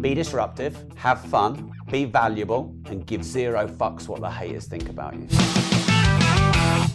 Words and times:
Be 0.00 0.14
disruptive, 0.14 0.76
have 0.96 1.20
fun, 1.26 1.70
be 1.90 2.06
valuable, 2.06 2.74
and 2.86 3.04
give 3.04 3.22
zero 3.22 3.66
fucks 3.66 4.08
what 4.08 4.22
the 4.22 4.30
haters 4.30 4.66
think 4.66 4.88
about 4.88 5.14
you. 5.14 5.26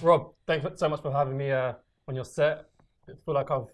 Rob, 0.01 0.33
thanks 0.47 0.79
so 0.79 0.89
much 0.89 1.01
for 1.03 1.11
having 1.11 1.37
me 1.37 1.51
uh, 1.51 1.73
on 2.07 2.15
your 2.15 2.25
set. 2.25 2.65
I 3.07 3.11
feel 3.23 3.35
like 3.35 3.51
I've 3.51 3.67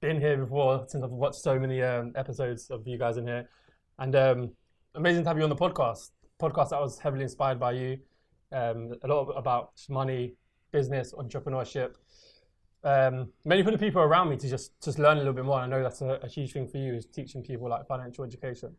been 0.00 0.20
here 0.20 0.36
before 0.36 0.84
since 0.88 1.04
I've 1.04 1.10
watched 1.10 1.36
so 1.36 1.60
many 1.60 1.80
um, 1.80 2.12
episodes 2.16 2.70
of 2.70 2.86
you 2.88 2.98
guys 2.98 3.18
in 3.18 3.26
here. 3.28 3.48
And 4.00 4.16
um, 4.16 4.50
amazing 4.96 5.22
to 5.22 5.28
have 5.28 5.36
you 5.36 5.44
on 5.44 5.50
the 5.50 5.54
podcast. 5.54 6.10
Podcast 6.42 6.70
that 6.70 6.80
was 6.80 6.98
heavily 6.98 7.22
inspired 7.22 7.60
by 7.60 7.72
you. 7.72 7.98
Um, 8.50 8.94
a 9.04 9.06
lot 9.06 9.30
about 9.36 9.80
money, 9.88 10.34
business, 10.72 11.12
entrepreneurship. 11.12 11.94
Um, 12.82 13.28
for 13.44 13.70
the 13.70 13.78
people 13.78 14.00
around 14.00 14.30
me 14.30 14.36
to 14.36 14.48
just 14.48 14.80
just 14.82 14.98
learn 14.98 15.16
a 15.16 15.20
little 15.20 15.34
bit 15.34 15.44
more. 15.44 15.60
I 15.60 15.66
know 15.66 15.82
that's 15.82 16.00
a, 16.00 16.18
a 16.22 16.28
huge 16.28 16.52
thing 16.52 16.66
for 16.66 16.78
you 16.78 16.94
is 16.94 17.06
teaching 17.06 17.42
people 17.42 17.68
like 17.68 17.86
financial 17.86 18.24
education. 18.24 18.74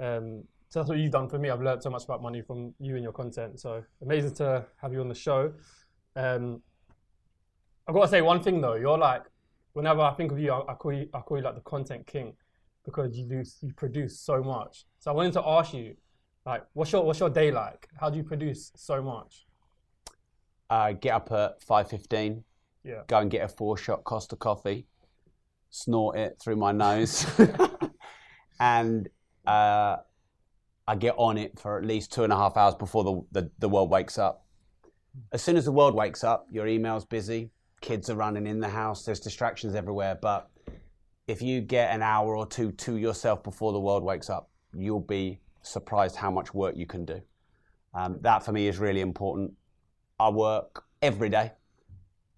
Um, 0.00 0.44
so 0.68 0.78
that's 0.78 0.88
what 0.88 0.98
you've 0.98 1.12
done 1.12 1.28
for 1.28 1.38
me. 1.38 1.50
I've 1.50 1.60
learned 1.60 1.82
so 1.82 1.90
much 1.90 2.04
about 2.04 2.22
money 2.22 2.40
from 2.40 2.74
you 2.80 2.94
and 2.94 3.02
your 3.02 3.12
content. 3.12 3.60
So 3.60 3.84
amazing 4.00 4.34
to 4.36 4.64
have 4.80 4.92
you 4.94 5.00
on 5.00 5.08
the 5.08 5.14
show. 5.14 5.52
Um, 6.16 6.62
I've 7.86 7.94
got 7.94 8.02
to 8.02 8.08
say 8.08 8.22
one 8.22 8.42
thing 8.42 8.62
though. 8.62 8.76
You're 8.76 8.96
like, 8.96 9.24
whenever 9.74 10.00
I 10.00 10.14
think 10.14 10.32
of 10.32 10.38
you, 10.38 10.50
I, 10.50 10.72
I 10.72 10.74
call 10.74 10.94
you, 10.94 11.08
I 11.12 11.20
call 11.20 11.36
you 11.36 11.44
like 11.44 11.56
the 11.56 11.60
content 11.60 12.06
king 12.06 12.32
because 12.84 13.16
you 13.18 13.26
do 13.26 13.42
you 13.60 13.72
produce 13.74 14.18
so 14.18 14.42
much. 14.42 14.86
So 14.98 15.10
I 15.10 15.14
wanted 15.14 15.34
to 15.34 15.46
ask 15.46 15.74
you, 15.74 15.94
like, 16.46 16.64
what's 16.72 16.90
your 16.90 17.04
what's 17.04 17.20
your 17.20 17.30
day 17.30 17.50
like? 17.50 17.88
How 18.00 18.08
do 18.08 18.16
you 18.16 18.24
produce 18.24 18.72
so 18.74 19.02
much? 19.02 19.46
I 20.70 20.94
get 20.94 21.12
up 21.14 21.32
at 21.32 21.62
five 21.62 21.90
fifteen. 21.90 22.44
Yeah. 22.84 23.02
Go 23.06 23.18
and 23.18 23.30
get 23.30 23.44
a 23.44 23.48
four 23.48 23.76
shot 23.76 24.04
Costa 24.04 24.36
coffee, 24.36 24.86
snort 25.70 26.16
it 26.16 26.38
through 26.42 26.56
my 26.56 26.72
nose, 26.72 27.26
and 28.60 29.08
uh, 29.46 29.96
I 30.86 30.96
get 30.96 31.14
on 31.16 31.38
it 31.38 31.58
for 31.58 31.78
at 31.78 31.84
least 31.84 32.12
two 32.12 32.24
and 32.24 32.32
a 32.32 32.36
half 32.36 32.56
hours 32.56 32.74
before 32.74 33.04
the, 33.04 33.40
the, 33.40 33.50
the 33.58 33.68
world 33.68 33.90
wakes 33.90 34.18
up. 34.18 34.46
As 35.32 35.42
soon 35.42 35.56
as 35.56 35.64
the 35.64 35.72
world 35.72 35.94
wakes 35.94 36.24
up, 36.24 36.46
your 36.50 36.66
email's 36.66 37.04
busy, 37.04 37.50
kids 37.80 38.08
are 38.10 38.16
running 38.16 38.46
in 38.46 38.60
the 38.60 38.68
house, 38.68 39.04
there's 39.04 39.20
distractions 39.20 39.74
everywhere. 39.74 40.18
But 40.20 40.48
if 41.26 41.42
you 41.42 41.60
get 41.60 41.94
an 41.94 42.02
hour 42.02 42.36
or 42.36 42.46
two 42.46 42.72
to 42.72 42.96
yourself 42.96 43.42
before 43.42 43.72
the 43.72 43.80
world 43.80 44.02
wakes 44.02 44.30
up, 44.30 44.50
you'll 44.74 45.00
be 45.00 45.40
surprised 45.62 46.16
how 46.16 46.30
much 46.30 46.52
work 46.54 46.76
you 46.76 46.86
can 46.86 47.04
do. 47.04 47.20
Um, 47.94 48.18
that 48.22 48.42
for 48.42 48.52
me 48.52 48.68
is 48.68 48.78
really 48.78 49.00
important. 49.00 49.52
I 50.18 50.30
work 50.30 50.84
every 51.00 51.28
day, 51.28 51.52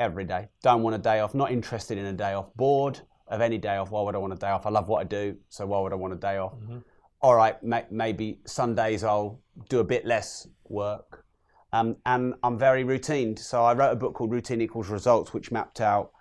every 0.04 0.24
day. 0.24 0.48
Don't 0.62 0.82
want 0.82 0.94
a 0.94 0.98
day 0.98 1.20
off, 1.20 1.34
not 1.34 1.50
interested 1.50 1.98
in 1.98 2.06
a 2.06 2.12
day 2.12 2.34
off, 2.34 2.54
bored 2.54 3.00
of 3.26 3.40
any 3.40 3.58
day 3.58 3.76
off. 3.76 3.90
Why 3.90 4.02
would 4.02 4.14
I 4.14 4.18
want 4.18 4.32
a 4.32 4.36
day 4.36 4.48
off? 4.48 4.66
I 4.66 4.70
love 4.70 4.88
what 4.88 5.00
I 5.00 5.04
do, 5.04 5.36
so 5.48 5.66
why 5.66 5.80
would 5.80 5.92
I 5.92 5.96
want 5.96 6.12
a 6.12 6.16
day 6.16 6.36
off? 6.36 6.54
Mm-hmm. 6.54 6.78
All 7.22 7.34
right, 7.34 7.60
may- 7.62 7.86
maybe 7.90 8.40
Sundays 8.46 9.02
I'll 9.02 9.40
do 9.68 9.80
a 9.80 9.84
bit 9.84 10.04
less 10.04 10.46
work. 10.68 11.24
Um, 11.72 11.96
and 12.06 12.34
I'm 12.42 12.58
very 12.58 12.84
routine. 12.84 13.36
So 13.36 13.64
I 13.64 13.72
wrote 13.74 13.92
a 13.92 13.96
book 13.96 14.14
called 14.14 14.30
Routine 14.30 14.60
Equals 14.60 14.88
Results, 14.88 15.32
which 15.32 15.50
mapped 15.50 15.80
out 15.80 16.12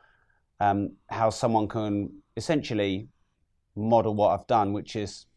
um, 0.60 0.96
how 1.10 1.30
someone 1.30 1.68
can 1.68 2.10
essentially 2.38 3.10
model 3.76 4.16
what 4.16 4.30
I've 4.30 4.48
done, 4.48 4.74
which 4.74 4.96
is 4.96 5.28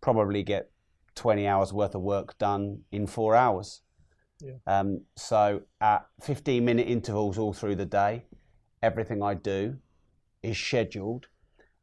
probably 0.00 0.42
get 0.42 0.70
20 1.14 1.46
hours 1.46 1.72
worth 1.72 1.94
of 1.94 2.02
work 2.02 2.36
done 2.38 2.80
in 2.90 3.06
four 3.06 3.34
hours. 3.36 3.82
Yeah. 4.42 4.54
Um, 4.66 5.02
so 5.16 5.62
at 5.80 6.06
15 6.22 6.64
minute 6.64 6.88
intervals 6.88 7.38
all 7.38 7.52
through 7.52 7.76
the 7.76 7.84
day, 7.86 8.24
everything 8.82 9.22
I 9.22 9.34
do 9.34 9.76
is 10.42 10.58
scheduled. 10.58 11.26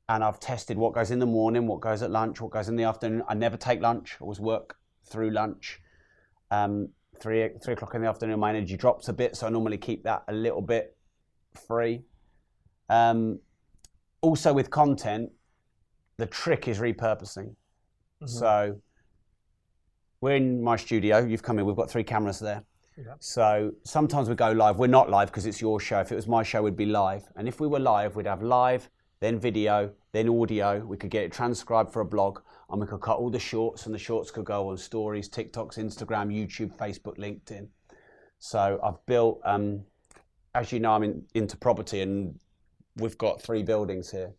And 0.10 0.24
I've 0.24 0.40
tested 0.40 0.78
what 0.78 0.94
goes 0.94 1.12
in 1.12 1.20
the 1.20 1.26
morning, 1.26 1.68
what 1.68 1.82
goes 1.82 2.02
at 2.02 2.12
lunch, 2.12 2.40
what 2.40 2.52
goes 2.52 2.70
in 2.70 2.78
the 2.78 2.84
afternoon. 2.84 3.24
I 3.28 3.34
never 3.34 3.58
take 3.58 3.82
lunch. 3.82 4.16
I 4.20 4.24
always 4.24 4.40
work 4.40 4.78
through 5.06 5.32
lunch. 5.32 5.82
Um, 6.50 6.90
three 7.20 7.50
three 7.64 7.74
o'clock 7.74 7.94
in 7.96 8.02
the 8.02 8.08
afternoon, 8.08 8.40
my 8.40 8.52
energy 8.52 8.78
drops 8.78 9.10
a 9.10 9.14
bit, 9.14 9.36
so 9.36 9.48
I 9.48 9.50
normally 9.50 9.78
keep 9.78 10.04
that 10.04 10.23
a 10.28 10.34
little 10.34 10.62
bit 10.62 10.96
free. 11.67 12.04
Um, 12.90 13.40
also 14.22 14.54
with 14.54 14.70
content, 14.70 15.32
the 16.17 16.26
trick 16.26 16.67
is 16.67 16.80
repurposing. 16.80 17.56
So 18.26 18.82
we're 20.27 20.36
in 20.36 20.61
my 20.61 20.76
studio. 20.76 21.26
You've 21.26 21.42
come 21.42 21.58
in. 21.58 21.65
We've 21.65 21.76
got 21.76 21.89
three 21.89 22.04
cameras 22.04 22.39
there. 22.39 22.61
Yeah. 22.98 23.14
So 23.20 23.71
sometimes 23.83 24.27
we 24.27 24.36
go 24.36 24.52
live. 24.52 24.77
We're 24.77 24.88
not 24.88 25.10
live 25.10 25.30
because 25.30 25.45
it's 25.45 25.61
your 25.61 25.80
show. 25.80 26.02
If 26.02 26.11
it 26.11 26.15
was 26.15 26.27
my 26.27 26.43
show, 26.43 26.64
we'd 26.64 26.76
be 26.76 26.86
live. 26.86 27.23
And 27.38 27.48
if 27.48 27.61
we 27.61 27.67
were 27.67 27.80
live, 27.80 28.17
we'd 28.17 28.26
have 28.26 28.42
live, 28.42 28.89
then 29.21 29.39
video, 29.39 29.92
then 30.11 30.27
audio. 30.27 30.80
We 30.86 30.98
could 30.98 31.11
get 31.11 31.23
it 31.23 31.32
transcribed 31.32 31.93
for 31.93 32.02
a 32.02 32.05
blog, 32.05 32.39
and 32.70 32.82
we 32.82 32.87
could 32.87 32.99
cut 32.99 33.17
all 33.20 33.30
the 33.30 33.39
shorts, 33.39 33.86
and 33.86 33.95
the 33.95 33.99
shorts 33.99 34.30
could 34.32 34.43
go 34.43 34.70
on 34.70 34.77
stories, 34.77 35.30
TikToks, 35.30 35.77
Instagram, 35.77 36.27
YouTube, 36.30 36.76
Facebook, 36.76 37.17
LinkedIn. 37.17 37.70
So 38.39 38.82
I've 38.83 39.05
built. 39.05 39.39
Um, 39.45 39.86
as 40.55 40.73
you 40.73 40.82
know, 40.82 40.92
I'm 40.92 41.04
in, 41.04 41.23
into 41.36 41.55
property, 41.55 42.02
and 42.02 42.37
we've 42.98 43.17
got 43.17 43.42
three 43.42 43.64
buildings 43.64 44.11
here, 44.11 44.33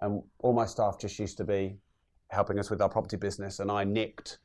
and 0.00 0.22
all 0.40 0.54
my 0.54 0.66
staff 0.66 0.98
just 0.98 1.18
used 1.20 1.36
to 1.36 1.44
be 1.44 1.76
helping 2.30 2.58
us 2.58 2.68
with 2.68 2.82
our 2.82 2.88
property 2.88 3.16
business, 3.16 3.60
and 3.60 3.70
I 3.70 3.84
nicked 3.84 4.38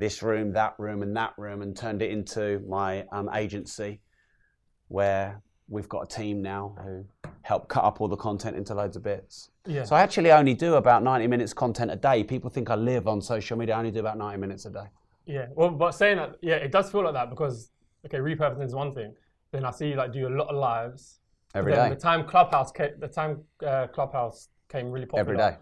this 0.00 0.22
room, 0.22 0.52
that 0.54 0.74
room, 0.78 1.02
and 1.02 1.14
that 1.16 1.34
room, 1.36 1.62
and 1.62 1.76
turned 1.76 2.02
it 2.02 2.10
into 2.10 2.60
my 2.66 3.04
um, 3.12 3.30
agency, 3.32 4.00
where 4.88 5.42
we've 5.68 5.88
got 5.88 6.00
a 6.00 6.06
team 6.06 6.42
now 6.42 6.74
who 6.82 7.04
help 7.42 7.68
cut 7.68 7.84
up 7.84 8.00
all 8.00 8.08
the 8.08 8.16
content 8.16 8.56
into 8.56 8.74
loads 8.74 8.96
of 8.96 9.04
bits. 9.04 9.50
Yeah. 9.66 9.84
So 9.84 9.94
I 9.94 10.00
actually 10.00 10.32
only 10.32 10.54
do 10.54 10.74
about 10.74 11.02
90 11.04 11.26
minutes 11.28 11.52
content 11.52 11.90
a 11.90 11.96
day. 11.96 12.24
People 12.24 12.50
think 12.50 12.70
I 12.70 12.74
live 12.74 13.06
on 13.06 13.20
social 13.20 13.56
media. 13.56 13.76
I 13.76 13.78
only 13.78 13.90
do 13.92 14.00
about 14.00 14.18
90 14.18 14.38
minutes 14.38 14.64
a 14.66 14.70
day. 14.70 14.86
Yeah, 15.26 15.46
well, 15.54 15.70
but 15.70 15.92
saying 15.92 16.16
that, 16.16 16.36
yeah, 16.42 16.56
it 16.56 16.72
does 16.72 16.90
feel 16.90 17.04
like 17.04 17.14
that 17.14 17.30
because 17.30 17.70
okay, 18.06 18.18
repurposing 18.18 18.64
is 18.64 18.74
one 18.74 18.92
thing. 18.92 19.14
Then 19.52 19.64
I 19.64 19.70
see 19.70 19.88
you 19.90 19.96
like 19.96 20.12
do 20.12 20.26
a 20.26 20.34
lot 20.34 20.48
of 20.48 20.56
lives. 20.56 21.20
Every 21.54 21.72
day. 21.72 21.88
The 21.90 21.96
time 21.96 22.24
Clubhouse 22.26 22.72
came, 22.72 22.90
the 22.98 23.08
time 23.08 23.42
uh, 23.66 23.88
Clubhouse 23.88 24.48
came 24.68 24.90
really 24.90 25.06
popular. 25.06 25.20
Every 25.20 25.36
day. 25.36 25.56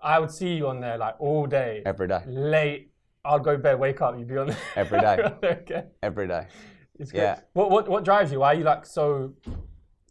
I 0.00 0.18
would 0.18 0.30
see 0.30 0.54
you 0.54 0.68
on 0.68 0.80
there 0.80 0.98
like 0.98 1.14
all 1.20 1.46
day, 1.46 1.82
Every 1.84 2.08
day. 2.08 2.22
late. 2.26 2.91
I'll 3.24 3.38
go 3.38 3.52
to 3.52 3.58
bed, 3.58 3.78
wake 3.78 4.00
up, 4.00 4.18
you'd 4.18 4.28
be 4.28 4.36
on 4.36 4.48
there 4.48 4.58
Every 4.76 5.00
day. 5.00 5.32
okay, 5.44 5.84
Every 6.02 6.26
day. 6.26 6.46
it's 6.98 7.12
great. 7.12 7.22
Yeah. 7.22 7.40
What 7.52 7.70
what 7.70 7.88
what 7.88 8.04
drives 8.04 8.32
you? 8.32 8.40
Why 8.40 8.48
are 8.48 8.54
you 8.54 8.64
like 8.64 8.84
so? 8.86 9.32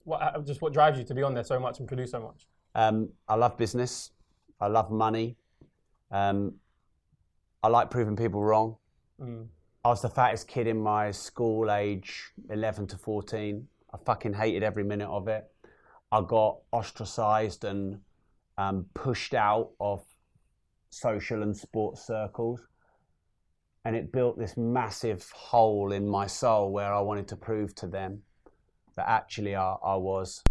What 0.03 0.21
uh, 0.21 0.39
just 0.41 0.61
what 0.61 0.73
drives 0.73 0.97
you 0.97 1.05
to 1.05 1.13
be 1.13 1.23
on 1.23 1.33
there 1.33 1.43
so 1.43 1.59
much 1.59 1.79
and 1.79 1.87
produce 1.87 2.11
so 2.11 2.21
much? 2.21 2.47
Um, 2.73 3.09
I 3.27 3.35
love 3.35 3.57
business. 3.57 4.11
I 4.59 4.67
love 4.67 4.91
money. 4.91 5.37
Um, 6.09 6.55
I 7.63 7.67
like 7.67 7.89
proving 7.89 8.15
people 8.15 8.41
wrong. 8.43 8.77
Mm. 9.19 9.47
I 9.83 9.89
was 9.89 10.01
the 10.01 10.09
fattest 10.09 10.47
kid 10.47 10.67
in 10.67 10.79
my 10.79 11.11
school 11.11 11.71
age, 11.71 12.31
11 12.49 12.87
to 12.87 12.97
14. 12.97 13.67
I 13.93 13.97
fucking 14.05 14.33
hated 14.33 14.63
every 14.63 14.83
minute 14.83 15.09
of 15.09 15.27
it. 15.27 15.45
I 16.11 16.21
got 16.21 16.59
ostracized 16.71 17.63
and 17.65 17.99
um, 18.57 18.85
pushed 18.93 19.33
out 19.33 19.71
of 19.79 20.03
social 20.91 21.41
and 21.41 21.55
sports 21.55 22.05
circles. 22.05 22.61
And 23.83 23.95
it 23.95 24.11
built 24.11 24.37
this 24.37 24.57
massive 24.57 25.29
hole 25.31 25.91
in 25.91 26.07
my 26.07 26.27
soul 26.27 26.71
where 26.71 26.93
I 26.93 27.01
wanted 27.01 27.27
to 27.29 27.35
prove 27.35 27.73
to 27.75 27.87
them 27.87 28.21
that 28.95 29.09
actually 29.09 29.55
I, 29.55 29.73
I 29.83 29.95
was, 29.95 30.43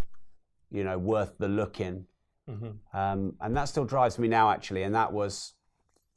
you 0.71 0.83
know, 0.85 0.99
worth 0.99 1.39
the 1.39 1.49
looking. 1.49 2.07
hmm 2.49 2.71
Um, 2.93 3.37
and 3.41 3.57
that 3.57 3.67
still 3.67 3.85
drives 3.85 4.19
me 4.19 4.29
now, 4.29 4.51
actually. 4.51 4.83
And 4.83 4.95
that 4.95 5.13
was 5.13 5.55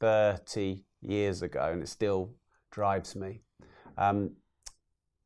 30 0.00 0.84
years 1.02 1.42
ago, 1.42 1.70
and 1.72 1.82
it 1.82 1.88
still 1.88 2.34
drives 2.70 3.14
me. 3.14 3.42
Um, 3.96 4.36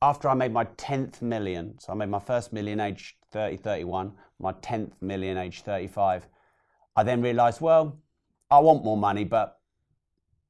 after 0.01 0.29
I 0.29 0.35
made 0.35 0.53
my 0.53 0.65
10th 0.65 1.23
million, 1.23 1.79
so 1.79 1.93
I 1.93 1.97
made 1.97 2.09
my 2.09 2.21
first 2.21 2.53
million 2.53 2.81
age 2.81 3.17
30, 3.33 3.57
31, 3.57 4.13
my 4.39 4.53
10th 4.53 4.93
million 5.01 5.37
age 5.37 5.63
35, 5.63 6.29
I 6.97 7.03
then 7.03 7.23
realized, 7.23 7.61
well, 7.61 7.99
I 8.51 8.59
want 8.59 8.85
more 8.85 8.97
money, 8.97 9.25
but, 9.25 9.59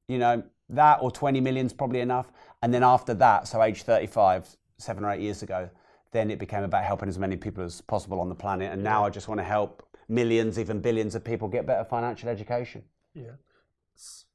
you 0.09 0.19
know, 0.19 0.43
that 0.71 0.99
or 1.03 1.11
20 1.11 1.41
million 1.41 1.67
is 1.67 1.73
probably 1.73 2.01
enough. 2.01 2.33
And 2.63 2.73
then 2.73 2.83
after 2.83 3.15
that, 3.15 3.49
so 3.49 3.63
age 3.63 3.83
35, 3.83 4.57
seven 4.79 5.05
or 5.05 5.11
eight 5.11 5.21
years 5.21 5.43
ago, 5.43 5.69
then 6.13 6.31
it 6.31 6.39
became 6.39 6.63
about 6.63 6.85
helping 6.85 7.09
as 7.09 7.19
many 7.19 7.37
people 7.37 7.63
as 7.65 7.81
possible 7.81 8.21
on 8.21 8.29
the 8.29 8.35
planet. 8.35 8.73
And 8.73 8.83
now 8.83 9.05
I 9.05 9.11
just 9.11 9.29
want 9.29 9.41
to 9.41 9.45
help 9.45 9.87
millions, 10.09 10.59
even 10.59 10.81
billions 10.81 11.15
of 11.15 11.25
people 11.25 11.49
get 11.49 11.67
better 11.67 11.85
financial 11.85 12.29
education. 12.29 12.83
Yeah. 13.15 13.33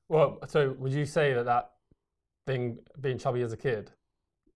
Well, 0.10 0.40
so 0.48 0.76
would 0.78 0.92
you 0.92 1.06
say 1.06 1.34
that 1.34 1.46
that 1.46 1.72
being 2.46 2.78
being 3.00 3.18
chubby 3.18 3.42
as 3.42 3.54
a 3.54 3.58
kid 3.58 3.92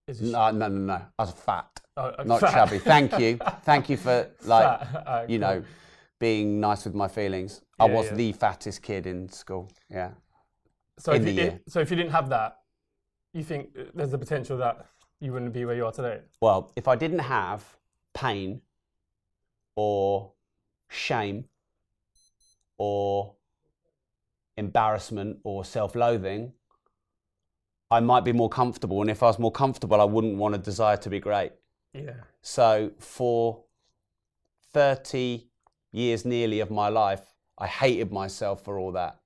is 0.08 0.22
No, 0.22 0.52
no, 0.52 0.68
no, 0.68 0.80
no. 0.80 1.02
I 1.18 1.24
was 1.24 1.32
fat, 1.32 1.80
Oh, 1.96 2.14
uh, 2.18 2.24
not 2.24 2.42
fat. 2.42 2.54
chubby. 2.54 2.80
Thank 2.80 3.18
you. 3.18 3.40
Thank 3.64 3.90
you 3.90 3.98
for 3.98 4.30
like. 4.44 4.82
Alright, 4.94 5.30
you 5.30 5.40
know, 5.40 5.64
being 6.20 6.60
nice 6.60 6.86
with 6.86 6.96
my 6.96 7.08
feelings. 7.08 7.62
I 7.80 7.86
was 7.86 8.08
yeah. 8.08 8.16
the 8.16 8.32
fattest 8.34 8.82
kid 8.82 9.08
in 9.08 9.30
school. 9.30 9.72
Yeah. 9.90 10.12
So 11.00 11.14
if, 11.14 11.26
you, 11.26 11.34
year. 11.34 11.60
so 11.68 11.80
if 11.80 11.90
you 11.90 11.96
didn't 11.96 12.12
have 12.12 12.30
that, 12.30 12.58
you 13.34 13.44
think 13.44 13.70
there's 13.94 14.12
the 14.12 14.18
potential 14.18 14.58
that 14.58 14.88
you 15.20 15.32
wouldn't 15.32 15.54
be 15.54 15.66
where 15.66 15.76
you 15.76 15.86
are 15.86 15.92
today. 15.92 16.22
Well, 16.42 16.72
if 16.76 16.88
I 16.88 16.96
didn't 16.96 17.20
have 17.20 17.64
pain 18.14 18.62
or 19.76 20.32
shame 20.90 21.46
or 22.78 23.36
embarrassment 24.58 25.38
or 25.44 25.64
self-loathing, 25.64 26.54
I 27.90 28.00
might 28.00 28.26
be 28.26 28.34
more 28.34 28.50
comfortable. 28.50 29.02
And 29.02 29.10
if 29.10 29.24
I 29.24 29.28
was 29.28 29.40
more 29.40 29.52
comfortable, 29.52 30.02
I 30.02 30.04
wouldn't 30.04 30.36
want 30.36 30.56
a 30.56 30.58
desire 30.58 30.98
to 30.98 31.10
be 31.10 31.20
great. 31.20 31.54
Yeah. 31.94 32.14
So 32.42 32.92
for 33.00 33.64
30 34.74 35.48
years 35.92 36.26
nearly 36.26 36.60
of 36.60 36.70
my 36.70 36.90
life, 36.90 37.22
I 37.58 37.68
hated 37.68 38.12
myself 38.12 38.64
for 38.64 38.78
all 38.78 38.92
that. 38.94 39.20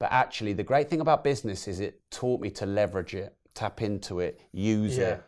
But 0.00 0.12
actually, 0.12 0.52
the 0.52 0.62
great 0.62 0.88
thing 0.88 1.00
about 1.00 1.24
business 1.24 1.66
is 1.66 1.80
it 1.80 2.00
taught 2.10 2.40
me 2.40 2.50
to 2.52 2.66
leverage 2.66 3.14
it, 3.14 3.34
tap 3.54 3.82
into 3.82 4.20
it, 4.20 4.40
use 4.52 4.96
Yeah. 4.96 5.04
it. 5.08 5.24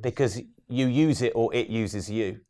Because 0.00 0.40
you 0.68 0.86
use 0.86 1.20
it 1.22 1.32
or 1.34 1.52
it 1.54 1.68
uses 1.68 2.08
you. 2.10 2.40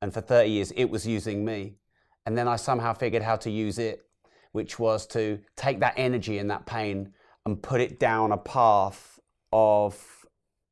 And 0.00 0.14
for 0.14 0.20
30 0.20 0.48
years, 0.48 0.70
it 0.72 0.86
was 0.86 1.06
using 1.06 1.44
me. 1.44 1.76
And 2.24 2.38
then 2.38 2.46
I 2.46 2.56
somehow 2.56 2.94
figured 2.94 3.22
how 3.22 3.36
to 3.36 3.50
use 3.50 3.78
it, 3.78 4.06
which 4.52 4.78
was 4.78 5.06
to 5.08 5.40
take 5.56 5.80
that 5.80 5.94
energy 5.96 6.38
and 6.38 6.50
that 6.50 6.66
pain 6.66 7.12
and 7.44 7.60
put 7.62 7.80
it 7.80 7.98
down 7.98 8.32
a 8.32 8.36
path 8.36 9.18
of 9.52 10.26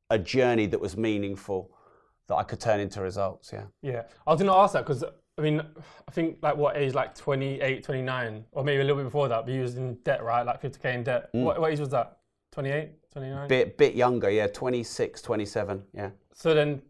a 0.09 0.17
journey 0.17 0.65
that 0.67 0.79
was 0.79 0.95
meaningful 0.95 1.71
that 2.27 2.35
I 2.35 2.43
could 2.43 2.59
turn 2.59 2.79
into 2.79 3.01
results. 3.01 3.51
Yeah. 3.51 3.65
Yeah, 3.81 4.03
I 4.25 4.31
was 4.31 4.39
going 4.41 4.51
to 4.51 4.57
ask 4.57 4.73
that 4.73 4.85
because 4.85 5.03
I 5.37 5.41
mean, 5.41 5.61
I 6.07 6.11
think 6.11 6.37
like 6.41 6.57
what 6.57 6.75
age, 6.77 6.95
like 6.95 7.13
28, 7.15 7.83
29, 7.83 8.45
or 8.51 8.63
maybe 8.63 8.81
a 8.81 8.83
little 8.83 8.97
bit 8.97 9.05
before 9.05 9.27
that, 9.27 9.45
but 9.45 9.53
you 9.53 9.61
was 9.61 9.77
in 9.77 9.95
debt, 10.03 10.23
right? 10.23 10.43
Like 10.43 10.61
50k 10.61 10.95
in 10.95 11.03
debt. 11.03 11.31
Mm. 11.33 11.43
What, 11.43 11.61
what 11.61 11.71
age 11.71 11.79
was 11.79 11.89
that? 11.89 12.17
28, 12.53 13.11
29? 13.11 13.47
Bit, 13.47 13.77
bit 13.77 13.93
younger, 13.93 14.31
yeah, 14.31 14.47
26, 14.47 15.21
27, 15.21 15.83
yeah. 15.93 16.09
So 16.33 16.55
then 16.55 16.81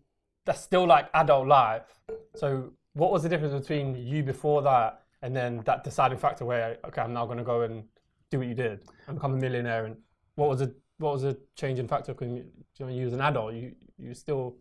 that's 0.45 0.61
still 0.61 0.87
like 0.87 1.09
adult 1.13 1.47
life. 1.47 1.99
So 2.35 2.71
what 2.93 3.11
was 3.11 3.23
the 3.23 3.29
difference 3.29 3.53
between 3.53 3.95
you 3.95 4.23
before 4.23 4.61
that 4.61 5.01
and 5.21 5.35
then 5.35 5.61
that 5.65 5.83
deciding 5.83 6.17
factor 6.17 6.45
where, 6.45 6.77
okay, 6.85 7.01
I'm 7.01 7.11
now 7.11 7.25
going 7.25 7.39
to 7.39 7.43
go 7.43 7.63
and 7.63 7.83
do 8.31 8.39
what 8.39 8.47
you 8.47 8.53
did 8.53 8.79
and 9.07 9.17
become 9.17 9.33
a 9.33 9.37
millionaire? 9.37 9.85
And 9.85 9.97
what 10.35 10.47
was 10.47 10.59
the 10.59 10.73
what 10.99 11.13
was 11.13 11.21
the 11.23 11.37
change 11.55 11.79
in 11.79 11.87
factor? 11.87 12.13
Because 12.13 12.29
you, 12.29 12.45
know, 12.79 12.87
you 12.87 13.05
was 13.05 13.13
an 13.13 13.21
adult, 13.21 13.53
you 13.53 13.73
you 13.97 14.13
still 14.13 14.55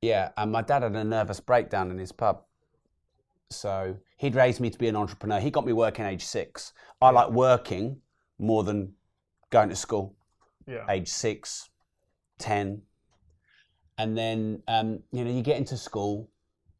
Yeah, 0.00 0.30
and 0.36 0.50
my 0.50 0.62
dad 0.62 0.82
had 0.82 0.96
a 0.96 1.04
nervous 1.04 1.38
breakdown 1.38 1.90
in 1.90 1.98
his 1.98 2.12
pub. 2.12 2.42
So 3.52 3.96
he'd 4.16 4.34
raised 4.34 4.60
me 4.60 4.70
to 4.70 4.78
be 4.78 4.88
an 4.88 4.96
entrepreneur. 4.96 5.40
He 5.40 5.50
got 5.50 5.64
me 5.66 5.72
working 5.72 6.04
age 6.04 6.24
six. 6.24 6.72
I 7.00 7.10
like 7.10 7.30
working 7.30 8.00
more 8.38 8.64
than 8.64 8.94
going 9.50 9.68
to 9.68 9.76
school. 9.76 10.16
yeah 10.66 10.84
Age 10.88 11.08
six, 11.08 11.68
ten, 12.38 12.82
and 13.98 14.16
then 14.16 14.62
um, 14.68 15.00
you 15.12 15.24
know 15.24 15.30
you 15.30 15.42
get 15.42 15.58
into 15.58 15.76
school 15.76 16.30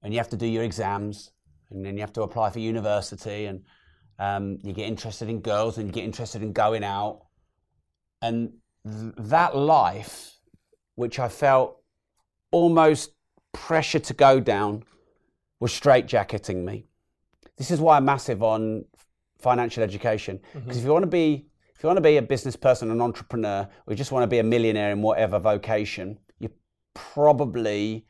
and 0.02 0.12
you 0.12 0.18
have 0.18 0.30
to 0.30 0.36
do 0.36 0.46
your 0.46 0.64
exams, 0.64 1.32
and 1.70 1.84
then 1.84 1.96
you 1.96 2.00
have 2.00 2.12
to 2.14 2.22
apply 2.22 2.50
for 2.50 2.58
university, 2.58 3.46
and 3.46 3.62
um, 4.18 4.58
you 4.62 4.72
get 4.72 4.88
interested 4.88 5.28
in 5.28 5.40
girls, 5.40 5.78
and 5.78 5.86
you 5.86 5.92
get 5.92 6.04
interested 6.04 6.42
in 6.42 6.52
going 6.52 6.82
out, 6.82 7.22
and 8.20 8.52
th- 8.84 9.14
that 9.18 9.56
life, 9.56 10.38
which 10.96 11.18
I 11.18 11.28
felt 11.28 11.78
almost 12.50 13.12
pressure 13.52 14.00
to 14.00 14.14
go 14.14 14.40
down 14.40 14.82
was 15.62 15.70
straitjacketing 15.70 16.64
me. 16.64 16.84
This 17.56 17.70
is 17.70 17.80
why 17.80 17.96
I'm 17.96 18.04
massive 18.04 18.42
on 18.42 18.84
financial 19.38 19.84
education 19.84 20.40
because 20.52 20.76
if 20.76 20.84
you 20.84 20.92
want 20.92 21.04
to 21.04 21.10
be 21.10 21.46
if 21.76 21.84
you 21.84 21.86
want 21.86 21.98
to 21.98 22.02
be 22.02 22.16
a 22.16 22.22
business 22.22 22.56
person, 22.56 22.90
an 22.90 23.00
entrepreneur, 23.00 23.68
or 23.86 23.92
you 23.92 23.96
just 23.96 24.10
want 24.10 24.24
to 24.24 24.26
be 24.26 24.38
a 24.38 24.42
millionaire 24.42 24.90
in 24.90 25.02
whatever 25.02 25.38
vocation, 25.38 26.18
you're 26.40 26.50
probably 26.94 28.06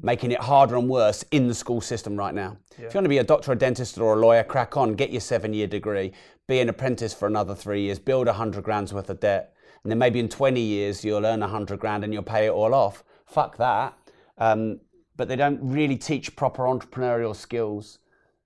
making 0.00 0.30
it 0.30 0.40
harder 0.40 0.76
and 0.76 0.88
worse 0.88 1.22
in 1.30 1.48
the 1.48 1.54
school 1.54 1.80
system 1.80 2.16
right 2.16 2.34
now. 2.34 2.56
If 2.88 2.94
you 2.94 2.98
want 2.98 3.04
to 3.04 3.10
be 3.10 3.18
a 3.18 3.24
doctor, 3.24 3.52
a 3.52 3.56
dentist, 3.56 3.98
or 3.98 4.14
a 4.14 4.16
lawyer, 4.16 4.42
crack 4.42 4.76
on, 4.76 4.94
get 4.94 5.10
your 5.10 5.20
seven-year 5.20 5.66
degree, 5.66 6.12
be 6.48 6.60
an 6.60 6.68
apprentice 6.70 7.12
for 7.12 7.26
another 7.28 7.54
three 7.54 7.82
years, 7.82 7.98
build 7.98 8.26
a 8.26 8.32
hundred 8.32 8.64
grand's 8.64 8.92
worth 8.92 9.10
of 9.10 9.20
debt, 9.20 9.54
and 9.82 9.90
then 9.90 9.98
maybe 9.98 10.18
in 10.18 10.28
20 10.28 10.60
years 10.60 11.04
you'll 11.04 11.26
earn 11.26 11.42
a 11.42 11.48
hundred 11.48 11.80
grand 11.80 12.04
and 12.04 12.12
you'll 12.12 12.22
pay 12.22 12.46
it 12.46 12.50
all 12.52 12.74
off. 12.74 13.04
Fuck 13.26 13.58
that. 13.58 13.98
Um, 14.38 14.80
but 15.16 15.28
they 15.28 15.36
don't 15.36 15.60
really 15.62 15.96
teach 15.96 16.34
proper 16.36 16.64
entrepreneurial 16.64 17.34
skills, 17.34 17.98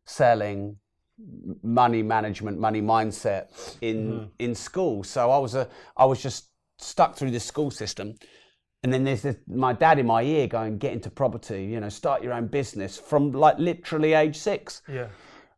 selling, 0.05 0.77
money 1.63 2.03
management, 2.03 2.59
money 2.59 2.83
mindset 2.83 3.49
in 3.81 4.31
in 4.39 4.55
school. 4.55 5.03
So 5.05 5.31
I 5.31 5.39
was 5.39 5.55
a 5.55 5.69
I 5.97 6.05
was 6.05 6.23
just 6.23 6.51
stuck 6.79 7.17
through 7.17 7.33
the 7.33 7.41
school 7.41 7.71
system. 7.71 8.15
And 8.85 8.93
then 8.93 9.03
there's 9.03 9.23
this, 9.23 9.37
my 9.49 9.73
dad 9.73 9.99
in 9.99 10.07
my 10.07 10.23
ear 10.23 10.47
going, 10.47 10.79
get 10.79 10.93
into 10.93 11.11
property, 11.11 11.65
you 11.65 11.81
know, 11.81 11.89
start 11.89 12.23
your 12.23 12.33
own 12.33 12.47
business 12.47 12.97
from 12.97 13.33
like 13.33 13.59
literally 13.59 14.13
age 14.13 14.37
six. 14.37 14.83
yeah 14.89 15.09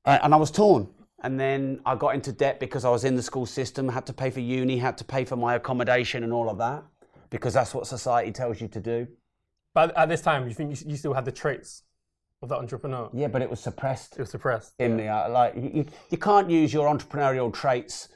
Uh, 0.06 0.18
and 0.22 0.32
I 0.32 0.38
was 0.38 0.50
torn. 0.50 0.88
And 1.22 1.38
then 1.38 1.80
I 1.84 1.96
got 1.96 2.14
into 2.14 2.32
debt 2.32 2.58
because 2.58 2.86
I 2.86 2.88
was 2.88 3.04
in 3.04 3.14
the 3.16 3.22
school 3.22 3.44
system, 3.44 3.90
had 3.90 4.06
to 4.06 4.14
pay 4.14 4.30
for 4.30 4.40
uni, 4.40 4.78
had 4.78 4.96
to 4.96 5.04
pay 5.04 5.26
for 5.26 5.36
my 5.36 5.56
accommodation 5.56 6.24
and 6.24 6.32
all 6.32 6.48
of 6.48 6.56
that, 6.56 6.82
because 7.28 7.52
that's 7.52 7.74
what 7.74 7.86
society 7.86 8.32
tells 8.32 8.58
you 8.58 8.68
to 8.68 8.80
do. 8.80 9.06
But 9.74 9.96
at 9.96 10.08
this 10.08 10.20
time 10.22 10.48
you 10.48 10.54
think 10.54 10.84
you, 10.86 10.96
still 10.96 11.12
had 11.14 11.24
the 11.24 11.32
traits 11.32 11.82
of 12.42 12.48
that 12.48 12.58
entrepreneur 12.58 13.08
Yeah, 13.12 13.28
but 13.28 13.42
it 13.42 13.50
was 13.50 13.60
suppressed 13.60 14.14
it 14.16 14.20
was 14.20 14.30
suppressed 14.30 14.74
in 14.78 14.96
me. 14.96 15.08
Uh, 15.08 15.28
like 15.30 15.54
you, 15.56 15.86
you- 16.10 16.18
can't 16.18 16.48
use 16.50 16.72
your 16.72 16.86
entrepreneurial 16.94 17.52
traits 17.52 18.08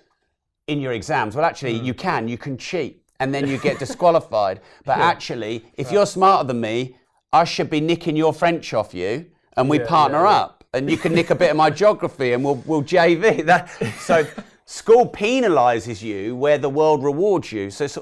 in 0.66 0.80
your 0.80 0.92
exams. 0.92 1.36
Well, 1.36 1.44
actually, 1.44 1.78
Hmm. 1.78 1.84
you 1.84 1.94
can. 1.94 2.26
You 2.28 2.38
can 2.38 2.56
cheat, 2.56 3.02
and 3.20 3.34
then 3.34 3.46
you 3.46 3.58
get 3.58 3.78
disqualified. 3.86 4.60
But 4.86 4.98
actually, 4.98 5.64
if 5.76 5.92
you're 5.92 6.06
smarter 6.06 6.46
than 6.46 6.60
me, 6.60 6.96
I 7.34 7.44
should 7.44 7.68
be 7.68 7.80
nicking 7.80 8.16
your 8.16 8.32
French 8.32 8.72
off 8.72 8.94
you, 8.94 9.26
and 9.58 9.68
we 9.68 9.78
Yeah, 9.78 9.86
partner 9.86 10.18
yeah, 10.24 10.30
yeah. 10.30 10.36
up, 10.40 10.64
and 10.72 10.90
you 10.90 10.96
can 10.96 11.12
nick 11.12 11.28
a 11.30 11.34
bit 11.34 11.50
of 11.50 11.56
my 11.58 11.68
geography, 11.82 12.32
and 12.32 12.42
we'll 12.42 12.62
we'll 12.64 12.82
JV. 12.82 13.44
That 13.44 13.68
so 13.98 14.26
school 14.64 15.06
penalises 15.06 16.00
you 16.02 16.34
where 16.34 16.56
the 16.56 16.70
world 16.70 17.04
rewards 17.04 17.52
you. 17.52 17.70
So. 17.70 17.84
it's 17.84 17.98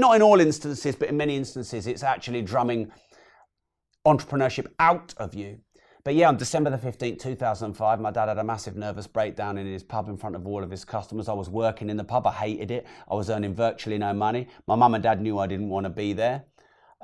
not 0.00 0.16
in 0.16 0.22
all 0.22 0.40
instances, 0.40 0.96
but 0.96 1.08
in 1.08 1.16
many 1.16 1.36
instances, 1.36 1.86
it's 1.86 2.02
actually 2.02 2.42
drumming 2.42 2.90
entrepreneurship 4.06 4.66
out 4.78 5.14
of 5.18 5.34
you. 5.34 5.58
But 6.04 6.16
yeah, 6.16 6.28
on 6.28 6.36
December 6.36 6.70
the 6.70 6.78
15th, 6.78 7.20
2005, 7.20 8.00
my 8.00 8.10
dad 8.10 8.28
had 8.28 8.38
a 8.38 8.44
massive 8.44 8.74
nervous 8.74 9.06
breakdown 9.06 9.56
in 9.56 9.66
his 9.66 9.84
pub 9.84 10.08
in 10.08 10.16
front 10.16 10.34
of 10.34 10.46
all 10.46 10.64
of 10.64 10.70
his 10.70 10.84
customers. 10.84 11.28
I 11.28 11.32
was 11.32 11.48
working 11.48 11.88
in 11.88 11.96
the 11.96 12.04
pub, 12.04 12.26
I 12.26 12.32
hated 12.32 12.72
it. 12.72 12.86
I 13.08 13.14
was 13.14 13.30
earning 13.30 13.54
virtually 13.54 13.98
no 13.98 14.12
money. 14.12 14.48
My 14.66 14.74
mum 14.74 14.94
and 14.94 15.02
dad 15.02 15.20
knew 15.20 15.38
I 15.38 15.46
didn't 15.46 15.68
want 15.68 15.84
to 15.84 15.90
be 15.90 16.12
there. 16.12 16.44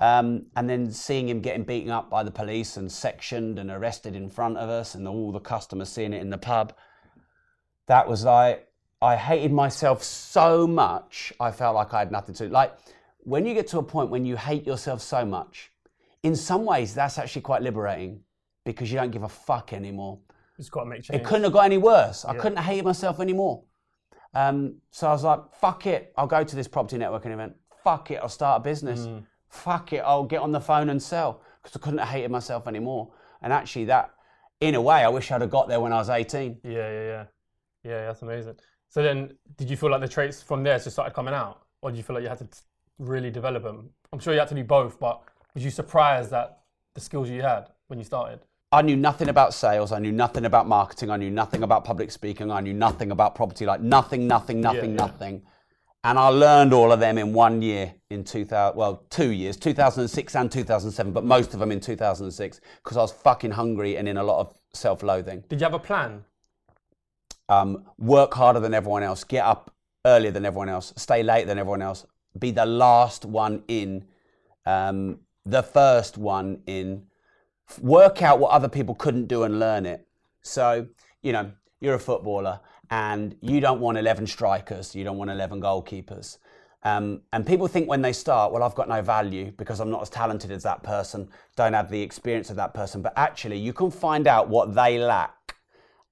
Um, 0.01 0.47
and 0.57 0.69
then 0.69 0.91
seeing 0.91 1.29
him 1.29 1.41
getting 1.41 1.65
beaten 1.65 1.91
up 1.91 2.11
by 2.11 2.23
the 2.25 2.31
police 2.31 2.77
and 2.77 2.91
sectioned 2.91 3.59
and 3.59 3.71
arrested 3.71 4.17
in 4.17 4.31
front 4.31 4.57
of 4.57 4.69
us, 4.69 4.95
and 4.95 5.07
all 5.07 5.31
the 5.31 5.41
customers 5.41 5.89
seeing 5.89 6.13
it 6.13 6.23
in 6.23 6.31
the 6.31 6.39
pub, 6.39 6.73
that 7.87 8.09
was 8.09 8.25
like, 8.25 8.68
I 9.01 9.17
hated 9.17 9.53
myself 9.53 10.03
so 10.03 10.67
much, 10.67 11.33
I 11.39 11.51
felt 11.53 11.75
like 11.77 11.95
I 11.95 12.01
had 12.01 12.11
nothing 12.11 12.35
to. 12.37 12.49
Like, 12.49 12.77
when 13.21 13.47
you 13.47 13.55
get 13.55 13.69
to 13.69 13.79
a 13.79 13.83
point 13.83 14.11
when 14.11 14.25
you 14.25 14.37
hate 14.37 14.67
yourself 14.67 15.01
so 15.01 15.25
much, 15.25 15.71
in 16.23 16.35
some 16.35 16.65
ways, 16.65 16.95
that's 16.95 17.19
actually 17.19 17.43
quite 17.43 17.63
liberating 17.63 18.21
because 18.65 18.91
you 18.91 18.99
don't 18.99 19.11
give 19.11 19.23
a 19.23 19.29
fuck 19.29 19.73
anymore. 19.73 20.19
just 20.57 20.73
got 20.73 20.85
to 20.85 20.91
make 20.91 21.03
change 21.03 21.21
It 21.21 21.25
couldn't 21.25 21.45
have 21.45 21.53
got 21.53 21.65
any 21.65 21.79
worse. 21.79 22.25
I 22.25 22.35
couldn't 22.35 22.57
have 22.57 22.67
hated 22.67 22.85
myself 22.85 23.21
anymore. 23.21 23.63
Um, 24.35 24.77
so 24.91 25.09
I 25.09 25.13
was 25.13 25.25
like, 25.25 25.41
fuck 25.55 25.87
it, 25.87 26.13
I'll 26.17 26.27
go 26.27 26.43
to 26.43 26.57
this 26.57 26.69
property 26.69 26.99
networking 26.99 27.33
event. 27.33 27.55
Fuck 27.85 28.11
it, 28.11 28.17
I'll 28.21 28.29
start 28.29 28.61
a 28.61 28.65
business. 28.65 29.01
Mm. 29.01 29.23
Fuck 29.49 29.93
it, 29.93 29.99
I'll 29.99 30.25
get 30.25 30.41
on 30.41 30.53
the 30.53 30.61
phone 30.61 30.91
and 30.91 31.03
sell 31.03 31.41
because 31.63 31.77
I 31.77 31.79
couldn't 31.83 31.99
have 32.01 32.09
hated 32.09 32.31
myself 32.31 32.67
anymore. 32.67 33.13
And 33.43 33.53
actually, 33.53 33.87
that, 33.87 34.11
in 34.61 34.75
a 34.75 34.81
way, 34.83 35.05
I 35.05 35.09
wish 35.09 35.31
I'd 35.31 35.41
have 35.41 35.51
got 35.51 35.69
there 35.69 35.81
when 35.81 35.93
I 35.93 35.97
was 35.99 36.11
18. 36.11 36.59
Yeah, 36.65 36.71
yeah, 36.73 37.03
yeah. 37.05 37.25
Yeah, 37.85 38.07
that's 38.07 38.23
amazing. 38.23 38.57
So 38.89 39.03
then, 39.03 39.35
did 39.57 39.69
you 39.69 39.77
feel 39.77 39.91
like 39.91 40.01
the 40.01 40.09
traits 40.09 40.43
from 40.43 40.63
there 40.63 40.79
just 40.79 40.93
started 40.93 41.15
coming 41.15 41.35
out? 41.35 41.63
Or 41.83 41.91
did 41.91 41.97
you 41.99 42.03
feel 42.03 42.15
like 42.15 42.23
you 42.23 42.29
had 42.29 42.39
to 42.39 42.45
t- 42.45 42.59
really 42.99 43.31
develop 43.31 43.63
them? 43.63 43.91
I'm 44.13 44.19
sure 44.19 44.33
you 44.33 44.39
had 44.39 44.49
to 44.49 44.55
do 44.55 44.65
both, 44.65 44.99
but 44.99 45.23
was 45.55 45.65
you 45.65 45.71
surprised 45.71 46.31
that 46.31 46.61
the 46.95 47.01
skills 47.01 47.29
you 47.29 47.43
had 47.43 47.69
when 47.89 47.99
you 47.99 48.05
started? 48.05 48.41
I 48.71 48.83
knew 48.83 48.97
nothing 48.97 49.29
about 49.29 49.55
sales. 49.55 49.93
I 49.93 49.99
knew 49.99 50.13
nothing 50.13 50.45
about 50.45 50.69
marketing. 50.69 51.11
I 51.11 51.17
knew 51.17 51.31
nothing 51.31 51.63
about 51.63 51.85
public 51.85 52.11
speaking. 52.11 52.51
I 52.51 52.61
knew 52.61 52.75
nothing 52.75 53.11
about 53.11 53.35
property. 53.35 53.65
Like 53.65 53.81
nothing, 53.81 54.27
nothing, 54.27 54.61
nothing, 54.61 54.91
yeah. 54.91 54.97
nothing. 54.97 55.43
And 56.05 56.19
I 56.19 56.29
learned 56.29 56.73
all 56.73 56.93
of 56.93 57.01
them 57.01 57.19
in 57.19 57.33
one 57.33 57.61
year 57.61 57.95
in 58.11 58.25
2000, 58.25 58.77
well, 58.77 59.05
two 59.11 59.33
years, 59.33 59.57
2006 59.57 60.37
and 60.37 60.51
2007, 60.51 61.13
but 61.13 61.25
most 61.25 61.55
of 61.55 61.61
them 61.61 61.73
in 61.73 61.81
2006 61.81 62.61
because 62.83 62.97
I 62.97 63.01
was 63.01 63.13
fucking 63.13 63.51
hungry 63.51 63.97
and 63.97 64.09
in 64.09 64.17
a 64.17 64.23
lot 64.23 64.41
of 64.41 64.55
self 64.73 65.03
loathing. 65.03 65.45
Did 65.49 65.61
you 65.61 65.65
have 65.65 65.75
a 65.75 65.79
plan? 65.79 66.25
Um, 67.49 67.85
work 67.97 68.35
harder 68.35 68.61
than 68.61 68.75
everyone 68.75 69.03
else, 69.03 69.25
get 69.25 69.45
up 69.45 69.75
earlier 70.05 70.31
than 70.31 70.45
everyone 70.45 70.69
else, 70.69 70.93
stay 70.97 71.23
late 71.23 71.47
than 71.47 71.59
everyone 71.59 71.83
else, 71.83 72.05
be 72.39 72.51
the 72.51 72.67
last 72.67 73.25
one 73.25 73.63
in, 73.69 74.05
um, 74.67 75.21
the 75.47 75.63
first 75.63 76.19
one 76.19 76.61
in, 76.67 77.07
work 77.81 78.23
out 78.23 78.39
what 78.39 78.51
other 78.51 78.69
people 78.69 78.95
couldn't 78.95 79.27
do 79.27 79.43
and 79.45 79.59
learn 79.59 79.87
it. 79.87 80.07
So, 80.43 80.89
you 81.23 81.33
know, 81.33 81.53
you're 81.81 81.95
a 81.95 82.01
footballer 82.01 82.61
and 82.91 83.37
you 83.41 83.61
don't 83.61 83.81
want 83.81 83.99
11 83.99 84.27
strikers, 84.27 84.95
you 84.95 85.05
don't 85.05 85.19
want 85.19 85.31
11 85.31 85.61
goalkeepers. 85.61 86.39
Um, 86.85 87.23
and 87.33 87.45
people 87.47 87.67
think 87.67 87.89
when 87.89 88.03
they 88.03 88.13
start, 88.13 88.53
well, 88.53 88.63
I've 88.63 88.75
got 88.75 88.89
no 88.89 89.03
value 89.03 89.53
because 89.57 89.81
I'm 89.81 89.91
not 89.91 90.03
as 90.03 90.11
talented 90.11 90.53
as 90.53 90.63
that 90.63 90.83
person, 90.83 91.29
don't 91.57 91.73
have 91.73 91.91
the 91.91 92.01
experience 92.01 92.51
of 92.51 92.57
that 92.57 92.73
person. 92.73 93.03
But 93.03 93.15
actually, 93.17 93.59
you 93.59 93.73
can 93.73 93.91
find 93.91 94.27
out 94.27 94.49
what 94.49 94.75
they 94.75 94.99
lack 94.99 95.35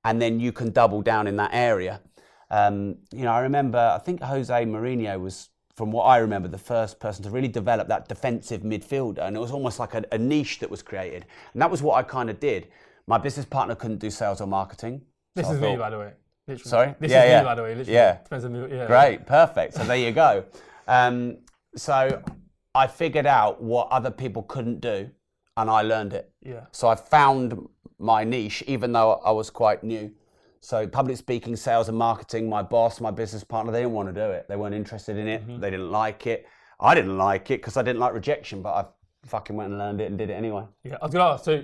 and 0.07 0.23
then 0.23 0.39
you 0.39 0.53
can 0.53 0.71
double 0.71 1.03
down 1.03 1.27
in 1.27 1.37
that 1.37 1.51
area. 1.53 2.01
Um, 2.49 2.99
you 3.13 3.25
know, 3.25 3.33
I 3.33 3.41
remember, 3.41 3.79
I 3.79 3.99
think 3.99 4.23
Jose 4.23 4.65
Mourinho 4.65 5.21
was, 5.21 5.49
from 5.75 5.91
what 5.91 6.05
I 6.05 6.19
remember, 6.19 6.47
the 6.47 6.57
first 6.75 7.01
person 7.01 7.25
to 7.25 7.31
really 7.31 7.49
develop 7.49 7.89
that 7.89 8.07
defensive 8.07 8.63
midfielder. 8.63 9.19
And 9.19 9.35
it 9.35 9.41
was 9.41 9.51
almost 9.51 9.81
like 9.81 9.95
a, 9.95 10.05
a 10.13 10.19
niche 10.19 10.61
that 10.61 10.71
was 10.71 10.81
created. 10.81 11.27
And 11.53 11.61
that 11.61 11.69
was 11.69 11.83
what 11.83 11.97
I 11.97 12.05
kind 12.05 12.31
of 12.31 12.39
did. 12.39 12.69
My 13.09 13.19
business 13.19 13.47
partner 13.47 13.75
couldn't 13.75 13.99
do 13.99 14.09
sales 14.11 14.41
or 14.41 14.47
marketing. 14.47 15.03
This 15.35 15.49
I 15.49 15.55
is 15.55 15.61
me, 15.61 15.77
by 15.77 15.91
the 15.91 15.99
way. 15.99 16.13
Literally. 16.47 16.71
Sorry? 16.71 16.95
This 17.01 17.11
Yeah, 17.11 17.25
is 17.25 17.31
yeah. 17.31 17.41
me, 17.41 17.45
by 17.45 17.55
the 17.57 17.63
way. 17.63 17.75
Literally. 17.75 17.93
Yeah. 17.93 18.19
Depends 18.23 18.45
on 18.45 18.53
the, 18.53 18.69
yeah. 18.69 18.87
Great, 18.87 19.27
perfect. 19.27 19.75
So 19.75 19.83
there 19.83 19.97
you 19.97 20.13
go. 20.13 20.45
Um, 20.87 21.39
so 21.75 22.23
I 22.77 22.87
figured 22.87 23.27
out 23.27 23.61
what 23.61 23.89
other 23.91 24.13
people 24.13 24.45
couldn't 24.45 24.81
do, 24.81 25.11
and 25.57 25.69
I 25.69 25.83
learned 25.83 26.13
it. 26.13 26.31
Yeah. 26.43 26.67
So 26.71 26.87
I 26.87 26.95
found 26.95 27.69
my 27.99 28.25
niche, 28.25 28.63
even 28.67 28.93
though 28.93 29.15
I 29.25 29.31
was 29.31 29.51
quite 29.51 29.83
new. 29.83 30.13
So 30.61 30.87
public 30.87 31.17
speaking, 31.17 31.55
sales, 31.57 31.89
and 31.89 31.97
marketing. 31.97 32.49
My 32.49 32.63
boss, 32.63 33.01
my 33.01 33.11
business 33.11 33.45
partner, 33.45 33.73
they 33.73 33.81
didn't 33.81 33.93
want 33.95 34.09
to 34.09 34.13
do 34.15 34.31
it. 34.33 34.47
They 34.49 34.57
weren't 34.57 34.75
interested 34.75 35.17
in 35.17 35.29
it. 35.29 35.43
Mm-hmm. 35.47 35.61
They 35.61 35.71
didn't 35.71 35.91
like 35.91 36.27
it. 36.27 36.47
I 36.81 36.95
didn't 36.95 37.17
like 37.17 37.51
it 37.51 37.61
because 37.61 37.77
I 37.77 37.83
didn't 37.83 38.01
like 38.01 38.13
rejection, 38.13 38.63
but 38.63 38.71
I 38.75 38.85
fucking 39.27 39.55
went 39.57 39.71
and 39.71 39.79
learned 39.79 40.01
it 40.01 40.07
and 40.11 40.19
did 40.19 40.31
it 40.31 40.35
anyway. 40.35 40.65
Yeah. 40.85 40.97
I 41.01 41.05
was 41.07 41.13
gonna 41.15 41.33
ask. 41.33 41.45
So, 41.45 41.63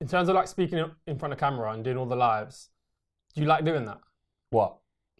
in 0.00 0.06
terms 0.08 0.28
of 0.28 0.34
like 0.34 0.48
speaking 0.48 0.84
in 1.06 1.18
front 1.18 1.32
of 1.32 1.38
camera 1.40 1.72
and 1.72 1.82
doing 1.82 1.96
all 1.96 2.06
the 2.06 2.16
lives, 2.16 2.68
do 3.34 3.40
you 3.40 3.46
like 3.46 3.64
doing 3.64 3.84
that? 3.86 3.98
What? 4.50 4.76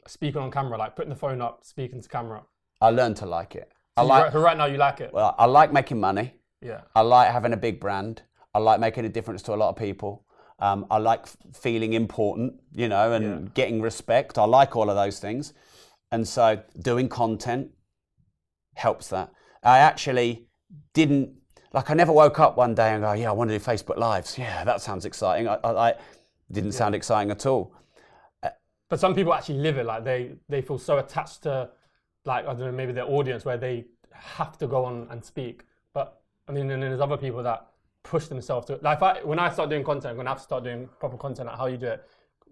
Speaking 0.07 0.41
on 0.41 0.51
camera, 0.51 0.79
like 0.79 0.95
putting 0.95 1.11
the 1.11 1.17
phone 1.17 1.41
up, 1.41 1.65
speaking 1.65 2.01
to 2.01 2.09
camera. 2.09 2.43
I 2.81 2.91
learned 2.91 3.17
to 3.17 3.27
like 3.27 3.57
it. 3.57 3.73
I 3.97 4.03
So 4.03 4.05
you- 4.05 4.09
like. 4.11 4.35
right, 4.35 4.41
right 4.41 4.57
now, 4.57 4.67
you 4.67 4.77
like 4.77 5.01
it. 5.01 5.13
Well, 5.13 5.35
I 5.39 5.47
like 5.47 5.73
making 5.73 5.99
money. 5.99 6.35
yeah. 6.63 6.83
I 6.95 7.01
like 7.01 7.31
having 7.33 7.53
a 7.53 7.57
big 7.57 7.81
brand. 7.81 8.23
I 8.55 8.59
like 8.59 8.79
making 8.81 9.05
a 9.05 9.09
difference 9.09 9.43
to 9.43 9.55
a 9.55 9.57
lot 9.57 9.71
of 9.71 9.77
people. 9.77 10.25
Um, 10.59 10.87
I 10.91 10.99
like 10.99 11.27
feeling 11.55 11.93
important, 11.93 12.61
you 12.73 12.89
know, 12.89 13.13
and 13.13 13.25
Yeah. 13.25 13.51
getting 13.55 13.83
respect. 13.83 14.39
I 14.39 14.45
like 14.45 14.75
all 14.75 14.89
of 14.89 14.97
those 14.97 15.19
things. 15.19 15.53
And 16.11 16.27
so 16.27 16.63
doing 16.81 17.09
content 17.09 17.73
helps 18.75 19.09
that. 19.09 19.31
I 19.63 19.79
actually 19.79 20.47
didn't, 20.95 21.31
like, 21.73 21.91
I 21.91 21.95
never 21.95 22.13
woke 22.13 22.39
up 22.41 22.57
one 22.57 22.75
day 22.75 22.93
and 22.95 23.03
go, 23.03 23.13
yeah, 23.13 23.29
I 23.29 23.33
want 23.33 23.51
to 23.51 23.59
do 23.59 23.65
Facebook 23.65 23.99
Lives. 23.99 24.39
Yeah, 24.39 24.65
that 24.65 24.81
sounds 24.81 25.05
exciting. 25.05 25.49
I, 25.49 25.57
I, 25.65 25.91
I 25.91 25.95
didn't 26.51 26.73
sound 26.73 26.95
exciting 26.95 27.31
at 27.31 27.45
all. 27.45 27.75
But 28.89 29.01
some 29.01 29.15
people 29.15 29.35
actually 29.35 29.59
live 29.59 29.79
it. 29.79 29.85
Like 29.85 30.05
they 30.05 30.37
they 30.49 30.63
feel 30.63 30.79
so 30.79 30.99
attached 30.99 31.43
to, 31.43 31.71
like 32.25 32.45
I 32.47 32.51
don't 32.55 32.61
know, 32.61 32.73
maybe 32.73 32.93
their 32.93 33.05
audience 33.05 33.45
where 33.45 33.57
they 33.57 33.87
have 34.13 34.57
to 34.59 34.69
go 34.69 34.85
on 34.85 35.09
and 35.11 35.25
speak. 35.25 35.65
But 35.93 36.21
I 36.47 36.53
mean, 36.53 36.71
and 36.71 36.81
then 36.83 36.91
there's 36.91 37.01
other 37.01 37.17
people 37.17 37.43
that 37.43 37.67
push 38.07 38.27
themselves 38.27 38.67
to. 38.67 38.79
Like 38.83 38.99
if 38.99 39.03
I, 39.03 39.21
when 39.23 39.39
I 39.39 39.51
start 39.51 39.71
doing 39.71 39.85
content, 39.85 40.13
I'm 40.13 40.17
gonna 40.17 40.31
have 40.31 40.39
to 40.39 40.45
start 40.45 40.65
doing 40.65 40.89
proper 41.01 41.17
content. 41.17 41.49
Like 41.49 41.59
how 41.59 41.67
you 41.67 41.77
do 41.77 41.87
it. 41.87 42.05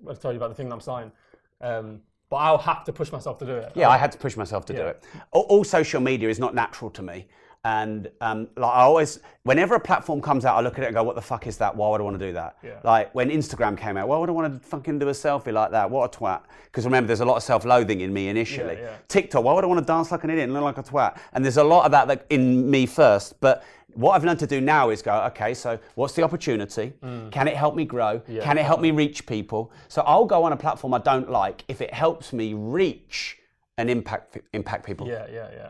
I'll 0.08 0.16
tell 0.16 0.32
you 0.32 0.36
about 0.36 0.50
the 0.50 0.54
thing 0.54 0.68
that 0.68 0.74
I'm 0.74 0.80
starting. 0.80 1.12
Um, 1.60 2.00
but 2.30 2.36
I'll 2.36 2.58
have 2.58 2.84
to 2.84 2.92
push 2.92 3.12
myself 3.12 3.38
to 3.38 3.46
do 3.46 3.54
it. 3.54 3.72
Yeah, 3.74 3.88
I 3.88 3.96
had 3.96 4.10
to 4.12 4.18
push 4.18 4.36
myself 4.36 4.66
to 4.66 4.72
do 4.72 4.82
it. 4.82 5.04
All, 5.30 5.42
all 5.42 5.64
social 5.64 6.00
media 6.00 6.28
is 6.28 6.38
not 6.38 6.54
natural 6.54 6.90
to 6.90 7.02
me. 7.02 7.28
And 7.66 8.10
um, 8.20 8.48
like 8.56 8.74
I 8.74 8.82
always, 8.82 9.20
whenever 9.44 9.74
a 9.74 9.80
platform 9.80 10.20
comes 10.20 10.44
out, 10.44 10.54
I 10.56 10.60
look 10.60 10.76
at 10.78 10.84
it 10.84 10.88
and 10.88 10.94
go, 10.94 11.02
"What 11.02 11.14
the 11.14 11.22
fuck 11.22 11.46
is 11.46 11.56
that? 11.58 11.74
Why 11.74 11.88
would 11.88 12.00
I 12.00 12.04
want 12.04 12.18
to 12.18 12.26
do 12.26 12.32
that?" 12.34 12.58
Yeah. 12.62 12.80
Like 12.84 13.14
when 13.14 13.30
Instagram 13.30 13.78
came 13.78 13.96
out, 13.96 14.06
why 14.06 14.18
would 14.18 14.28
I 14.28 14.32
want 14.32 14.52
to 14.52 14.68
fucking 14.68 14.98
do 14.98 15.08
a 15.08 15.12
selfie 15.12 15.52
like 15.52 15.70
that? 15.70 15.90
What 15.90 16.14
a 16.14 16.18
twat! 16.18 16.42
Because 16.64 16.84
remember, 16.84 17.06
there's 17.06 17.20
a 17.20 17.24
lot 17.24 17.36
of 17.36 17.42
self-loathing 17.42 18.02
in 18.02 18.12
me 18.12 18.28
initially. 18.28 18.74
Yeah, 18.74 18.82
yeah. 18.82 18.96
TikTok, 19.08 19.44
why 19.44 19.54
would 19.54 19.64
I 19.64 19.66
want 19.66 19.80
to 19.80 19.86
dance 19.86 20.10
like 20.10 20.24
an 20.24 20.30
idiot 20.30 20.44
and 20.44 20.52
look 20.52 20.62
like 20.62 20.76
a 20.76 20.82
twat? 20.82 21.18
And 21.32 21.42
there's 21.42 21.56
a 21.56 21.64
lot 21.64 21.86
of 21.86 21.92
that, 21.92 22.06
that 22.08 22.26
in 22.28 22.70
me 22.70 22.84
first. 22.84 23.40
But 23.40 23.64
what 23.94 24.12
I've 24.12 24.24
learned 24.24 24.40
to 24.40 24.46
do 24.46 24.60
now 24.60 24.90
is 24.90 25.02
go, 25.02 25.14
okay, 25.26 25.54
so 25.54 25.78
what's 25.94 26.14
the 26.14 26.22
opportunity? 26.22 26.92
Can 27.30 27.48
it 27.48 27.56
help 27.56 27.74
me 27.74 27.84
grow? 27.84 28.18
Mm. 28.18 28.22
Yeah, 28.28 28.44
Can 28.44 28.58
it 28.58 28.64
help 28.64 28.80
me 28.80 28.90
reach 28.90 29.26
people? 29.26 29.72
So 29.88 30.02
I'll 30.02 30.24
go 30.24 30.44
on 30.44 30.52
a 30.52 30.56
platform 30.56 30.94
I 30.94 30.98
don't 30.98 31.30
like 31.30 31.64
if 31.68 31.80
it 31.80 31.92
helps 31.92 32.32
me 32.32 32.54
reach 32.54 33.38
and 33.78 33.90
impact 33.90 34.38
impact 34.52 34.86
people. 34.86 35.06
Yeah, 35.06 35.26
yeah, 35.32 35.48
yeah. 35.52 35.68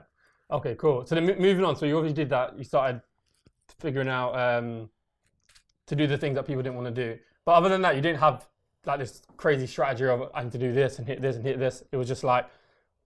Okay, 0.51 0.75
cool. 0.75 1.07
So 1.07 1.15
then 1.15 1.25
moving 1.27 1.65
on. 1.65 1.77
So 1.77 1.87
you 1.87 1.97
obviously 1.97 2.23
did 2.23 2.31
that. 2.31 2.57
You 2.59 2.65
started 2.65 3.01
figuring 3.79 4.09
out 4.09 4.39
um, 4.39 4.89
to 5.87 5.97
do 5.97 6.07
the 6.07 6.19
things 6.19 6.35
that 6.37 6.47
people 6.47 6.63
didn't 6.63 6.77
want 6.77 6.95
to 6.95 7.15
do. 7.15 7.19
But 7.45 7.53
other 7.53 7.69
than 7.69 7.83
that, 7.83 7.97
you 7.97 8.03
didn't 8.03 8.21
have 8.21 8.47
like 8.87 8.99
this 8.99 9.23
crazy 9.37 9.67
strategy 9.67 10.07
of 10.07 10.31
I 10.35 10.43
need 10.43 10.53
to 10.53 10.59
do 10.59 10.73
this 10.73 10.99
and 10.99 11.07
hit 11.07 11.23
this 11.23 11.37
and 11.37 11.45
hit 11.45 11.59
this. 11.59 11.83
It 11.93 11.97
was 11.97 12.09
just 12.09 12.25
like 12.25 12.47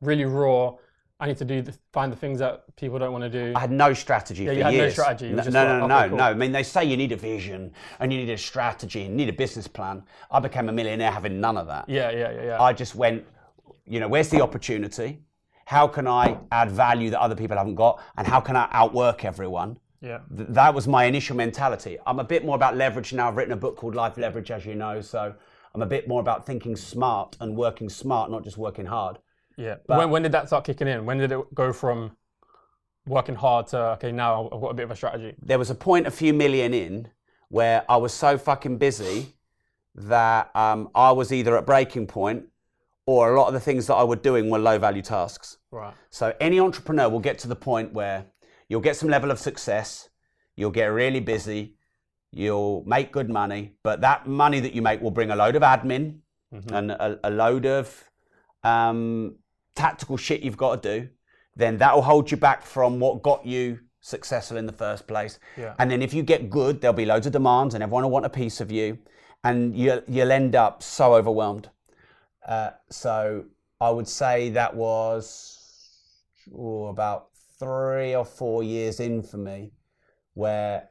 really 0.00 0.24
raw. 0.24 0.74
I 1.20 1.26
need 1.26 1.36
to 1.38 1.44
do 1.44 1.62
the, 1.62 1.74
find 1.92 2.12
the 2.12 2.16
things 2.16 2.38
that 2.38 2.64
people 2.76 2.98
don't 2.98 3.12
want 3.12 3.24
to 3.24 3.30
do. 3.30 3.52
I 3.56 3.60
had 3.60 3.72
no 3.72 3.92
strategy 3.92 4.46
for 4.46 4.52
you 4.52 4.62
had 4.62 4.74
no 4.74 4.88
strategy. 4.88 5.30
No, 5.30 5.42
just 5.42 5.50
no, 5.52 5.64
like, 5.64 5.68
no, 5.68 5.84
okay, 5.84 6.04
no, 6.04 6.08
cool. 6.10 6.18
no. 6.18 6.24
I 6.24 6.34
mean, 6.34 6.52
they 6.52 6.62
say 6.62 6.84
you 6.84 6.96
need 6.96 7.10
a 7.10 7.16
vision 7.16 7.72
and 7.98 8.12
you 8.12 8.20
need 8.20 8.30
a 8.30 8.38
strategy 8.38 9.02
and 9.02 9.10
you 9.10 9.16
need 9.16 9.28
a 9.28 9.36
business 9.36 9.66
plan. 9.66 10.04
I 10.30 10.38
became 10.38 10.68
a 10.68 10.72
millionaire 10.72 11.10
having 11.10 11.40
none 11.40 11.56
of 11.56 11.66
that. 11.66 11.88
yeah, 11.88 12.10
yeah, 12.10 12.30
yeah, 12.30 12.44
yeah. 12.44 12.62
I 12.62 12.72
just 12.72 12.94
went, 12.94 13.24
you 13.84 13.98
know, 13.98 14.06
where's 14.06 14.28
the 14.28 14.40
opportunity? 14.40 15.18
How 15.64 15.88
can 15.88 16.06
I 16.06 16.38
add 16.52 16.70
value 16.70 17.10
that 17.10 17.20
other 17.20 17.34
people 17.34 17.56
haven't 17.56 17.74
got? 17.74 18.00
And 18.16 18.26
how 18.26 18.40
can 18.40 18.54
I 18.56 18.68
outwork 18.70 19.24
everyone? 19.24 19.78
yeah. 20.00 20.20
Th- 20.34 20.48
that 20.50 20.72
was 20.72 20.86
my 20.86 21.04
initial 21.04 21.36
mentality. 21.36 21.98
I'm 22.06 22.20
a 22.20 22.24
bit 22.24 22.44
more 22.44 22.54
about 22.54 22.76
leverage 22.76 23.12
now. 23.12 23.28
I've 23.28 23.36
written 23.36 23.52
a 23.52 23.56
book 23.56 23.76
called 23.76 23.96
Life 23.96 24.16
Leverage, 24.16 24.52
as 24.52 24.64
you 24.64 24.76
know. 24.76 25.00
So 25.00 25.34
I'm 25.74 25.82
a 25.82 25.86
bit 25.86 26.06
more 26.06 26.20
about 26.20 26.46
thinking 26.46 26.76
smart 26.76 27.36
and 27.40 27.56
working 27.56 27.88
smart, 27.88 28.30
not 28.30 28.44
just 28.44 28.56
working 28.56 28.86
hard. 28.86 29.18
Yeah. 29.58 29.76
when, 29.86 30.10
when 30.10 30.22
did 30.22 30.32
that 30.32 30.46
start 30.46 30.64
kicking 30.64 30.86
in? 30.88 31.04
When 31.04 31.18
did 31.18 31.32
it 31.32 31.54
go 31.54 31.72
from 31.72 32.16
working 33.06 33.34
hard 33.34 33.66
to 33.68 33.78
okay, 33.92 34.12
now 34.12 34.48
I've 34.52 34.60
got 34.60 34.68
a 34.68 34.74
bit 34.74 34.84
of 34.84 34.92
a 34.92 34.96
strategy? 34.96 35.34
There 35.42 35.58
was 35.58 35.68
a 35.68 35.74
point 35.74 36.06
a 36.06 36.10
few 36.10 36.32
million 36.32 36.72
in 36.72 37.08
where 37.48 37.84
I 37.88 37.96
was 37.96 38.14
so 38.14 38.38
fucking 38.38 38.78
busy 38.78 39.34
that 39.94 40.54
um, 40.54 40.90
I 40.94 41.10
was 41.12 41.32
either 41.32 41.56
at 41.56 41.66
breaking 41.66 42.06
point 42.06 42.44
or 43.06 43.34
a 43.34 43.40
lot 43.40 43.48
of 43.48 43.54
the 43.54 43.60
things 43.60 43.86
that 43.88 43.94
I 43.94 44.04
were 44.04 44.16
doing 44.16 44.48
were 44.48 44.58
low 44.58 44.78
value 44.78 45.02
tasks. 45.02 45.56
Right. 45.72 45.94
So 46.10 46.34
any 46.40 46.60
entrepreneur 46.60 47.08
will 47.08 47.20
get 47.20 47.38
to 47.40 47.48
the 47.48 47.56
point 47.56 47.92
where 47.92 48.26
you'll 48.68 48.82
get 48.82 48.96
some 48.96 49.08
level 49.08 49.30
of 49.30 49.38
success, 49.38 50.08
you'll 50.56 50.70
get 50.70 50.86
really 50.86 51.20
busy, 51.20 51.74
you'll 52.32 52.84
make 52.86 53.10
good 53.10 53.30
money, 53.30 53.74
but 53.82 54.02
that 54.02 54.26
money 54.26 54.60
that 54.60 54.74
you 54.74 54.82
make 54.82 55.00
will 55.00 55.10
bring 55.10 55.30
a 55.30 55.36
load 55.36 55.56
of 55.56 55.62
admin 55.62 56.18
and 56.72 56.90
a, 56.90 57.18
a 57.24 57.30
load 57.30 57.66
of 57.66 58.04
um, 58.62 59.36
tactical 59.78 60.16
shit 60.16 60.42
you've 60.42 60.56
got 60.56 60.82
to 60.82 61.00
do. 61.00 61.08
Then 61.54 61.78
that 61.78 61.94
will 61.94 62.02
hold 62.02 62.30
you 62.30 62.36
back 62.36 62.60
from 62.64 63.00
what 63.00 63.22
got 63.22 63.44
you 63.44 63.78
successful 64.00 64.56
in 64.56 64.66
the 64.66 64.78
first 64.84 65.06
place. 65.06 65.38
Yeah. 65.56 65.74
And 65.78 65.90
then 65.90 66.02
if 66.02 66.12
you 66.14 66.22
get 66.22 66.50
good, 66.50 66.80
there'll 66.80 67.02
be 67.04 67.06
loads 67.06 67.26
of 67.26 67.32
demands 67.32 67.74
and 67.74 67.82
everyone 67.82 68.04
will 68.04 68.10
want 68.10 68.26
a 68.26 68.30
piece 68.42 68.60
of 68.60 68.70
you, 68.70 68.98
and 69.44 69.76
you'll, 69.76 70.02
you'll 70.06 70.32
end 70.32 70.54
up 70.54 70.82
so 70.82 71.14
overwhelmed. 71.14 71.70
Uh, 72.46 72.70
so 72.90 73.44
I 73.80 73.90
would 73.90 74.08
say 74.08 74.50
that 74.50 74.74
was 74.74 75.58
oh, 76.56 76.86
about 76.86 77.28
three 77.58 78.14
or 78.14 78.24
four 78.24 78.62
years 78.62 79.00
in 79.00 79.22
for 79.22 79.38
me, 79.38 79.72
where 80.34 80.88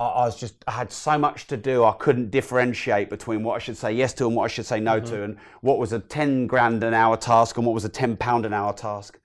I, 0.00 0.04
I 0.04 0.24
was 0.24 0.38
just 0.38 0.64
I 0.66 0.72
had 0.72 0.92
so 0.92 1.18
much 1.18 1.46
to 1.48 1.56
do 1.56 1.84
I 1.84 1.92
couldn't 1.92 2.30
differentiate 2.30 3.10
between 3.10 3.42
what 3.42 3.54
I 3.54 3.58
should 3.58 3.76
say 3.76 3.92
yes 3.92 4.12
to 4.14 4.26
and 4.26 4.36
what 4.36 4.44
I 4.44 4.48
should 4.48 4.66
say 4.66 4.80
no 4.80 5.00
to, 5.00 5.22
and 5.22 5.36
what 5.60 5.78
was 5.78 5.92
a 5.92 6.00
ten 6.00 6.46
grand 6.46 6.82
an 6.84 6.94
hour 6.94 7.16
task 7.16 7.56
and 7.56 7.66
what 7.66 7.74
was 7.74 7.84
a 7.84 7.88
ten 7.88 8.16
pound 8.16 8.46
an 8.46 8.52
hour 8.52 8.72
task, 8.72 9.18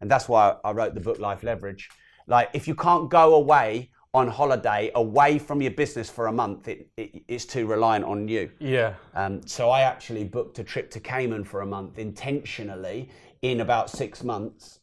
and 0.00 0.10
that's 0.10 0.28
why 0.28 0.56
I 0.64 0.72
wrote 0.72 0.94
the 0.94 1.00
book 1.00 1.18
Life 1.18 1.42
Leverage. 1.42 1.90
Like 2.26 2.50
if 2.52 2.68
you 2.68 2.74
can't 2.74 3.10
go 3.10 3.34
away 3.34 3.90
on 4.14 4.28
holiday 4.28 4.90
away 4.94 5.38
from 5.38 5.62
your 5.62 5.70
business 5.70 6.10
for 6.10 6.26
a 6.26 6.32
month, 6.32 6.68
it, 6.68 6.88
it, 6.96 7.22
it's 7.28 7.46
too 7.46 7.66
reliant 7.66 8.04
on 8.04 8.28
you. 8.28 8.50
Yeah. 8.58 8.94
Um, 9.14 9.40
so 9.46 9.70
I 9.70 9.82
actually 9.82 10.24
booked 10.24 10.58
a 10.58 10.64
trip 10.64 10.90
to 10.90 11.00
Cayman 11.00 11.44
for 11.44 11.62
a 11.62 11.66
month 11.66 11.98
intentionally 11.98 13.08
in 13.40 13.60
about 13.60 13.90
six 13.90 14.22
months. 14.22 14.80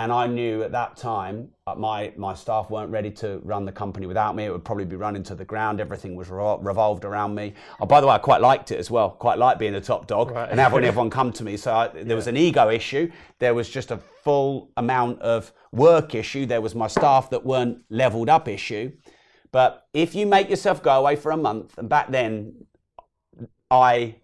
And 0.00 0.10
I 0.10 0.26
knew 0.26 0.62
at 0.62 0.72
that 0.72 0.96
time 0.96 1.50
uh, 1.66 1.74
my, 1.74 2.10
my 2.16 2.32
staff 2.32 2.70
weren't 2.70 2.90
ready 2.90 3.10
to 3.10 3.38
run 3.44 3.66
the 3.66 3.72
company 3.72 4.06
without 4.06 4.34
me. 4.34 4.46
It 4.46 4.50
would 4.50 4.64
probably 4.64 4.86
be 4.86 4.96
running 4.96 5.22
to 5.24 5.34
the 5.34 5.44
ground. 5.44 5.78
Everything 5.78 6.16
was 6.16 6.30
revolved 6.30 7.04
around 7.04 7.34
me. 7.34 7.52
Oh, 7.78 7.84
by 7.84 8.00
the 8.00 8.06
way, 8.06 8.14
I 8.14 8.18
quite 8.18 8.40
liked 8.40 8.70
it 8.70 8.78
as 8.78 8.90
well. 8.90 9.10
Quite 9.10 9.36
liked 9.38 9.58
being 9.58 9.74
the 9.74 9.80
top 9.82 10.06
dog 10.06 10.30
Right. 10.30 10.48
and 10.50 10.58
having 10.58 10.84
everyone 10.90 11.10
come 11.10 11.34
to 11.34 11.44
me. 11.44 11.58
So 11.58 11.74
I, 11.74 11.88
there 11.88 12.16
was 12.16 12.28
an 12.28 12.38
ego 12.38 12.70
issue. 12.70 13.10
There 13.40 13.52
was 13.52 13.68
just 13.68 13.90
a 13.90 13.98
full 14.24 14.70
amount 14.78 15.20
of 15.20 15.52
work 15.70 16.14
issue. 16.14 16.46
There 16.46 16.62
was 16.62 16.74
my 16.74 16.86
staff 16.86 17.28
that 17.28 17.44
weren't 17.44 17.84
leveled 17.90 18.30
up 18.30 18.48
issue. 18.48 18.92
But 19.52 19.86
if 19.92 20.14
you 20.14 20.24
make 20.24 20.48
yourself 20.48 20.82
go 20.82 20.98
away 20.98 21.14
for 21.16 21.30
a 21.30 21.36
month, 21.36 21.76
and 21.76 21.90
back 21.90 22.10
then 22.10 22.54
I 23.70 24.14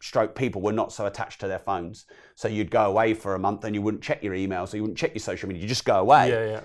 stroke 0.00 0.34
people 0.34 0.62
were 0.62 0.72
not 0.72 0.90
so 0.90 1.04
attached 1.04 1.40
to 1.40 1.48
their 1.48 1.58
phones. 1.58 2.06
So 2.38 2.46
you'd 2.46 2.70
go 2.70 2.84
away 2.86 3.14
for 3.14 3.34
a 3.34 3.38
month 3.40 3.64
and 3.64 3.74
you 3.74 3.82
wouldn't 3.82 4.00
check 4.00 4.22
your 4.22 4.32
emails, 4.32 4.68
so 4.68 4.76
you 4.76 4.84
wouldn't 4.84 4.96
check 4.96 5.12
your 5.12 5.18
social 5.18 5.48
media. 5.48 5.60
You 5.60 5.68
just 5.68 5.84
go 5.84 5.98
away. 5.98 6.30
Yeah, 6.30 6.46
yeah. 6.46 6.60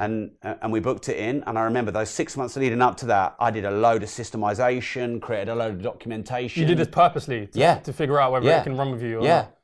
And 0.00 0.32
uh, 0.42 0.56
and 0.62 0.72
we 0.72 0.80
booked 0.80 1.08
it 1.08 1.16
in. 1.16 1.44
And 1.46 1.56
I 1.56 1.62
remember 1.62 1.92
those 1.92 2.10
six 2.10 2.36
months 2.36 2.56
leading 2.56 2.82
up 2.82 2.96
to 2.96 3.06
that, 3.06 3.36
I 3.38 3.52
did 3.52 3.64
a 3.64 3.70
load 3.70 4.02
of 4.02 4.08
systemization, 4.08 5.20
created 5.22 5.50
a 5.50 5.54
load 5.54 5.74
of 5.76 5.82
documentation. 5.82 6.62
You 6.62 6.66
did 6.66 6.78
this 6.78 6.88
purposely 6.88 7.46
to, 7.46 7.56
Yeah. 7.56 7.78
to 7.78 7.92
figure 7.92 8.18
out 8.18 8.32
whether 8.32 8.46
Yeah. 8.46 8.62
it 8.62 8.64
can 8.64 8.76
run 8.76 8.90
with 8.90 9.00
you 9.00 9.22
Yeah. 9.22 9.42
not. 9.42 9.56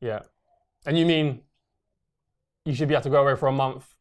Yeah. 0.00 0.20
And 0.86 0.98
you 0.98 1.06
mean 1.06 1.42
you 2.64 2.74
should 2.74 2.88
be 2.88 2.94
able 2.94 3.04
to 3.04 3.10
go 3.10 3.22
away 3.22 3.36
for 3.36 3.46
a 3.46 3.52
month 3.52 3.94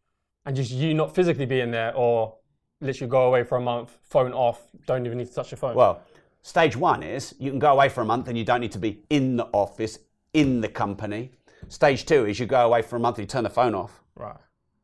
and 0.43 0.55
just 0.55 0.71
you 0.71 0.95
not 0.95 1.13
physically 1.13 1.45
being 1.45 1.69
there 1.69 1.95
or 1.95 2.37
literally 2.81 3.11
go 3.11 3.27
away 3.27 3.43
for 3.43 3.59
a 3.59 3.61
month, 3.61 3.95
phone 4.01 4.33
off, 4.33 4.59
don't 4.87 5.05
even 5.05 5.19
need 5.19 5.27
to 5.27 5.33
touch 5.35 5.51
your 5.51 5.59
phone. 5.59 5.75
Well, 5.75 6.01
stage 6.41 6.75
one 6.75 7.03
is 7.03 7.35
you 7.37 7.51
can 7.51 7.59
go 7.59 7.71
away 7.73 7.89
for 7.89 8.01
a 8.01 8.05
month 8.05 8.27
and 8.27 8.35
you 8.35 8.43
don't 8.43 8.61
need 8.61 8.71
to 8.71 8.79
be 8.79 9.03
in 9.11 9.35
the 9.35 9.45
office 9.53 9.99
in 10.35 10.61
the 10.61 10.67
company. 10.67 11.31
Stage 11.69 12.05
two 12.05 12.25
is 12.25 12.39
you 12.39 12.45
go 12.45 12.65
away 12.65 12.81
for 12.81 12.97
a 12.97 12.99
month 12.99 13.17
you 13.17 13.25
turn 13.25 13.45
the 13.45 13.49
phone 13.49 13.73
off. 13.73 14.01
Right. 14.15 14.35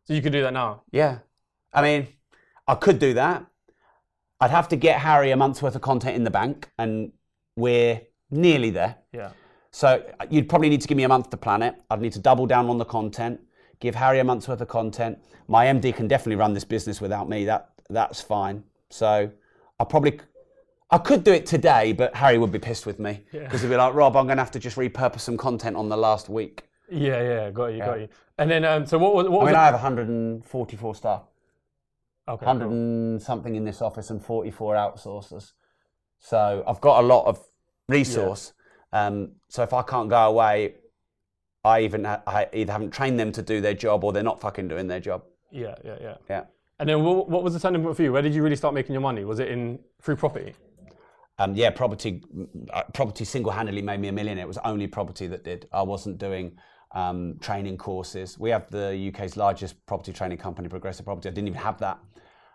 So 0.06 0.14
you 0.14 0.22
could 0.22 0.32
do 0.32 0.42
that 0.42 0.54
now. 0.54 0.84
Yeah. 0.92 1.20
I 1.74 1.82
mean, 1.82 2.08
I 2.68 2.76
could 2.76 3.00
do 3.00 3.14
that. 3.14 3.46
I'd 4.40 4.50
have 4.50 4.70
to 4.70 4.76
get 4.76 5.00
Harry 5.00 5.30
a 5.32 5.36
month's 5.36 5.62
worth 5.62 5.76
of 5.76 5.82
content 5.82 6.16
in 6.16 6.24
the 6.24 6.32
bank, 6.32 6.72
and 6.80 7.12
we're 7.56 8.02
nearly 8.32 8.72
there. 8.72 8.96
Yeah. 9.14 9.32
So 9.72 10.04
uh, 10.20 10.26
you'd 10.30 10.50
probably 10.50 10.70
need 10.70 10.82
to 10.82 10.88
give 10.88 10.98
me 10.98 11.04
a 11.04 11.10
month 11.10 11.30
to 11.30 11.38
plan 11.38 11.62
it. 11.62 11.76
I'd 11.90 12.02
need 12.02 12.14
to 12.14 12.20
double 12.20 12.48
down 12.48 12.70
on 12.70 12.78
the 12.78 12.86
content, 12.86 13.40
give 13.80 13.94
Harry 13.94 14.20
a 14.20 14.24
month's 14.24 14.48
worth 14.48 14.62
of 14.62 14.68
content. 14.68 15.20
My 15.48 15.66
MD 15.66 15.94
can 15.94 16.08
definitely 16.08 16.38
run 16.38 16.54
this 16.54 16.64
business 16.64 17.00
without 17.02 17.30
me. 17.30 17.46
That 17.46 17.70
that's 17.90 18.22
fine. 18.22 18.64
So 18.90 19.30
I 19.80 19.84
probably 19.84 20.20
I 20.92 20.98
could 20.98 21.24
do 21.24 21.32
it 21.32 21.46
today, 21.46 21.94
but 21.94 22.14
Harry 22.16 22.38
would 22.38 22.52
be 22.52 22.60
pissed 22.60 22.86
with 22.86 23.00
me 23.00 23.24
because 23.32 23.62
he'd 23.62 23.70
be 23.70 23.78
like, 23.78 23.94
"Rob, 23.94 24.18
I'm 24.18 24.26
going 24.26 24.38
to 24.38 24.44
have 24.44 24.52
to 24.52 24.60
just 24.60 24.78
repurpose 24.78 25.22
some 25.22 25.38
content 25.38 25.76
on 25.78 25.88
the 25.90 25.98
last 25.98 26.28
week." 26.30 26.64
Yeah, 26.90 27.22
yeah, 27.22 27.52
got 27.52 27.68
you, 27.68 27.80
got 27.80 28.00
you. 28.02 28.10
And 28.38 28.52
then, 28.52 28.66
um, 28.66 28.86
so 28.86 28.98
what 28.98 29.14
was 29.14 29.30
what 29.30 29.42
I 29.42 29.44
was 29.44 29.52
mean? 29.52 29.56
I 29.56 29.66
have 29.66 29.74
144 29.76 30.96
staff. 30.96 31.22
Okay, 32.28 32.46
100 32.46 32.66
cool. 32.66 32.74
and 32.74 33.22
something 33.22 33.56
in 33.56 33.64
this 33.64 33.82
office 33.82 34.10
and 34.10 34.24
44 34.24 34.76
outsourcers. 34.76 35.54
So 36.20 36.64
I've 36.68 36.82
got 36.82 37.04
a 37.04 37.08
lot 37.08 37.26
of 37.26 37.40
resource. 37.88 38.54
Um, 38.94 39.32
so 39.48 39.64
if 39.64 39.74
I 39.74 39.82
can't 39.84 40.10
go 40.10 40.18
away, 40.18 40.76
I 41.64 41.82
even 41.82 42.04
ha- 42.04 42.22
I 42.28 42.48
either 42.54 42.72
haven't 42.74 42.92
trained 42.92 43.20
them 43.20 43.32
to 43.32 43.42
do 43.42 43.62
their 43.62 43.74
job 43.74 44.04
or 44.04 44.12
they're 44.12 44.24
not 44.24 44.42
fucking 44.42 44.68
doing 44.68 44.88
their 44.88 45.00
job. 45.00 45.24
Yeah, 45.52 45.76
yeah, 45.84 45.98
yeah. 46.02 46.16
Yeah. 46.30 46.44
And 46.80 46.90
then, 46.90 47.04
what, 47.04 47.30
what 47.30 47.44
was 47.44 47.54
the 47.54 47.60
turning 47.60 47.84
point 47.84 47.96
for 47.96 48.04
you? 48.04 48.12
Where 48.12 48.22
did 48.22 48.34
you 48.34 48.44
really 48.44 48.56
start 48.56 48.74
making 48.74 48.94
your 48.94 49.02
money? 49.02 49.24
Was 49.24 49.40
it 49.40 49.48
in 49.50 49.80
through 50.02 50.16
property? 50.16 50.56
Um, 51.42 51.56
yeah, 51.56 51.72
property 51.72 52.22
uh, 52.72 52.84
property 52.94 53.26
single-handedly 53.26 53.82
made 53.82 54.00
me 54.00 54.10
a 54.10 54.12
millionaire. 54.12 54.44
It 54.44 54.48
was 54.48 54.60
only 54.64 54.86
property 54.88 55.26
that 55.28 55.44
did. 55.44 55.68
I 55.74 55.82
wasn't 55.82 56.20
doing 56.20 56.58
um, 56.94 57.38
training 57.40 57.78
courses. 57.78 58.38
We 58.38 58.52
have 58.52 58.70
the 58.70 59.12
UK's 59.12 59.38
largest 59.38 59.84
property 59.88 60.14
training 60.14 60.38
company, 60.38 60.68
Progressive 60.68 61.06
Property. 61.06 61.30
I 61.30 61.32
didn't 61.32 61.48
even 61.48 61.60
have 61.62 61.80
that. 61.80 61.98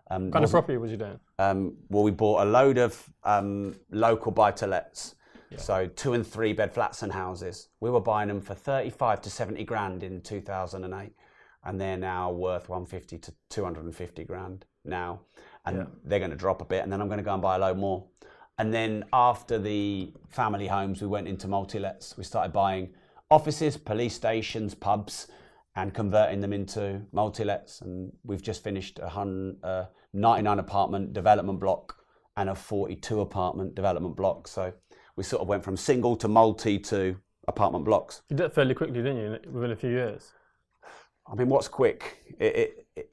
Um, 0.09 0.27
What 0.27 0.35
kind 0.35 0.45
of 0.45 0.51
property 0.53 0.79
was 0.79 0.93
you 0.93 0.99
doing? 0.99 1.19
um, 1.41 1.77
well, 1.89 2.05
we 2.05 2.13
bought 2.13 2.47
a 2.47 2.49
load 2.49 2.79
of 2.79 2.93
um, 3.25 3.75
local 3.91 4.31
buy-to-lets, 4.31 5.17
so 5.57 5.89
two 5.89 6.13
and 6.13 6.25
three 6.25 6.53
bed 6.53 6.73
flats 6.73 7.03
and 7.03 7.11
houses. 7.11 7.69
We 7.81 7.91
were 7.91 8.01
buying 8.01 8.29
them 8.29 8.41
for 8.41 8.55
35 8.55 9.21
to 9.23 9.31
70 9.31 9.65
grand 9.65 10.05
in 10.05 10.21
2008, 10.21 11.13
and 11.65 11.81
they're 11.81 11.97
now 11.97 12.31
worth 12.31 12.69
150 12.69 13.19
to 13.19 13.35
250 13.51 14.25
grand 14.25 14.65
now, 14.85 15.23
and 15.65 15.89
they're 16.05 16.21
going 16.21 16.31
to 16.31 16.37
drop 16.37 16.61
a 16.63 16.65
bit, 16.65 16.85
and 16.85 16.93
then 16.93 17.01
I'm 17.01 17.09
going 17.09 17.19
to 17.19 17.25
go 17.25 17.33
and 17.33 17.43
buy 17.43 17.57
a 17.57 17.59
load 17.59 17.79
more. 17.79 18.05
And 18.59 18.73
then 18.73 19.05
after 19.13 19.59
the 19.59 20.13
family 20.29 20.67
homes, 20.67 21.03
we 21.03 21.09
went 21.09 21.29
into 21.29 21.47
multi-lets. 21.47 22.17
We 22.17 22.25
started 22.25 22.53
buying 22.53 22.91
offices, 23.31 23.77
police 23.77 24.15
stations, 24.15 24.75
pubs, 24.75 25.29
and 25.75 25.93
converting 25.93 26.41
them 26.41 26.53
into 26.53 27.03
multi-lets. 27.13 27.83
And 27.83 28.13
we've 28.25 28.43
just 28.43 28.65
finished 28.65 28.99
a 28.99 29.09
hun- 29.09 29.59
uh, 29.63 29.87
99 30.15 30.59
apartment 30.59 31.13
development 31.13 31.61
block 31.61 31.97
and 32.37 32.49
a 32.49 32.55
42 32.55 33.21
apartment 33.21 33.75
development 33.75 34.17
block. 34.17 34.49
So 34.49 34.73
we 35.17 35.25
sort 35.25 35.43
of 35.43 35.49
went 35.49 35.63
from 35.63 35.77
single 35.77 36.17
to 36.17 36.29
multi 36.29 36.79
to 36.79 37.17
apartment 37.49 37.85
blocks. 37.85 38.23
You 38.31 38.37
did 38.37 38.47
it 38.47 38.55
fairly 38.55 38.75
quickly, 38.75 39.03
didn't 39.03 39.19
you? 39.19 39.39
Within 39.51 39.71
a 39.71 39.77
few 39.77 39.91
years. 39.91 40.33
I 41.31 41.35
mean, 41.35 41.49
what's 41.49 41.69
quick? 41.69 42.19
It, 42.39 42.57
it, 42.57 42.87
it, 42.97 43.11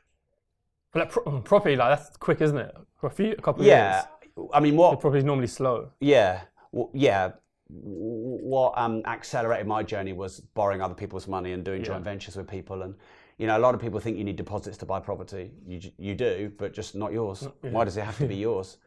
like 0.93 1.09
pro- 1.09 1.41
property, 1.41 1.75
like 1.75 1.97
that's 1.97 2.15
quick, 2.17 2.41
isn't 2.41 2.57
it? 2.57 2.75
For 2.99 3.07
a 3.07 3.11
few, 3.11 3.31
a 3.31 3.41
couple 3.41 3.61
of 3.61 3.67
yeah, 3.67 3.95
years. 3.95 4.05
I 4.53 4.59
mean, 4.59 4.75
what? 4.75 4.99
Property 4.99 5.19
is 5.19 5.23
normally 5.25 5.47
slow. 5.47 5.89
Yeah, 5.99 6.41
w- 6.71 6.89
yeah. 6.93 7.31
What 7.69 8.73
um, 8.77 9.01
accelerated 9.05 9.67
my 9.67 9.83
journey 9.83 10.13
was 10.13 10.39
borrowing 10.39 10.81
other 10.81 10.93
people's 10.93 11.27
money 11.27 11.53
and 11.53 11.63
doing 11.63 11.83
joint 11.83 12.03
ventures 12.03 12.35
with 12.35 12.47
people. 12.47 12.83
And 12.83 12.95
you 13.37 13.47
know, 13.47 13.57
a 13.57 13.59
lot 13.59 13.73
of 13.73 13.81
people 13.81 13.99
think 13.99 14.17
you 14.17 14.23
need 14.23 14.35
deposits 14.35 14.77
to 14.77 14.85
buy 14.85 14.99
property. 14.99 15.51
You 15.65 15.79
you 15.97 16.15
do, 16.15 16.51
but 16.57 16.73
just 16.73 16.95
not 16.95 17.13
yours. 17.13 17.47
Why 17.61 17.83
does 17.83 17.97
it 17.97 18.03
have 18.03 18.17
to 18.19 18.27
be 18.27 18.35
yours? 18.47 18.77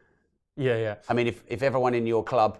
Yeah, 0.55 0.77
yeah. 0.77 0.95
I 1.09 1.13
mean, 1.13 1.27
if 1.27 1.43
if 1.47 1.61
everyone 1.63 1.93
in 1.93 2.07
your 2.07 2.23
club 2.23 2.59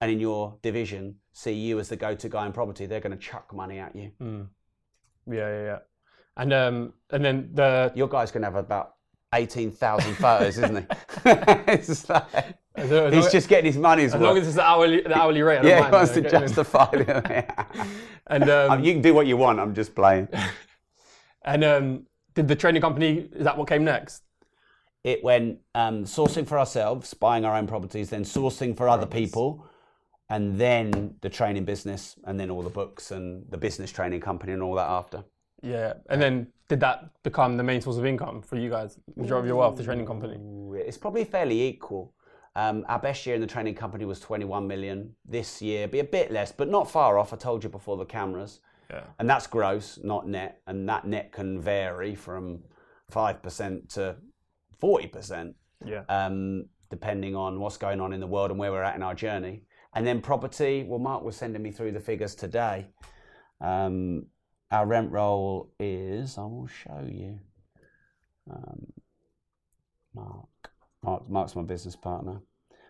and 0.00 0.10
in 0.10 0.20
your 0.20 0.56
division 0.62 1.16
see 1.32 1.52
you 1.52 1.78
as 1.78 1.88
the 1.88 1.96
go-to 1.96 2.28
guy 2.28 2.46
in 2.46 2.52
property, 2.52 2.86
they're 2.86 3.00
going 3.00 3.12
to 3.18 3.18
chuck 3.18 3.52
money 3.54 3.78
at 3.78 3.94
you. 3.94 4.10
Yeah, 4.20 5.48
yeah, 5.48 5.64
yeah. 5.64 5.78
And 6.36 6.52
um, 6.52 6.92
and 7.10 7.24
then 7.24 7.50
the 7.54 7.92
Your 7.94 8.08
guy's 8.08 8.30
going 8.30 8.42
to 8.42 8.46
have 8.46 8.56
about 8.56 8.95
eighteen 9.34 9.70
thousand 9.70 10.14
photos, 10.14 10.58
isn't 10.58 10.76
he? 10.76 10.84
it's 11.24 12.08
like, 12.08 12.24
as 12.76 12.90
long- 12.90 13.12
he's 13.12 13.30
just 13.32 13.48
getting 13.48 13.66
his 13.66 13.76
money's 13.78 14.12
worth. 14.12 14.22
as 14.22 14.26
long 14.26 14.38
as 14.38 14.46
it's 14.46 14.56
the 14.56 14.62
hourly 14.62 15.00
the 15.02 15.16
hourly 15.16 15.42
rate. 15.42 15.64
Yeah, 15.64 15.76
he 15.76 15.80
mind, 15.82 15.92
wants 15.92 16.12
to 16.12 16.20
okay? 16.20 16.30
justify 16.30 16.88
it. 16.92 17.50
And 18.28 18.50
um, 18.50 18.70
Um, 18.72 18.84
you 18.84 18.92
can 18.92 19.02
do 19.02 19.14
what 19.14 19.26
you 19.28 19.36
want. 19.36 19.60
I'm 19.60 19.72
just 19.72 19.94
playing. 19.94 20.26
and 21.44 21.62
um, 21.62 22.06
did 22.34 22.48
the 22.48 22.56
training 22.56 22.82
company? 22.82 23.28
Is 23.32 23.44
that 23.44 23.56
what 23.56 23.68
came 23.68 23.84
next? 23.84 24.22
It 25.04 25.22
went 25.22 25.58
um, 25.76 26.02
sourcing 26.04 26.44
for 26.44 26.58
ourselves, 26.58 27.14
buying 27.14 27.44
our 27.44 27.54
own 27.56 27.68
properties, 27.68 28.10
then 28.10 28.24
sourcing 28.24 28.76
for 28.76 28.88
other 28.88 29.06
people, 29.06 29.64
and 30.28 30.58
then 30.58 31.14
the 31.20 31.28
training 31.30 31.64
business, 31.64 32.16
and 32.24 32.40
then 32.40 32.50
all 32.50 32.62
the 32.62 32.68
books 32.70 33.12
and 33.12 33.44
the 33.48 33.56
business 33.56 33.92
training 33.92 34.20
company 34.20 34.52
and 34.52 34.60
all 34.60 34.74
that 34.74 34.88
after. 34.88 35.22
Yeah. 35.62 35.92
And 36.10 36.20
then 36.20 36.48
did 36.68 36.80
that 36.80 37.22
become 37.22 37.56
the 37.56 37.62
main 37.62 37.80
source 37.80 37.96
of 37.96 38.04
income 38.04 38.42
for 38.42 38.56
you 38.56 38.70
guys? 38.70 38.98
Majority 39.16 39.46
of 39.46 39.48
your 39.48 39.56
wealth, 39.56 39.76
the 39.76 39.84
training 39.84 40.06
company. 40.06 40.36
It's 40.80 40.98
probably 40.98 41.24
fairly 41.24 41.62
equal. 41.62 42.12
Um, 42.54 42.84
our 42.88 42.98
best 42.98 43.26
year 43.26 43.34
in 43.34 43.40
the 43.40 43.46
training 43.46 43.74
company 43.74 44.04
was 44.04 44.18
21 44.20 44.66
million. 44.66 45.14
This 45.24 45.60
year, 45.60 45.86
be 45.86 46.00
a 46.00 46.04
bit 46.04 46.32
less, 46.32 46.52
but 46.52 46.68
not 46.68 46.90
far 46.90 47.18
off. 47.18 47.32
I 47.32 47.36
told 47.36 47.62
you 47.62 47.70
before 47.70 47.96
the 47.96 48.04
cameras. 48.04 48.60
Yeah. 48.90 49.04
And 49.18 49.28
that's 49.28 49.46
gross, 49.46 49.98
not 50.02 50.26
net. 50.26 50.62
And 50.66 50.88
that 50.88 51.06
net 51.06 51.32
can 51.32 51.60
vary 51.60 52.14
from 52.14 52.60
5% 53.12 53.88
to 53.94 54.16
40%. 54.82 55.54
Yeah. 55.84 56.02
um, 56.08 56.66
depending 56.90 57.34
on 57.34 57.60
what's 57.60 57.76
going 57.76 58.00
on 58.00 58.12
in 58.12 58.20
the 58.20 58.26
world 58.26 58.50
and 58.50 58.58
where 58.58 58.70
we're 58.70 58.82
at 58.82 58.94
in 58.94 59.02
our 59.02 59.14
journey. 59.14 59.62
And 59.94 60.06
then 60.06 60.20
property, 60.20 60.84
well, 60.86 60.98
Mark 60.98 61.22
was 61.22 61.36
sending 61.36 61.62
me 61.62 61.70
through 61.70 61.92
the 61.92 62.00
figures 62.00 62.34
today. 62.34 62.86
Um, 63.60 64.26
our 64.70 64.86
rent 64.86 65.10
roll 65.12 65.72
is, 65.78 66.38
I 66.38 66.42
will 66.42 66.66
show 66.66 67.04
you. 67.08 67.38
Um, 68.50 68.92
Mark. 70.14 70.48
Mark, 71.02 71.28
Mark's 71.28 71.54
my 71.56 71.62
business 71.62 71.94
partner. 71.96 72.40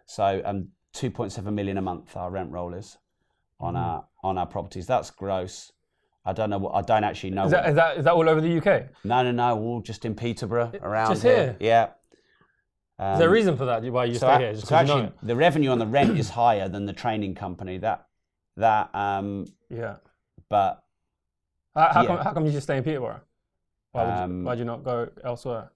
So 0.07 0.41
um, 0.45 0.69
2.7 0.95 1.53
million 1.53 1.77
a 1.79 1.83
month 1.83 2.17
our 2.17 2.31
rent 2.31 2.51
roll 2.51 2.75
is 2.75 2.97
on 3.61 3.77
our 3.77 4.05
on 4.23 4.39
our 4.39 4.47
properties. 4.47 4.87
That's 4.87 5.11
gross. 5.11 5.73
I 6.25 6.33
don't 6.33 6.51
know 6.51 6.59
what 6.59 6.75
I 6.75 6.83
don't 6.83 7.05
actually 7.05 7.31
know. 7.31 7.47
Is 7.47 7.53
what- 7.53 7.63
that, 7.65 7.69
is 7.71 7.75
that 7.77 7.99
is 7.99 8.05
that 8.05 8.15
all 8.15 8.29
over 8.29 8.41
the 8.41 8.57
UK? 8.59 8.89
No, 9.05 9.23
no, 9.23 9.33
no. 9.33 9.59
All 9.59 9.81
just 9.81 10.05
in 10.05 10.15
Peterborough 10.15 10.73
around 10.83 11.11
just 11.11 11.23
here? 11.23 11.57
Yeah. 11.61 11.89
Um, 12.99 13.19
there 13.19 13.29
a 13.29 13.31
reason 13.33 13.57
for 13.57 13.67
that? 13.67 13.83
Why 13.85 14.07
you 14.07 14.15
so, 14.15 14.21
stay 14.27 14.35
a- 14.35 14.39
here? 14.39 14.53
Just 14.55 14.67
so 14.69 14.77
'cause 14.77 14.89
you 14.89 14.95
know 14.95 15.03
actually, 15.05 15.19
the 15.23 15.37
revenue 15.37 15.71
on 15.71 15.79
the 15.79 15.87
rent 15.87 16.19
is 16.19 16.31
higher 16.31 16.69
than 16.69 16.87
the 16.87 16.93
training 16.95 17.35
company. 17.35 17.79
That 17.79 18.07
that 18.57 18.95
um. 18.95 19.47
Yeah. 19.69 19.97
but 20.49 20.83
How, 21.77 21.93
how 21.93 22.03
Yeah. 22.03 22.07
come 22.09 22.17
how 22.19 22.33
come 22.33 22.47
you 22.47 22.53
just 22.53 22.65
stay 22.65 22.79
in 22.79 22.85
Peterborough? 22.85 23.21
Why 23.93 24.05
would 24.05 24.15
Um, 24.15 24.39
you, 24.41 24.45
why'd 24.47 24.59
you 24.59 24.65
not 24.65 24.83
go 24.83 25.09
elsewhere? 25.23 25.71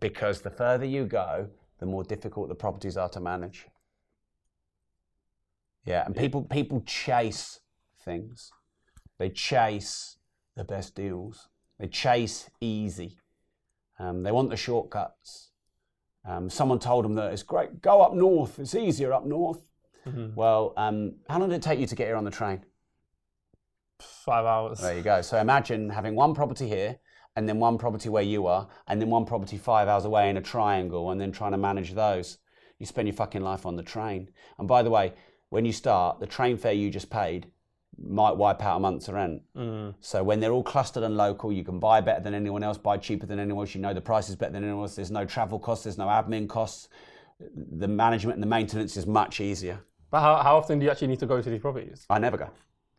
because 0.00 0.40
the 0.42 0.50
further 0.50 0.84
you 0.84 1.06
go, 1.06 1.48
the 1.78 1.86
more 1.86 2.02
difficult 2.04 2.48
the 2.48 2.54
properties 2.54 2.96
are 2.96 3.08
to 3.08 3.20
manage. 3.20 3.68
Yeah, 5.84 6.04
and 6.04 6.14
people 6.16 6.42
people 6.44 6.82
chase 6.82 7.60
things. 8.04 8.52
They 9.18 9.30
chase 9.30 10.18
the 10.56 10.64
best 10.64 10.94
deals. 10.94 11.48
They 11.78 11.88
chase 11.88 12.50
easy. 12.60 13.18
Um, 13.98 14.22
they 14.22 14.32
want 14.32 14.50
the 14.50 14.56
shortcuts. 14.56 15.50
Um, 16.24 16.48
someone 16.50 16.78
told 16.78 17.04
them 17.04 17.14
that 17.16 17.32
it's 17.32 17.42
great. 17.42 17.80
Go 17.80 18.00
up 18.00 18.14
north. 18.14 18.58
It's 18.58 18.74
easier 18.74 19.12
up 19.12 19.24
north. 19.24 19.70
Well, 20.34 20.72
um, 20.76 21.14
how 21.28 21.38
long 21.38 21.48
did 21.50 21.56
it 21.56 21.62
take 21.62 21.78
you 21.78 21.86
to 21.86 21.94
get 21.94 22.06
here 22.08 22.16
on 22.16 22.24
the 22.24 22.30
train? 22.30 22.64
Five 24.02 24.44
hours. 24.44 24.80
There 24.80 24.96
you 24.96 25.02
go. 25.02 25.22
So 25.22 25.38
imagine 25.38 25.90
having 25.90 26.14
one 26.14 26.34
property 26.34 26.68
here, 26.68 26.98
and 27.36 27.48
then 27.48 27.58
one 27.58 27.78
property 27.78 28.08
where 28.08 28.22
you 28.22 28.46
are, 28.46 28.68
and 28.88 29.00
then 29.00 29.10
one 29.10 29.24
property 29.24 29.56
five 29.56 29.88
hours 29.88 30.04
away 30.04 30.28
in 30.30 30.36
a 30.36 30.42
triangle, 30.42 31.10
and 31.10 31.20
then 31.20 31.32
trying 31.32 31.52
to 31.52 31.58
manage 31.58 31.94
those. 31.94 32.38
You 32.78 32.86
spend 32.86 33.08
your 33.08 33.14
fucking 33.14 33.42
life 33.42 33.64
on 33.64 33.76
the 33.76 33.82
train. 33.82 34.30
And 34.58 34.66
by 34.66 34.82
the 34.82 34.90
way, 34.90 35.14
when 35.50 35.64
you 35.64 35.72
start, 35.72 36.20
the 36.20 36.26
train 36.26 36.56
fare 36.56 36.72
you 36.72 36.90
just 36.90 37.10
paid 37.10 37.50
might 37.98 38.36
wipe 38.36 38.62
out 38.62 38.78
a 38.78 38.80
month's 38.80 39.08
rent. 39.08 39.42
Mm. 39.56 39.94
So 40.00 40.24
when 40.24 40.40
they're 40.40 40.52
all 40.52 40.62
clustered 40.62 41.02
and 41.02 41.16
local, 41.16 41.52
you 41.52 41.62
can 41.62 41.78
buy 41.78 42.00
better 42.00 42.22
than 42.22 42.34
anyone 42.34 42.62
else, 42.62 42.78
buy 42.78 42.96
cheaper 42.96 43.26
than 43.26 43.38
anyone 43.38 43.64
else. 43.64 43.74
You 43.74 43.80
know 43.80 43.94
the 43.94 44.00
price 44.00 44.28
is 44.28 44.36
better 44.36 44.52
than 44.52 44.64
anyone 44.64 44.82
else. 44.82 44.96
There's 44.96 45.10
no 45.10 45.24
travel 45.24 45.58
costs. 45.58 45.84
There's 45.84 45.98
no 45.98 46.06
admin 46.06 46.48
costs. 46.48 46.88
The 47.38 47.88
management 47.88 48.36
and 48.36 48.42
the 48.42 48.48
maintenance 48.48 48.96
is 48.96 49.06
much 49.06 49.40
easier. 49.40 49.80
But 50.10 50.20
how, 50.20 50.36
how 50.42 50.56
often 50.56 50.78
do 50.78 50.84
you 50.84 50.90
actually 50.90 51.08
need 51.08 51.20
to 51.20 51.26
go 51.26 51.40
to 51.40 51.50
these 51.50 51.60
properties? 51.60 52.06
I 52.10 52.18
never 52.18 52.36
go. 52.36 52.48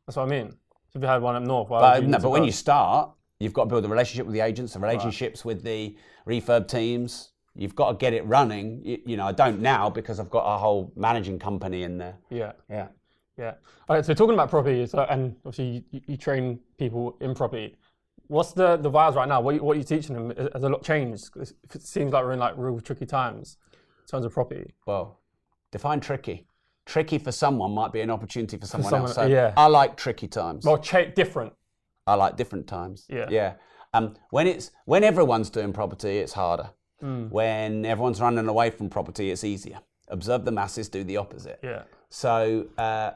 That's 0.06 0.18
what 0.18 0.24
I 0.24 0.30
mean. 0.30 0.54
So 0.94 1.00
if 1.00 1.04
you 1.04 1.10
had 1.10 1.24
one 1.24 1.36
up 1.36 1.42
north, 1.42 1.70
why 1.70 2.00
But, 2.00 2.08
no, 2.08 2.20
but 2.20 2.30
when 2.30 2.44
you 2.44 2.52
start, 2.52 3.10
you've 3.40 3.54
got 3.54 3.64
to 3.64 3.70
build 3.70 3.84
a 3.84 3.88
relationship 3.88 4.28
with 4.28 4.36
the 4.36 4.42
agents, 4.42 4.74
the 4.74 4.80
relationships 4.80 5.44
with 5.44 5.64
the 5.64 5.98
refurb 6.28 6.68
teams. 6.68 7.32
You've 7.56 7.76
got 7.76 7.92
to 7.92 7.98
get 7.98 8.14
it 8.14 8.24
running. 8.28 8.82
You, 8.86 9.00
you 9.04 9.18
know, 9.18 9.26
I 9.26 9.32
don't 9.32 9.60
now 9.60 9.90
because 9.90 10.20
I've 10.20 10.30
got 10.30 10.44
a 10.44 10.58
whole 10.58 10.94
managing 10.96 11.40
company 11.40 11.82
in 11.82 11.98
there. 11.98 12.16
yeah. 12.30 12.54
Yeah. 12.70 12.88
Yeah. 13.40 13.54
All 13.90 13.96
right. 13.96 14.06
So 14.06 14.14
talking 14.14 14.36
about 14.36 14.52
property, 14.52 14.86
so, 14.86 15.00
and 15.10 15.36
obviously 15.44 15.84
you, 15.90 16.02
you 16.06 16.18
train 16.18 16.60
people 16.78 17.18
in 17.20 17.34
property. 17.34 17.76
What's 18.28 18.54
the 18.54 18.78
the 18.78 18.92
vibes 18.92 19.16
right 19.16 19.28
now? 19.28 19.42
What 19.42 19.60
what 19.62 19.76
are 19.76 19.80
you 19.80 19.84
teaching 19.84 20.14
them? 20.16 20.48
Has 20.54 20.64
a 20.64 20.70
lot 20.70 20.84
changed? 20.84 21.32
It 21.36 21.82
seems 21.82 22.14
like 22.14 22.24
we're 22.24 22.34
in 22.34 22.40
like 22.40 22.54
real 22.58 22.80
tricky 22.80 23.08
times 23.08 23.58
in 23.74 24.08
terms 24.08 24.26
of 24.26 24.34
property. 24.34 24.76
Well, 24.86 25.20
define 25.72 26.00
tricky. 26.00 26.46
Tricky 26.86 27.18
for 27.18 27.32
someone 27.32 27.72
might 27.72 27.94
be 27.94 28.02
an 28.02 28.10
opportunity 28.10 28.58
for 28.58 28.66
someone, 28.66 28.94
else. 28.94 29.16
So 29.16 29.26
yeah. 29.26 29.54
I 29.56 29.68
like 29.68 29.96
tricky 29.96 30.28
times. 30.28 30.66
Well, 30.66 30.78
cha- 30.78 31.06
different. 31.16 31.54
I 32.06 32.16
like 32.16 32.36
different 32.36 32.68
times. 32.68 33.06
Yeah. 33.10 33.28
Yeah. 33.30 33.54
Um, 33.94 34.16
when 34.32 34.48
it's 34.48 34.72
when 34.86 35.04
everyone's 35.04 35.50
doing 35.50 35.72
property, 35.72 36.18
it's 36.18 36.34
harder. 36.34 36.72
Mm. 37.02 37.30
When 37.30 37.86
everyone's 37.86 38.20
running 38.20 38.48
away 38.48 38.70
from 38.70 38.90
property, 38.90 39.32
it's 39.32 39.44
easier. 39.44 39.80
Observe 40.10 40.46
the 40.46 40.52
masses, 40.52 40.90
do 40.90 41.04
the 41.04 41.18
opposite. 41.18 41.60
Yeah. 41.64 41.84
So, 42.10 42.68
uh, 42.78 43.12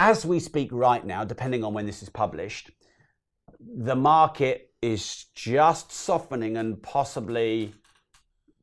as 0.00 0.24
we 0.24 0.40
speak 0.40 0.70
right 0.72 1.04
now, 1.04 1.24
depending 1.24 1.64
on 1.64 1.74
when 1.74 1.86
this 1.86 2.02
is 2.02 2.08
published, 2.08 2.70
the 3.60 3.94
market 3.94 4.70
is 4.80 5.26
just 5.34 5.92
softening 5.92 6.56
and 6.56 6.82
possibly 6.82 7.72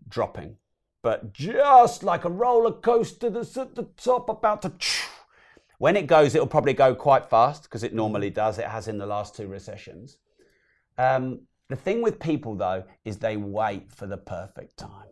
dropping, 0.08 0.58
but 1.02 1.34
just 1.34 2.04
like 2.04 2.26
a 2.26 2.30
roller 2.30 2.72
coaster 2.72 3.30
that's 3.30 3.58
at 3.58 3.76
the 3.76 3.84
top, 3.98 4.30
about 4.30 4.62
to. 4.64 4.74
When 5.78 5.96
it 5.96 6.08
goes, 6.08 6.36
it'll 6.36 6.48
probably 6.48 6.74
go 6.74 6.94
quite 6.94 7.30
fast 7.30 7.64
because 7.64 7.84
it 7.84 7.94
normally 7.94 8.30
does. 8.30 8.60
It 8.60 8.66
has 8.66 8.88
in 8.90 8.98
the 8.98 9.06
last 9.06 9.36
two 9.36 9.48
recessions. 9.48 10.18
Um, 10.98 11.42
the 11.70 11.78
thing 11.78 12.02
with 12.02 12.20
people, 12.20 12.56
though, 12.56 12.84
is 13.06 13.18
they 13.18 13.38
wait 13.38 13.90
for 13.92 14.06
the 14.06 14.18
perfect 14.18 14.76
time. 14.78 15.06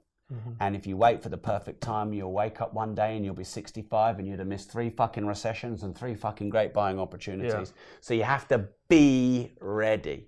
And 0.59 0.75
if 0.75 0.85
you 0.85 0.97
wait 0.97 1.23
for 1.23 1.29
the 1.29 1.37
perfect 1.37 1.79
time, 1.79 2.11
you'll 2.11 2.33
wake 2.33 2.59
up 2.59 2.73
one 2.73 2.93
day 2.93 3.15
and 3.15 3.23
you'll 3.23 3.33
be 3.33 3.45
65 3.45 4.19
and 4.19 4.27
you'd 4.27 4.39
have 4.39 4.47
missed 4.49 4.69
three 4.69 4.89
fucking 4.89 5.25
recessions 5.25 5.83
and 5.83 5.97
three 5.97 6.15
fucking 6.15 6.49
great 6.49 6.73
buying 6.73 6.99
opportunities. 6.99 7.71
So 8.01 8.13
you 8.13 8.23
have 8.23 8.45
to 8.49 8.67
be 8.89 9.53
ready. 9.61 10.27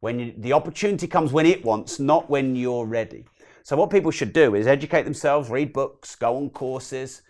When 0.00 0.18
you, 0.18 0.34
the 0.36 0.52
opportunity 0.52 1.06
comes 1.06 1.32
when 1.32 1.46
it 1.46 1.64
wants, 1.64 2.00
not 2.00 2.28
when 2.28 2.56
you're 2.56 2.86
ready. 2.86 3.24
So 3.66 3.74
what 3.76 3.90
people 3.90 4.12
should 4.12 4.32
do 4.32 4.54
is 4.54 4.68
educate 4.68 5.02
themselves, 5.02 5.50
read 5.50 5.72
books, 5.72 6.14
go 6.14 6.36
on 6.36 6.50
courses, 6.50 7.22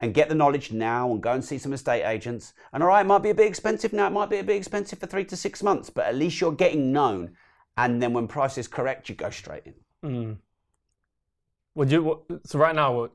and 0.00 0.12
get 0.12 0.28
the 0.28 0.34
knowledge 0.34 0.72
now 0.72 1.08
and 1.12 1.22
go 1.22 1.30
and 1.30 1.44
see 1.44 1.56
some 1.56 1.72
estate 1.72 2.02
agents. 2.02 2.52
And 2.72 2.82
all 2.82 2.88
right, 2.88 3.02
it 3.02 3.06
might 3.06 3.22
be 3.22 3.30
a 3.30 3.34
bit 3.34 3.46
expensive 3.46 3.92
now, 3.92 4.08
it 4.08 4.10
might 4.10 4.28
be 4.28 4.38
a 4.38 4.42
bit 4.42 4.56
expensive 4.56 4.98
for 4.98 5.06
three 5.06 5.24
to 5.26 5.36
six 5.36 5.62
months, 5.62 5.90
but 5.90 6.06
at 6.06 6.16
least 6.16 6.40
you're 6.40 6.50
getting 6.50 6.90
known. 6.90 7.36
And 7.76 8.02
then 8.02 8.12
when 8.12 8.26
price 8.26 8.58
is 8.58 8.66
correct, 8.66 9.08
you 9.08 9.14
go 9.14 9.30
straight 9.30 9.62
in. 9.66 9.74
Mm. 10.04 10.36
Would 11.76 11.92
you? 11.92 12.02
What, 12.02 12.22
so 12.44 12.58
right 12.58 12.74
now, 12.74 12.92
what, 12.92 13.12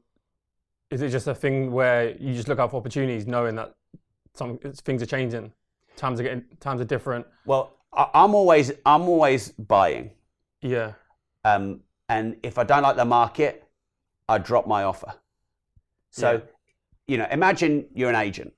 is 0.89 1.01
it 1.01 1.09
just 1.09 1.27
a 1.27 1.35
thing 1.35 1.73
where 1.73 2.11
you 2.11 2.33
just 2.33 2.47
look 2.47 2.59
out 2.59 2.71
for 2.71 2.77
opportunities, 2.77 3.27
knowing 3.27 3.55
that 3.55 3.75
some 4.35 4.57
things 4.57 5.03
are 5.03 5.05
changing, 5.05 5.51
times 5.97 6.21
are 6.21 6.23
getting, 6.23 6.45
times 6.61 6.79
are 6.79 6.85
different. 6.85 7.27
Well, 7.45 7.73
I, 7.91 8.07
I'm 8.13 8.33
always 8.33 8.71
I'm 8.85 9.01
always 9.01 9.49
buying, 9.49 10.11
Yeah. 10.61 10.93
um, 11.43 11.81
and 12.09 12.35
if 12.43 12.57
I 12.57 12.63
don't 12.63 12.81
like 12.83 12.95
the 12.97 13.05
market, 13.05 13.63
I 14.27 14.37
drop 14.39 14.67
my 14.67 14.83
offer. 14.83 15.13
So, 16.09 16.31
Yeah. 16.33 16.39
you 17.07 17.17
know, 17.17 17.27
imagine 17.31 17.87
you're 17.93 18.09
an 18.09 18.15
agent, 18.15 18.53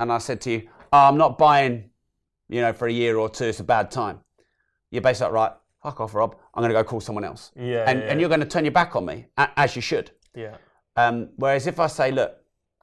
and 0.00 0.10
I 0.12 0.18
said 0.18 0.40
to 0.42 0.50
you, 0.50 0.68
oh, 0.92 0.98
"I'm 1.08 1.16
not 1.18 1.38
buying, 1.38 1.90
you 2.48 2.60
know, 2.62 2.72
for 2.72 2.88
a 2.88 2.92
year 2.92 3.18
or 3.18 3.28
two. 3.28 3.44
It's 3.44 3.60
a 3.60 3.64
bad 3.64 3.90
time." 3.90 4.20
You're 4.90 5.02
basically 5.02 5.32
like, 5.34 5.50
right, 5.50 5.56
fuck 5.82 6.00
off, 6.00 6.14
Rob. 6.14 6.36
I'm 6.54 6.62
going 6.62 6.70
to 6.70 6.74
go 6.80 6.84
call 6.84 7.00
someone 7.00 7.24
else, 7.24 7.52
Yeah. 7.54 7.84
and 7.88 8.00
yeah, 8.00 8.06
and 8.06 8.20
you're 8.20 8.28
going 8.30 8.40
to 8.40 8.46
turn 8.46 8.64
your 8.64 8.72
back 8.72 8.96
on 8.96 9.04
me, 9.04 9.26
as 9.36 9.76
you 9.76 9.82
should. 9.82 10.10
yeah. 10.34 10.56
Um, 10.98 11.28
whereas 11.36 11.66
if 11.66 11.78
I 11.78 11.88
say, 11.88 12.10
look, 12.10 12.38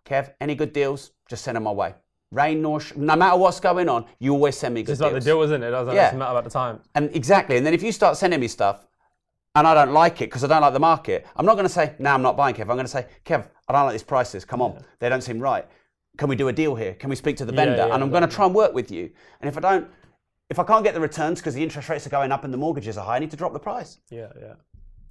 Kev, 0.06 0.34
any 0.39 0.54
good 0.54 0.71
deals, 0.73 1.12
just 1.28 1.43
send 1.43 1.56
them 1.56 1.63
my 1.63 1.71
way. 1.71 1.95
Rain 2.32 2.62
nor 2.62 2.80
sh- 2.80 2.93
no 2.95 3.15
matter 3.15 3.38
what's 3.38 3.60
going 3.60 3.89
on, 3.89 4.06
you 4.19 4.34
always 4.34 4.56
send 4.56 4.76
me 4.76 4.84
good 4.84 4.91
It's 4.91 4.99
deals. 5.02 5.13
like 5.13 5.21
the 5.23 5.26
deal, 5.28 5.41
isn't 5.41 5.63
it? 5.63 5.67
It 5.67 5.71
doesn't 5.71 5.95
Yeah. 5.95 6.12
matter 6.15 6.32
about 6.32 6.43
the 6.43 6.49
time. 6.52 6.82
And 6.93 7.15
exactly. 7.15 7.58
And 7.58 7.65
then 7.65 7.73
if 7.73 7.82
you 7.82 7.91
start 7.91 8.17
sending 8.17 8.39
me 8.39 8.47
stuff 8.47 8.86
and 9.56 9.68
I 9.68 9.74
don't 9.74 9.94
like 9.94 10.22
it 10.22 10.26
because 10.30 10.44
I 10.44 10.48
don't 10.48 10.62
like 10.62 10.74
the 10.74 10.80
market, 10.80 11.28
I'm 11.36 11.46
not 11.46 11.54
going 11.54 11.66
to 11.66 11.74
say, 11.74 11.94
no, 12.00 12.12
I'm 12.12 12.22
not 12.22 12.36
buying 12.36 12.56
Kev. 12.56 12.62
I'm 12.62 12.68
going 12.70 12.80
to 12.80 12.88
say, 12.88 13.06
Kev, 13.26 13.48
I 13.68 13.74
don't 13.74 13.84
like 13.86 13.94
these 13.94 14.04
prices. 14.04 14.46
Come 14.46 14.62
on. 14.62 14.84
They 15.00 15.10
don't 15.10 15.22
seem 15.22 15.39
right. 15.39 15.66
Can 16.18 16.28
we 16.30 16.36
do 16.36 16.48
a 16.48 16.54
deal 16.54 16.76
here? 16.76 16.94
Can 16.96 17.10
we 17.10 17.16
speak 17.16 17.38
to 17.38 17.46
the 17.46 17.52
vendor? 17.52 17.78
yeah, 17.88 17.94
and 17.94 18.04
I'm 18.04 18.10
going 18.10 18.28
to 18.28 18.34
try 18.34 18.46
and 18.46 18.54
work 18.54 18.74
with 18.74 18.92
you. 18.92 19.12
And 19.42 19.48
if 19.50 19.58
I 19.58 19.62
don't, 19.62 19.88
if 20.50 20.60
I 20.60 20.63
can't 20.63 20.84
get 20.84 20.94
the 20.94 21.00
returns 21.00 21.39
because 21.39 21.54
the 21.54 21.63
interest 21.63 21.89
rates 21.89 22.06
are 22.06 22.12
going 22.12 22.32
up 22.32 22.44
and 22.44 22.54
the 22.54 22.58
mortgages 22.58 22.98
are 22.98 23.06
high, 23.06 23.16
I 23.16 23.20
need 23.20 23.32
to 23.32 23.38
drop 23.38 23.54
the 23.54 23.60
price. 23.60 24.00
Yeah, 24.10 24.28
yeah. 24.39 24.54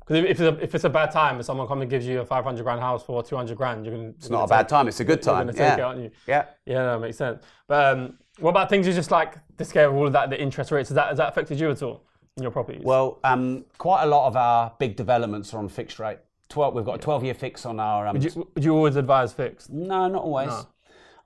Because 0.01 0.25
if, 0.25 0.25
if, 0.25 0.31
it's 0.31 0.41
a, 0.41 0.63
if 0.63 0.75
it's 0.75 0.85
a 0.85 0.91
bad 0.91 1.13
time, 1.13 1.39
if 1.39 1.47
someone 1.47 1.69
comes 1.69 1.83
and 1.83 1.91
gives 1.91 2.07
you 2.07 2.21
a 2.21 2.25
500 2.27 2.63
grand 2.65 2.81
house 2.81 3.05
for 3.05 3.23
200 3.23 3.57
grand, 3.57 3.85
you're 3.85 3.95
going 3.95 4.13
to. 4.13 4.19
It's 4.19 4.31
not 4.31 4.45
a 4.45 4.49
bad 4.49 4.69
time. 4.69 4.89
It's 4.89 4.99
a 4.99 5.05
good 5.05 5.25
You're 5.25 5.35
time. 5.35 5.47
to 5.47 5.53
take 5.53 5.73
it, 5.75 5.79
Yeah. 5.79 5.85
aren't 5.85 6.01
you? 6.01 6.11
Yeah. 6.27 6.45
Yeah, 6.67 6.83
no, 6.83 6.99
makes 6.99 7.17
sense. 7.17 7.43
But 7.69 7.97
um, 7.97 8.19
what 8.41 8.51
about 8.51 8.69
things 8.69 8.87
you 8.87 8.93
just 8.93 9.13
like 9.13 9.35
the 9.57 9.65
scale 9.65 9.91
of 9.91 9.97
all 9.97 10.07
of 10.09 10.13
that, 10.13 10.31
the 10.31 10.41
interest 10.41 10.73
rates? 10.73 10.89
Has 10.89 10.97
that, 10.97 11.09
has 11.11 11.19
that 11.19 11.29
affected 11.29 11.61
you 11.61 11.71
at 11.71 11.83
all 11.83 12.05
your 12.41 12.51
properties? 12.51 12.83
Well, 12.85 13.19
um, 13.25 13.65
quite 13.79 14.05
a 14.05 14.07
lot 14.07 14.27
of 14.27 14.37
our 14.37 14.73
big 14.79 14.97
developments 14.97 15.53
are 15.55 15.59
on 15.59 15.69
fixed 15.69 15.99
rate. 15.99 16.19
12, 16.49 16.75
we've 16.75 16.85
got 16.85 16.97
a 16.97 16.99
12 16.99 17.25
year 17.25 17.35
fix 17.35 17.65
on 17.67 17.81
our. 17.81 18.07
Um, 18.07 18.15
would, 18.15 18.25
you, 18.25 18.49
would 18.55 18.65
you 18.65 18.75
always 18.75 18.97
advise 18.97 19.33
fixed? 19.33 19.71
No, 19.71 20.09
not 20.09 20.23
always. 20.23 20.49
No. 20.49 20.67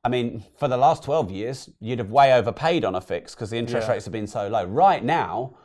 I 0.05 0.09
mean, 0.09 0.45
for 0.57 0.69
the 0.69 0.77
last 0.77 1.03
12 1.03 1.31
years, 1.33 1.69
you'd 1.81 1.99
have 1.99 2.11
way 2.11 2.33
overpaid 2.33 2.85
on 2.85 2.95
a 2.95 3.01
fix 3.01 3.35
because 3.35 3.51
the 3.51 3.57
interest 3.59 3.89
Yeah. 3.89 3.95
rates 3.95 4.05
have 4.05 4.13
been 4.13 4.29
so 4.29 4.47
low. 4.47 4.65
Right 4.65 5.03
now, 5.03 5.57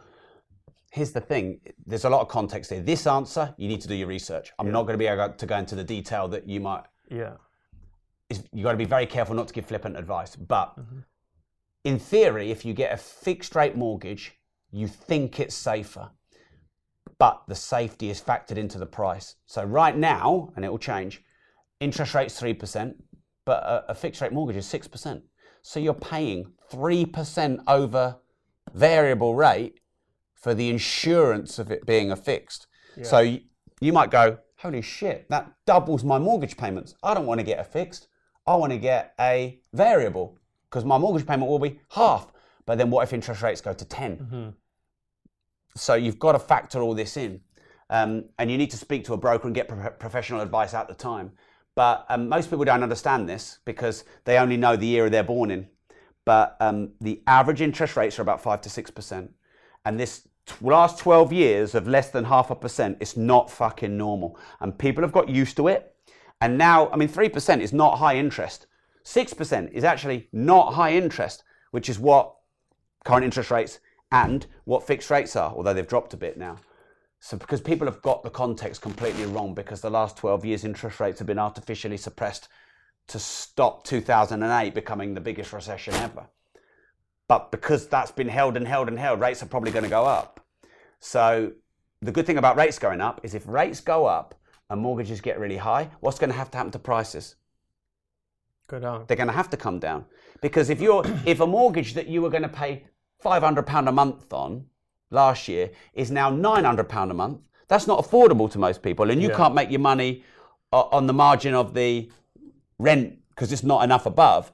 here's 0.91 1.12
the 1.12 1.21
thing 1.21 1.60
there's 1.86 2.06
a 2.06 2.10
lot 2.10 2.21
of 2.21 2.27
context 2.27 2.71
here. 2.71 2.82
This 2.82 3.06
answer, 3.06 3.54
you 3.58 3.67
need 3.67 3.82
to 3.82 3.88
do 3.88 3.93
your 3.93 4.08
research. 4.08 4.51
I'm 4.58 4.71
not 4.71 4.84
going 4.84 4.93
to 4.93 4.97
be 4.97 5.06
able 5.08 5.30
to 5.34 5.45
go 5.45 5.58
into 5.58 5.75
the 5.75 5.84
detail 5.84 6.27
that 6.30 6.47
you 6.47 6.60
might. 6.60 6.86
Yeah. 7.10 7.34
is- 8.30 8.43
You've 8.51 8.63
got 8.63 8.71
to 8.71 8.77
be 8.77 8.86
very 8.86 9.06
careful 9.06 9.36
not 9.36 9.47
to 9.49 9.54
give 9.54 9.65
flippant 9.67 9.95
advice. 9.97 10.36
But 10.36 10.75
Mm-hmm. 10.80 10.99
in 11.84 11.99
theory, 11.99 12.49
if 12.49 12.65
you 12.65 12.73
get 12.73 12.91
a 12.93 12.97
fixed 12.97 13.54
rate 13.56 13.75
mortgage, 13.75 14.34
you 14.72 14.88
think 14.88 15.40
it's 15.40 15.56
safer. 15.56 16.10
But 17.18 17.44
the 17.48 17.56
safety 17.56 18.10
is 18.10 18.22
factored 18.22 18.58
into 18.58 18.80
the 18.80 18.86
price. 18.86 19.36
So 19.46 19.64
right 19.64 19.96
now, 19.96 20.52
and 20.56 20.66
it 20.66 20.70
will 20.70 20.80
change, 20.80 21.24
interest 21.80 22.16
rate's 22.16 22.40
3%, 22.42 22.96
but 23.46 23.64
a, 23.64 23.92
a 23.92 23.96
fixed 23.96 24.22
rate 24.22 24.34
mortgage 24.34 24.56
is 24.58 24.66
6%. 24.66 25.22
So 25.62 25.80
you're 25.80 25.94
paying 25.94 26.54
3% 26.72 27.60
over 27.68 28.18
variable 28.74 29.36
rate 29.36 29.80
for 30.34 30.54
the 30.56 30.70
insurance 30.70 31.60
of 31.60 31.70
it 31.72 31.86
being 31.86 32.12
a 32.12 32.16
fixed. 32.16 32.66
So 33.04 33.20
you, 33.20 33.42
you 33.80 33.94
might 33.94 34.10
go, 34.10 34.40
holy 34.58 34.82
shit, 34.82 35.28
that 35.30 35.52
doubles 35.68 36.04
my 36.04 36.18
mortgage 36.18 36.58
payments. 36.58 36.96
I 37.04 37.14
don't 37.14 37.28
want 37.28 37.40
to 37.40 37.44
get 37.46 37.60
a 37.60 37.64
fixed. 37.64 38.08
I 38.48 38.56
want 38.56 38.72
to 38.72 38.80
get 38.80 39.14
a 39.20 39.60
variable 39.74 40.40
because 40.70 40.86
my 40.86 40.98
mortgage 40.98 41.28
payment 41.28 41.50
will 41.50 41.60
be 41.60 41.80
half. 41.92 42.32
But 42.66 42.78
then 42.78 42.90
what 42.90 43.04
if 43.04 43.14
interest 43.14 43.42
rates 43.44 43.62
go 43.62 43.74
to 43.74 43.86
10? 43.86 44.54
So 45.76 45.94
you've 45.96 46.20
got 46.20 46.34
to 46.34 46.40
factor 46.40 46.82
all 46.82 46.94
this 46.94 47.18
in. 47.18 47.42
Um, 47.90 48.26
and 48.40 48.50
you 48.50 48.58
need 48.58 48.72
to 48.72 48.78
speak 48.78 49.04
to 49.06 49.14
a 49.14 49.18
broker 49.18 49.48
and 49.48 49.56
get 49.56 49.68
pro- 49.68 49.92
professional 49.92 50.40
advice 50.40 50.74
at 50.74 50.88
the 50.88 50.94
time. 50.94 51.34
But 51.76 52.06
um, 52.10 52.30
most 52.30 52.50
people 52.50 52.66
don't 52.66 52.84
understand 52.84 53.28
this 53.28 53.60
because 53.66 54.06
they 54.24 54.38
only 54.38 54.58
know 54.58 54.76
the 54.76 54.88
year 54.88 55.10
they're 55.10 55.24
born 55.24 55.52
in. 55.52 55.68
But 56.26 56.56
um, 56.60 56.92
the 57.02 57.22
average 57.28 57.62
interest 57.62 57.98
rates 57.98 58.18
are 58.18 58.22
about 58.22 58.42
5 58.42 58.62
to 58.62 58.70
6%. 58.70 59.30
And 59.86 60.00
this 60.00 60.28
last 60.62 61.00
12 61.00 61.34
years 61.34 61.76
of 61.76 61.88
less 61.88 62.10
than 62.10 62.26
half 62.26 62.50
a 62.50 62.56
percent 62.56 62.98
is 63.00 63.18
not 63.18 63.50
fucking 63.50 63.98
normal. 63.98 64.40
And 64.60 64.78
people 64.78 65.04
have 65.04 65.12
got 65.12 65.28
used 65.28 65.58
to 65.58 65.68
it. 65.68 65.96
And 66.40 66.58
now, 66.58 66.90
I 66.90 66.96
mean, 66.96 67.10
3% 67.10 67.62
is 67.62 67.74
not 67.74 67.98
high 67.98 68.18
interest. 68.18 68.68
6% 69.04 69.72
is 69.72 69.84
actually 69.84 70.28
not 70.32 70.74
high 70.74 70.94
interest, 70.94 71.44
which 71.72 71.90
is 71.90 72.00
what 72.00 72.36
current 73.04 73.26
interest 73.26 73.52
rates 73.52 73.80
and 74.12 74.45
what 74.65 74.86
fixed 74.86 75.10
rates 75.10 75.36
are, 75.36 75.54
although 75.54 75.74
they've 75.74 75.88
dropped 75.88 76.13
a 76.13 76.17
bit 76.17 76.38
now. 76.38 76.58
So 77.19 77.38
because 77.38 77.62
people 77.62 77.88
have 77.88 78.02
got 78.02 78.24
the 78.24 78.30
context 78.30 78.82
completely 78.82 79.26
wrong 79.26 79.54
because 79.54 79.82
the 79.82 79.91
last 79.91 80.17
12 80.17 80.43
years 80.43 80.65
interest 80.65 81.00
rates 81.00 81.19
have 81.19 81.28
been 81.28 81.39
artificially 81.39 81.97
suppressed 81.97 82.47
to 83.08 83.19
stop 83.19 83.84
2008 83.84 84.74
becoming 84.74 85.13
the 85.13 85.21
biggest 85.21 85.54
recession 85.54 85.93
ever. 85.95 86.28
But 87.28 87.52
because 87.52 87.88
that's 87.88 88.12
been 88.12 88.28
held 88.28 88.58
and 88.58 88.67
held 88.67 88.88
and 88.88 88.97
held, 88.97 89.19
rates 89.19 89.43
are 89.43 89.47
probably 89.47 89.71
going 89.71 89.84
to 89.84 89.89
go 89.89 90.06
up. 90.06 90.45
So 91.00 91.52
the 92.02 92.12
good 92.12 92.26
thing 92.26 92.38
about 92.38 92.58
rates 92.58 92.80
going 92.80 93.02
up 93.02 93.21
is 93.24 93.36
if 93.36 93.47
rates 93.47 93.80
go 93.80 94.06
up 94.06 94.36
and 94.69 94.82
mortgages 94.82 95.21
get 95.21 95.39
really 95.39 95.58
high, 95.58 95.89
what's 96.00 96.17
going 96.17 96.32
to 96.32 96.38
have 96.38 96.50
to 96.52 96.58
happen 96.58 96.71
to 96.71 96.80
prices? 96.80 97.36
Go 98.67 98.80
down. 98.80 99.04
they're 99.08 99.17
going 99.17 99.28
to 99.28 99.34
have 99.34 99.50
to 99.50 99.58
come 99.58 99.80
down 99.80 100.06
because 100.41 100.69
if 100.69 100.80
you're 100.80 101.04
if 101.26 101.41
a 101.41 101.47
mortgage 101.47 101.93
that 101.93 102.08
you 102.08 102.21
were 102.21 102.30
going 102.30 102.43
to 102.43 102.50
pay 102.50 102.86
500 103.22 103.66
pound 103.66 103.88
a 103.88 103.92
month 103.92 104.32
on 104.34 104.66
last 105.10 105.48
year 105.48 105.72
is 105.94 106.10
now 106.12 106.30
900 106.30 106.88
pound 106.90 107.12
a 107.12 107.14
month 107.14 107.42
that's 107.68 107.88
not 107.88 108.04
affordable 108.04 108.50
to 108.52 108.60
most 108.60 108.82
people 108.82 109.10
and 109.12 109.22
you 109.22 109.30
Yeah. 109.30 109.38
can't 109.38 109.56
make 109.56 109.70
your 109.70 109.80
money 109.80 110.24
uh, 110.74 110.84
on 110.92 111.08
the 111.08 111.14
margin 111.14 111.54
of 111.54 111.74
the 111.74 112.12
rent 112.80 113.20
because 113.30 113.52
it's 113.52 113.64
not 113.64 113.84
enough 113.84 114.06
above 114.06 114.52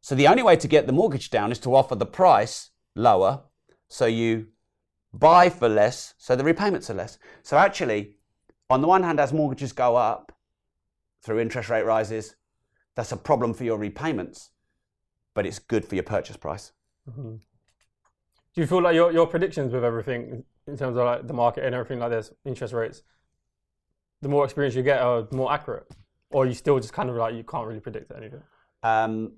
so 0.00 0.14
the 0.14 0.28
only 0.28 0.42
way 0.42 0.56
to 0.56 0.68
get 0.68 0.86
the 0.86 0.92
mortgage 0.92 1.30
down 1.30 1.50
is 1.50 1.58
to 1.60 1.74
offer 1.74 1.94
the 1.94 2.06
price 2.06 2.70
lower 2.94 3.42
so 3.88 4.06
you 4.06 4.48
buy 5.12 5.48
for 5.48 5.68
less 5.68 6.14
so 6.18 6.36
the 6.36 6.44
repayments 6.44 6.90
are 6.90 6.94
less 6.94 7.18
so 7.42 7.56
actually 7.56 8.16
on 8.70 8.80
the 8.82 8.88
one 8.88 9.02
hand 9.02 9.18
as 9.20 9.32
mortgages 9.32 9.72
go 9.72 9.96
up 9.96 10.32
through 11.22 11.38
interest 11.40 11.68
rate 11.70 11.84
rises 11.86 12.36
that's 12.94 13.12
a 13.12 13.16
problem 13.16 13.54
for 13.54 13.64
your 13.64 13.78
repayments. 13.78 14.50
but 15.34 15.44
it's 15.46 15.58
good 15.58 15.84
for 15.84 15.96
your 15.96 16.04
purchase 16.04 16.36
price. 16.36 16.70
Mm-hmm. 17.10 17.36
Do 18.54 18.60
you 18.60 18.66
feel 18.66 18.82
like 18.82 18.94
your, 18.94 19.12
your 19.12 19.26
predictions 19.26 19.72
with 19.72 19.84
everything 19.84 20.44
in 20.68 20.76
terms 20.76 20.96
of 20.96 21.04
like 21.04 21.26
the 21.26 21.34
market 21.34 21.64
and 21.64 21.74
everything 21.74 21.98
like 21.98 22.10
this, 22.10 22.32
interest 22.44 22.72
rates, 22.72 23.02
the 24.22 24.28
more 24.28 24.44
experience 24.44 24.76
you 24.76 24.82
get 24.82 25.00
are 25.00 25.26
more 25.32 25.52
accurate? 25.52 25.86
Or 26.30 26.46
you 26.46 26.54
still 26.54 26.78
just 26.78 26.92
kind 26.92 27.10
of 27.10 27.16
like 27.16 27.34
you 27.34 27.42
can't 27.42 27.66
really 27.66 27.80
predict 27.80 28.12
anything? 28.16 28.42
Um, 28.82 29.32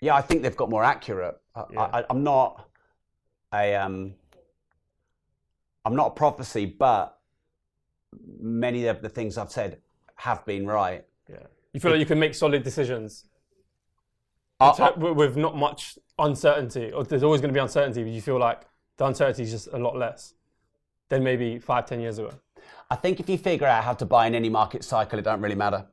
yeah, 0.00 0.14
I 0.14 0.22
think 0.22 0.42
they've 0.42 0.56
got 0.56 0.70
more 0.70 0.84
accurate. 0.84 1.40
I, 1.54 1.64
Yeah. 1.72 1.80
I, 1.80 2.04
I'm 2.08 2.22
not 2.22 2.68
a 3.52 3.74
um, 3.74 4.14
I'm 5.84 5.96
not 5.96 6.08
a 6.08 6.10
prophecy, 6.10 6.66
but 6.66 7.18
many 8.40 8.86
of 8.86 9.02
the 9.02 9.08
things 9.08 9.38
I've 9.38 9.50
said 9.50 9.80
have 10.16 10.44
been 10.46 10.66
right. 10.66 11.04
Yeah. 11.28 11.46
You 11.72 11.80
feel 11.80 11.90
like 11.90 12.00
you 12.00 12.06
can 12.06 12.18
make 12.18 12.34
solid 12.34 12.62
decisions 12.62 13.24
So, 14.76 14.94
with- 15.14 15.36
not 15.36 15.56
much 15.56 15.98
uncertainty, 16.18 16.92
or 16.92 17.04
there's 17.04 17.22
always 17.22 17.40
going 17.40 17.52
to 17.52 17.58
be 17.58 17.60
uncertainty, 17.60 18.02
but 18.02 18.12
you 18.12 18.20
feel 18.20 18.38
like 18.38 18.62
the 18.98 19.06
uncertainty 19.06 19.42
is 19.42 19.50
just 19.50 19.68
a 19.72 19.78
lot 19.78 19.96
less 19.96 20.34
than 21.08 21.22
maybe 21.24 21.58
five, 21.58 21.86
ten 21.86 22.00
years 22.00 22.18
ago. 22.18 22.30
I 22.90 22.96
think 22.96 23.20
if 23.20 23.28
you 23.28 23.38
figure 23.38 23.66
out 23.66 23.82
how 23.84 23.94
to 23.94 24.06
buy 24.06 24.26
in 24.26 24.34
any 24.34 24.48
market 24.48 24.84
cycle, 24.84 25.18
it 25.18 25.22
don't 25.22 25.40
really 25.40 25.54
matter. 25.66 25.86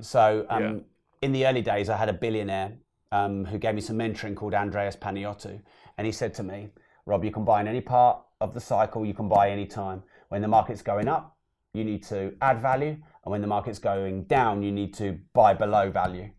So 0.00 0.46
um, 0.48 0.62
Yeah. 0.62 0.80
in 1.22 1.32
the 1.32 1.46
early 1.46 1.62
days, 1.62 1.88
I 1.90 1.96
had 1.96 2.08
a 2.08 2.12
billionaire 2.14 2.72
um, 3.12 3.44
who 3.44 3.58
gave 3.58 3.74
me 3.74 3.80
some 3.80 3.96
mentoring 3.96 4.34
called 4.34 4.54
Andreas 4.54 4.96
Panayiotou, 4.96 5.60
and 5.96 6.06
he 6.06 6.12
said 6.12 6.34
to 6.34 6.42
me, 6.42 6.70
"Rob, 7.04 7.24
you 7.24 7.30
can 7.30 7.44
buy 7.44 7.60
in 7.60 7.68
any 7.68 7.80
part 7.80 8.20
of 8.40 8.52
the 8.54 8.60
cycle. 8.60 9.04
You 9.06 9.14
can 9.14 9.28
buy 9.28 9.50
any 9.50 9.66
time. 9.66 10.02
When 10.28 10.42
the 10.42 10.48
market's 10.48 10.82
going 10.82 11.06
up, 11.08 11.36
you 11.74 11.84
need 11.84 12.02
to 12.04 12.34
add 12.42 12.60
value, 12.60 12.96
and 13.24 13.30
when 13.32 13.42
the 13.42 13.46
market's 13.46 13.78
going 13.78 14.24
down, 14.24 14.62
you 14.62 14.72
need 14.72 14.92
to 14.94 15.18
buy 15.34 15.54
below 15.54 15.90
value." 15.90 16.30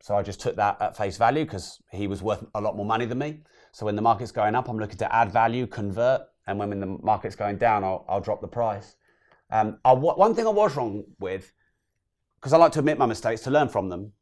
So 0.00 0.16
I 0.16 0.22
just 0.22 0.40
took 0.40 0.56
that 0.56 0.80
at 0.80 0.96
face 0.96 1.16
value 1.16 1.44
because 1.44 1.82
he 1.90 2.06
was 2.06 2.22
worth 2.22 2.44
a 2.54 2.60
lot 2.60 2.76
more 2.76 2.86
money 2.86 3.06
than 3.06 3.18
me. 3.18 3.40
So 3.72 3.86
when 3.86 3.96
the 3.96 4.02
market's 4.02 4.32
going 4.32 4.54
up, 4.54 4.68
I'm 4.68 4.78
looking 4.78 4.98
to 4.98 5.14
add 5.14 5.32
value, 5.32 5.66
convert, 5.66 6.22
and 6.46 6.58
when, 6.58 6.70
the 6.78 6.86
market's 6.86 7.36
going 7.36 7.56
down, 7.56 7.82
I'll, 7.84 8.04
I'll 8.08 8.20
drop 8.20 8.40
the 8.40 8.48
price. 8.48 8.96
Um, 9.50 9.78
I, 9.84 9.92
one 9.92 10.34
thing 10.34 10.46
I 10.46 10.50
was 10.50 10.76
wrong 10.76 11.04
with, 11.18 11.52
because 12.36 12.52
I 12.52 12.56
like 12.56 12.72
to 12.72 12.78
admit 12.78 12.98
my 12.98 13.06
mistakes 13.06 13.42
to 13.42 13.50
learn 13.50 13.68
from 13.68 13.88
them, 13.88 14.12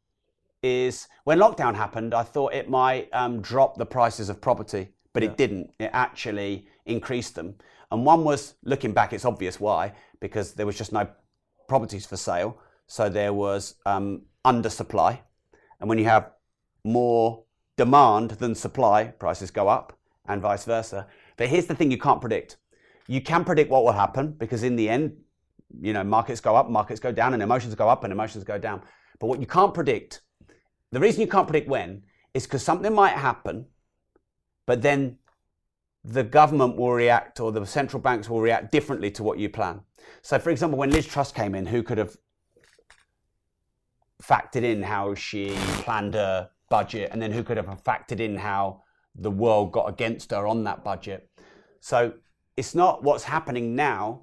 is 0.63 1.07
when 1.25 1.37
lockdown 1.37 1.75
happened, 1.75 2.13
I 2.13 2.23
thought 2.23 2.53
it 2.53 2.69
might 2.69 3.09
um, 3.13 3.41
drop 3.41 3.77
the 3.77 3.85
prices 3.85 4.29
of 4.29 4.41
property, 4.41 4.89
but 5.13 5.23
it 5.23 5.37
didn't. 5.37 5.71
It 5.79 5.91
actually 5.93 6.67
increased 6.85 7.35
them. 7.35 7.55
And 7.91 8.05
one 8.05 8.23
was, 8.23 8.55
looking 8.63 8.91
back, 8.91 9.13
it's 9.13 9.25
obvious 9.25 9.59
why, 9.59 9.93
because 10.19 10.53
there 10.53 10.65
was 10.65 10.77
just 10.77 10.91
no 10.91 11.07
properties 11.67 12.05
for 12.05 12.17
sale. 12.17 12.59
So 12.87 13.09
there 13.09 13.33
was 13.33 13.75
um, 13.85 14.23
undersupply. 14.43 15.19
And 15.79 15.89
when 15.89 15.97
you 15.97 16.05
have 16.05 16.31
more 16.83 17.43
demand 17.77 18.31
than 18.31 18.55
supply, 18.55 19.05
prices 19.05 19.51
go 19.51 19.67
up 19.67 19.97
and 20.27 20.41
vice 20.41 20.65
versa. 20.65 21.07
But 21.37 21.49
here's 21.49 21.65
the 21.65 21.75
thing 21.75 21.91
you 21.91 21.97
can't 21.97 22.21
predict. 22.21 22.57
You 23.07 23.21
can 23.21 23.43
predict 23.43 23.69
what 23.69 23.83
will 23.83 23.91
happen 23.91 24.31
because 24.31 24.63
in 24.63 24.75
the 24.75 24.89
end, 24.89 25.17
you 25.81 25.93
know, 25.93 26.03
markets 26.03 26.41
go 26.41 26.55
up, 26.55 26.69
markets 26.69 26.99
go 26.99 27.11
down, 27.11 27.33
and 27.33 27.43
emotions 27.43 27.75
go 27.75 27.89
up 27.89 28.03
and 28.03 28.13
emotions 28.13 28.43
go 28.43 28.57
down. 28.57 28.81
But 29.19 29.27
what 29.27 29.39
you 29.39 29.47
can't 29.47 29.73
predict, 29.73 30.21
the 30.91 30.99
reason 30.99 31.21
you 31.21 31.27
can't 31.27 31.47
predict 31.47 31.67
when 31.67 32.03
is 32.33 32.45
because 32.45 32.63
something 32.63 32.93
might 32.93 33.13
happen, 33.13 33.67
but 34.65 34.81
then 34.81 35.17
the 36.03 36.23
government 36.23 36.77
will 36.77 36.91
react 36.91 37.39
or 37.39 37.51
the 37.51 37.65
central 37.65 38.01
banks 38.01 38.29
will 38.29 38.41
react 38.41 38.71
differently 38.71 39.09
to 39.11 39.23
what 39.23 39.39
you 39.39 39.49
plan. 39.49 39.81
So, 40.21 40.37
for 40.37 40.51
example, 40.51 40.77
when 40.77 40.91
Liz 40.91 41.07
Truss 41.07 41.31
came 41.31 41.55
in, 41.55 41.65
who 41.65 41.81
could 41.81 41.97
have 41.97 42.15
factored 44.23 44.63
in 44.63 44.81
how 44.83 45.15
she 45.15 45.49
planned 45.83 46.13
her 46.13 46.49
budget, 46.69 47.09
and 47.11 47.21
then 47.21 47.31
who 47.31 47.43
could 47.43 47.57
have 47.57 47.67
factored 47.83 48.19
in 48.19 48.35
how 48.35 48.83
the 49.15 49.31
world 49.31 49.71
got 49.71 49.89
against 49.89 50.31
her 50.31 50.47
on 50.47 50.63
that 50.63 50.83
budget? 50.83 51.29
So, 51.79 52.13
it's 52.57 52.73
not 52.73 53.03
what's 53.03 53.23
happening 53.23 53.75
now, 53.75 54.21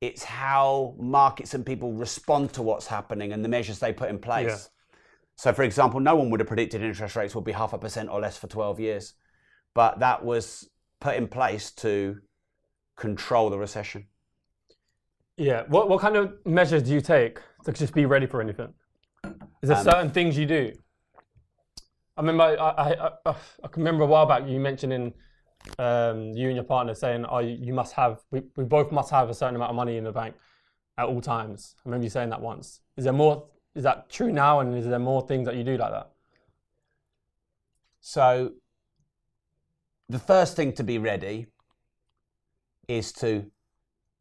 it's 0.00 0.24
how 0.24 0.94
markets 0.98 1.54
and 1.54 1.64
people 1.64 1.92
respond 1.92 2.52
to 2.54 2.62
what's 2.62 2.86
happening 2.86 3.32
and 3.32 3.44
the 3.44 3.48
measures 3.48 3.78
they 3.78 3.92
put 3.92 4.10
in 4.10 4.18
place. 4.18 4.48
Yeah. 4.48 5.00
So, 5.36 5.52
for 5.52 5.62
example, 5.62 6.00
no 6.00 6.16
one 6.16 6.30
would 6.30 6.40
have 6.40 6.46
predicted 6.46 6.82
interest 6.82 7.16
rates 7.16 7.34
would 7.34 7.44
be 7.44 7.52
half 7.52 7.72
a 7.72 7.78
percent 7.78 8.08
or 8.08 8.20
less 8.20 8.36
for 8.36 8.46
12 8.46 8.80
years, 8.80 9.14
but 9.74 10.00
that 10.00 10.24
was 10.24 10.68
put 11.00 11.16
in 11.16 11.28
place 11.28 11.70
to 11.72 12.18
control 12.96 13.50
the 13.50 13.58
recession. 13.58 14.06
Yeah. 15.36 15.64
What, 15.68 15.88
what 15.88 16.00
kind 16.00 16.16
of 16.16 16.34
measures 16.46 16.82
do 16.82 16.92
you 16.92 17.02
take 17.02 17.40
to 17.64 17.72
just 17.72 17.92
be 17.92 18.06
ready 18.06 18.26
for 18.26 18.40
anything? 18.40 18.72
Is 19.62 19.70
Um, 19.70 19.74
there 19.76 19.84
certain 19.84 20.10
things 20.10 20.36
you 20.38 20.46
do? 20.46 20.72
I 22.16 22.20
remember, 22.22 22.44
I, 22.44 22.54
I, 22.54 23.10
I, 23.26 23.34
I 23.64 23.68
can 23.68 23.82
remember 23.82 24.04
a 24.04 24.06
while 24.06 24.26
back 24.26 24.46
you 24.48 24.58
mentioning 24.58 25.12
um, 25.78 26.32
you 26.32 26.46
and 26.48 26.54
your 26.56 26.64
partner 26.64 26.94
saying, 26.94 27.26
"Oh, 27.28 27.38
you, 27.40 27.56
you 27.60 27.72
must 27.74 27.92
have. 27.94 28.20
We, 28.30 28.42
we 28.56 28.64
both 28.64 28.92
must 28.92 29.10
have 29.10 29.28
a 29.28 29.34
certain 29.34 29.56
amount 29.56 29.70
of 29.70 29.76
money 29.76 29.96
in 29.96 30.04
the 30.04 30.12
bank 30.12 30.34
at 30.96 31.06
all 31.06 31.20
times." 31.20 31.74
I 31.78 31.82
remember 31.88 32.04
you 32.04 32.10
saying 32.10 32.30
that 32.30 32.40
once. 32.40 32.80
Is 32.96 33.04
there 33.04 33.12
more? 33.12 33.48
Is 33.74 33.82
that 33.82 34.08
true 34.08 34.32
now? 34.32 34.60
And 34.60 34.74
is 34.76 34.86
there 34.86 34.98
more 34.98 35.26
things 35.26 35.46
that 35.46 35.56
you 35.56 35.64
do 35.64 35.76
like 35.76 35.90
that? 35.90 36.10
So, 38.00 38.52
the 40.08 40.18
first 40.18 40.56
thing 40.56 40.72
to 40.74 40.84
be 40.84 40.98
ready 40.98 41.48
is 42.88 43.12
to 43.14 43.50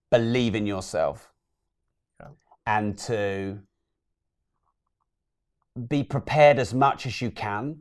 believe 0.09 0.55
in 0.55 0.65
yourself 0.65 1.31
Yeah. 2.19 2.29
and 2.65 2.97
to 2.99 3.59
be 5.88 6.03
prepared 6.03 6.59
as 6.59 6.73
much 6.73 7.05
as 7.05 7.21
you 7.21 7.31
can 7.31 7.79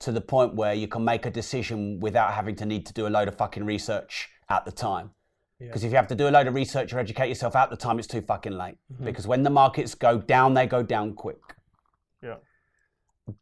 to 0.00 0.12
the 0.12 0.20
point 0.20 0.54
where 0.54 0.74
you 0.74 0.88
can 0.88 1.04
make 1.04 1.26
a 1.26 1.30
decision 1.30 2.00
without 2.00 2.32
having 2.34 2.54
to 2.56 2.66
need 2.66 2.84
to 2.86 2.92
do 2.92 3.06
a 3.06 3.08
load 3.08 3.28
of 3.28 3.36
fucking 3.36 3.64
research 3.64 4.28
at 4.48 4.64
the 4.64 4.72
time. 4.72 5.10
Because 5.58 5.84
if 5.84 5.90
you 5.90 5.96
have 5.96 6.08
to 6.08 6.14
do 6.14 6.28
a 6.28 6.30
load 6.30 6.46
of 6.46 6.54
research 6.54 6.92
or 6.92 6.98
educate 6.98 7.28
yourself 7.28 7.56
at 7.56 7.70
the 7.70 7.76
time, 7.76 7.98
it's 7.98 8.06
too 8.06 8.20
fucking 8.20 8.52
late. 8.52 8.76
Mm-hmm. 8.92 9.06
Because 9.06 9.26
when 9.26 9.42
the 9.42 9.50
markets 9.50 9.94
go 9.94 10.18
down, 10.18 10.52
they 10.52 10.66
go 10.66 10.82
down 10.82 11.14
quick 11.14 11.40
Yeah. 12.22 12.36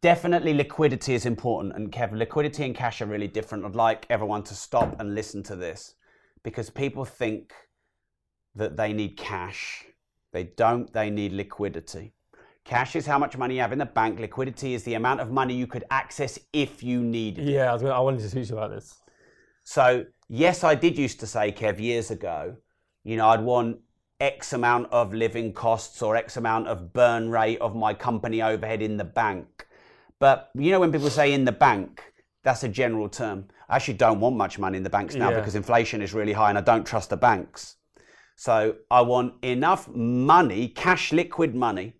definitely 0.01 0.53
liquidity 0.53 1.13
is 1.13 1.25
important 1.25 1.75
and 1.75 1.91
Kev, 1.91 2.13
liquidity 2.13 2.63
and 2.63 2.73
cash 2.73 3.01
are 3.01 3.05
really 3.05 3.27
different. 3.27 3.65
I'd 3.65 3.75
like 3.75 4.05
everyone 4.09 4.43
to 4.43 4.55
stop 4.55 4.99
and 4.99 5.13
listen 5.13 5.43
to 5.43 5.57
this 5.57 5.95
because 6.41 6.69
people 6.69 7.03
think 7.03 7.53
that 8.55 8.77
they 8.77 8.93
need 8.93 9.17
cash. 9.17 9.83
They 10.31 10.45
don't, 10.45 10.91
they 10.93 11.09
need 11.09 11.33
liquidity. 11.33 12.14
Cash 12.65 12.95
is 12.95 13.05
how 13.05 13.19
much 13.19 13.37
money 13.37 13.55
you 13.55 13.61
have 13.61 13.71
in 13.71 13.77
the 13.77 13.85
bank. 13.85 14.19
Liquidity 14.19 14.73
is 14.73 14.83
the 14.83 14.95
amount 14.95 15.21
of 15.21 15.31
money 15.31 15.53
you 15.53 15.67
could 15.67 15.83
access 15.91 16.39
if 16.51 16.81
you 16.81 17.03
needed 17.03 17.47
it. 17.47 17.51
Yeah, 17.51 17.69
I, 17.69 17.73
was 17.73 17.83
gonna, 17.83 17.93
I 17.93 17.99
wanted 17.99 18.21
to 18.21 18.29
speak 18.29 18.47
to 18.47 18.49
you 18.49 18.57
about 18.57 18.71
this. 18.71 18.95
So, 19.63 20.05
yes, 20.29 20.63
I 20.63 20.73
did 20.73 20.97
used 20.97 21.19
to 21.19 21.27
say, 21.27 21.51
Kev, 21.51 21.79
years 21.79 22.09
ago, 22.09 22.57
you 23.03 23.17
know, 23.17 23.29
I'd 23.29 23.41
want 23.41 23.77
X 24.19 24.51
amount 24.53 24.87
of 24.91 25.13
living 25.13 25.53
costs 25.53 26.01
or 26.01 26.15
X 26.15 26.37
amount 26.37 26.67
of 26.67 26.91
burn 26.91 27.29
rate 27.29 27.59
of 27.61 27.75
my 27.75 27.93
company 27.93 28.41
overhead 28.41 28.81
in 28.81 28.97
the 28.97 29.03
bank. 29.03 29.67
But, 30.17 30.49
you 30.55 30.71
know, 30.71 30.79
when 30.79 30.91
people 30.91 31.11
say 31.11 31.33
in 31.33 31.45
the 31.45 31.51
bank, 31.51 32.01
that's 32.43 32.63
a 32.63 32.69
general 32.69 33.09
term. 33.09 33.45
I 33.69 33.75
actually 33.75 33.95
don't 33.95 34.19
want 34.19 34.37
much 34.37 34.57
money 34.57 34.77
in 34.77 34.83
the 34.83 34.89
banks 34.89 35.13
now 35.13 35.29
Yeah. 35.29 35.37
because 35.37 35.53
inflation 35.53 36.01
is 36.01 36.15
really 36.15 36.33
high 36.33 36.49
and 36.49 36.57
I 36.57 36.61
don't 36.61 36.85
trust 36.85 37.11
the 37.11 37.17
banks. 37.17 37.75
So, 38.35 38.77
I 38.89 39.01
want 39.01 39.35
enough 39.43 39.87
money, 39.87 40.67
cash 40.69 41.13
liquid 41.13 41.53
money. 41.53 41.93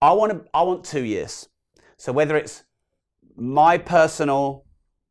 I 0.00 0.12
want 0.12 0.32
to, 0.32 0.50
I 0.54 0.62
want 0.62 0.84
2 0.84 1.04
years. 1.04 1.48
So 1.96 2.12
whether 2.12 2.36
it's 2.36 2.64
my 3.36 3.78
personal 3.78 4.64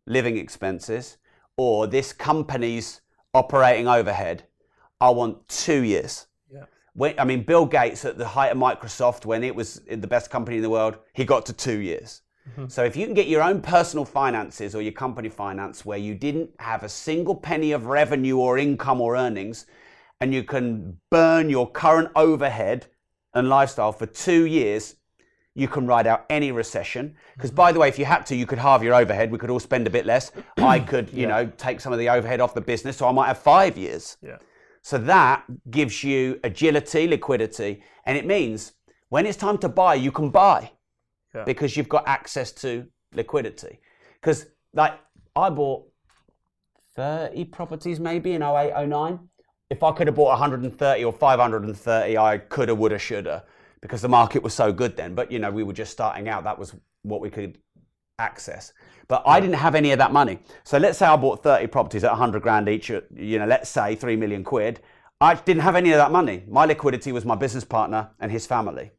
living 0.06 0.38
expenses 0.38 1.18
or 1.58 1.88
this 1.88 2.14
company's 2.14 3.02
operating 3.34 3.88
overhead, 3.88 4.44
I 5.00 5.10
want 5.10 5.48
two 5.48 5.84
years. 5.84 6.28
Yeah. 6.52 6.64
When, 6.94 7.20
I 7.20 7.26
mean, 7.26 7.44
Bill 7.44 7.66
Gates 7.66 8.06
at 8.06 8.18
the 8.18 8.28
height 8.28 8.52
of 8.52 8.58
Microsoft, 8.58 9.26
when 9.26 9.44
it 9.44 9.54
was 9.54 9.82
the 9.90 10.08
best 10.08 10.30
company 10.30 10.58
in 10.58 10.64
the 10.64 10.70
world, 10.70 10.98
he 11.14 11.26
got 11.26 11.46
to 11.48 11.54
two 11.54 11.80
years. 11.80 12.22
Mm-hmm. 12.50 12.68
So 12.70 12.84
if 12.86 12.96
you 12.96 13.06
can 13.06 13.14
get 13.14 13.28
your 13.28 13.44
own 13.44 13.62
personal 13.62 14.06
finances 14.06 14.74
or 14.74 14.82
your 14.82 14.94
company 14.94 15.30
finance 15.30 15.86
where 15.86 15.98
you 15.98 16.16
didn't 16.16 16.50
have 16.60 16.84
a 16.84 16.90
single 16.90 17.36
penny 17.36 17.74
of 17.74 17.88
revenue 17.88 18.38
or 18.38 18.58
income 18.58 19.02
or 19.02 19.18
earnings, 19.18 19.66
and 20.22 20.34
you 20.34 20.44
can 20.44 20.98
burn 21.12 21.50
your 21.50 21.70
current 21.70 22.10
overhead 22.16 22.88
and 23.38 23.50
lifestyle 23.50 23.92
for 23.92 24.06
two 24.06 24.46
years, 24.46 24.96
you 25.54 25.68
can 25.68 25.88
ride 25.88 26.08
out 26.08 26.26
any 26.30 26.52
recession. 26.52 27.16
Because 27.36 27.52
by 27.52 27.72
the 27.72 27.80
way, 27.80 27.88
if 27.88 27.98
you 27.98 28.06
had 28.06 28.26
to, 28.28 28.36
you 28.36 28.46
could 28.46 28.60
halve 28.60 28.84
your 28.84 28.94
overhead. 28.94 29.32
We 29.32 29.38
could 29.38 29.50
all 29.50 29.60
spend 29.60 29.88
a 29.88 29.90
bit 29.90 30.06
less. 30.06 30.32
I 30.58 30.80
could, 30.92 31.12
you 31.12 31.28
know, 31.28 31.46
take 31.58 31.80
some 31.80 31.94
of 31.94 32.00
the 32.00 32.10
overhead 32.10 32.42
off 32.42 32.54
the 32.54 32.62
business, 32.62 32.98
so 32.98 33.08
I 33.08 33.12
might 33.12 33.28
have 33.28 33.40
five 33.40 33.78
years. 33.78 34.18
Yeah. 34.22 34.38
So 34.82 34.98
that 35.00 35.44
gives 35.70 36.04
you 36.04 36.40
agility, 36.44 37.08
liquidity, 37.08 37.84
and 38.06 38.18
it 38.18 38.26
means 38.26 38.74
when 39.10 39.26
it's 39.26 39.38
time 39.38 39.58
to 39.60 39.70
buy, 39.70 39.96
you 39.96 40.12
can 40.12 40.30
buy 40.30 40.72
Yeah. 41.36 41.44
because 41.44 41.76
you've 41.76 41.90
got 41.90 42.08
access 42.08 42.52
to 42.64 42.88
liquidity. 43.14 43.80
Because 44.20 44.46
like 44.74 44.94
I 45.36 45.50
bought 45.50 45.88
30 46.96 47.46
properties 47.46 48.00
maybe 48.00 48.34
in 48.34 48.42
08, 48.42 48.74
09. 48.88 49.20
If 49.70 49.84
I 49.84 49.92
could 49.92 50.08
have 50.08 50.16
bought 50.16 50.30
130 50.30 51.04
or 51.04 51.12
530, 51.12 52.18
I 52.18 52.38
coulda, 52.38 52.74
woulda, 52.74 52.98
shoulda. 52.98 53.44
because 53.82 54.02
the 54.02 54.10
market 54.10 54.44
was 54.44 54.54
so 54.54 54.72
good 54.72 54.96
then. 54.96 55.16
But 55.16 55.32
you 55.32 55.40
know, 55.40 55.52
we 55.52 55.64
were 55.64 55.74
just 55.74 55.92
starting 55.92 56.30
out. 56.30 56.44
That 56.44 56.58
was 56.58 56.76
what 57.04 57.22
we 57.22 57.30
could 57.30 57.58
access. 58.20 58.74
But 59.08 59.24
I 59.26 59.40
didn't 59.40 59.56
have 59.56 59.76
any 59.76 59.92
of 59.92 60.00
that 60.00 60.12
money. 60.12 60.40
So 60.64 60.78
let's 60.78 60.98
say 60.98 61.06
I 61.06 61.16
bought 61.16 61.44
30 61.44 61.68
properties 61.68 62.04
at 62.04 62.12
100 62.12 62.42
grand 62.42 62.68
each, 62.68 62.90
at, 62.92 63.06
you 63.16 63.40
know, 63.40 63.46
let's 63.46 63.70
say 63.70 63.96
3 63.96 64.16
million 64.16 64.44
quid. 64.44 64.82
I 65.22 65.36
didn't 65.36 65.62
have 65.64 65.76
any 65.76 65.92
of 65.92 65.98
that 65.98 66.12
money. 66.12 66.44
My 66.48 66.66
liquidity 66.66 67.12
was 67.12 67.26
my 67.26 67.36
business 67.36 67.64
partner 67.64 68.10
and 68.20 68.32
his 68.32 68.46
family. 68.46 68.92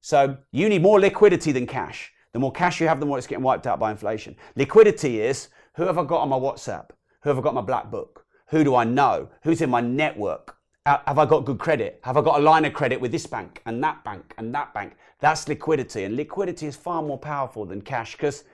So 0.00 0.36
you 0.50 0.68
need 0.68 0.82
more 0.82 1.00
liquidity 1.00 1.52
than 1.52 1.66
cash. 1.66 2.12
The 2.32 2.38
more 2.38 2.52
cash 2.52 2.80
you 2.80 2.88
have, 2.88 3.00
the 3.00 3.06
more 3.06 3.18
it's 3.18 3.26
getting 3.26 3.44
wiped 3.44 3.66
out 3.66 3.78
by 3.78 3.90
inflation. 3.90 4.36
Liquidity 4.56 5.20
is 5.20 5.48
who 5.74 5.84
have 5.84 5.98
I 5.98 6.04
got 6.04 6.20
on 6.20 6.28
my 6.28 6.38
WhatsApp? 6.38 6.90
Who 7.22 7.30
have 7.30 7.38
I 7.38 7.42
got 7.42 7.50
on 7.50 7.54
my 7.56 7.60
black 7.62 7.90
book? 7.90 8.21
Who 8.52 8.64
do 8.64 8.76
I 8.76 8.84
know? 8.84 9.30
Who's 9.44 9.62
in 9.62 9.70
my 9.70 9.80
network? 9.80 10.56
Have 10.84 11.18
I 11.18 11.24
got 11.24 11.46
good 11.46 11.58
credit? 11.58 12.00
Have 12.04 12.18
I 12.18 12.20
got 12.20 12.38
a 12.38 12.42
line 12.42 12.66
of 12.66 12.74
credit 12.74 13.00
with 13.00 13.10
this 13.10 13.26
bank 13.26 13.62
and 13.64 13.82
that 13.82 14.04
bank 14.04 14.34
and 14.36 14.54
that 14.54 14.74
bank? 14.74 14.94
That's 15.20 15.48
liquidity. 15.48 16.04
And 16.04 16.16
liquidity 16.16 16.66
is 16.66 16.76
far 16.76 17.00
more 17.02 17.16
powerful 17.16 17.64
than 17.64 17.80
cash 17.80 18.12
because 18.12 18.44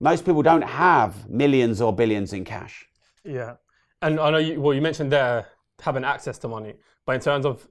most 0.00 0.24
people 0.24 0.40
don't 0.40 0.62
have 0.62 1.28
millions 1.28 1.82
or 1.82 1.94
billions 1.94 2.32
in 2.32 2.44
cash. 2.44 2.86
Yeah. 3.22 3.56
And 4.00 4.18
I 4.18 4.30
know 4.30 4.38
you, 4.38 4.58
well, 4.58 4.72
you 4.72 4.80
mentioned 4.80 5.12
there 5.12 5.46
having 5.78 6.04
access 6.04 6.38
to 6.38 6.48
money, 6.48 6.74
but 7.04 7.14
in 7.14 7.20
terms 7.20 7.44
of 7.44 7.68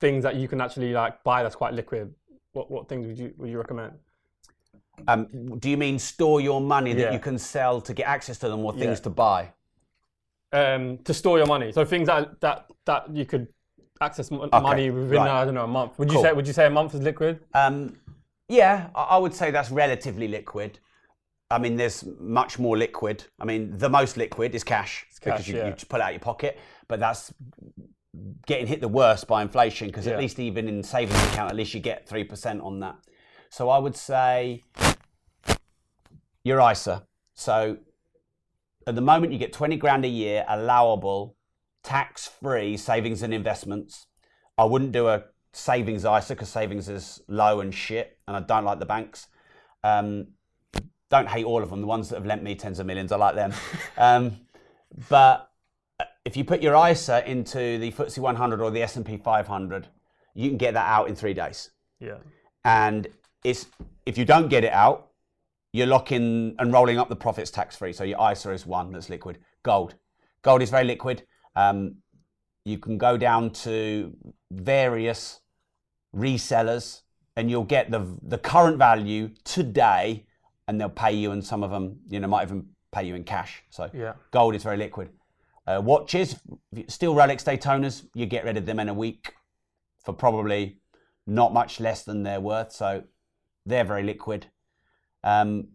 things 0.00 0.24
that 0.24 0.34
you 0.34 0.48
can 0.48 0.60
actually 0.60 0.92
like 0.92 1.22
buy 1.22 1.44
that's 1.44 1.54
quite 1.54 1.72
liquid, 1.72 2.12
what, 2.52 2.68
what 2.68 2.88
things 2.88 3.06
would 3.06 3.18
you, 3.18 3.32
would 3.36 3.48
you 3.48 3.58
recommend? 3.58 3.92
Um, 5.06 5.58
do 5.60 5.70
you 5.70 5.76
mean 5.76 6.00
store 6.00 6.40
your 6.40 6.60
money 6.60 6.94
that 6.94 7.00
Yeah. 7.00 7.12
you 7.12 7.20
can 7.20 7.38
sell 7.38 7.80
to 7.80 7.94
get 7.94 8.08
access 8.08 8.38
to 8.38 8.48
them 8.48 8.64
or 8.64 8.72
things 8.72 8.98
Yeah. 8.98 9.04
to 9.04 9.10
buy? 9.10 9.52
Um, 10.52 10.98
to 11.04 11.14
store 11.14 11.38
your 11.38 11.46
money. 11.46 11.72
So 11.72 11.84
things 11.84 12.08
that, 12.08 12.38
that, 12.40 12.70
that 12.84 13.16
you 13.16 13.24
could 13.24 13.48
access 14.02 14.30
m- 14.30 14.50
money 14.52 14.90
within, 14.90 15.18
right. 15.18 15.42
I 15.42 15.44
don't 15.46 15.54
know, 15.54 15.64
a 15.64 15.68
month. 15.68 15.98
Would 15.98 16.12
you 16.12 16.20
say, 16.20 16.32
would 16.32 16.46
you 16.46 16.52
say 16.52 16.66
a 16.66 16.70
month 16.70 16.94
is 16.94 17.00
liquid? 17.00 17.40
Um, 17.54 17.96
yeah, 18.48 18.88
I 18.94 19.02
I 19.02 19.16
would 19.16 19.34
say 19.34 19.50
that's 19.50 19.70
relatively 19.70 20.28
liquid. 20.28 20.78
I 21.50 21.58
mean, 21.58 21.76
there's 21.76 22.04
much 22.20 22.58
more 22.58 22.76
liquid. 22.76 23.24
I 23.40 23.44
mean, 23.44 23.76
the 23.78 23.88
most 23.88 24.16
liquid 24.16 24.54
is 24.54 24.64
cash, 24.64 25.06
because 25.14 25.38
cash, 25.40 25.48
you, 25.48 25.56
yeah. 25.56 25.68
you 25.68 25.72
just 25.72 25.88
pull 25.88 26.00
it 26.00 26.02
out 26.02 26.08
of 26.10 26.14
your 26.14 26.20
pocket. 26.20 26.58
But 26.88 27.00
that's 27.00 27.32
getting 28.46 28.66
hit 28.66 28.80
the 28.80 28.88
worst 28.88 29.26
by 29.26 29.40
inflation 29.40 29.86
because 29.86 30.06
Yeah. 30.06 30.14
at 30.14 30.18
least 30.18 30.38
even 30.38 30.68
in 30.68 30.82
savings 30.82 31.22
account, 31.28 31.50
at 31.50 31.56
least 31.56 31.72
you 31.72 31.80
get 31.80 32.06
three 32.06 32.24
percent 32.24 32.60
on 32.60 32.80
that. 32.80 32.96
So 33.48 33.70
I 33.70 33.78
would 33.78 33.96
say 33.96 34.62
your 36.44 36.60
ISA. 36.70 37.06
So 37.34 37.78
at 38.86 38.94
the 38.94 39.00
moment, 39.00 39.32
you 39.32 39.38
get 39.38 39.52
twenty 39.52 39.76
grand 39.76 40.04
a 40.04 40.08
year 40.08 40.44
allowable, 40.48 41.36
tax-free 41.82 42.76
savings 42.76 43.22
and 43.22 43.32
investments. 43.34 44.06
I 44.58 44.64
wouldn't 44.64 44.92
do 44.92 45.08
a 45.08 45.24
savings 45.52 46.04
ISA 46.04 46.34
because 46.34 46.48
savings 46.48 46.88
is 46.88 47.20
low 47.28 47.60
and 47.60 47.74
shit, 47.74 48.18
and 48.26 48.36
I 48.36 48.40
don't 48.40 48.64
like 48.64 48.78
the 48.78 48.86
banks. 48.86 49.28
Um, 49.84 50.28
don't 51.10 51.28
hate 51.28 51.44
all 51.44 51.62
of 51.62 51.70
them. 51.70 51.80
The 51.80 51.86
ones 51.86 52.08
that 52.08 52.16
have 52.16 52.26
lent 52.26 52.42
me 52.42 52.54
tens 52.54 52.78
of 52.78 52.86
millions, 52.86 53.12
I 53.12 53.16
like 53.16 53.34
them. 53.34 53.52
um, 53.98 54.38
but 55.08 55.50
if 56.24 56.36
you 56.36 56.44
put 56.44 56.62
your 56.62 56.74
ISA 56.88 57.28
into 57.30 57.78
the 57.78 57.90
FTSE 57.90 58.18
100 58.18 58.60
or 58.60 58.70
the 58.70 58.82
S&P 58.82 59.16
500, 59.18 59.88
you 60.34 60.48
can 60.48 60.56
get 60.56 60.74
that 60.74 60.86
out 60.86 61.08
in 61.08 61.14
three 61.14 61.34
days. 61.34 61.70
Yeah. 62.00 62.16
And 62.64 63.08
it's 63.44 63.66
if 64.06 64.16
you 64.16 64.24
don't 64.24 64.48
get 64.48 64.64
it 64.64 64.72
out, 64.72 65.08
you're 65.72 65.86
locking 65.86 66.54
and 66.58 66.72
rolling 66.72 66.98
up 66.98 67.08
the 67.08 67.16
profits 67.16 67.50
tax 67.50 67.76
free. 67.76 67.92
So 67.92 68.04
your 68.04 68.30
ISA 68.30 68.52
is 68.52 68.66
one 68.66 68.92
that's 68.92 69.08
liquid. 69.08 69.38
Gold, 69.62 69.94
gold 70.42 70.62
is 70.62 70.70
very 70.70 70.84
liquid. 70.84 71.24
Um, 71.56 71.96
you 72.64 72.78
can 72.78 72.98
go 72.98 73.16
down 73.16 73.50
to 73.50 74.14
various 74.50 75.40
resellers, 76.14 77.02
and 77.36 77.50
you'll 77.50 77.64
get 77.64 77.90
the 77.90 78.06
the 78.22 78.38
current 78.38 78.78
value 78.78 79.30
today, 79.44 80.26
and 80.68 80.80
they'll 80.80 80.88
pay 80.88 81.12
you, 81.12 81.32
and 81.32 81.44
some 81.44 81.62
of 81.62 81.70
them, 81.70 82.00
you 82.08 82.20
know, 82.20 82.28
might 82.28 82.42
even 82.44 82.66
pay 82.92 83.04
you 83.04 83.14
in 83.14 83.24
cash. 83.24 83.62
So 83.70 83.90
Yeah. 83.94 84.14
gold 84.30 84.54
is 84.54 84.62
very 84.62 84.76
liquid. 84.76 85.10
Uh, 85.66 85.80
watches, 85.82 86.38
still 86.88 87.14
Rolex 87.14 87.44
Daytonas, 87.44 88.06
you 88.14 88.26
get 88.26 88.44
rid 88.44 88.56
of 88.56 88.66
them 88.66 88.78
in 88.80 88.88
a 88.88 88.94
week 88.94 89.34
for 90.04 90.12
probably 90.12 90.80
not 91.26 91.52
much 91.52 91.78
less 91.80 92.02
than 92.02 92.24
they're 92.24 92.40
worth. 92.40 92.72
So 92.72 93.04
they're 93.64 93.84
very 93.84 94.02
liquid. 94.02 94.48
Um, 95.24 95.68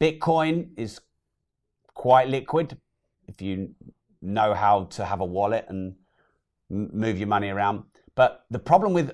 Bitcoin 0.00 0.70
is 0.76 1.00
quite 1.94 2.28
liquid 2.28 2.76
if 3.26 3.40
you 3.40 3.74
know 4.20 4.54
how 4.54 4.84
to 4.84 5.04
have 5.04 5.20
a 5.20 5.24
wallet 5.24 5.66
and 5.68 5.94
move 6.68 7.18
your 7.18 7.28
money 7.28 7.48
around. 7.48 7.84
But 8.14 8.44
the 8.50 8.58
problem 8.58 8.92
with 8.92 9.12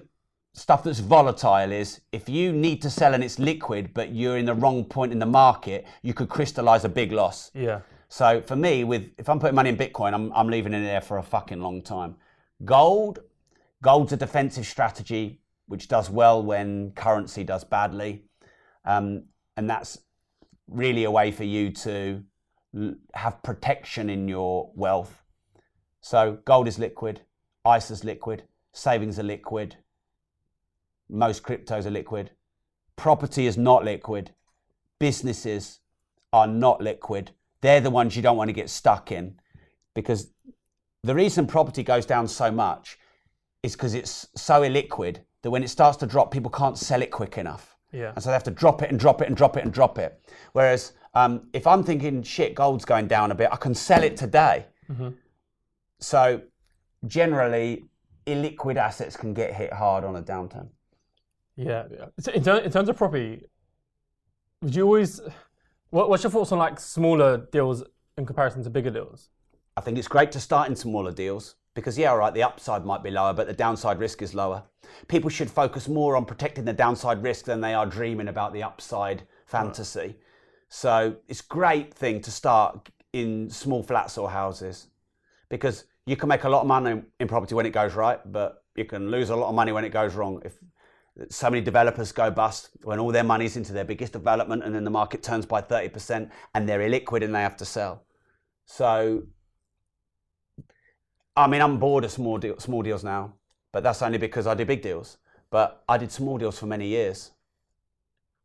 stuff 0.55 0.83
that's 0.85 0.99
volatile 0.99 1.71
is 1.73 2.01
if 2.13 2.29
you 2.29 2.53
need 2.53 2.83
to 2.83 2.91
sell 2.91 3.15
and 3.15 3.23
it's 3.23 3.39
liquid, 3.39 3.95
but 3.95 4.15
you're 4.15 4.37
in 4.37 4.47
the 4.47 4.55
wrong 4.55 4.85
point 4.85 5.13
in 5.13 5.19
the 5.19 5.27
market, 5.27 5.87
you 6.03 6.15
could 6.15 6.29
crystallize 6.29 6.85
a 6.85 6.89
big 6.89 7.13
loss. 7.13 7.51
Yeah. 7.55 7.81
So 8.09 8.43
for 8.43 8.57
me, 8.57 8.85
with 8.85 9.11
if 9.19 9.29
I'm 9.29 9.39
putting 9.39 9.55
money 9.55 9.71
in 9.71 9.77
Bitcoin, 9.77 10.13
I'm, 10.13 10.33
I'm 10.33 10.49
leaving 10.49 10.75
it 10.75 10.83
there 10.83 11.01
for 11.01 11.19
a 11.19 11.23
fucking 11.23 11.61
long 11.61 11.83
time. 11.83 12.17
Gold, 12.65 13.21
gold's 13.83 14.13
a 14.13 14.17
defensive 14.17 14.67
strategy 14.67 15.41
which 15.67 15.87
does 15.87 16.11
well 16.11 16.43
when 16.43 16.91
currency 16.97 17.45
does 17.45 17.63
badly, 17.63 18.25
um, 18.85 19.25
and 19.57 19.69
that's 19.69 19.99
really 20.69 21.05
a 21.05 21.11
way 21.11 21.31
for 21.31 21.45
you 21.45 21.71
to 21.71 22.23
have 23.15 23.43
protection 23.43 24.09
in 24.09 24.29
your 24.29 24.71
wealth. 24.75 25.23
So 26.01 26.39
gold 26.45 26.69
is 26.69 26.79
liquid, 26.79 27.21
ISA's 27.67 28.05
liquid, 28.05 28.45
savings 28.73 29.19
are 29.19 29.25
liquid, 29.25 29.77
most 31.09 31.43
cryptos 31.43 31.87
are 31.87 31.91
liquid, 31.91 32.31
property 32.97 33.47
is 33.47 33.59
not 33.59 33.85
liquid, 33.85 34.33
businesses 34.99 35.81
are 36.33 36.47
not 36.47 36.81
liquid. 36.81 37.33
They're 37.61 37.81
the 37.81 37.91
ones 37.91 38.17
you 38.17 38.23
don't 38.23 38.37
want 38.37 38.49
to 38.49 38.55
get 38.55 38.71
stuck 38.71 39.11
in 39.13 39.41
because 39.95 40.31
the 41.03 41.15
reason 41.15 41.47
property 41.47 41.83
goes 41.83 42.07
down 42.07 42.29
so 42.29 42.51
much 42.51 42.99
is 43.63 43.73
because 43.73 43.95
it's 43.95 44.29
so 44.37 44.63
illiquid 44.63 45.19
that 45.43 45.51
when 45.51 45.63
it 45.63 45.69
starts 45.69 45.97
to 45.99 46.07
drop, 46.07 46.31
people 46.31 46.51
can't 46.51 46.79
sell 46.79 47.03
it 47.03 47.11
quick 47.11 47.39
enough. 47.39 47.77
Yeah. 47.93 48.13
And 48.15 48.23
so 48.23 48.31
they 48.31 48.35
have 48.35 48.45
to 48.45 48.51
drop 48.51 48.83
it 48.83 48.91
and 48.91 48.99
drop 48.99 49.21
it 49.23 49.29
and 49.29 49.37
drop 49.37 49.57
it 49.57 49.65
and 49.65 49.73
drop 49.73 49.99
it. 49.99 50.21
Whereas 50.53 50.93
um, 51.15 51.49
if 51.53 51.67
I'm 51.67 51.83
thinking, 51.83 52.23
shit, 52.23 52.55
gold's 52.55 52.85
going 52.85 53.09
down 53.09 53.33
a 53.33 53.35
bit, 53.35 53.49
I 53.51 53.57
can 53.57 53.75
sell 53.75 54.03
it 54.03 54.17
today. 54.17 54.67
So 55.99 56.43
generally, 57.07 57.85
illiquid 58.27 58.77
assets 58.77 59.17
can 59.17 59.35
get 59.35 59.55
hit 59.55 59.73
hard 59.73 60.05
on 60.05 60.17
a 60.17 60.23
downturn. 60.23 60.69
Yeah. 61.57 61.85
yeah. 61.91 62.33
In, 62.35 62.43
ter- 62.43 62.59
in 62.59 62.71
terms 62.71 62.89
of 62.89 62.97
property, 62.97 63.45
would 64.63 64.75
you 64.75 64.85
always? 64.85 65.21
What, 65.91 66.09
what's 66.09 66.23
your 66.23 66.31
thoughts 66.31 66.53
on 66.53 66.59
like 66.59 66.79
smaller 66.79 67.49
deals 67.51 67.83
in 68.17 68.25
comparison 68.25 68.63
to 68.65 68.71
bigger 68.71 68.91
deals? 68.91 69.31
I 69.77 69.81
think 69.81 69.99
it's 69.99 70.09
great 70.09 70.33
to 70.33 70.41
start 70.41 70.69
in 70.69 70.77
smaller 70.77 71.13
deals 71.13 71.57
because, 71.81 71.99
yeah, 71.99 72.11
all 72.11 72.19
right, 72.19 72.35
the 72.35 72.43
upside 72.43 72.85
might 72.85 73.03
be 73.03 73.11
lower, 73.11 73.33
but 73.33 73.47
the 73.47 73.53
downside 73.53 73.99
risk 73.99 74.23
is 74.23 74.35
lower. 74.35 74.63
People 75.09 75.31
should 75.31 75.51
focus 75.51 75.89
more 75.89 76.17
on 76.17 76.25
protecting 76.25 76.65
the 76.65 76.73
downside 76.73 77.23
risk 77.23 77.45
than 77.45 77.61
they 77.61 77.75
are 77.75 77.87
dreaming 77.87 78.29
about 78.29 78.53
the 78.53 78.63
upside 78.63 79.23
fantasy. 79.47 80.17
So 80.69 81.17
it's 81.29 81.41
a 81.41 81.47
great 81.49 81.93
thing 81.93 82.21
to 82.23 82.31
start 82.31 82.89
in 83.13 83.51
small 83.51 83.83
flats 83.83 84.19
or 84.19 84.31
houses 84.31 84.87
because 85.49 85.85
you 86.07 86.17
can 86.17 86.29
make 86.29 86.45
a 86.45 86.49
lot 86.49 86.63
of 86.63 86.67
money 86.67 87.03
in 87.19 87.29
property 87.29 87.55
when 87.55 87.67
it 87.67 87.71
goes 87.71 87.95
right, 87.95 88.21
but 88.33 88.65
you 88.77 88.85
can 88.85 89.11
lose 89.11 89.31
a 89.31 89.37
lot 89.37 89.49
of 89.49 89.55
money 89.55 89.73
when 89.73 89.85
it 89.85 89.91
goes 89.91 90.15
wrong. 90.15 90.41
If 90.45 90.59
so 91.29 91.51
many 91.51 91.63
developers 91.63 92.13
go 92.13 92.31
bust 92.31 92.71
when 92.83 92.99
all 92.99 93.13
their 93.13 93.25
money's 93.25 93.57
into 93.57 93.73
their 93.73 93.85
biggest 93.85 94.13
development 94.13 94.63
and 94.65 94.75
then 94.75 94.85
the 94.85 94.91
market 94.91 95.23
turns 95.23 95.45
by 95.45 95.61
30% 95.61 96.31
and 96.55 96.69
they're 96.69 96.81
illiquid 96.81 97.25
and 97.25 97.35
they 97.35 97.43
have 97.43 97.57
to 97.57 97.65
sell. 97.65 98.05
So 98.65 99.25
I 101.41 101.47
mean, 101.49 101.61
I'm 101.63 101.79
bored 101.79 102.05
of 102.05 102.11
small 102.11 102.39
deal, 102.39 102.59
small 102.59 102.83
deals 102.83 103.05
now, 103.05 103.35
but 103.73 103.83
that's 103.83 104.03
only 104.03 104.19
because 104.19 104.47
I 104.47 104.55
do 104.55 104.65
big 104.65 104.83
deals. 104.83 105.19
But 105.51 105.83
I 105.89 105.99
did 105.99 106.13
small 106.13 106.39
deals 106.39 106.59
for 106.59 106.67
many 106.67 106.87
years. 106.87 107.33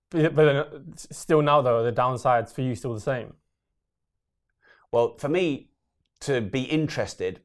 But 0.10 0.36
but 0.36 0.46
then, 0.46 0.56
uh, 0.56 0.66
still 0.96 1.42
now 1.42 1.62
though, 1.62 1.84
the 1.84 1.92
downsides 1.92 2.52
for 2.54 2.62
you 2.62 2.76
still 2.76 2.94
the 2.94 3.00
same. 3.00 3.34
Well, 4.92 5.18
for 5.18 5.30
me 5.30 5.70
to 6.22 6.42
be 6.42 6.64
interested 6.64 7.42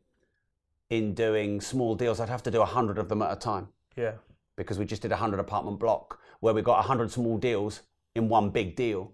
in 0.88 1.14
doing 1.14 1.60
small 1.60 1.94
deals, 1.94 2.20
I'd 2.20 2.28
have 2.28 2.42
to 2.44 2.50
do 2.50 2.62
a 2.62 2.66
hundred 2.66 2.98
of 2.98 3.08
them 3.08 3.22
at 3.22 3.32
a 3.32 3.36
time 3.36 3.68
Yeah. 3.96 4.12
because 4.56 4.78
we 4.78 4.84
just 4.84 5.02
did 5.02 5.12
a 5.12 5.16
hundred 5.16 5.40
apartment 5.40 5.78
block 5.78 6.18
where 6.40 6.54
we 6.54 6.62
got 6.62 6.78
a 6.78 6.82
hundred 6.82 7.10
small 7.10 7.38
deals 7.38 7.82
in 8.14 8.28
one 8.28 8.50
big 8.50 8.76
deal. 8.76 9.12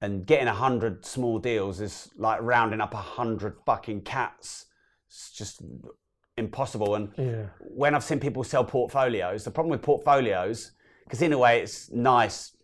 And 0.00 0.26
getting 0.26 0.48
a 0.48 0.54
hundred 0.54 1.04
small 1.04 1.38
deals 1.38 1.80
is 1.80 2.10
like 2.16 2.40
rounding 2.42 2.80
up 2.80 2.92
a 2.94 2.98
hundred 2.98 3.56
fucking 3.64 4.02
cats. 4.02 4.66
It's 5.12 5.30
just 5.30 5.60
impossible. 6.38 6.94
And 6.94 7.12
Yeah. 7.18 7.46
when 7.60 7.94
I've 7.94 8.02
seen 8.04 8.18
people 8.18 8.42
sell 8.44 8.64
portfolios, 8.64 9.44
the 9.44 9.50
problem 9.50 9.70
with 9.70 9.82
portfolios, 9.82 10.72
because 11.04 11.20
in 11.20 11.32
a 11.34 11.38
way 11.38 11.60
it's 11.60 11.90
nice, 11.90 12.56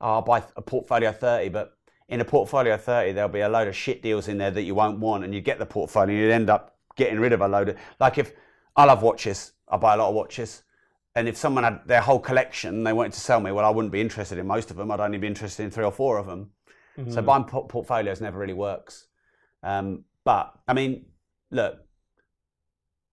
oh, 0.00 0.14
I'll 0.14 0.22
buy 0.22 0.42
a 0.56 0.62
portfolio 0.62 1.12
30, 1.12 1.50
but 1.50 1.76
in 2.08 2.22
a 2.22 2.24
portfolio 2.24 2.78
30, 2.78 3.12
there'll 3.12 3.28
be 3.28 3.40
a 3.40 3.48
load 3.48 3.68
of 3.68 3.76
shit 3.76 4.02
deals 4.02 4.28
in 4.28 4.38
there 4.38 4.50
that 4.50 4.62
you 4.62 4.74
won't 4.74 4.98
want, 4.98 5.24
and 5.24 5.34
you 5.34 5.42
get 5.42 5.58
the 5.58 5.66
portfolio, 5.66 6.14
and 6.14 6.22
you'd 6.22 6.32
end 6.32 6.48
up 6.48 6.78
getting 6.96 7.20
rid 7.20 7.34
of 7.34 7.42
a 7.42 7.48
load 7.48 7.68
of, 7.68 7.76
like 8.00 8.16
if, 8.16 8.32
I 8.76 8.84
love 8.84 9.02
watches, 9.02 9.52
I 9.68 9.76
buy 9.76 9.94
a 9.94 9.96
lot 9.98 10.08
of 10.08 10.14
watches. 10.14 10.62
And 11.14 11.28
if 11.28 11.36
someone 11.36 11.64
had 11.64 11.80
their 11.86 12.00
whole 12.00 12.18
collection, 12.18 12.76
and 12.76 12.86
they 12.86 12.94
wanted 12.94 13.12
to 13.12 13.20
sell 13.20 13.40
me, 13.40 13.52
well, 13.52 13.66
I 13.66 13.70
wouldn't 13.70 13.92
be 13.92 14.00
interested 14.00 14.38
in 14.38 14.46
most 14.46 14.70
of 14.70 14.76
them. 14.76 14.90
I'd 14.90 15.00
only 15.00 15.18
be 15.18 15.26
interested 15.26 15.64
in 15.64 15.70
three 15.70 15.84
or 15.84 15.92
four 15.92 16.16
of 16.18 16.26
them. 16.26 16.50
Mm-hmm. 16.96 17.10
So 17.10 17.20
buying 17.20 17.44
portfolios 17.44 18.20
never 18.20 18.38
really 18.38 18.54
works. 18.54 19.06
Um, 19.62 20.04
but 20.24 20.54
I 20.66 20.72
mean, 20.72 21.06
look, 21.50 21.78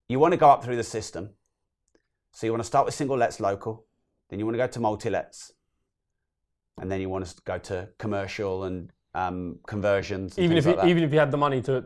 you 0.10 0.20
want 0.20 0.32
to 0.34 0.38
go 0.38 0.49
up 0.49 0.64
through 0.64 0.76
the 0.78 0.84
system. 0.84 1.32
So 2.32 2.45
you 2.45 2.51
want 2.51 2.62
to 2.64 2.68
start 2.68 2.86
with 2.86 2.93
single 2.93 3.18
lets 3.18 3.39
local, 3.39 3.86
then 4.30 4.39
you 4.39 4.45
want 4.45 4.55
to 4.55 4.60
go 4.60 4.68
to 4.68 4.80
multi 4.80 5.10
lets, 5.10 5.51
and 6.80 6.91
then 6.91 7.01
you 7.01 7.10
want 7.10 7.26
to 7.26 7.36
go 7.45 7.58
to 7.58 7.89
commercial 7.97 8.64
and 8.66 8.91
um, 9.14 9.60
conversions. 9.68 10.38
And 10.38 10.45
even 10.45 10.58
if 10.58 10.66
you, 10.66 10.76
like 10.76 10.88
even 10.88 11.03
if 11.03 11.12
you 11.12 11.20
had 11.20 11.32
the 11.32 11.38
money 11.38 11.62
to 11.64 11.86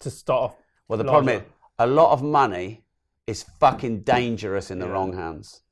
to 0.00 0.10
start 0.10 0.42
off. 0.52 0.56
well, 0.88 0.96
the 0.96 1.04
problem 1.04 1.36
is 1.36 1.42
a 1.78 1.86
lot 1.86 2.12
of 2.12 2.22
money 2.22 2.84
is 3.26 3.44
fucking 3.60 4.02
dangerous 4.02 4.70
in 4.70 4.78
the 4.78 4.86
Yeah. 4.86 4.92
wrong 4.92 5.12
hands. 5.12 5.62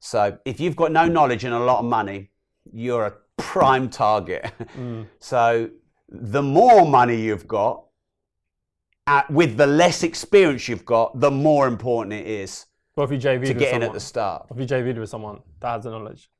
So 0.00 0.38
if 0.44 0.60
you've 0.60 0.76
got 0.76 0.92
no 0.92 1.06
knowledge 1.08 1.44
and 1.44 1.54
a 1.54 1.58
lot 1.58 1.78
of 1.80 1.86
money, 1.86 2.30
you're 2.72 3.06
a 3.06 3.14
prime 3.38 3.88
target. 3.88 4.52
Mm. 4.76 5.06
So 5.18 5.70
the 6.08 6.42
more 6.42 6.86
money 6.86 7.16
you've 7.16 7.48
got, 7.48 7.84
at, 9.06 9.30
with 9.30 9.56
the 9.56 9.66
less 9.66 10.02
experience 10.02 10.68
you've 10.68 10.84
got, 10.84 11.18
the 11.20 11.30
more 11.30 11.66
important 11.66 12.12
it 12.14 12.26
is 12.26 12.66
What 12.94 13.04
if 13.04 13.10
you 13.12 13.18
JV'd 13.18 13.46
to 13.46 13.52
with 13.54 13.58
get 13.58 13.74
in 13.74 13.82
at 13.82 13.92
the 13.92 14.00
start. 14.00 14.46
If 14.50 14.58
you 14.58 14.66
JV'd 14.66 14.98
with 14.98 15.10
someone 15.10 15.40
that 15.60 15.68
has 15.68 15.84
the 15.84 15.90
knowledge? 15.90 16.30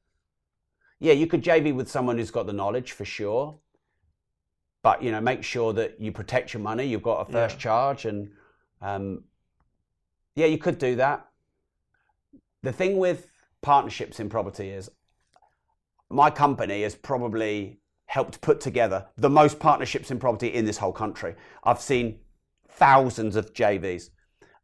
Yeah, 1.01 1.13
you 1.13 1.27
could 1.27 1.43
JV 1.43 1.75
with 1.75 1.91
someone 1.91 2.17
who's 2.17 2.31
got 2.31 2.47
the 2.47 2.53
knowledge 2.53 2.93
for 2.93 3.05
sure, 3.05 3.59
but 4.83 5.03
you 5.03 5.11
know, 5.11 5.21
make 5.21 5.43
sure 5.43 5.73
that 5.75 6.01
you 6.01 6.13
protect 6.13 6.55
your 6.55 6.63
money. 6.63 6.85
You've 6.85 7.03
got 7.03 7.29
a 7.29 7.31
first 7.31 7.57
Yeah. 7.57 7.61
charge, 7.61 8.07
and 8.07 8.31
um, 8.81 9.25
yeah, 10.35 10.47
you 10.47 10.57
could 10.57 10.79
do 10.79 10.97
that. 10.97 11.27
The 12.63 12.73
thing 12.73 12.97
with 12.97 13.27
partnerships 13.61 14.21
in 14.21 14.31
property 14.31 14.71
is, 14.71 14.91
my 16.09 16.31
company 16.31 16.83
has 16.83 16.95
probably 16.95 17.81
helped 18.07 18.41
put 18.41 18.61
together 18.61 19.07
the 19.17 19.29
most 19.29 19.59
partnerships 19.59 20.11
in 20.11 20.19
property 20.19 20.49
in 20.49 20.65
this 20.65 20.79
whole 20.79 20.93
country. 20.93 21.35
I've 21.65 21.81
seen 21.81 22.21
thousands 22.77 23.37
of 23.37 23.53
JVs, 23.53 24.11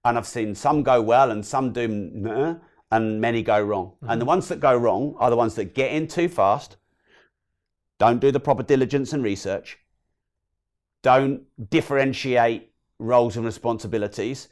and 0.05 0.19
I've 0.19 0.27
seen 0.27 0.55
some 0.55 0.83
go 0.83 1.01
well 1.01 1.31
and 1.31 1.45
some 1.45 1.73
do 1.73 1.89
meh, 1.89 2.31
uh, 2.31 2.55
and 2.91 3.21
many 3.21 3.43
go 3.43 3.61
wrong. 3.61 3.93
And 4.03 4.21
the 4.21 4.25
mm-hmm. 4.25 4.29
ones 4.29 4.49
that 4.49 4.61
go 4.61 4.77
wrong 4.77 5.15
are 5.19 5.31
the 5.31 5.37
ones 5.37 5.55
that 5.55 5.75
get 5.75 5.93
in 5.93 6.09
too 6.09 6.29
fast, 6.29 6.77
don't 7.99 8.21
do 8.21 8.33
the 8.33 8.41
proper 8.41 8.63
diligence 8.63 9.13
and 9.13 9.23
research, 9.23 9.79
don't 11.03 11.43
differentiate 11.71 12.73
roles 12.99 13.37
and 13.37 13.45
responsibilities, 13.45 14.49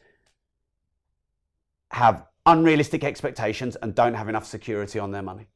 have 1.90 2.26
unrealistic 2.46 3.04
expectations, 3.04 3.76
and 3.76 3.94
don't 3.94 4.14
have 4.14 4.28
enough 4.28 4.46
security 4.46 4.98
on 4.98 5.10
their 5.10 5.22
money. 5.22 5.48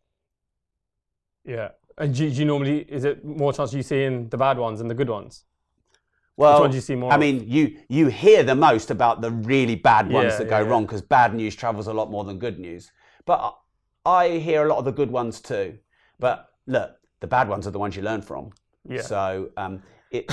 Yeah. 1.44 1.70
And 1.98 2.14
do, 2.14 2.28
do 2.30 2.36
you 2.36 2.44
normally 2.44 2.80
is 2.88 3.04
it 3.04 3.24
more 3.24 3.52
chance 3.52 3.74
you 3.74 3.82
see 3.82 4.04
in 4.04 4.28
the 4.28 4.38
bad 4.38 4.58
ones 4.58 4.78
than 4.78 4.88
the 4.88 4.94
good 4.94 5.10
ones? 5.10 5.44
Well, 6.36 6.60
one 6.60 6.70
do 6.70 6.76
you 6.76 6.80
see 6.80 6.94
more 6.94 7.12
I 7.12 7.16
mean, 7.16 7.44
you 7.46 7.78
you 7.88 8.06
hear 8.06 8.42
the 8.42 8.54
most 8.54 8.90
about 8.90 9.20
the 9.20 9.30
really 9.30 9.74
bad 9.74 10.10
ones 10.10 10.32
Yeah, 10.32 10.38
that 10.38 10.48
go 10.48 10.60
yeah. 10.60 10.66
wrong 10.66 10.84
because 10.84 11.02
bad 11.02 11.34
news 11.34 11.54
travels 11.54 11.86
a 11.86 11.92
lot 11.92 12.10
more 12.10 12.24
than 12.24 12.38
good 12.38 12.58
news. 12.58 12.90
But 13.26 13.56
I 14.04 14.28
hear 14.38 14.64
a 14.66 14.68
lot 14.68 14.78
of 14.78 14.84
the 14.84 14.92
good 14.92 15.10
ones 15.10 15.40
too. 15.40 15.78
But 16.18 16.48
look, 16.66 16.96
the 17.20 17.26
bad 17.26 17.48
ones 17.48 17.66
are 17.66 17.70
the 17.70 17.78
ones 17.78 17.96
you 17.96 18.02
learn 18.02 18.22
from. 18.22 18.50
Yeah. 18.88 19.02
So 19.02 19.50
um, 19.56 19.82
it, 20.10 20.30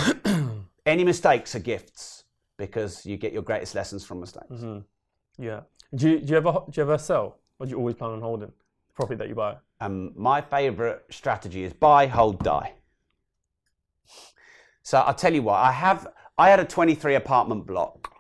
any 0.85 1.03
mistakes 1.03 1.53
are 1.55 1.59
gifts 1.59 2.23
because 2.57 3.05
you 3.05 3.17
get 3.17 3.33
your 3.33 3.41
greatest 3.43 3.75
lessons 3.75 4.05
from 4.05 4.19
mistakes. 4.19 4.47
Mm-hmm. 4.51 5.43
Yeah. 5.43 5.61
Do 5.95 6.09
you, 6.09 6.19
do 6.19 6.31
you 6.31 6.37
ever 6.37 6.51
do 6.69 6.71
you 6.73 6.83
ever 6.83 6.97
sell, 6.97 7.39
or 7.59 7.65
do 7.65 7.71
you 7.71 7.77
always 7.77 7.95
plan 7.95 8.11
on 8.11 8.21
holding 8.21 8.47
the 8.49 8.53
property 8.93 9.17
that 9.17 9.27
you 9.27 9.35
buy? 9.35 9.55
Um, 9.81 10.11
my 10.15 10.41
favourite 10.41 10.99
strategy 11.09 11.63
is 11.63 11.73
buy, 11.73 12.07
hold, 12.07 12.43
die. 12.43 12.73
So 14.83 14.99
I'll 14.99 15.13
tell 15.13 15.33
you 15.33 15.43
what, 15.43 15.55
I 15.55 15.71
have. 15.71 16.07
I 16.37 16.49
had 16.49 16.59
a 16.59 16.65
23 16.65 17.15
apartment 17.15 17.65
block. 17.65 18.13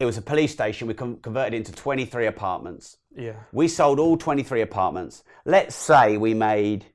It 0.00 0.04
was 0.04 0.18
a 0.18 0.22
police 0.22 0.52
station. 0.52 0.88
We 0.88 0.94
con- 0.94 1.18
converted 1.18 1.54
it 1.54 1.58
into 1.58 1.72
23 1.72 2.26
apartments. 2.26 2.98
Yeah. 3.16 3.34
We 3.52 3.68
sold 3.68 4.00
all 4.00 4.16
23 4.16 4.60
apartments. 4.60 5.22
Let's 5.44 5.76
say 5.76 6.16
we 6.16 6.34
made 6.34 6.86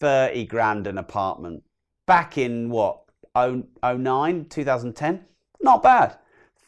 30 0.00 0.46
grand 0.46 0.88
an 0.88 0.98
apartment 0.98 1.62
back 2.06 2.36
in 2.36 2.68
what, 2.68 3.02
oh- 3.36 3.62
09, 3.84 4.46
2010? 4.46 5.24
Not 5.60 5.82
bad. 5.82 6.16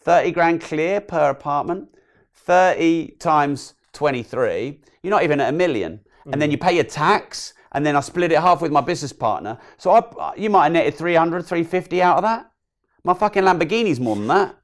30 0.02 0.30
grand 0.30 0.60
clear 0.60 1.00
per 1.00 1.30
apartment. 1.30 1.88
30 2.34 3.16
times 3.18 3.74
23, 3.94 4.80
you're 5.02 5.10
not 5.10 5.22
even 5.22 5.40
at 5.40 5.48
a 5.48 5.56
million. 5.56 6.00
And 6.30 6.40
then 6.40 6.48
mm. 6.48 6.52
you 6.52 6.58
pay 6.58 6.74
your 6.74 6.84
tax, 6.84 7.54
and 7.74 7.84
then 7.84 7.96
I 7.96 8.00
split 8.00 8.32
it 8.32 8.38
half 8.38 8.62
with 8.62 8.72
my 8.72 8.80
business 8.80 9.12
partner. 9.12 9.58
So 9.76 9.90
I, 9.90 10.34
you 10.36 10.48
might 10.48 10.64
have 10.64 10.72
netted 10.72 10.94
300, 10.94 11.44
350 11.44 12.00
out 12.00 12.18
of 12.18 12.22
that. 12.22 12.50
My 13.02 13.14
fucking 13.14 13.42
Lamborghini's 13.42 14.00
more 14.00 14.16
than 14.16 14.28
that. 14.28 14.56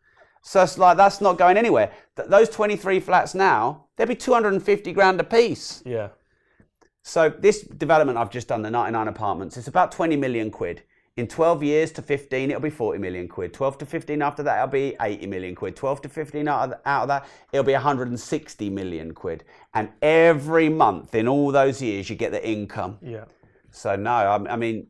So 0.43 0.63
it's 0.63 0.79
like 0.79 0.97
that's 0.97 1.21
not 1.21 1.37
going 1.37 1.59
anywhere. 1.59 1.93
Th- 2.17 2.29
those 2.29 2.49
23 2.49 3.01
flats 3.01 3.35
now, 3.35 3.87
they'd 3.97 4.09
be 4.09 4.15
250 4.15 4.93
grand 4.93 5.21
a 5.21 5.25
piece. 5.25 5.83
Yeah. 5.85 6.09
So 7.03 7.29
this 7.29 7.63
development 7.63 8.17
I've 8.17 8.31
just 8.31 8.49
done, 8.49 8.63
the 8.63 8.71
99 8.71 9.09
apartments, 9.09 9.57
it's 9.57 9.69
about 9.69 9.93
20 9.93 10.17
million 10.17 10.51
quid. 10.51 10.83
In 11.21 11.27
12 11.27 11.63
years 11.63 11.93
to 11.93 12.01
15, 12.01 12.49
it'll 12.51 12.63
be 12.63 12.71
40 12.71 12.99
million 12.99 13.29
quid. 13.29 13.53
12 13.53 13.77
to 13.77 13.85
15 13.85 14.23
after 14.23 14.43
that, 14.43 14.57
it'll 14.57 14.69
be 14.69 14.97
80 14.99 15.27
million 15.27 15.55
quid. 15.55 15.77
12 15.77 16.01
to 16.01 16.09
15 16.09 16.49
out 16.49 16.73
of, 16.73 16.81
out 16.87 17.03
of 17.03 17.09
that, 17.09 17.27
it'll 17.53 17.63
be 17.63 17.75
160 17.75 18.71
million 18.71 19.13
quid. 19.13 19.45
And 19.75 19.91
every 20.01 20.71
month 20.71 21.15
in 21.15 21.29
all 21.29 21.53
those 21.53 21.83
years, 21.83 22.09
you 22.09 22.17
get 22.17 22.33
the 22.33 22.43
income. 22.49 22.97
Yeah. 23.03 23.27
So 23.71 23.97
no, 23.97 24.11
I, 24.11 24.55
I 24.55 24.57
mean, 24.57 24.87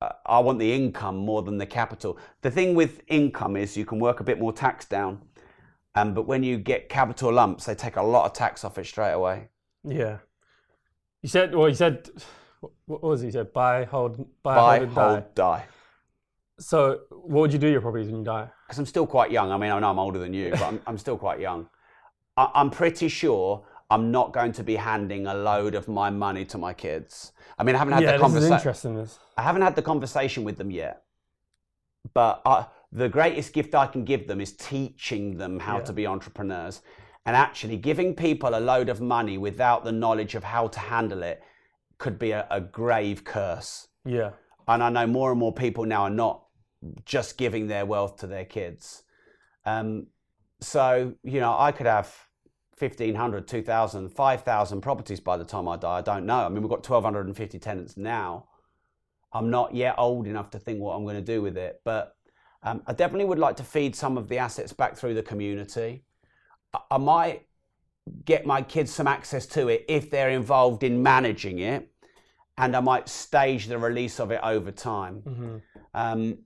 I- 0.00 0.12
I 0.26 0.38
want 0.38 0.60
the 0.60 0.72
income 0.72 1.16
more 1.16 1.42
than 1.42 1.58
the 1.58 1.66
capital. 1.66 2.18
The 2.42 2.50
thing 2.52 2.76
with 2.76 3.02
income 3.08 3.56
is 3.56 3.76
you 3.76 3.84
can 3.84 3.98
work 3.98 4.20
a 4.20 4.24
bit 4.24 4.38
more 4.38 4.52
tax 4.52 4.84
down, 4.84 5.22
um, 5.96 6.14
but 6.14 6.28
when 6.28 6.44
you 6.44 6.56
get 6.56 6.88
capital 6.88 7.32
lumps, 7.32 7.64
they 7.64 7.74
take 7.74 7.96
a 7.96 8.02
lot 8.02 8.26
of 8.26 8.32
tax 8.32 8.64
off 8.64 8.78
it 8.78 8.86
straight 8.86 9.10
away. 9.14 9.48
Yeah. 9.82 10.18
You 11.22 11.28
said, 11.28 11.52
well, 11.52 11.68
you 11.68 11.74
said, 11.74 12.10
what 12.86 13.02
was 13.02 13.20
he 13.20 13.30
said 13.30 13.52
buy, 13.52 13.84
hold, 13.84 14.16
buy, 14.42 14.54
Buy, 14.56 14.78
hold, 14.78 14.88
and 14.88 14.94
die. 14.96 15.10
hold, 15.12 15.34
die. 15.34 15.64
So, 16.58 17.00
what 17.10 17.40
would 17.42 17.52
you 17.52 17.58
do 17.58 17.68
your 17.68 17.80
properties 17.82 18.06
when 18.08 18.18
you 18.18 18.24
die? 18.24 18.48
Because 18.66 18.78
I'm 18.78 18.86
still 18.86 19.06
quite 19.06 19.30
young. 19.30 19.50
I 19.50 19.56
mean, 19.58 19.70
I 19.70 19.78
know 19.78 19.90
I'm 19.90 19.98
older 19.98 20.18
than 20.18 20.32
you, 20.32 20.50
but 20.52 20.62
I'm, 20.62 20.80
I'm 20.86 20.98
still 20.98 21.18
quite 21.18 21.38
young. 21.40 21.68
I, 22.36 22.50
I'm 22.54 22.70
pretty 22.70 23.08
sure 23.08 23.64
I'm 23.90 24.10
not 24.10 24.32
going 24.32 24.52
to 24.52 24.64
be 24.64 24.76
handing 24.76 25.26
a 25.26 25.34
load 25.34 25.74
of 25.74 25.86
my 25.86 26.08
money 26.10 26.44
to 26.46 26.58
my 26.58 26.72
kids. 26.72 27.32
I 27.58 27.62
mean, 27.64 27.74
I 27.74 27.78
haven't 27.78 27.94
had 27.94 28.02
yeah, 28.04 28.12
the 28.12 28.18
conversation. 28.18 28.54
interesting. 28.56 29.08
I 29.36 29.42
haven't 29.42 29.62
had 29.62 29.76
the 29.76 29.82
conversation 29.82 30.44
with 30.44 30.56
them 30.56 30.70
yet, 30.70 31.02
but 32.14 32.40
I, 32.46 32.66
the 32.90 33.08
greatest 33.08 33.52
gift 33.52 33.74
I 33.74 33.86
can 33.86 34.04
give 34.04 34.26
them 34.26 34.40
is 34.40 34.52
teaching 34.52 35.36
them 35.36 35.60
how 35.60 35.78
Yeah. 35.78 35.84
to 35.84 35.92
be 35.92 36.06
entrepreneurs. 36.06 36.82
And 37.26 37.34
actually, 37.36 37.76
giving 37.76 38.14
people 38.14 38.56
a 38.56 38.60
load 38.60 38.88
of 38.88 39.00
money 39.00 39.36
without 39.36 39.84
the 39.84 39.92
knowledge 39.92 40.34
of 40.36 40.44
how 40.44 40.68
to 40.68 40.78
handle 40.78 41.22
it 41.24 41.42
could 41.98 42.18
be 42.18 42.30
a, 42.32 42.46
a 42.50 42.60
grave 42.60 43.24
curse. 43.24 43.88
Yeah. 44.04 44.30
And 44.68 44.82
I 44.82 44.90
know 44.90 45.06
more 45.06 45.30
and 45.30 45.38
more 45.38 45.52
people 45.52 45.84
now 45.84 46.02
are 46.02 46.10
not 46.10 46.42
just 47.04 47.38
giving 47.38 47.68
their 47.68 47.86
wealth 47.86 48.16
to 48.18 48.26
their 48.26 48.44
kids. 48.44 49.02
Um, 49.64 50.08
so, 50.60 51.14
you 51.22 51.40
know, 51.40 51.56
I 51.58 51.72
could 51.72 51.86
have 51.86 52.14
1,500, 52.78 53.48
2,000, 53.48 54.08
5,000 54.10 54.80
properties 54.80 55.20
by 55.20 55.36
the 55.36 55.44
time 55.44 55.68
I 55.68 55.76
die. 55.76 55.98
I 55.98 56.02
don't 56.02 56.26
know. 56.26 56.44
I 56.44 56.48
mean, 56.48 56.62
we've 56.62 56.70
got 56.70 56.88
1,250 56.88 57.58
tenants 57.58 57.96
now. 57.96 58.48
I'm 59.32 59.50
not 59.50 59.74
yet 59.74 59.94
old 59.98 60.26
enough 60.26 60.50
to 60.50 60.58
think 60.58 60.80
what 60.80 60.94
I'm 60.94 61.04
going 61.04 61.16
to 61.16 61.22
do 61.22 61.42
with 61.42 61.56
it, 61.56 61.80
but 61.84 62.16
um, 62.62 62.82
I 62.86 62.92
definitely 62.92 63.26
would 63.26 63.38
like 63.38 63.56
to 63.56 63.64
feed 63.64 63.94
some 63.94 64.16
of 64.16 64.28
the 64.28 64.38
assets 64.38 64.72
back 64.72 64.96
through 64.96 65.14
the 65.14 65.22
community. 65.22 66.04
I, 66.74 66.80
I 66.92 66.98
might 66.98 67.46
get 68.24 68.46
my 68.46 68.62
kids 68.62 68.92
some 68.92 69.06
access 69.06 69.46
to 69.46 69.68
it 69.68 69.84
if 69.88 70.10
they're 70.10 70.30
involved 70.30 70.82
in 70.82 71.02
managing 71.02 71.58
it, 71.60 71.90
and 72.58 72.76
I 72.76 72.80
might 72.80 73.08
stage 73.08 73.66
the 73.66 73.78
release 73.78 74.20
of 74.20 74.30
it 74.30 74.40
over 74.42 74.72
time. 74.72 75.22
hmm 75.22 75.56
Um, 75.94 76.38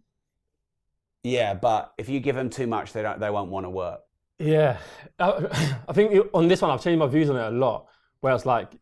yeah, 1.22 1.54
but 1.54 1.92
if 1.98 2.08
you 2.08 2.20
give 2.20 2.36
them 2.36 2.50
too 2.50 2.66
much, 2.66 2.92
they 2.92 3.02
don't. 3.02 3.20
They 3.20 3.30
won't 3.30 3.50
want 3.50 3.66
to 3.66 3.70
work. 3.70 4.00
Yeah. 4.38 4.78
I, 5.18 5.76
I 5.88 5.92
think 5.92 6.28
on 6.32 6.48
this 6.48 6.62
one, 6.62 6.70
I've 6.70 6.82
changed 6.82 6.98
my 6.98 7.06
views 7.06 7.30
on 7.30 7.36
it 7.36 7.46
a 7.46 7.50
lot. 7.50 7.86
Where 8.20 8.34
it's 8.34 8.46
like, 8.46 8.76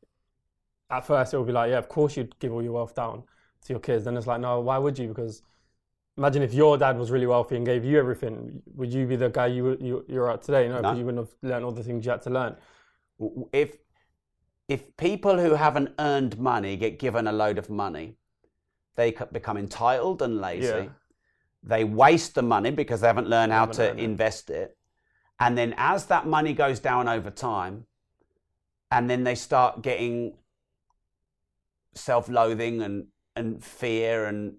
at 0.90 1.06
first, 1.06 1.34
it 1.34 1.38
would 1.38 1.46
be 1.46 1.52
like, 1.52 1.70
yeah, 1.70 1.78
of 1.78 1.88
course 1.88 2.16
you'd 2.16 2.38
give 2.38 2.52
all 2.52 2.62
your 2.62 2.72
wealth 2.72 2.94
down 2.94 3.22
to 3.64 3.72
your 3.72 3.80
kids. 3.80 4.04
Then 4.04 4.16
it's 4.16 4.26
like, 4.26 4.40
no, 4.40 4.60
why 4.60 4.78
would 4.78 4.98
you? 4.98 5.08
Because 5.08 5.42
imagine 6.18 6.42
if 6.42 6.52
your 6.52 6.76
dad 6.76 6.98
was 6.98 7.10
really 7.10 7.26
wealthy 7.26 7.56
and 7.56 7.64
gave 7.64 7.84
you 7.84 7.98
everything, 7.98 8.60
would 8.74 8.92
you 8.92 9.06
be 9.06 9.16
the 9.16 9.30
guy 9.30 9.46
you, 9.46 9.76
you 9.80 10.04
you're 10.08 10.30
at 10.30 10.42
today? 10.42 10.68
No, 10.68 10.80
No. 10.80 10.92
you 10.94 11.04
wouldn't 11.04 11.26
have 11.26 11.34
learned 11.50 11.64
all 11.64 11.72
the 11.72 11.82
things 11.82 12.04
you 12.04 12.10
had 12.10 12.22
to 12.22 12.30
learn. 12.30 12.56
If 13.52 13.76
if 14.68 14.96
people 14.98 15.38
who 15.38 15.54
haven't 15.54 15.90
earned 15.98 16.38
money 16.38 16.76
get 16.76 16.98
given 16.98 17.26
a 17.26 17.32
load 17.32 17.56
of 17.56 17.70
money, 17.70 18.16
they 18.96 19.12
become 19.32 19.56
entitled 19.56 20.20
and 20.20 20.40
lazy. 20.40 20.66
Yeah. 20.66 20.88
They 21.62 21.84
waste 21.84 22.34
the 22.34 22.42
money 22.42 22.70
because 22.70 23.00
they 23.00 23.06
haven't 23.06 23.28
learned 23.28 23.52
how 23.52 23.60
haven't 23.60 23.76
to 23.76 23.90
earned 23.90 24.00
it. 24.00 24.04
invest 24.04 24.50
it, 24.50 24.76
And 25.40 25.56
then 25.56 25.74
as 25.76 26.06
that 26.06 26.26
money 26.26 26.52
goes 26.52 26.80
down 26.80 27.08
over 27.08 27.30
time, 27.30 27.86
and 28.90 29.08
then 29.08 29.24
they 29.24 29.34
start 29.34 29.82
getting 29.82 30.34
self-loathing 31.94 32.82
and, 32.82 33.06
and 33.36 33.64
fear 33.64 34.26
and 34.26 34.56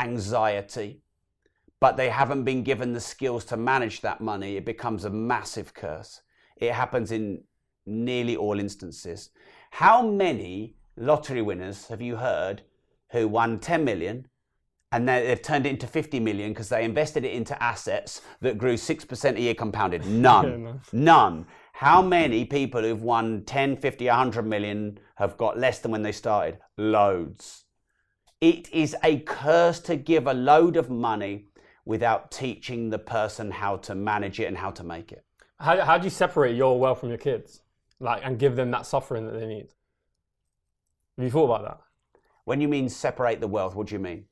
anxiety, 0.00 1.02
but 1.80 1.96
they 1.96 2.10
haven't 2.10 2.44
been 2.44 2.62
given 2.62 2.92
the 2.92 3.00
skills 3.00 3.44
to 3.46 3.56
manage 3.56 4.00
that 4.00 4.20
money, 4.20 4.56
it 4.56 4.64
becomes 4.64 5.04
a 5.04 5.10
massive 5.10 5.72
curse. 5.74 6.22
It 6.56 6.72
happens 6.72 7.10
in 7.10 7.42
nearly 7.86 8.36
all 8.36 8.60
instances. 8.60 9.30
How 9.70 10.06
many 10.06 10.76
lottery 10.96 11.42
winners 11.42 11.88
have 11.88 12.02
you 12.02 12.16
heard 12.16 12.62
who 13.12 13.28
won 13.28 13.58
10 13.58 13.84
million 13.84 14.26
and 14.92 15.08
then 15.08 15.24
they've 15.24 15.40
turned 15.40 15.66
it 15.66 15.70
into 15.70 15.86
50 15.86 16.20
million 16.20 16.52
because 16.52 16.68
they 16.68 16.84
invested 16.84 17.24
it 17.24 17.32
into 17.32 17.60
assets 17.62 18.20
that 18.40 18.58
grew 18.58 18.74
6% 18.74 19.36
a 19.36 19.40
year 19.40 19.54
compounded? 19.54 20.04
None. 20.06 20.50
Yeah, 20.50 20.56
no. 20.56 20.80
None. 20.92 21.46
How 21.72 22.02
many 22.02 22.44
people 22.44 22.82
who've 22.82 23.02
won 23.02 23.44
10, 23.44 23.76
50, 23.76 24.06
100 24.06 24.42
million 24.42 24.98
have 25.14 25.36
got 25.38 25.58
less 25.58 25.78
than 25.78 25.92
when 25.92 26.02
they 26.02 26.12
started? 26.12 26.58
Loads. 26.76 27.64
It 28.40 28.72
is 28.72 28.96
a 29.04 29.20
curse 29.20 29.80
to 29.80 29.96
give 29.96 30.26
a 30.26 30.32
load 30.32 30.76
of 30.76 30.88
money 30.88 31.46
without 31.84 32.30
teaching 32.30 32.90
the 32.90 32.98
person 32.98 33.50
how 33.50 33.76
to 33.78 33.94
manage 33.94 34.40
it 34.40 34.46
and 34.46 34.56
how 34.56 34.70
to 34.70 34.82
make 34.82 35.12
it. 35.12 35.24
How, 35.58 35.80
how 35.84 35.98
do 35.98 36.04
you 36.04 36.10
separate 36.10 36.56
your 36.56 36.78
wealth 36.78 37.00
from 37.00 37.10
your 37.10 37.18
kids, 37.18 37.60
like, 37.98 38.22
and 38.24 38.38
give 38.38 38.56
them 38.56 38.70
that 38.70 38.86
suffering 38.86 39.26
that 39.26 39.38
they 39.38 39.46
need? 39.46 39.68
Have 41.16 41.24
you 41.24 41.30
thought 41.30 41.44
about 41.46 41.64
that? 41.64 42.20
When 42.44 42.60
you 42.60 42.68
mean 42.68 42.88
separate 42.88 43.40
the 43.40 43.48
wealth, 43.48 43.74
what 43.74 43.88
do 43.88 43.94
you 43.94 43.98
mean? 43.98 44.24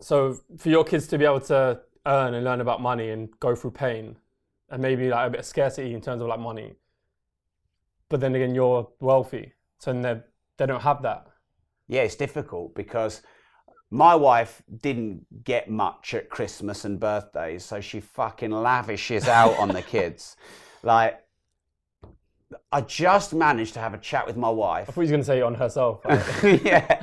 So 0.00 0.40
for 0.56 0.68
your 0.68 0.84
kids 0.84 1.06
to 1.08 1.18
be 1.18 1.24
able 1.24 1.40
to 1.42 1.80
earn 2.06 2.34
and 2.34 2.44
learn 2.44 2.60
about 2.60 2.80
money 2.80 3.10
and 3.10 3.28
go 3.38 3.54
through 3.54 3.72
pain, 3.72 4.16
and 4.70 4.82
maybe 4.82 5.08
like 5.08 5.28
a 5.28 5.30
bit 5.30 5.40
of 5.40 5.46
scarcity 5.46 5.94
in 5.94 6.00
terms 6.00 6.20
of 6.20 6.28
like 6.28 6.40
money, 6.40 6.74
but 8.08 8.20
then 8.20 8.34
again 8.34 8.54
you're 8.54 8.88
wealthy, 9.00 9.52
so 9.78 9.92
then 9.92 10.02
they 10.02 10.20
they 10.56 10.66
don't 10.66 10.82
have 10.82 11.02
that. 11.02 11.26
Yeah, 11.88 12.02
it's 12.02 12.16
difficult 12.16 12.74
because 12.74 13.22
my 13.90 14.14
wife 14.14 14.62
didn't 14.82 15.44
get 15.44 15.70
much 15.70 16.14
at 16.14 16.28
Christmas 16.28 16.84
and 16.84 17.00
birthdays, 17.00 17.64
so 17.64 17.80
she 17.80 18.00
fucking 18.00 18.50
lavishes 18.50 19.26
out 19.26 19.58
on 19.58 19.68
the 19.68 19.82
kids. 19.82 20.36
Like, 20.84 21.18
I 22.70 22.82
just 22.82 23.34
managed 23.34 23.74
to 23.74 23.80
have 23.80 23.92
a 23.92 23.98
chat 23.98 24.28
with 24.28 24.36
my 24.36 24.48
wife. 24.48 24.88
I 24.88 24.92
thought 24.92 25.00
you 25.00 25.06
were 25.08 25.10
going 25.10 25.20
to 25.22 25.26
say 25.26 25.42
on 25.42 25.56
herself. 25.56 26.02
yeah. 26.64 27.02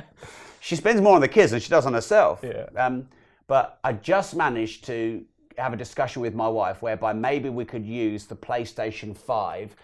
She 0.60 0.76
spends 0.76 1.02
more 1.02 1.14
on 1.14 1.20
the 1.20 1.28
kids 1.28 1.52
than 1.52 1.60
she 1.60 1.68
does 1.68 1.84
on 1.84 1.92
herself. 1.92 2.40
Yeah. 2.42 2.64
Um, 2.74 3.06
but 3.46 3.78
I 3.84 3.92
just 3.92 4.34
managed 4.34 4.86
to 4.86 5.26
have 5.58 5.74
a 5.74 5.76
discussion 5.76 6.22
with 6.22 6.34
my 6.34 6.48
wife 6.48 6.80
whereby 6.80 7.12
maybe 7.12 7.50
we 7.50 7.66
could 7.66 7.84
use 7.84 8.24
the 8.24 8.34
PlayStation 8.34 9.14
5 9.14 9.76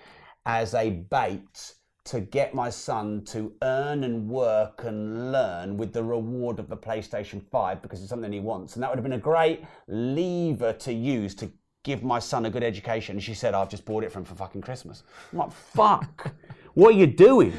as 0.47 0.75
a 0.75 0.91
bait 0.91 1.75
to 2.05 2.21
get 2.21 2.55
my 2.55 2.69
son 2.69 3.25
to 3.25 3.53
earn 3.63 4.05
and 4.05 4.29
work 4.29 4.83
and 4.85 5.31
learn 5.31 5.77
with 5.77 5.93
the 5.93 6.03
reward 6.03 6.59
of 6.59 6.69
the 6.69 6.77
PlayStation 6.77 7.41
5 7.51 7.81
because 7.81 8.01
it's 8.01 8.09
something 8.09 8.33
he 8.33 8.41
wants. 8.41 8.75
And 8.75 8.83
that 8.83 8.91
would 8.91 8.97
have 8.97 9.05
been 9.05 9.13
a 9.13 9.19
great 9.19 9.65
lever 9.87 10.73
to 10.73 10.93
use 10.93 11.35
to 11.37 11.51
give 11.85 12.03
my 12.03 12.19
son 12.19 12.47
a 12.47 12.51
good 12.51 12.65
education. 12.65 13.17
And 13.17 13.23
she 13.23 13.35
said, 13.35 13.55
I've 13.55 13.69
just 13.69 13.85
bought 13.85 14.03
it 14.03 14.11
for 14.11 14.19
him 14.19 14.25
for 14.25 14.35
fucking 14.35 14.63
Christmas. 14.63 15.05
I'm 15.33 15.39
like, 15.39 15.53
fuck, 15.53 16.33
what 16.75 16.95
are 16.95 16.99
you 16.99 17.07
doing? 17.07 17.55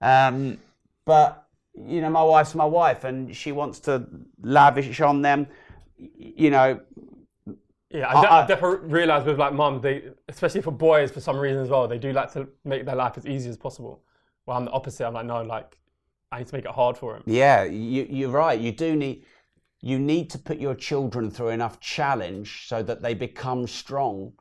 Um, 0.00 0.58
but 1.04 1.46
you 1.74 2.00
know, 2.00 2.10
my 2.10 2.22
wife's 2.22 2.54
my 2.54 2.64
wife, 2.64 3.04
and 3.04 3.34
she 3.36 3.52
wants 3.52 3.80
to 3.80 4.06
lavish 4.40 5.00
on 5.00 5.22
them. 5.22 5.46
You 5.98 6.50
know, 6.50 6.80
Yeah, 7.90 8.08
I, 8.08 8.20
de- 8.20 8.32
I- 8.32 8.46
definitely 8.46 8.88
realised 8.88 9.26
with 9.26 9.38
like 9.38 9.52
mum, 9.52 9.80
they 9.80 10.04
especially 10.28 10.60
for 10.62 10.72
boys 10.72 11.10
for 11.10 11.20
some 11.20 11.38
reason 11.38 11.62
as 11.62 11.68
well, 11.68 11.86
they 11.86 11.98
do 11.98 12.12
like 12.12 12.32
to 12.32 12.48
make 12.64 12.84
their 12.84 12.96
life 12.96 13.16
as 13.16 13.26
easy 13.26 13.48
as 13.48 13.56
possible. 13.56 14.02
Well, 14.44 14.56
I'm 14.56 14.64
the 14.64 14.70
opposite. 14.72 15.06
I'm 15.06 15.14
like, 15.14 15.26
no, 15.26 15.42
like 15.42 15.76
I 16.32 16.38
need 16.38 16.48
to 16.48 16.54
make 16.54 16.64
it 16.64 16.70
hard 16.72 16.96
for 16.98 17.16
him. 17.16 17.22
yeah, 17.26 17.64
you, 17.64 18.06
you're 18.10 18.30
right. 18.30 18.58
You 18.60 18.72
do 18.72 18.96
need 18.96 19.24
you 19.80 19.98
need 19.98 20.30
to 20.30 20.38
put 20.38 20.58
your 20.58 20.74
children 20.74 21.30
through 21.30 21.48
enough 21.50 21.78
challenge 21.80 22.66
so 22.66 22.82
that 22.82 23.02
they 23.02 23.14
become 23.14 23.66
strong. 23.66 24.32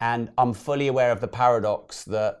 And 0.00 0.30
I'm 0.36 0.52
fully 0.52 0.88
aware 0.88 1.12
of 1.12 1.20
the 1.20 1.28
paradox 1.28 2.04
that. 2.04 2.38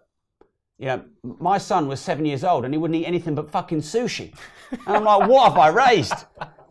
You 0.78 0.86
know, 0.88 1.04
my 1.38 1.58
son 1.58 1.86
was 1.86 2.00
seven 2.00 2.24
years 2.24 2.42
old 2.42 2.64
and 2.64 2.74
he 2.74 2.78
wouldn't 2.78 2.98
eat 3.00 3.06
anything 3.06 3.36
but 3.36 3.48
fucking 3.48 3.82
sushi. 3.82 4.34
And 4.72 4.96
I'm 4.96 5.04
like, 5.04 5.28
what 5.28 5.50
have 5.52 5.58
I 5.58 5.68
raised? 5.68 6.24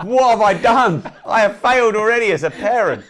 What 0.04 0.32
have 0.32 0.42
I 0.42 0.54
done? 0.54 1.10
I 1.26 1.40
have 1.42 1.58
failed 1.62 1.96
already 1.96 2.34
as 2.34 2.44
a 2.44 2.50
parent. 2.52 3.06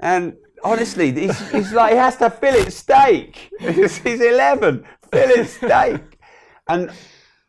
And 0.00 0.36
honestly, 0.64 1.12
he's, 1.12 1.50
he's 1.50 1.72
like, 1.72 1.92
he 1.92 1.98
has 1.98 2.16
to 2.16 2.30
fillet 2.30 2.70
steak. 2.70 3.50
He's, 3.60 3.98
he's 3.98 4.20
11, 4.20 4.84
fillet 5.10 5.44
steak. 5.44 6.18
And 6.68 6.90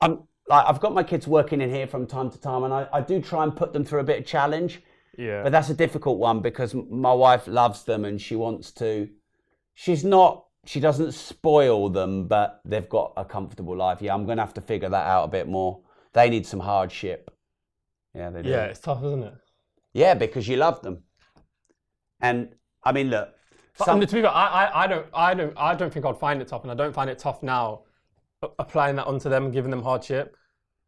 I'm 0.02 0.24
like, 0.48 0.66
I've 0.68 0.80
got 0.80 0.94
my 0.94 1.04
kids 1.04 1.28
working 1.28 1.62
in 1.62 1.70
here 1.70 1.88
from 1.88 2.06
time 2.08 2.30
to 2.30 2.40
time, 2.40 2.64
and 2.64 2.74
I, 2.74 2.88
I 2.92 3.02
do 3.02 3.22
try 3.22 3.44
and 3.44 3.56
put 3.56 3.74
them 3.74 3.84
through 3.86 4.02
a 4.02 4.04
bit 4.04 4.20
of 4.20 4.26
challenge. 4.26 4.82
Yeah. 5.18 5.44
But 5.44 5.52
that's 5.52 5.70
a 5.70 5.74
difficult 5.74 6.18
one 6.18 6.40
because 6.40 6.74
my 6.74 7.14
wife 7.14 7.48
loves 7.48 7.84
them 7.84 8.06
and 8.06 8.20
she 8.20 8.36
wants 8.36 8.72
to. 8.74 9.10
She's 9.74 10.04
not. 10.04 10.46
She 10.66 10.80
doesn't 10.80 11.14
spoil 11.14 11.90
them, 11.90 12.28
but 12.28 12.62
they've 12.66 12.88
got 12.88 13.14
a 13.18 13.26
comfortable 13.26 13.76
life. 13.76 14.00
Yeah, 14.02 14.14
I'm 14.14 14.26
going 14.26 14.38
to 14.38 14.44
have 14.44 14.54
to 14.56 14.62
figure 14.62 14.90
that 14.90 15.08
out 15.08 15.24
a 15.24 15.28
bit 15.28 15.48
more. 15.48 15.82
They 16.14 16.30
need 16.30 16.46
some 16.46 16.60
hardship. 16.60 17.32
Yeah, 18.14 18.30
they 18.30 18.44
do. 18.44 18.50
yeah, 18.50 18.66
it's 18.66 18.80
tough, 18.80 19.04
isn't 19.04 19.24
it? 19.24 19.34
Yeah, 19.94 20.14
because 20.14 20.48
you 20.48 20.58
love 20.58 20.82
them. 20.82 21.04
And 22.22 22.50
I 22.84 22.92
mean, 22.92 23.10
look. 23.10 23.30
But 23.78 23.86
some- 23.86 24.00
to 24.00 24.06
be 24.06 24.22
fair, 24.22 24.30
I, 24.30 24.66
I, 24.66 24.84
I 24.84 24.88
don't, 24.88 25.06
I 25.14 25.34
don't, 25.34 25.54
I 25.58 25.76
don't 25.76 25.94
think 25.94 26.06
I'd 26.06 26.18
find 26.18 26.42
it 26.42 26.48
tough, 26.48 26.64
and 26.64 26.72
I 26.72 26.76
don't 26.76 26.94
find 26.94 27.10
it 27.10 27.20
tough 27.20 27.42
now. 27.44 27.82
Applying 28.58 28.96
that 28.96 29.06
onto 29.06 29.30
them 29.30 29.52
giving 29.52 29.70
them 29.70 29.84
hardship, 29.84 30.36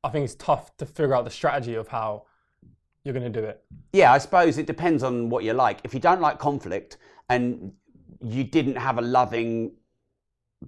I 0.03 0.09
think 0.09 0.25
it's 0.25 0.33
tough 0.35 0.75
to 0.77 0.87
figure 0.87 1.13
out 1.13 1.23
the 1.23 1.29
strategy 1.29 1.75
of 1.75 1.87
how 1.87 2.25
you're 3.03 3.13
going 3.13 3.31
to 3.31 3.41
do 3.41 3.45
it. 3.45 3.63
Yeah, 3.91 4.11
I 4.11 4.17
suppose 4.17 4.57
it 4.57 4.65
depends 4.65 5.03
on 5.03 5.29
what 5.29 5.43
you 5.43 5.53
like. 5.53 5.79
If 5.83 5.93
you 5.93 5.99
don't 5.99 6.19
like 6.19 6.39
conflict 6.39 6.97
and 7.29 7.73
you 8.21 8.43
didn't 8.43 8.77
have 8.77 8.97
a 8.97 9.01
loving 9.01 9.73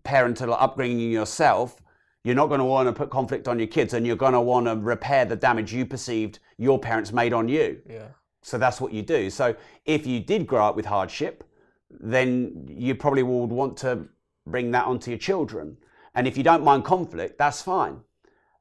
parental 0.04 0.54
upbringing 0.54 1.12
yourself, 1.12 1.82
you're 2.24 2.36
not 2.36 2.48
going 2.48 2.60
to 2.60 2.66
want 2.66 2.88
to 2.88 2.94
put 2.94 3.10
conflict 3.10 3.48
on 3.48 3.58
your 3.58 3.68
kids 3.68 3.94
and 3.94 4.06
you're 4.06 4.16
going 4.16 4.34
to 4.34 4.42
want 4.42 4.68
to 4.68 4.76
repair 4.76 5.26
the 5.26 5.36
damage 5.36 5.74
you 5.74 5.86
perceived 5.86 6.40
your 6.58 6.78
parents 6.78 7.12
made 7.12 7.34
on 7.34 7.48
you. 7.48 7.82
Yeah. 7.90 8.08
So 8.46 8.60
that's 8.60 8.80
what 8.80 8.94
you 8.94 9.02
do. 9.02 9.32
So 9.32 9.56
if 9.86 10.06
you 10.06 10.20
did 10.20 10.46
grow 10.46 10.68
up 10.68 10.76
with 10.76 10.86
hardship, 10.86 11.44
then 11.90 12.68
you 12.70 12.94
probably 12.94 13.24
would 13.24 13.50
want 13.50 13.76
to 13.78 14.08
bring 14.46 14.70
that 14.70 14.86
onto 14.86 15.10
your 15.10 15.18
children. 15.18 15.76
And 16.14 16.28
if 16.28 16.38
you 16.38 16.44
don't 16.44 16.64
mind 16.64 16.84
conflict, 16.84 17.40
that's 17.40 17.64
fine. 17.64 18.02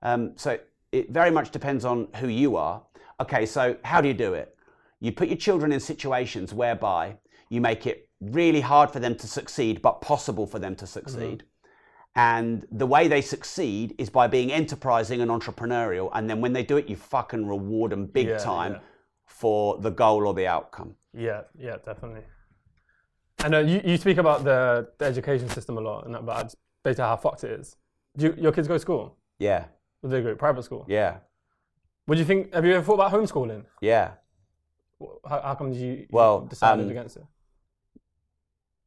Um, 0.01 0.32
so 0.37 0.59
it 0.91 1.11
very 1.11 1.30
much 1.30 1.51
depends 1.51 1.85
on 1.85 2.09
who 2.16 2.28
you 2.28 2.57
are. 2.57 2.82
Okay, 3.20 3.45
so 3.45 3.76
how 3.85 4.01
do 4.01 4.09
you 4.09 4.14
do 4.14 4.32
it? 4.32 4.57
You 5.01 5.12
put 5.12 5.28
your 5.28 5.37
children 5.37 5.70
in 5.70 5.80
situations 5.80 6.55
whereby 6.55 7.18
you 7.51 7.61
make 7.61 7.87
it 7.87 8.09
really 8.22 8.62
hard 8.62 8.91
for 8.91 9.01
them 9.01 9.14
to 9.16 9.28
succeed, 9.28 9.82
but 9.82 10.01
possible 10.01 10.47
for 10.47 10.59
them 10.59 10.74
to 10.76 10.87
succeed. 10.87 11.45
And 12.16 12.66
the 12.72 12.87
way 12.87 13.07
they 13.07 13.20
succeed 13.20 13.95
is 13.99 14.09
by 14.09 14.28
being 14.28 14.51
enterprising 14.51 15.20
and 15.20 15.30
entrepreneurial. 15.30 16.09
And 16.14 16.30
then 16.30 16.41
when 16.41 16.55
they 16.55 16.62
do 16.62 16.78
it, 16.78 16.89
you 16.89 16.97
fucking 16.97 17.47
reward 17.47 17.93
them 17.93 18.07
big 18.07 18.28
Yeah, 18.28 18.39
time 18.39 18.72
yeah. 18.72 18.80
For 19.27 19.79
the 19.79 19.91
goal 19.91 20.27
or 20.27 20.35
the 20.35 20.47
outcome. 20.47 20.95
Yeah, 21.12 21.43
yeah, 21.59 21.77
definitely. 21.85 22.22
And 23.45 23.55
uh, 23.55 23.59
you, 23.59 23.81
you 23.85 23.97
speak 23.97 24.18
about 24.18 24.45
the, 24.45 24.89
the 24.99 25.05
education 25.05 25.49
system 25.49 25.77
a 25.79 25.81
lot, 25.81 26.07
and 26.07 26.16
about 26.16 26.55
basically 26.83 27.05
how 27.05 27.16
fucked 27.16 27.45
it 27.45 27.51
is. 27.61 27.77
Do 28.16 28.27
you, 28.27 28.35
your 28.39 28.53
kids 28.53 28.68
go 28.68 28.75
to 28.75 28.81
school? 28.81 29.16
Yeah, 29.39 29.64
do 30.03 30.09
they 30.09 30.22
go 30.22 30.35
private 30.35 30.62
school? 30.64 30.87
yeah, 30.89 31.16
What 32.07 32.14
do 32.14 32.20
you 32.20 32.25
think? 32.27 32.55
Have 32.55 32.64
you 32.64 32.75
ever 32.75 32.85
thought 32.85 32.95
about 32.95 33.12
homeschooling? 33.12 33.64
yeah. 33.81 34.12
How, 35.29 35.41
how 35.43 35.55
come 35.57 35.72
you 35.72 36.07
Well, 36.11 36.43
decided 36.47 36.85
um, 36.85 36.91
against 36.91 37.16
it? 37.16 37.25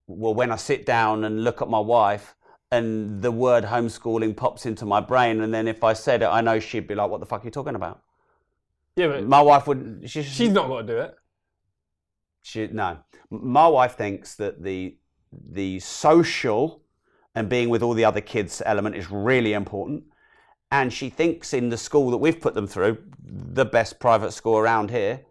Well, 0.07 0.33
when 0.33 0.51
I 0.51 0.55
sit 0.55 0.85
down 0.85 1.25
and 1.25 1.43
look 1.43 1.61
at 1.61 1.69
my 1.69 1.79
wife 1.79 2.35
and 2.71 3.21
the 3.21 3.31
word 3.31 3.65
homeschooling 3.65 4.35
pops 4.35 4.65
into 4.65 4.85
my 4.85 5.01
brain, 5.01 5.41
and 5.41 5.53
then 5.53 5.67
if 5.67 5.83
I 5.83 5.93
said 5.93 6.21
it, 6.21 6.27
I 6.27 6.41
know 6.41 6.59
she'd 6.59 6.87
be 6.87 6.95
like, 6.95 7.09
what 7.09 7.19
the 7.19 7.25
fuck 7.25 7.43
are 7.43 7.45
you 7.45 7.51
talking 7.51 7.75
about? 7.75 8.01
Yeah, 8.97 9.07
but 9.07 9.27
My 9.27 9.41
wife 9.41 9.67
would, 9.67 10.01
she, 10.07 10.23
she's 10.23 10.51
not 10.51 10.67
going 10.67 10.87
to 10.87 10.93
do 10.93 10.99
it. 10.99 11.15
She, 12.41 12.67
no, 12.67 12.97
my 13.29 13.67
wife 13.67 13.95
thinks 13.95 14.35
that 14.35 14.63
the 14.63 14.97
the 15.51 15.79
social 15.81 16.81
and 17.35 17.49
being 17.49 17.69
with 17.69 17.83
all 17.83 17.93
the 17.93 18.05
other 18.05 18.21
kids 18.21 18.61
element 18.65 18.95
is 18.95 19.11
really 19.11 19.53
important, 19.53 20.03
and 20.71 20.91
she 20.91 21.09
thinks 21.09 21.53
in 21.53 21.69
the 21.69 21.77
school 21.77 22.09
that 22.09 22.17
we've 22.17 22.41
put 22.41 22.55
them 22.55 22.65
through, 22.65 22.97
the 23.21 23.65
best 23.65 23.99
private 23.99 24.31
school 24.31 24.57
around 24.57 24.89
here, 24.89 25.21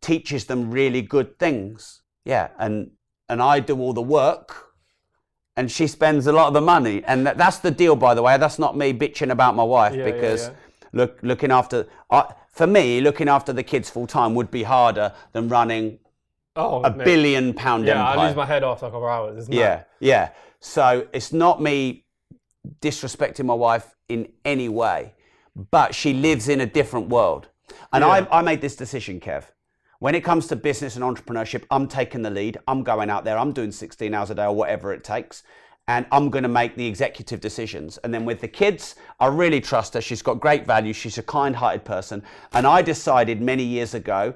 teaches 0.00 0.44
them 0.44 0.70
really 0.70 1.02
good 1.02 1.38
things. 1.38 2.02
Yeah, 2.24 2.50
and 2.58 2.92
and 3.28 3.42
I 3.42 3.58
do 3.58 3.80
all 3.80 3.94
the 3.94 4.02
work, 4.02 4.74
and 5.56 5.68
she 5.68 5.88
spends 5.88 6.26
a 6.28 6.32
lot 6.32 6.46
of 6.48 6.54
the 6.54 6.60
money, 6.60 7.02
and 7.06 7.26
that, 7.26 7.38
that's 7.38 7.58
the 7.58 7.72
deal, 7.72 7.96
by 7.96 8.14
the 8.14 8.22
way. 8.22 8.36
That's 8.36 8.58
not 8.58 8.76
me 8.76 8.92
bitching 8.92 9.32
about 9.32 9.56
my 9.56 9.64
wife 9.64 9.94
Yeah, 9.94 10.06
yeah, 10.06 10.12
because 10.12 10.42
yeah. 10.42 10.54
look 10.92 11.18
looking 11.22 11.50
after 11.50 11.88
I, 12.10 12.34
for 12.54 12.66
me 12.66 13.00
looking 13.00 13.28
after 13.28 13.52
the 13.52 13.62
kids 13.62 13.90
full 13.90 14.06
time 14.06 14.34
would 14.34 14.50
be 14.50 14.62
harder 14.62 15.12
than 15.32 15.48
running 15.48 15.98
Oh, 16.56 16.84
a 16.84 16.90
mate. 16.94 17.04
billion 17.04 17.52
pound 17.52 17.84
Yeah, 17.84 17.98
empire. 17.98 18.18
I 18.18 18.26
lose 18.28 18.36
my 18.36 18.46
head 18.46 18.62
after 18.62 18.86
a 18.86 18.90
couple 18.90 19.06
of 19.06 19.10
hours. 19.10 19.36
Isn't 19.38 19.52
Yeah, 19.54 19.82
yeah. 19.98 20.30
So 20.60 21.06
it's 21.12 21.32
not 21.32 21.60
me 21.60 22.04
disrespecting 22.80 23.44
my 23.44 23.54
wife 23.54 23.94
in 24.08 24.28
any 24.44 24.68
way, 24.68 25.14
but 25.70 25.94
she 25.94 26.12
lives 26.14 26.48
in 26.48 26.60
a 26.60 26.66
different 26.66 27.08
world. 27.08 27.48
And 27.92 28.02
Yeah. 28.02 28.26
I, 28.30 28.38
I 28.38 28.42
made 28.42 28.60
this 28.60 28.76
decision, 28.76 29.18
Kev. 29.20 29.44
When 29.98 30.14
it 30.14 30.22
comes 30.22 30.46
to 30.48 30.56
business 30.56 30.96
and 30.96 31.04
entrepreneurship, 31.04 31.64
I'm 31.70 31.88
taking 31.88 32.22
the 32.22 32.30
lead. 32.30 32.58
I'm 32.68 32.82
going 32.82 33.10
out 33.10 33.24
there. 33.24 33.38
I'm 33.38 33.52
doing 33.52 33.72
16 33.72 34.12
hours 34.14 34.30
a 34.30 34.34
day 34.34 34.44
or 34.44 34.52
whatever 34.54 34.92
it 34.92 35.02
takes. 35.02 35.42
And 35.86 36.06
I'm 36.10 36.30
going 36.30 36.44
to 36.44 36.48
make 36.48 36.76
the 36.76 36.86
executive 36.86 37.40
decisions. 37.40 37.98
And 37.98 38.14
then 38.14 38.24
with 38.24 38.40
the 38.40 38.48
kids, 38.48 38.94
I 39.20 39.26
really 39.26 39.60
trust 39.60 39.92
her. 39.94 40.00
She's 40.00 40.22
got 40.22 40.40
great 40.40 40.66
values. 40.66 40.96
She's 40.96 41.18
a 41.18 41.22
kind 41.22 41.54
hearted 41.54 41.84
person. 41.84 42.22
And 42.54 42.66
I 42.66 42.80
decided 42.80 43.42
many 43.42 43.64
years 43.64 43.92
ago 43.92 44.34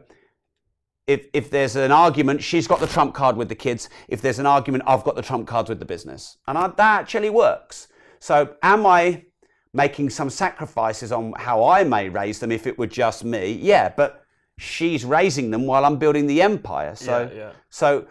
if 1.09 1.27
if 1.33 1.51
there's 1.51 1.75
an 1.75 1.91
argument, 1.91 2.43
she's 2.43 2.69
got 2.69 2.81
the 2.81 2.87
trump 2.87 3.15
card 3.15 3.37
with 3.37 3.49
the 3.49 3.55
kids. 3.55 3.89
If 4.09 4.21
there's 4.21 4.39
an 4.39 4.47
argument, 4.47 4.85
I've 4.87 5.03
got 5.03 5.17
the 5.17 5.23
trump 5.23 5.49
cards 5.49 5.69
with 5.71 5.81
the 5.81 5.87
business, 5.87 6.37
and 6.47 6.57
I, 6.57 6.69
that 6.69 7.01
actually 7.01 7.31
works. 7.31 7.89
So, 8.21 8.55
am 8.63 8.87
I 8.87 9.25
making 9.73 10.11
some 10.11 10.31
sacrifices 10.31 11.11
on 11.11 11.33
how 11.37 11.65
I 11.65 11.83
may 11.83 12.09
raise 12.11 12.39
them 12.41 12.53
if 12.53 12.67
it 12.67 12.79
were 12.79 12.87
just 12.87 13.25
me? 13.25 13.53
Yeah, 13.53 13.89
but 13.97 14.23
she's 14.59 15.05
raising 15.05 15.51
them 15.51 15.67
while 15.67 15.85
I'm 15.85 15.97
building 15.99 16.27
the 16.27 16.43
empire. 16.43 16.95
So, 16.95 17.31
Yeah, 17.33 17.39
yeah. 17.39 17.53
so 17.71 18.07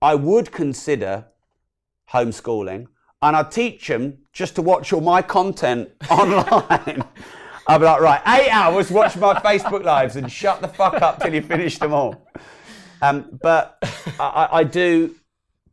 I 0.00 0.14
would 0.14 0.52
consider 0.52 1.26
homeschooling, 2.12 2.86
and 3.22 3.36
I 3.36 3.42
teach 3.42 3.88
them 3.88 4.18
just 4.32 4.54
to 4.56 4.62
watch 4.62 4.92
all 4.92 5.00
my 5.00 5.22
content 5.22 5.90
online. 6.10 7.04
I'll 7.68 7.80
be 7.80 7.84
like, 7.84 8.00
right, 8.00 8.22
eight 8.28 8.50
hours, 8.50 8.90
watch 8.92 9.16
my 9.16 9.34
Facebook 9.40 9.82
lives 9.82 10.14
and 10.16 10.30
shut 10.30 10.60
the 10.60 10.68
fuck 10.68 11.02
up 11.02 11.20
till 11.20 11.34
you 11.34 11.42
finish 11.42 11.78
them 11.78 11.92
all. 11.92 12.24
Um, 13.02 13.38
but 13.42 13.76
I, 14.20 14.24
I- 14.24 14.58
I 14.58 14.64
do, 14.64 15.16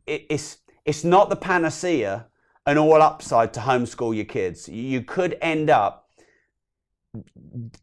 it, 0.06 0.26
it's, 0.28 0.58
it's 0.84 1.04
not 1.04 1.30
the 1.30 1.36
panacea 1.36 2.26
and 2.66 2.78
all 2.80 3.00
upside 3.00 3.54
to 3.54 3.60
homeschool 3.60 4.14
your 4.16 4.24
kids. 4.24 4.68
You 4.68 5.02
could 5.02 5.38
end 5.40 5.70
up 5.70 6.08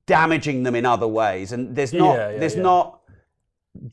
damaging 0.06 0.64
them 0.64 0.76
in 0.76 0.86
other 0.86 1.08
ways. 1.08 1.52
And 1.54 1.76
there's 1.76 1.94
not, 1.94 2.16
Yeah, 2.18 2.32
yeah, 2.32 2.38
there's 2.40 2.56
yeah. 2.56 2.62
not 2.64 3.00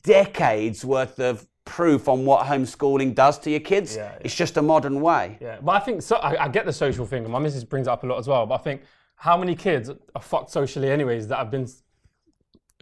decades 0.03 0.83
worth 0.83 1.19
of 1.19 1.47
proof 1.69 2.07
on 2.07 2.25
what 2.25 2.45
homeschooling 2.45 3.13
does 3.15 3.37
to 3.39 3.49
your 3.49 3.59
kids. 3.59 3.95
Yeah, 3.95 4.11
yeah. 4.13 4.25
It's 4.25 4.35
just 4.35 4.57
a 4.57 4.61
modern 4.61 5.01
way. 5.01 5.37
Yeah, 5.39 5.57
but 5.61 5.73
I 5.73 5.79
think 5.79 6.01
so. 6.01 6.15
I, 6.17 6.45
I 6.45 6.47
get 6.47 6.65
the 6.65 6.73
social 6.73 7.05
thing. 7.05 7.23
and 7.23 7.31
My 7.31 7.39
missus 7.39 7.63
brings 7.63 7.87
it 7.87 7.91
up 7.91 8.03
a 8.03 8.07
lot 8.07 8.19
as 8.19 8.27
well. 8.27 8.45
But 8.45 8.55
I 8.55 8.63
think 8.63 8.81
how 9.15 9.37
many 9.37 9.55
kids 9.55 9.89
are 9.89 10.21
fucked 10.21 10.51
socially, 10.51 10.89
anyways, 10.89 11.27
that 11.27 11.37
have 11.37 11.51
been 11.51 11.67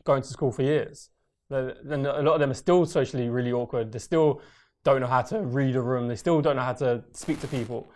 going 0.04 0.22
to 0.22 0.30
school 0.30 0.52
for 0.52 0.64
years. 0.64 1.10
Then 1.50 2.06
a 2.06 2.22
lot 2.22 2.34
of 2.34 2.40
them 2.40 2.52
are 2.52 2.62
still 2.66 2.86
socially 2.86 3.30
really 3.30 3.52
awkward. 3.52 3.92
They 3.92 4.00
still 4.00 4.42
don't 4.84 5.02
know 5.02 5.08
how 5.08 5.22
to 5.24 5.42
read 5.42 5.76
a 5.76 5.82
room. 5.82 6.08
They 6.08 6.16
still 6.16 6.42
don't 6.42 6.56
know 6.56 6.68
how 6.72 6.74
to 6.74 7.04
speak 7.14 7.40
to 7.42 7.48
people. 7.48 7.88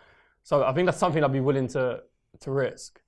So 0.43 0.63
I 0.63 0.73
think 0.73 0.85
that's 0.87 0.97
something 0.97 1.23
I'd 1.23 1.33
be 1.33 1.39
willing 1.39 1.67
to 1.69 2.01
to 2.39 2.51
risk, 2.51 3.01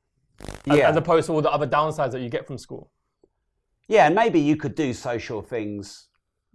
as, 0.70 0.80
as 0.80 0.96
opposed 0.96 1.28
to 1.28 1.34
all 1.34 1.42
the 1.42 1.52
other 1.52 1.68
downsides 1.68 2.12
that 2.12 2.22
you 2.22 2.30
get 2.30 2.46
from 2.46 2.58
school 2.58 2.92
Yeah, 3.88 4.06
and 4.08 4.16
maybe 4.16 4.40
you 4.40 4.56
could 4.58 4.76
do 4.76 4.94
social 4.94 5.42
things. 5.42 6.10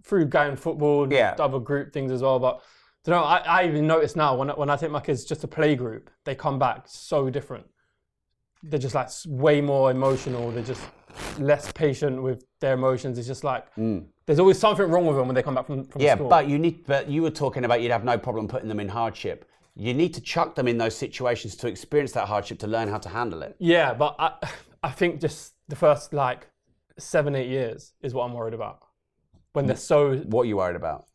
Through 0.09 0.25
game 0.25 0.55
football, 0.55 1.11
Yeah. 1.11 1.35
other 1.39 1.59
group 1.59 1.93
things 1.93 2.11
as 2.11 2.21
well. 2.21 2.39
But 2.39 2.61
you 3.07 3.11
know, 3.11 3.23
I, 3.23 3.37
I 3.37 3.67
even 3.67 3.87
notice 3.87 4.15
now 4.15 4.35
when 4.35 4.49
I, 4.49 4.53
when 4.53 4.69
I 4.69 4.75
take 4.75 4.91
my 4.91 4.99
kids 4.99 5.23
just 5.23 5.41
to 5.41 5.47
play 5.47 5.75
group, 5.75 6.09
they 6.25 6.35
come 6.35 6.59
back 6.59 6.83
so 6.87 7.29
different. 7.29 7.65
They're 8.63 8.79
just 8.79 8.93
like 8.95 9.09
way 9.25 9.61
more 9.61 9.89
emotional. 9.89 10.51
They're 10.51 10.63
just 10.63 10.81
less 11.39 11.71
patient 11.71 12.21
with 12.21 12.43
their 12.59 12.73
emotions. 12.73 13.17
It's 13.17 13.27
just 13.27 13.43
like 13.45 13.65
there's 14.25 14.39
always 14.39 14.59
something 14.59 14.85
wrong 14.89 15.05
with 15.05 15.15
them 15.15 15.27
when 15.27 15.35
they 15.35 15.41
come 15.43 15.55
back 15.55 15.67
from, 15.67 15.85
from 15.85 16.01
Mm. 16.01 16.03
Yeah, 16.03 16.15
school. 16.15 16.27
but 16.29 16.47
you 16.49 16.59
need. 16.59 16.85
But 16.85 17.09
you 17.09 17.21
were 17.21 17.31
talking 17.31 17.63
about 17.63 17.81
you'd 17.81 17.91
have 17.91 18.03
no 18.03 18.17
problem 18.17 18.47
putting 18.49 18.67
them 18.67 18.79
in 18.81 18.89
hardship. 18.89 19.45
You 19.75 19.93
need 19.93 20.13
to 20.15 20.21
chuck 20.21 20.55
them 20.55 20.67
in 20.67 20.77
those 20.77 20.93
situations 20.95 21.55
to 21.57 21.67
experience 21.69 22.11
that 22.11 22.27
hardship 22.27 22.59
to 22.59 22.67
learn 22.67 22.89
how 22.89 22.97
to 22.97 23.07
handle 23.09 23.41
it. 23.43 23.55
yeah, 23.59 23.93
but 23.93 24.15
I 24.19 24.33
I 24.83 24.91
think 24.91 25.21
just 25.21 25.53
the 25.69 25.75
first 25.77 26.13
like 26.13 26.47
seven 26.97 27.35
eight 27.35 27.47
years 27.49 27.93
is 28.01 28.13
what 28.13 28.25
I'm 28.25 28.33
worried 28.33 28.53
about. 28.53 28.79
When 29.53 29.65
they're 29.65 29.75
so 29.75 30.17
What 30.17 30.43
are 30.43 30.45
you 30.45 30.57
worried 30.57 30.75
about? 30.75 31.05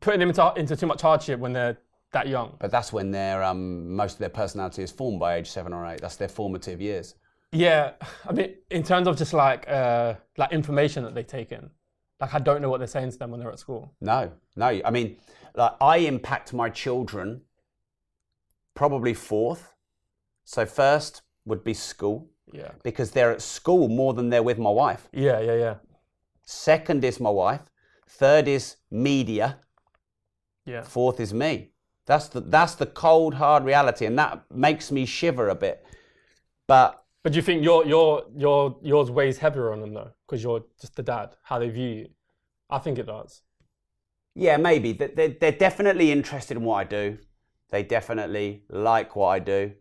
putting 0.00 0.18
them 0.18 0.28
into, 0.28 0.52
into 0.56 0.74
too 0.76 0.86
much 0.86 1.00
hardship 1.02 1.38
when 1.38 1.52
they're 1.52 1.78
that 2.12 2.26
young. 2.28 2.56
But 2.58 2.70
that's 2.72 2.92
when 2.92 3.10
their 3.12 3.42
um, 3.44 3.94
most 3.94 4.14
of 4.14 4.18
their 4.18 4.28
personality 4.28 4.82
is 4.82 4.90
formed 4.90 5.20
by 5.20 5.36
age 5.36 5.48
seven 5.48 5.72
or 5.72 5.86
eight. 5.86 6.00
That's 6.00 6.16
their 6.16 6.28
formative 6.28 6.80
years. 6.80 7.14
Yeah, 7.52 7.92
I 8.28 8.32
mean, 8.32 8.54
in 8.70 8.82
terms 8.82 9.06
of 9.06 9.16
just 9.16 9.32
like 9.32 9.68
uh, 9.68 10.14
like 10.36 10.52
information 10.52 11.04
that 11.04 11.14
they 11.14 11.22
take 11.22 11.52
in, 11.52 11.70
like 12.20 12.34
I 12.34 12.40
don't 12.40 12.60
know 12.60 12.68
what 12.70 12.78
they're 12.78 12.88
saying 12.88 13.12
to 13.12 13.18
them 13.18 13.30
when 13.30 13.38
they're 13.40 13.50
at 13.52 13.58
school. 13.60 13.94
No, 14.00 14.32
no. 14.56 14.80
I 14.84 14.90
mean, 14.90 15.16
like 15.54 15.72
I 15.80 15.98
impact 15.98 16.52
my 16.52 16.68
children 16.70 17.42
probably 18.74 19.14
fourth. 19.14 19.72
So 20.44 20.66
first 20.66 21.22
would 21.46 21.62
be 21.64 21.74
school 21.74 22.28
Yeah, 22.52 22.70
because 22.82 23.12
they're 23.12 23.30
at 23.30 23.42
school 23.42 23.88
more 23.88 24.12
than 24.14 24.30
they're 24.30 24.42
with 24.42 24.58
my 24.58 24.70
wife. 24.70 25.08
yeah, 25.12 25.38
yeah, 25.40 25.54
yeah, 25.54 25.74
Second 26.44 27.04
is 27.04 27.20
my 27.20 27.30
wife. 27.30 27.62
Third 28.08 28.48
is 28.48 28.76
media. 28.90 29.58
yeah. 30.66 30.82
Fourth 30.82 31.20
is 31.20 31.32
me. 31.34 31.70
That's 32.06 32.28
the 32.28 32.40
that's 32.40 32.74
the 32.74 32.86
cold 32.86 33.34
hard 33.34 33.64
reality, 33.64 34.04
and 34.06 34.18
that 34.18 34.44
makes 34.50 34.90
me 34.92 35.06
shiver 35.06 35.48
a 35.48 35.54
bit. 35.54 35.84
But 36.66 37.02
But 37.22 37.32
do 37.32 37.36
you 37.36 37.42
think 37.42 37.64
your 37.64 37.86
your 37.86 38.24
your 38.36 38.76
yours 38.82 39.10
weighs 39.10 39.38
heavier 39.38 39.72
on 39.72 39.80
them 39.80 39.94
though, 39.94 40.10
because 40.26 40.42
you're 40.42 40.64
just 40.80 40.96
the 40.96 41.02
dad, 41.02 41.36
how 41.42 41.58
they 41.58 41.70
view 41.70 41.88
you? 41.88 42.08
I 42.70 42.78
think 42.78 42.98
it 42.98 43.06
does. 43.06 43.42
yeah, 44.34 44.56
maybe 44.56 44.92
They- 44.92 45.08
they're, 45.16 45.36
they're 45.40 45.52
definitely 45.52 46.10
interested 46.12 46.56
in 46.56 46.64
what 46.64 46.76
I 46.76 46.84
do. 46.84 47.18
They 47.70 47.82
definitely 47.82 48.64
like 48.68 49.16
what 49.16 49.28
I 49.28 49.38
do. 49.38 49.72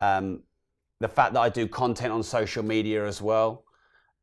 Um, 0.00 0.42
the 1.00 1.08
fact 1.08 1.32
that 1.34 1.40
I 1.40 1.48
do 1.48 1.66
content 1.68 2.12
on 2.12 2.22
social 2.22 2.64
media 2.64 3.06
as 3.06 3.22
well, 3.22 3.64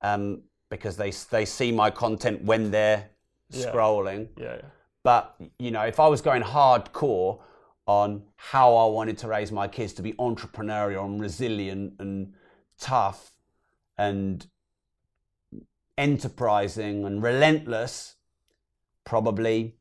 um, 0.01 0.43
because 0.75 0.97
they 0.97 1.11
they 1.29 1.45
see 1.45 1.71
my 1.71 1.89
content 1.89 2.43
when 2.43 2.71
they're 2.71 3.09
Yeah. 3.49 3.65
scrolling. 3.71 4.27
Yeah, 4.37 4.55
yeah. 4.55 4.69
But 5.03 5.35
you 5.59 5.71
know, 5.71 5.83
if 5.83 5.99
I 5.99 6.07
was 6.07 6.21
going 6.21 6.43
hardcore 6.43 7.39
on 7.87 8.23
how 8.37 8.75
I 8.75 8.85
wanted 8.87 9.17
to 9.19 9.27
raise 9.27 9.51
my 9.51 9.67
kids 9.67 9.93
to 9.93 10.01
be 10.01 10.13
entrepreneurial 10.13 11.05
and 11.05 11.21
resilient 11.21 11.93
and 11.99 12.33
tough 12.79 13.31
and 13.97 14.47
enterprising 15.97 17.05
and 17.05 17.21
relentless, 17.23 18.15
probably 19.03 19.75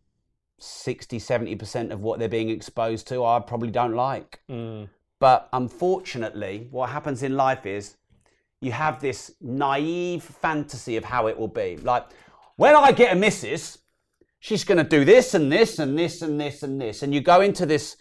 60, 0.58 1.18
70% 1.18 1.90
of 1.90 2.00
what 2.00 2.18
they're 2.18 2.28
being 2.28 2.50
exposed 2.50 3.08
to, 3.08 3.24
I 3.24 3.40
probably 3.40 3.70
don't 3.70 3.94
like. 3.94 4.40
Mm, 4.48 4.88
But 5.18 5.48
unfortunately, 5.52 6.68
what 6.70 6.90
happens 6.90 7.22
in 7.22 7.34
life 7.36 7.64
is 7.66 7.96
you 8.64 8.72
have 8.72 9.00
this 9.00 9.32
naive 9.40 10.22
fantasy 10.22 10.96
of 10.96 11.04
how 11.04 11.26
it 11.26 11.38
will 11.38 11.48
be. 11.48 11.76
Like, 11.76 12.06
when 12.56 12.74
I 12.74 12.92
get 12.92 13.12
a 13.12 13.16
missus, 13.16 13.78
she's 14.40 14.64
going 14.64 14.78
to 14.78 14.84
do 14.84 15.04
this 15.04 15.34
and 15.34 15.50
this 15.50 15.78
and 15.78 15.98
this 15.98 16.22
and 16.22 16.40
this 16.40 16.62
and 16.62 16.80
this. 16.80 17.02
And 17.02 17.14
you 17.14 17.20
go 17.20 17.40
into 17.40 17.66
this 17.66 17.96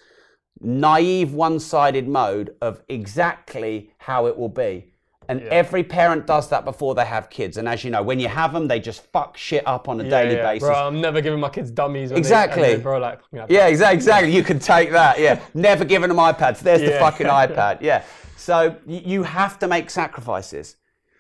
naive, 0.59 1.33
one 1.33 1.59
sided 1.59 2.07
mode 2.07 2.55
of 2.61 2.81
exactly 2.87 3.91
how 3.97 4.27
it 4.27 4.37
will 4.37 4.49
be. 4.49 4.93
And 5.29 5.41
every 5.43 5.83
parent 5.83 6.27
does 6.27 6.49
that 6.49 6.65
before 6.65 6.95
they 6.95 7.05
have 7.05 7.29
kids. 7.29 7.57
And 7.57 7.67
as 7.67 7.83
you 7.83 7.91
know, 7.91 8.03
when 8.03 8.19
you 8.19 8.27
have 8.27 8.51
them, 8.51 8.67
they 8.67 8.79
just 8.79 9.05
fuck 9.11 9.37
shit 9.37 9.65
up 9.65 9.87
on 9.87 10.01
a 10.01 10.09
daily 10.09 10.35
yeah, 10.35 10.53
basis. 10.53 10.67
Bro, 10.67 10.75
I'm 10.75 10.99
never 10.99 11.21
giving 11.21 11.39
my 11.39 11.49
kids 11.49 11.71
dummies. 11.71 12.11
Exactly. 12.11 12.75
They, 12.75 12.77
bro, 12.77 12.99
like, 12.99 13.21
yeah, 13.31 13.45
Yeah, 13.49 13.67
exactly. 13.67 13.95
Exactly. 13.95 14.35
You 14.35 14.43
can 14.43 14.59
take 14.59 14.91
that. 14.91 15.19
Yeah. 15.19 15.41
Never 15.53 15.85
giving 15.85 16.09
them 16.09 16.17
iPads. 16.17 16.59
There's 16.59 16.81
the 16.81 16.99
fucking 16.99 17.27
iPad. 17.27 17.81
Yeah. 17.81 18.03
So 18.37 18.77
you 18.85 19.23
have 19.23 19.59
to 19.59 19.67
make 19.67 19.89
sacrifices. 19.89 20.77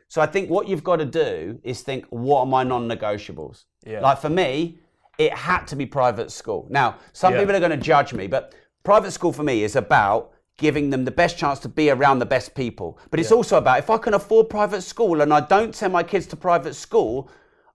So 0.07 0.21
I 0.21 0.25
think 0.25 0.49
what 0.49 0.67
you've 0.67 0.83
got 0.83 0.97
to 0.97 1.05
do 1.05 1.59
is 1.63 1.81
think, 1.81 2.05
what 2.09 2.41
are 2.41 2.45
my 2.45 2.63
non-negotiables? 2.63 3.65
Yeah. 3.85 4.01
Like 4.01 4.19
for 4.19 4.29
me, 4.29 4.79
it 5.17 5.33
had 5.33 5.65
to 5.67 5.75
be 5.75 5.85
private 5.85 6.31
school. 6.31 6.67
Now, 6.69 6.97
some 7.13 7.33
Yeah. 7.33 7.39
people 7.39 7.55
are 7.55 7.59
going 7.59 7.71
to 7.71 7.77
judge 7.77 8.13
me, 8.13 8.27
but 8.27 8.53
private 8.83 9.11
school 9.11 9.33
for 9.33 9.43
me 9.43 9.63
is 9.63 9.75
about 9.75 10.31
giving 10.57 10.91
them 10.91 11.03
the 11.03 11.11
best 11.11 11.37
chance 11.37 11.59
to 11.59 11.69
be 11.69 11.89
around 11.89 12.19
the 12.19 12.25
best 12.25 12.53
people. 12.53 12.99
But 13.09 13.19
it's 13.19 13.31
also 13.31 13.57
about 13.57 13.79
if 13.79 13.89
I 13.89 13.97
can 13.97 14.13
afford 14.13 14.49
private 14.49 14.81
school 14.81 15.21
and 15.21 15.33
I 15.33 15.39
don't 15.39 15.75
send 15.75 15.93
my 15.93 16.03
kids 16.03 16.27
to 16.27 16.35
private 16.35 16.75
school, 16.75 17.29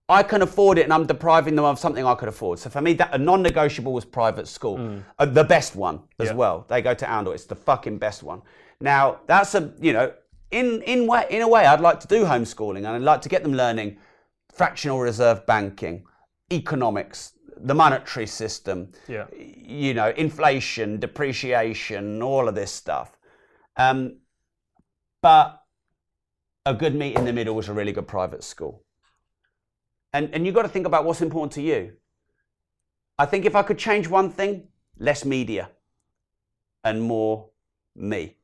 I 0.09 0.23
can 0.23 0.43
afford 0.43 0.79
it 0.79 0.85
and 0.85 0.93
I'm 0.93 1.05
depriving 1.07 1.55
them 1.57 1.65
of 1.65 1.79
something 1.79 2.07
I 2.07 2.15
could 2.15 2.29
afford. 2.29 2.59
So 2.61 2.71
for 2.71 2.81
me, 2.81 2.93
that 2.95 3.13
a 3.13 3.19
non-negotiable 3.19 3.93
was 3.93 4.05
private 4.05 4.49
school, 4.49 5.03
uh, 5.19 5.27
the 5.27 5.45
best 5.45 5.77
one 5.77 6.01
as 6.19 6.29
Yeah. 6.29 6.35
well. 6.35 6.65
They 6.69 6.81
go 6.81 6.95
to 6.95 7.11
Andor; 7.11 7.35
it's 7.35 7.45
the 7.47 7.57
fucking 7.57 7.99
best 7.99 8.23
one. 8.23 8.43
Now 8.81 9.21
that's 9.27 9.55
a 9.55 9.73
you 9.81 9.93
know 9.93 10.13
in 10.51 10.83
in 10.83 11.07
way 11.07 11.27
in 11.31 11.43
a 11.43 11.49
way 11.49 11.67
I'd 11.67 11.81
like 11.81 12.01
to 12.01 12.07
do 12.07 12.25
homeschooling 12.25 12.79
and 12.79 12.89
I'd 12.89 13.03
like 13.03 13.23
to 13.23 13.29
get 13.29 13.43
them 13.43 13.53
learning 13.55 13.99
fractional 14.53 15.01
reserve 15.01 15.47
banking, 15.47 16.05
economics, 16.53 17.33
the 17.57 17.75
monetary 17.75 18.27
system, 18.27 18.93
Yeah. 19.07 19.27
you 19.35 19.95
know, 19.95 20.09
inflation, 20.17 20.99
depreciation, 20.99 22.23
all 22.23 22.49
of 22.49 22.55
this 22.55 22.73
stuff. 22.73 23.17
Um, 23.77 24.19
but 25.23 25.63
a 26.67 26.75
good 26.75 26.95
meet 26.95 27.17
in 27.17 27.25
the 27.25 27.33
middle 27.33 27.55
was 27.55 27.69
a 27.69 27.73
really 27.73 27.93
good 27.93 28.09
private 28.09 28.43
school. 28.43 28.83
And, 30.13 30.31
and 30.35 30.45
you've 30.45 30.55
got 30.55 30.63
to 30.63 30.69
think 30.69 30.87
about 30.87 31.05
what's 31.05 31.21
important 31.21 31.53
to 31.53 31.63
you. 31.63 31.93
I 33.19 33.27
think 33.27 33.45
if 33.45 33.55
I 33.55 33.63
could 33.63 33.79
change 33.79 34.09
one 34.09 34.31
thing, 34.31 34.69
less 34.99 35.25
media 35.25 35.71
and 36.83 37.01
more 37.03 37.51
me. 37.95 38.38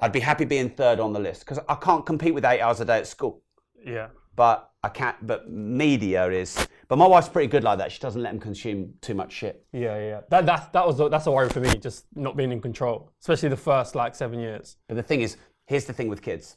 I'd 0.00 0.12
be 0.12 0.20
happy 0.20 0.44
being 0.44 0.70
third 0.70 1.00
on 1.00 1.12
the 1.12 1.18
list 1.18 1.40
because 1.40 1.58
I 1.68 1.74
can't 1.74 2.06
compete 2.06 2.34
with 2.34 2.44
eight 2.44 2.60
hours 2.60 2.80
a 2.80 2.84
day 2.84 2.98
at 2.98 3.06
school. 3.06 3.42
Yeah. 3.84 4.08
But 4.36 4.70
I 4.84 4.88
can't. 4.88 5.26
But 5.26 5.50
media 5.50 6.28
is. 6.28 6.68
But 6.86 6.96
my 6.96 7.06
wife's 7.06 7.28
pretty 7.28 7.48
good 7.48 7.64
like 7.64 7.78
that. 7.78 7.90
She 7.90 7.98
doesn't 7.98 8.22
let 8.22 8.30
them 8.30 8.40
consume 8.40 8.94
too 9.00 9.14
much 9.14 9.32
shit. 9.32 9.64
Yeah, 9.72 9.98
yeah. 9.98 10.20
That 10.30 10.46
that 10.46 10.72
that 10.72 10.86
was 10.86 10.98
that's 11.10 11.26
a 11.26 11.32
worry 11.32 11.48
for 11.48 11.60
me, 11.60 11.76
just 11.76 12.06
not 12.14 12.36
being 12.36 12.52
in 12.52 12.60
control, 12.60 13.12
especially 13.20 13.48
the 13.48 13.56
first 13.56 13.94
like 13.94 14.14
seven 14.14 14.38
years. 14.38 14.76
But 14.86 14.94
the 14.94 15.02
thing 15.02 15.22
is, 15.22 15.36
here's 15.66 15.84
the 15.84 15.92
thing 15.92 16.08
with 16.08 16.22
kids. 16.22 16.56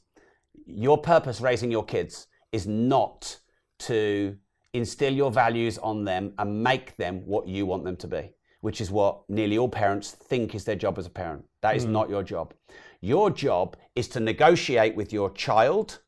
Your 0.66 0.98
purpose 0.98 1.42
raising 1.42 1.72
your 1.72 1.84
kids 1.84 2.28
is 2.52 2.68
not 2.68 3.40
to 3.80 4.38
instill 4.74 5.14
your 5.14 5.32
values 5.32 5.78
on 5.80 6.06
them 6.06 6.34
and 6.38 6.64
make 6.64 6.96
them 6.98 7.26
what 7.26 7.48
you 7.48 7.66
want 7.66 7.84
them 7.84 7.98
to 7.98 8.08
be, 8.08 8.34
which 8.62 8.80
is 8.80 8.92
what 8.92 9.24
nearly 9.28 9.58
all 9.58 9.68
parents 9.68 10.12
think 10.12 10.56
is 10.56 10.64
their 10.64 10.76
job 10.76 10.98
as 10.98 11.08
a 11.08 11.10
parent. 11.10 11.44
That 11.62 11.76
is 11.76 11.86
hmm. 11.86 11.92
not 11.92 12.10
your 12.10 12.24
job. 12.24 12.54
Your 13.02 13.32
job 13.32 13.76
is 13.96 14.08
to 14.10 14.20
negotiate 14.20 14.96
with 14.96 15.12
your 15.12 15.32
child 15.32 16.00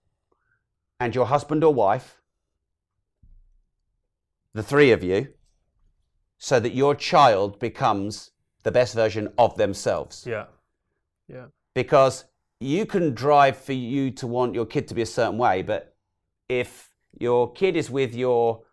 and 1.00 1.14
your 1.16 1.26
husband 1.26 1.64
or 1.64 1.74
wife, 1.74 2.22
the 4.54 4.64
three 4.64 4.92
of 4.92 5.04
you, 5.04 5.30
so 6.38 6.60
that 6.60 6.74
your 6.74 6.94
child 6.96 7.60
becomes 7.60 8.32
the 8.64 8.72
best 8.72 8.94
version 8.96 9.34
of 9.38 9.58
themselves 9.58 10.26
Yeah. 10.26 10.46
Yeah. 11.28 11.48
because 11.74 12.26
you 12.60 12.86
can 12.86 13.14
drive 13.14 13.58
for 13.58 13.74
you 13.74 14.12
to 14.12 14.28
want 14.28 14.54
your 14.54 14.66
kid 14.66 14.88
to 14.90 14.94
be 14.94 15.02
a 15.02 15.06
certain 15.06 15.38
way, 15.38 15.64
but 15.64 15.96
if 16.48 16.94
your 17.20 17.52
kid 17.52 17.76
is 17.76 17.90
with 17.90 18.14
your 18.14 18.64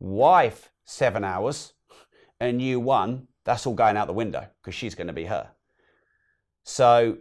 wife 0.00 0.70
seven 0.84 1.24
hours 1.24 1.72
and 2.40 2.60
you 2.60 2.80
one, 2.80 3.28
that's 3.44 3.66
all 3.66 3.74
going 3.74 3.96
out 3.96 4.06
the 4.08 4.12
window 4.12 4.46
because 4.60 4.74
she's 4.74 4.94
going 4.94 5.06
to 5.06 5.12
be 5.12 5.26
her. 5.26 5.50
So, 6.64 7.18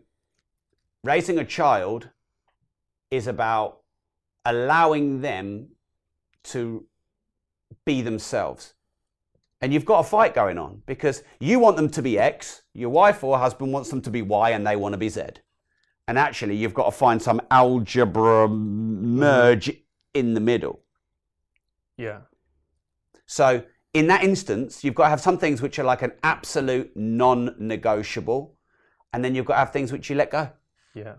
raising 1.03 1.37
a 1.37 1.45
child 1.45 2.09
is 3.11 3.27
about 3.27 3.79
allowing 4.45 5.21
them 5.21 5.69
to 6.43 6.85
be 7.85 8.01
themselves. 8.01 8.73
And 9.61 9.73
you've 9.73 9.85
got 9.85 9.99
a 9.99 10.03
fight 10.03 10.33
going 10.33 10.57
on 10.57 10.81
because 10.85 11.23
you 11.39 11.59
want 11.59 11.77
them 11.77 11.89
to 11.91 12.01
be 12.01 12.19
X, 12.19 12.63
your 12.73 12.89
wife 12.89 13.23
or 13.23 13.37
husband 13.37 13.71
wants 13.71 13.89
them 13.89 14.01
to 14.01 14.09
be 14.09 14.21
Y, 14.21 14.49
and 14.49 14.67
they 14.67 14.75
want 14.75 14.93
to 14.93 14.97
be 14.97 15.07
Z. 15.07 15.21
And 16.07 16.19
actually, 16.19 16.57
you've 16.57 16.73
got 16.73 16.85
to 16.85 16.91
find 16.91 17.21
some 17.21 17.39
algebra 17.49 18.49
merge 18.49 19.71
in 20.13 20.33
the 20.33 20.41
middle. 20.41 20.81
Yeah. 21.97 22.21
So, 23.25 23.63
in 23.93 24.07
that 24.07 24.23
instance, 24.23 24.83
you've 24.83 24.95
got 24.95 25.03
to 25.03 25.09
have 25.11 25.21
some 25.21 25.37
things 25.37 25.61
which 25.61 25.79
are 25.79 25.85
like 25.85 26.01
an 26.01 26.11
absolute 26.23 26.91
non 26.97 27.55
negotiable, 27.57 28.57
and 29.13 29.23
then 29.23 29.33
you've 29.33 29.45
got 29.45 29.53
to 29.53 29.59
have 29.59 29.71
things 29.71 29.93
which 29.93 30.09
you 30.09 30.17
let 30.17 30.29
go. 30.29 30.49
Yeah. 30.93 31.15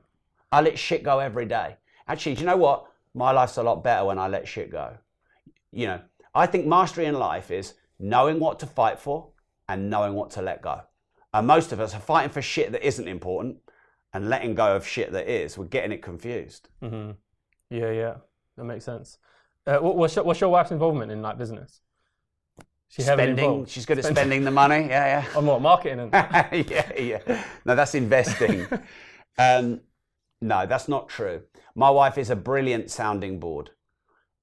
I 0.52 0.60
let 0.60 0.78
shit 0.78 1.02
go 1.02 1.18
every 1.18 1.46
day. 1.46 1.76
Actually, 2.06 2.34
do 2.36 2.40
you 2.42 2.46
know 2.46 2.56
what? 2.56 2.86
My 3.14 3.30
life's 3.30 3.56
a 3.56 3.62
lot 3.62 3.82
better 3.82 4.04
when 4.06 4.18
I 4.18 4.28
let 4.28 4.46
shit 4.46 4.70
go. 4.70 4.96
You 5.72 5.86
know, 5.86 6.00
I 6.34 6.46
think 6.46 6.66
mastery 6.66 7.06
in 7.06 7.14
life 7.14 7.50
is 7.50 7.74
knowing 7.98 8.38
what 8.40 8.58
to 8.60 8.66
fight 8.66 8.98
for 8.98 9.28
and 9.68 9.88
knowing 9.90 10.14
what 10.14 10.30
to 10.32 10.42
let 10.42 10.62
go. 10.62 10.80
And 11.32 11.46
most 11.46 11.72
of 11.72 11.80
us 11.80 11.94
are 11.94 12.00
fighting 12.00 12.30
for 12.30 12.42
shit 12.42 12.72
that 12.72 12.86
isn't 12.86 13.08
important 13.08 13.56
and 14.12 14.28
letting 14.30 14.54
go 14.54 14.76
of 14.76 14.86
shit 14.86 15.10
that 15.12 15.28
is. 15.28 15.58
We're 15.58 15.64
getting 15.64 15.92
it 15.92 16.02
confused. 16.02 16.68
hmm 16.80 17.10
Yeah, 17.70 17.90
yeah. 17.90 18.14
That 18.56 18.64
makes 18.64 18.84
sense. 18.84 19.18
Uh, 19.66 19.78
what, 19.78 19.96
what's 19.96 20.14
your, 20.14 20.24
what's 20.24 20.40
your 20.40 20.50
wife's 20.50 20.70
involvement 20.70 21.10
in 21.10 21.22
like 21.22 21.38
business? 21.38 21.80
She 22.88 23.02
Spending, 23.02 23.66
she's 23.66 23.86
good 23.86 23.98
at 23.98 24.04
Spend- 24.04 24.16
spending 24.18 24.44
the 24.44 24.52
money. 24.52 24.86
Yeah, 24.86 25.24
yeah. 25.24 25.26
On 25.38 25.44
what 25.46 25.60
marketing 25.60 25.98
and 25.98 26.12
yeah, 26.70 26.92
yeah. 26.96 27.44
No, 27.64 27.74
that's 27.74 27.96
investing. 27.96 28.66
um, 29.38 29.80
no, 30.40 30.66
that's 30.66 30.88
not 30.88 31.08
true. 31.08 31.42
My 31.74 31.90
wife 31.90 32.18
is 32.18 32.30
a 32.30 32.36
brilliant 32.36 32.90
sounding 32.90 33.40
board. 33.40 33.70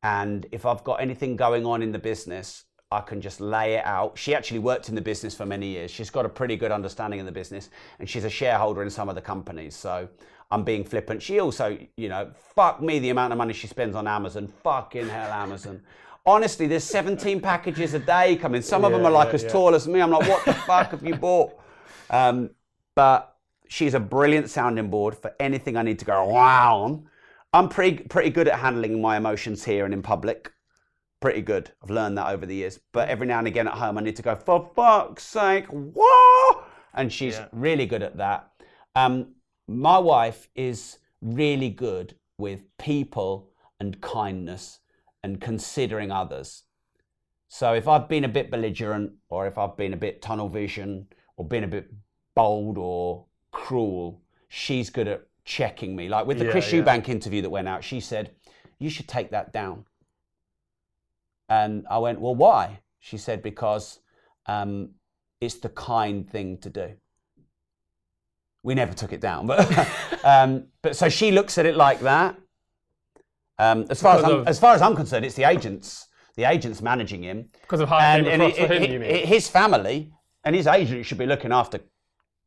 And 0.04 0.48
if 0.52 0.66
I've 0.66 0.84
got 0.84 0.96
anything 0.96 1.36
going 1.36 1.66
on 1.66 1.82
in 1.82 1.92
the 1.92 2.00
business, 2.00 2.66
I 2.92 3.02
can 3.02 3.22
just 3.22 3.40
lay 3.40 3.76
it 3.76 3.86
out. 3.86 4.18
She 4.18 4.36
actually 4.36 4.60
worked 4.60 4.90
in 4.90 4.96
the 4.96 5.02
business 5.02 5.34
for 5.34 5.46
many 5.46 5.68
years. 5.68 5.92
She's 5.92 6.10
got 6.10 6.26
a 6.26 6.30
pretty 6.30 6.58
good 6.58 6.72
understanding 6.72 7.20
of 7.20 7.26
the 7.26 7.32
business 7.32 7.70
and 8.00 8.10
she's 8.10 8.26
a 8.26 8.30
shareholder 8.30 8.84
in 8.84 8.90
some 8.90 9.08
of 9.08 9.16
the 9.16 9.22
companies. 9.22 9.76
So 9.76 10.10
I'm 10.50 10.64
being 10.64 10.84
flippant. 10.84 11.22
She 11.22 11.40
also, 11.40 11.78
you 11.96 12.10
know, 12.10 12.32
fuck 12.56 12.82
me 12.82 13.00
the 13.00 13.10
amount 13.10 13.32
of 13.32 13.38
money 13.38 13.54
she 13.54 13.68
spends 13.68 13.96
on 13.96 14.08
Amazon. 14.08 14.48
Fucking 14.64 15.08
hell, 15.08 15.32
Amazon. 15.32 15.82
Honestly, 16.26 16.68
there's 16.68 16.84
17 16.84 17.40
packages 17.40 17.94
a 17.94 18.00
day 18.00 18.36
coming. 18.36 18.62
Some 18.62 18.84
of 18.84 18.92
them 18.92 19.06
are 19.06 19.12
like 19.12 19.30
yeah, 19.30 19.36
as 19.36 19.44
yeah. 19.44 19.50
tall 19.50 19.74
as 19.74 19.88
me. 19.88 20.02
I'm 20.02 20.12
like, 20.12 20.28
what 20.28 20.44
the 20.46 20.54
fuck 20.54 20.92
have 20.92 21.06
you 21.06 21.16
bought? 21.16 21.54
Um, 22.10 22.50
but 22.94 23.31
she's 23.72 23.94
a 23.94 24.00
brilliant 24.00 24.50
sounding 24.50 24.90
board 24.90 25.16
for 25.16 25.34
anything 25.40 25.78
I 25.78 25.82
need 25.82 25.98
to 26.00 26.06
go 26.06 26.28
wow 26.28 26.80
on. 26.82 27.08
I'm 27.54 27.70
pretty 27.70 28.04
pretty 28.04 28.30
good 28.30 28.50
at 28.50 28.60
handling 28.60 29.02
my 29.02 29.16
emotions 29.16 29.64
here 29.64 29.86
and 29.86 29.94
in 29.94 30.02
public. 30.02 30.52
Pretty 31.22 31.42
good. 31.42 31.72
I've 31.82 31.90
learned 31.90 32.18
that 32.18 32.28
over 32.34 32.46
the 32.46 32.56
years. 32.56 32.80
But 32.92 33.08
every 33.08 33.28
now 33.28 33.40
and 33.40 33.48
again 33.48 33.68
at 33.68 33.76
home, 33.76 33.98
I 33.98 34.02
need 34.02 34.18
to 34.18 34.22
go 34.22 34.36
for 34.36 34.70
fuck's 34.76 35.24
sake, 35.24 35.66
whoa! 35.68 36.64
And 36.94 37.14
she's 37.14 37.36
Yeah. 37.36 37.48
really 37.54 37.86
good 37.86 38.04
at 38.04 38.18
that. 38.18 38.52
Um, 38.96 39.36
my 39.68 40.00
wife 40.00 40.50
is 40.56 40.98
really 41.22 41.70
good 41.70 42.16
with 42.38 42.66
people 42.78 43.52
and 43.80 44.02
kindness 44.02 44.80
and 45.24 45.40
considering 45.40 46.12
others. 46.12 46.64
So 47.48 47.74
if 47.74 47.88
I've 47.88 48.10
been 48.10 48.26
a 48.26 48.30
bit 48.30 48.52
belligerent 48.52 49.14
or 49.30 49.48
if 49.48 49.58
I've 49.58 49.78
been 49.78 49.94
a 49.94 49.98
bit 49.98 50.22
tunnel 50.22 50.50
vision 50.50 51.08
or 51.38 51.48
been 51.48 51.64
a 51.64 51.68
bit 51.68 51.90
bold 52.36 52.78
or 52.78 53.28
cruel, 53.72 54.22
she's 54.50 54.90
good 54.90 55.08
at 55.08 55.22
checking 55.46 55.96
me. 55.96 56.10
Like 56.10 56.26
with 56.26 56.40
the 56.40 56.46
Yeah, 56.46 56.52
Chris 56.52 56.74
yeah. 56.74 56.82
Eubank 56.84 57.08
interview 57.08 57.42
that 57.42 57.50
went 57.50 57.70
out, 57.70 57.84
she 57.86 58.02
said, 58.02 58.32
You 58.80 58.90
should 58.90 59.08
take 59.08 59.32
that 59.32 59.54
down. 59.54 59.86
And 61.48 61.86
I 61.90 62.00
went, 62.00 62.20
Well, 62.20 62.36
why? 62.36 62.82
She 63.00 63.18
said, 63.18 63.42
Because 63.42 64.00
um, 64.46 64.90
it's 65.40 65.56
the 65.56 65.70
kind 65.70 66.30
thing 66.30 66.58
to 66.60 66.70
do. 66.70 66.90
We 68.64 68.76
never 68.76 68.94
took 68.94 69.14
it 69.14 69.22
down, 69.22 69.48
but 69.48 69.66
um, 70.24 70.66
but 70.84 70.96
so 70.98 71.08
she 71.10 71.32
looks 71.32 71.58
at 71.58 71.66
it 71.66 71.76
like 71.76 72.02
that. 72.02 72.36
Um, 73.58 73.86
as 73.90 74.02
far 74.02 74.18
as 74.18 74.24
I'm, 74.26 74.32
of- 74.32 74.48
as 74.48 74.60
far 74.60 74.76
as 74.76 74.82
I'm 74.82 74.96
concerned, 74.96 75.26
it's 75.26 75.36
the 75.36 75.46
agents. 75.46 76.08
The 76.36 76.44
agents 76.46 76.82
managing 76.82 77.24
him, 77.24 77.50
because 77.62 77.80
of 77.82 77.90
how 77.90 77.98
it 77.98 78.02
and, 78.04 78.28
and 78.28 78.42
it- 78.44 78.56
for 78.56 78.74
him, 78.74 78.84
it- 78.84 78.90
you 78.92 79.00
mean? 79.00 79.10
it- 79.10 79.26
his 79.26 79.48
family 79.48 80.12
and 80.44 80.56
his 80.56 80.68
agent 80.68 81.06
should 81.06 81.18
be 81.18 81.26
looking 81.26 81.52
after 81.52 81.80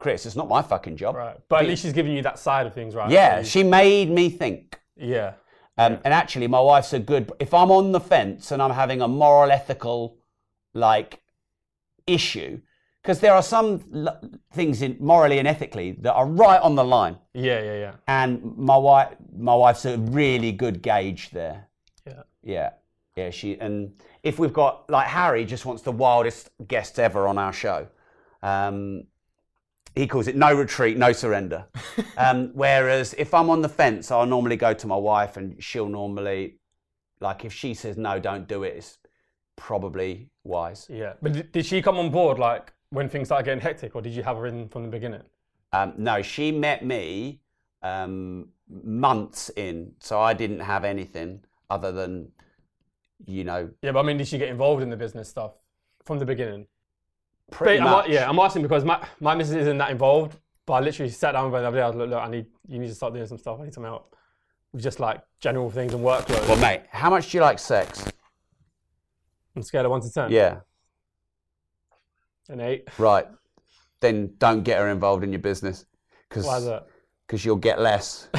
Chris. 0.04 0.26
It's 0.26 0.36
not 0.36 0.48
my 0.56 0.60
fucking 0.62 0.96
job. 1.02 1.12
right. 1.16 1.36
But 1.48 1.62
at 1.62 1.66
least 1.70 1.82
she's 1.82 1.94
giving 1.94 2.12
you 2.16 2.22
that 2.22 2.38
side 2.38 2.66
of 2.68 2.74
things, 2.74 2.94
right? 2.94 3.10
Yeah, 3.10 3.42
she 3.42 3.62
made 3.64 4.10
me 4.18 4.28
think. 4.42 4.78
yeah. 4.96 5.30
Um, 5.82 5.92
And 6.04 6.12
actually, 6.22 6.46
my 6.46 6.60
wife's 6.60 6.92
a 6.92 7.00
good. 7.12 7.32
If 7.40 7.52
I'm 7.60 7.70
on 7.78 7.90
the 7.92 8.00
fence 8.12 8.52
and 8.52 8.60
I'm 8.62 8.70
having 8.82 9.00
a 9.02 9.08
moral, 9.08 9.50
ethical, 9.50 10.18
like 10.74 11.20
issue, 12.06 12.60
because 13.02 13.18
there 13.20 13.32
are 13.38 13.42
some 13.42 13.68
l- 14.06 14.20
things 14.52 14.82
in 14.82 14.96
morally 15.00 15.38
and 15.40 15.48
ethically 15.48 15.88
that 16.04 16.12
are 16.20 16.26
right 16.44 16.60
on 16.68 16.74
the 16.76 16.84
line, 16.84 17.16
Yeah, 17.32 17.60
yeah, 17.68 17.78
yeah. 17.84 17.94
and 18.06 18.30
my 18.70 18.76
wife, 18.76 19.08
my 19.50 19.54
wife's 19.64 19.84
a 19.86 19.96
really 19.98 20.52
good 20.52 20.76
gauge 20.82 21.30
there. 21.30 21.58
Yeah. 22.06 22.22
Yeah, 22.42 22.70
yeah. 23.16 23.30
She 23.30 23.58
and 23.58 23.74
if 24.22 24.38
we've 24.38 24.52
got 24.62 24.72
like 24.96 25.08
Harry, 25.08 25.44
just 25.54 25.64
wants 25.66 25.82
the 25.82 25.92
wildest 25.92 26.50
guests 26.68 26.98
ever 26.98 27.26
on 27.26 27.36
our 27.38 27.52
show. 27.52 27.86
Um, 28.42 29.04
he 29.94 30.06
calls 30.06 30.26
it 30.26 30.36
no 30.36 30.52
retreat, 30.52 30.96
no 30.96 31.12
surrender. 31.12 31.66
um, 32.16 32.50
whereas 32.54 33.14
if 33.16 33.32
I'm 33.32 33.48
on 33.48 33.62
the 33.62 33.68
fence, 33.68 34.10
I'll 34.10 34.26
normally 34.26 34.56
go 34.56 34.74
to 34.74 34.86
my 34.86 34.96
wife, 34.96 35.36
and 35.36 35.62
she'll 35.62 35.88
normally, 35.88 36.56
like, 37.20 37.44
if 37.44 37.52
she 37.52 37.74
says 37.74 37.96
no, 37.96 38.18
don't 38.18 38.48
do 38.48 38.64
it, 38.64 38.76
it's 38.76 38.98
probably 39.56 40.30
wise. 40.42 40.86
Yeah. 40.90 41.14
But 41.22 41.32
did, 41.32 41.52
did 41.52 41.66
she 41.66 41.80
come 41.80 41.98
on 41.98 42.10
board 42.10 42.38
like 42.38 42.72
when 42.90 43.08
things 43.08 43.28
started 43.28 43.44
getting 43.44 43.60
hectic, 43.60 43.94
or 43.94 44.02
did 44.02 44.12
you 44.12 44.22
have 44.22 44.36
her 44.36 44.46
in 44.46 44.68
from 44.68 44.82
the 44.82 44.88
beginning? 44.88 45.22
Um, 45.72 45.94
no, 45.96 46.22
she 46.22 46.52
met 46.52 46.84
me 46.84 47.40
um, 47.82 48.48
months 48.68 49.50
in, 49.56 49.92
so 50.00 50.20
I 50.20 50.34
didn't 50.34 50.60
have 50.60 50.84
anything 50.84 51.44
other 51.70 51.92
than, 51.92 52.30
you 53.26 53.44
know, 53.44 53.70
Yeah, 53.82 53.92
but 53.92 54.00
I 54.00 54.02
mean, 54.02 54.16
did 54.18 54.28
she 54.28 54.38
get 54.38 54.48
involved 54.48 54.82
in 54.82 54.90
the 54.90 54.96
business 54.96 55.28
stuff 55.28 55.52
from 56.04 56.18
the 56.18 56.24
beginning? 56.24 56.66
Pretty 57.50 57.78
But 57.78 57.86
I'm, 57.86 57.92
much. 57.92 58.08
yeah, 58.08 58.28
I'm 58.28 58.38
asking 58.38 58.62
because 58.62 58.84
my 58.84 59.04
my 59.20 59.34
missus 59.34 59.54
isn't 59.56 59.78
that 59.78 59.90
involved. 59.90 60.36
But 60.66 60.74
I 60.74 60.80
literally 60.80 61.10
sat 61.10 61.32
down 61.32 61.50
with 61.50 61.54
her 61.54 61.60
the 61.60 61.66
other 61.68 61.76
day. 61.76 61.82
I 61.82 61.86
was 61.88 61.96
like, 61.96 62.08
look, 62.08 62.22
I 62.22 62.28
need 62.28 62.46
you 62.68 62.78
need 62.78 62.88
to 62.88 62.94
start 62.94 63.12
doing 63.14 63.26
some 63.26 63.38
stuff. 63.38 63.58
I 63.60 63.64
need 63.64 63.74
some 63.74 63.84
help 63.84 64.14
with 64.72 64.82
just 64.82 64.98
like 65.00 65.20
general 65.40 65.70
things 65.70 65.92
and 65.94 66.02
workload. 66.02 66.48
Well, 66.48 66.56
mate, 66.58 66.82
how 66.90 67.10
much 67.10 67.30
do 67.30 67.36
you 67.38 67.42
like 67.42 67.58
sex? 67.58 68.02
On 69.56 69.60
a 69.60 69.62
scale 69.62 69.84
of 69.84 69.90
one 69.90 70.00
to 70.00 70.10
ten, 70.10 70.30
Yeah, 70.32 70.60
an 72.48 72.60
eight. 72.60 72.88
right. 72.98 73.26
Then 74.00 74.32
don't 74.38 74.62
get 74.64 74.78
her 74.78 74.88
involved 74.88 75.22
in 75.24 75.32
your 75.32 75.38
business 75.40 75.86
Cause, 76.28 76.44
Why 76.44 76.58
is 76.58 76.64
that? 76.66 76.86
because 77.26 77.44
you'll 77.44 77.56
get 77.56 77.80
less. 77.80 78.28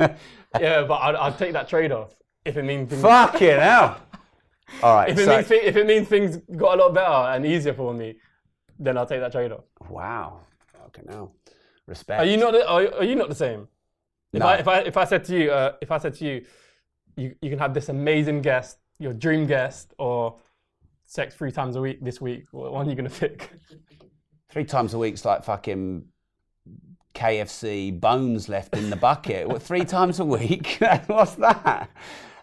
yeah, 0.00 0.84
but 0.84 0.94
I'd, 0.94 1.14
I'd 1.16 1.38
take 1.38 1.52
that 1.54 1.68
trade 1.68 1.92
off. 1.92 2.14
if 2.44 2.56
it 2.56 2.62
means 2.62 2.92
Fucking 3.02 3.48
hell. 3.58 4.00
All 4.82 4.94
right. 4.94 5.08
if 5.12 5.18
it 5.18 5.24
so- 5.24 5.36
means 5.36 5.50
if 5.50 5.76
it 5.76 5.86
means 5.86 6.08
things 6.08 6.36
got 6.56 6.78
a 6.78 6.82
lot 6.82 6.94
better 6.94 7.34
and 7.34 7.44
easier 7.46 7.74
for 7.74 7.92
me, 7.94 8.16
then 8.78 8.96
I'll 8.96 9.06
take 9.06 9.20
that 9.20 9.32
trade 9.32 9.52
off. 9.52 9.64
wow. 9.88 10.40
Okay, 10.86 11.02
now 11.06 11.30
Respect. 11.86 12.20
Are 12.20 12.24
you 12.26 12.36
not? 12.36 12.52
the- 12.52 12.68
Are, 12.68 12.94
are 12.96 13.04
you 13.04 13.14
not 13.16 13.28
the 13.28 13.34
same? 13.34 13.66
If 14.32 14.40
No. 14.40 14.46
I 14.46 14.54
if 14.56 14.68
I 14.68 14.78
if 14.80 14.96
I 14.96 15.04
said 15.04 15.24
to 15.24 15.38
you, 15.38 15.50
uh, 15.50 15.72
if 15.80 15.90
I 15.90 15.98
said 15.98 16.14
to 16.14 16.24
you, 16.24 16.44
you 17.16 17.34
you 17.40 17.50
can 17.50 17.58
have 17.58 17.72
this 17.72 17.88
amazing 17.88 18.42
guest, 18.42 18.78
your 18.98 19.12
dream 19.14 19.46
guest, 19.46 19.94
or 19.98 20.36
sex 21.06 21.34
three 21.34 21.50
times 21.52 21.76
a 21.76 21.80
week 21.80 22.04
this 22.04 22.20
week, 22.20 22.44
what 22.52 22.72
one 22.72 22.86
are 22.86 22.90
you 22.90 22.96
gonna 22.96 23.08
pick? 23.10 23.50
Three 24.50 24.64
times 24.64 24.92
a 24.94 24.98
week's 24.98 25.24
like 25.24 25.44
fucking 25.44 26.04
KFC 27.14 27.98
bones 27.98 28.48
left 28.48 28.76
in 28.76 28.90
the 28.90 28.96
bucket. 28.96 29.48
what, 29.48 29.62
three 29.62 29.84
times 29.84 30.20
a 30.20 30.24
week? 30.24 30.78
What's 31.06 31.34
that? 31.36 31.90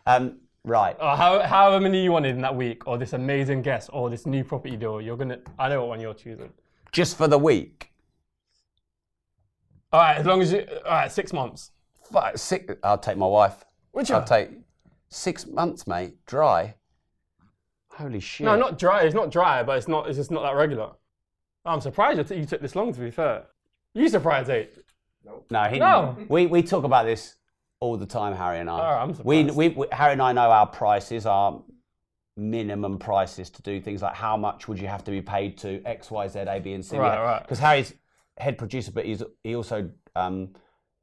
Um, 0.06 0.40
right. 0.66 0.96
Or 1.00 1.16
how, 1.16 1.40
however 1.42 1.80
many 1.80 2.04
you 2.04 2.12
wanted 2.12 2.36
in 2.36 2.42
that 2.42 2.56
week, 2.56 2.88
or 2.88 2.98
this 2.98 3.14
amazing 3.14 3.62
guest, 3.62 3.90
or 3.94 4.10
this 4.10 4.26
new 4.26 4.44
property 4.44 4.76
deal, 4.76 5.00
you're 5.00 5.18
gonna. 5.18 5.40
I 5.58 5.70
know 5.70 5.82
what 5.82 5.90
one 5.90 6.00
you're 6.02 6.14
choosing. 6.14 6.52
Just 6.92 7.18
for 7.18 7.28
the 7.28 7.38
week. 7.38 7.92
All 9.94 10.02
right, 10.02 10.18
as 10.18 10.26
long 10.26 10.42
as 10.42 10.52
you. 10.52 10.66
All 10.86 10.92
right, 10.92 11.12
six 11.12 11.32
months. 11.32 11.72
Fuck, 12.12 12.38
six, 12.38 12.74
I'll 12.84 12.98
take 12.98 13.18
my 13.18 13.28
wife. 13.28 13.64
Which 13.92 14.12
I'll 14.12 14.24
take 14.24 14.50
six 15.10 15.48
months, 15.48 15.88
mate. 15.88 16.14
Dry. 16.26 16.76
Holy 17.92 18.20
shit. 18.20 18.46
No, 18.46 18.58
not 18.58 18.78
dry. 18.78 19.04
It's 19.04 19.16
not 19.16 19.32
dry, 19.32 19.64
but 19.64 19.78
it's 19.78 19.88
not. 19.88 20.08
It's 20.08 20.18
just 20.18 20.32
not 20.32 20.44
that 20.44 20.56
regular. 20.56 20.92
Oh, 21.66 21.72
I'm 21.72 21.82
surprised 21.82 22.18
you, 22.18 22.24
t- 22.24 22.36
you 22.36 22.46
took 22.46 22.62
this 22.62 22.76
long. 22.76 22.94
To 22.94 23.00
be 23.00 23.10
fair, 23.10 23.46
you 23.94 24.10
surprised 24.10 24.50
eight. 24.50 24.78
No, 25.50 25.64
he, 25.64 25.80
No. 25.80 26.16
We, 26.30 26.46
we 26.46 26.62
talk 26.62 26.84
about 26.84 27.06
this 27.06 27.36
all 27.86 27.98
the 27.98 28.06
time, 28.06 28.36
Harry 28.36 28.60
and 28.60 28.70
I. 28.70 28.80
Alright, 28.80 29.02
I'm 29.02 29.10
we, 29.24 29.44
surprised. 29.44 29.58
we, 29.58 29.70
we, 29.70 29.88
Harry 29.92 30.14
and 30.14 30.22
I 30.22 30.34
know 30.34 30.50
our 30.52 30.68
prices, 30.68 31.26
are 31.26 31.62
minimum 32.38 33.00
prices 33.00 33.50
to 33.50 33.62
do 33.62 33.80
things 33.80 34.02
like 34.02 34.14
how 34.16 34.36
much 34.36 34.68
would 34.68 34.80
you 34.80 34.88
have 34.88 35.04
to 35.06 35.12
be 35.12 35.22
paid 35.22 35.58
to 35.60 35.82
X, 35.86 36.12
Y, 36.12 36.28
Z, 36.28 36.40
A, 36.40 36.60
B, 36.60 36.74
and 36.74 36.84
C. 36.86 36.98
Right, 36.98 37.18
right. 37.24 37.42
Because 37.42 37.60
Harry's 37.60 37.94
head 38.38 38.58
producer, 38.58 38.92
but 38.92 39.06
he's 39.06 39.24
he 39.44 39.56
also 39.56 39.90
um, 40.16 40.50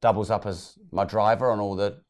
doubles 0.01 0.29
up 0.29 0.45
as 0.45 0.77
my 0.91 1.05
driver 1.05 1.51
on 1.51 1.59
all 1.59 1.75
the 1.75 2.01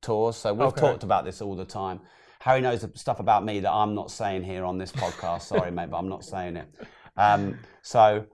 tours. 0.00 0.36
So 0.36 0.52
we've 0.54 0.68
Okay. 0.68 0.80
talked 0.80 1.02
about 1.02 1.24
this 1.24 1.42
all 1.42 1.56
the 1.56 1.64
time. 1.64 2.00
Harry 2.40 2.60
knows 2.60 2.86
stuff 2.94 3.18
about 3.18 3.44
me 3.44 3.58
that 3.60 3.72
I'm 3.72 3.94
not 3.96 4.10
saying 4.12 4.44
here 4.44 4.64
on 4.64 4.78
this 4.78 4.92
podcast. 4.92 5.42
Sorry, 5.52 5.72
mate, 5.72 5.90
but 5.90 5.98
I'm 5.98 6.08
not 6.08 6.24
saying 6.24 6.56
it. 6.56 6.68
Um, 7.16 7.58
so 7.82 8.26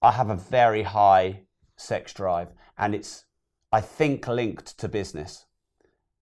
I 0.00 0.10
have 0.12 0.30
a 0.30 0.36
very 0.36 0.82
high 0.82 1.42
sex 1.76 2.14
drive, 2.14 2.48
and 2.78 2.94
it's, 2.94 3.24
I 3.74 3.80
think, 3.80 4.28
linked 4.28 4.78
to 4.78 4.88
business. 4.88 5.46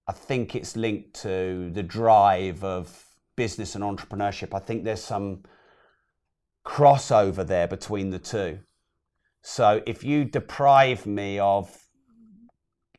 I 0.08 0.12
think 0.12 0.56
it's 0.56 0.74
linked 0.74 1.12
to 1.20 1.70
the 1.70 1.82
drive 1.82 2.64
of 2.64 3.04
business 3.36 3.74
and 3.74 3.84
entrepreneurship. 3.84 4.54
I 4.54 4.58
think 4.58 4.84
there's 4.84 5.04
some 5.04 5.42
crossover 6.64 7.46
there 7.46 7.68
between 7.68 8.08
the 8.08 8.18
two. 8.18 8.60
So 9.42 9.82
if 9.86 10.02
you 10.02 10.24
deprive 10.24 11.04
me 11.04 11.38
of 11.38 11.76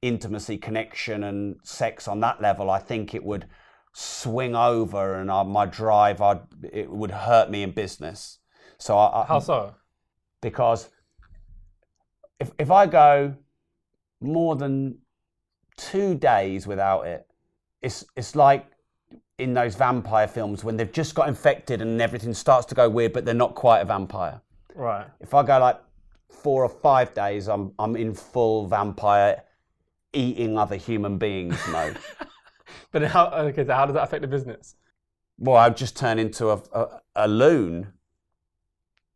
intimacy, 0.04 0.60
connection, 0.60 1.24
and 1.24 1.56
sex 1.64 2.08
on 2.08 2.20
that 2.20 2.40
level, 2.40 2.70
I 2.70 2.78
think 2.78 3.16
it 3.16 3.24
would 3.24 3.48
swing 3.94 4.56
over, 4.56 5.16
and 5.16 5.32
uh, 5.32 5.44
my 5.44 5.66
drive, 5.66 6.22
I'd, 6.22 6.42
it 6.72 6.92
would 6.92 7.10
hurt 7.10 7.50
me 7.50 7.64
in 7.64 7.72
business. 7.72 8.38
So 8.78 9.00
I, 9.00 9.24
I, 9.24 9.26
How 9.26 9.40
so? 9.40 9.74
because 10.42 10.90
if 12.40 12.52
if 12.60 12.70
I 12.70 12.86
go 12.86 13.38
more 14.24 14.56
than 14.56 14.98
two 15.78 16.16
days 16.16 16.66
without 16.68 17.06
it, 17.06 17.28
it's 17.82 18.06
it's 18.16 18.36
like 18.36 18.66
in 19.38 19.54
those 19.54 19.76
vampire 19.76 20.28
films 20.28 20.64
when 20.64 20.78
they've 20.78 20.92
just 20.92 21.16
got 21.16 21.28
infected 21.28 21.82
and 21.82 22.02
everything 22.02 22.34
starts 22.34 22.66
to 22.68 22.76
go 22.76 22.90
weird, 22.90 23.14
but 23.14 23.26
they're 23.26 23.34
not 23.34 23.56
quite 23.56 23.80
a 23.80 23.86
vampire. 23.86 24.42
Right. 24.76 25.08
If 25.20 25.34
I 25.34 25.44
go 25.44 25.60
like 25.60 25.80
four 26.30 26.64
or 26.64 26.70
five 26.70 27.14
days, 27.14 27.48
I'm 27.48 27.74
I'm 27.78 27.96
in 27.96 28.14
full 28.14 28.68
vampire 28.68 29.44
eating 30.14 30.58
other 30.58 30.76
human 30.76 31.18
beings 31.18 31.60
mode. 31.70 31.98
But 32.92 33.04
how? 33.04 33.30
Okay, 33.30 33.66
so 33.66 33.74
how 33.74 33.86
does 33.88 33.96
that 33.96 34.04
affect 34.04 34.22
the 34.22 34.28
business? 34.28 34.76
well, 35.38 35.58
I'd 35.58 35.78
just 35.78 35.98
turn 35.98 36.20
into 36.20 36.50
a, 36.50 36.62
a, 36.72 37.02
a 37.16 37.28
loon. 37.28 37.88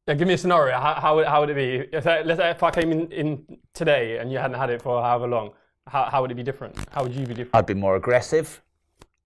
Yeah, 0.07 0.13
give 0.13 0.27
me 0.27 0.35
a 0.35 0.37
scenario. 0.37 0.77
How, 0.79 0.93
how, 0.95 1.15
would, 1.17 1.27
how 1.27 1.41
would 1.41 1.49
it 1.49 1.55
be? 1.55 1.95
If 1.95 2.07
I, 2.07 2.21
let's 2.21 2.39
say 2.39 2.49
if 2.49 2.63
I 2.63 2.71
came 2.71 2.91
in, 2.91 3.11
in 3.11 3.57
today 3.73 4.19
and 4.19 4.31
you 4.31 4.37
hadn't 4.37 4.57
had 4.57 4.69
it 4.69 4.81
for 4.81 5.01
however 5.01 5.27
long, 5.27 5.51
how, 5.85 6.05
how 6.05 6.21
would 6.21 6.31
it 6.31 6.35
be 6.35 6.43
different? 6.43 6.77
How 6.91 7.03
would 7.03 7.13
you 7.13 7.25
be 7.25 7.33
different? 7.33 7.55
I'd 7.55 7.65
be 7.65 7.73
more 7.73 7.97
aggressive, 7.97 8.61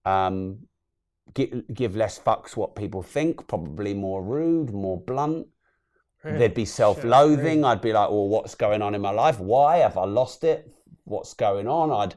um, 0.04 0.58
give, 1.34 1.62
give 1.72 1.94
less 1.94 2.18
fucks 2.18 2.56
what 2.56 2.74
people 2.74 3.02
think, 3.02 3.46
probably 3.46 3.94
more 3.94 4.22
rude, 4.22 4.72
more 4.72 5.00
blunt. 5.00 5.46
There'd 6.24 6.54
be 6.54 6.64
self 6.64 7.02
loathing. 7.02 7.64
I'd 7.64 7.80
be 7.80 7.92
like, 7.92 8.08
well, 8.08 8.28
what's 8.28 8.54
going 8.54 8.80
on 8.80 8.94
in 8.94 9.00
my 9.00 9.10
life? 9.10 9.40
Why 9.40 9.78
have 9.78 9.98
I 9.98 10.04
lost 10.04 10.44
it? 10.44 10.72
What's 11.02 11.34
going 11.34 11.66
on? 11.66 11.90
I'd 11.90 12.14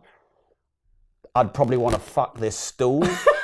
I'd 1.33 1.55
probably 1.55 1.77
want 1.77 1.95
to 1.95 1.99
fuck 2.01 2.37
this 2.37 2.55
stool. 2.55 3.03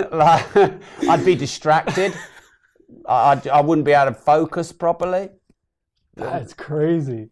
like, 0.12 0.56
I'd 1.08 1.24
be 1.24 1.34
distracted. 1.34 2.14
I, 3.14 3.42
I 3.52 3.60
wouldn't 3.60 3.84
be 3.84 3.92
able 3.92 4.12
to 4.12 4.18
focus 4.18 4.72
properly. 4.72 5.30
That's 6.16 6.52
crazy. 6.54 7.30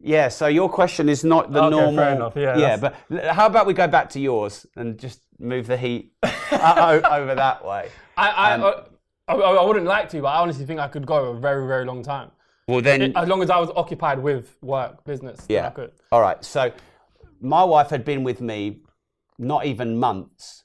Yeah, 0.00 0.28
so 0.28 0.46
your 0.48 0.68
question 0.68 1.08
is 1.08 1.24
not 1.24 1.52
the 1.52 1.60
Okay, 1.62 1.70
normal. 1.70 1.96
fair 1.96 2.14
enough, 2.14 2.32
yeah, 2.36 2.58
yeah, 2.58 2.76
that's- 2.76 3.00
but 3.10 3.24
how 3.24 3.46
about 3.46 3.66
we 3.66 3.72
go 3.72 3.86
back 3.88 4.10
to 4.10 4.20
yours 4.20 4.66
and 4.76 4.98
just 4.98 5.20
move 5.38 5.66
the 5.66 5.78
heat 5.78 6.12
o- 6.22 7.00
over 7.10 7.34
that 7.34 7.64
way? 7.64 7.88
I, 8.16 8.28
I, 8.28 8.52
Um, 8.54 8.84
I, 9.28 9.32
I, 9.32 9.36
I 9.36 9.64
wouldn't 9.64 9.86
like 9.86 10.10
to, 10.10 10.20
but 10.20 10.28
I 10.28 10.40
honestly 10.40 10.66
think 10.66 10.78
I 10.78 10.88
could 10.88 11.06
go 11.06 11.30
a 11.30 11.40
very, 11.40 11.66
very 11.66 11.86
long 11.86 12.02
time. 12.02 12.30
Well, 12.68 12.82
then, 12.82 13.12
As 13.16 13.28
long 13.28 13.42
as 13.42 13.48
I 13.48 13.58
was 13.58 13.70
occupied 13.76 14.18
with 14.18 14.56
work, 14.62 15.04
business, 15.04 15.46
yeah. 15.48 15.68
I 15.68 15.70
could. 15.70 15.92
All 16.12 16.20
right. 16.20 16.42
So 16.44 16.70
my 17.40 17.64
wife 17.64 17.88
had 17.88 18.04
been 18.04 18.24
with 18.24 18.40
me 18.42 18.80
not 19.38 19.64
even 19.64 19.98
months, 19.98 20.63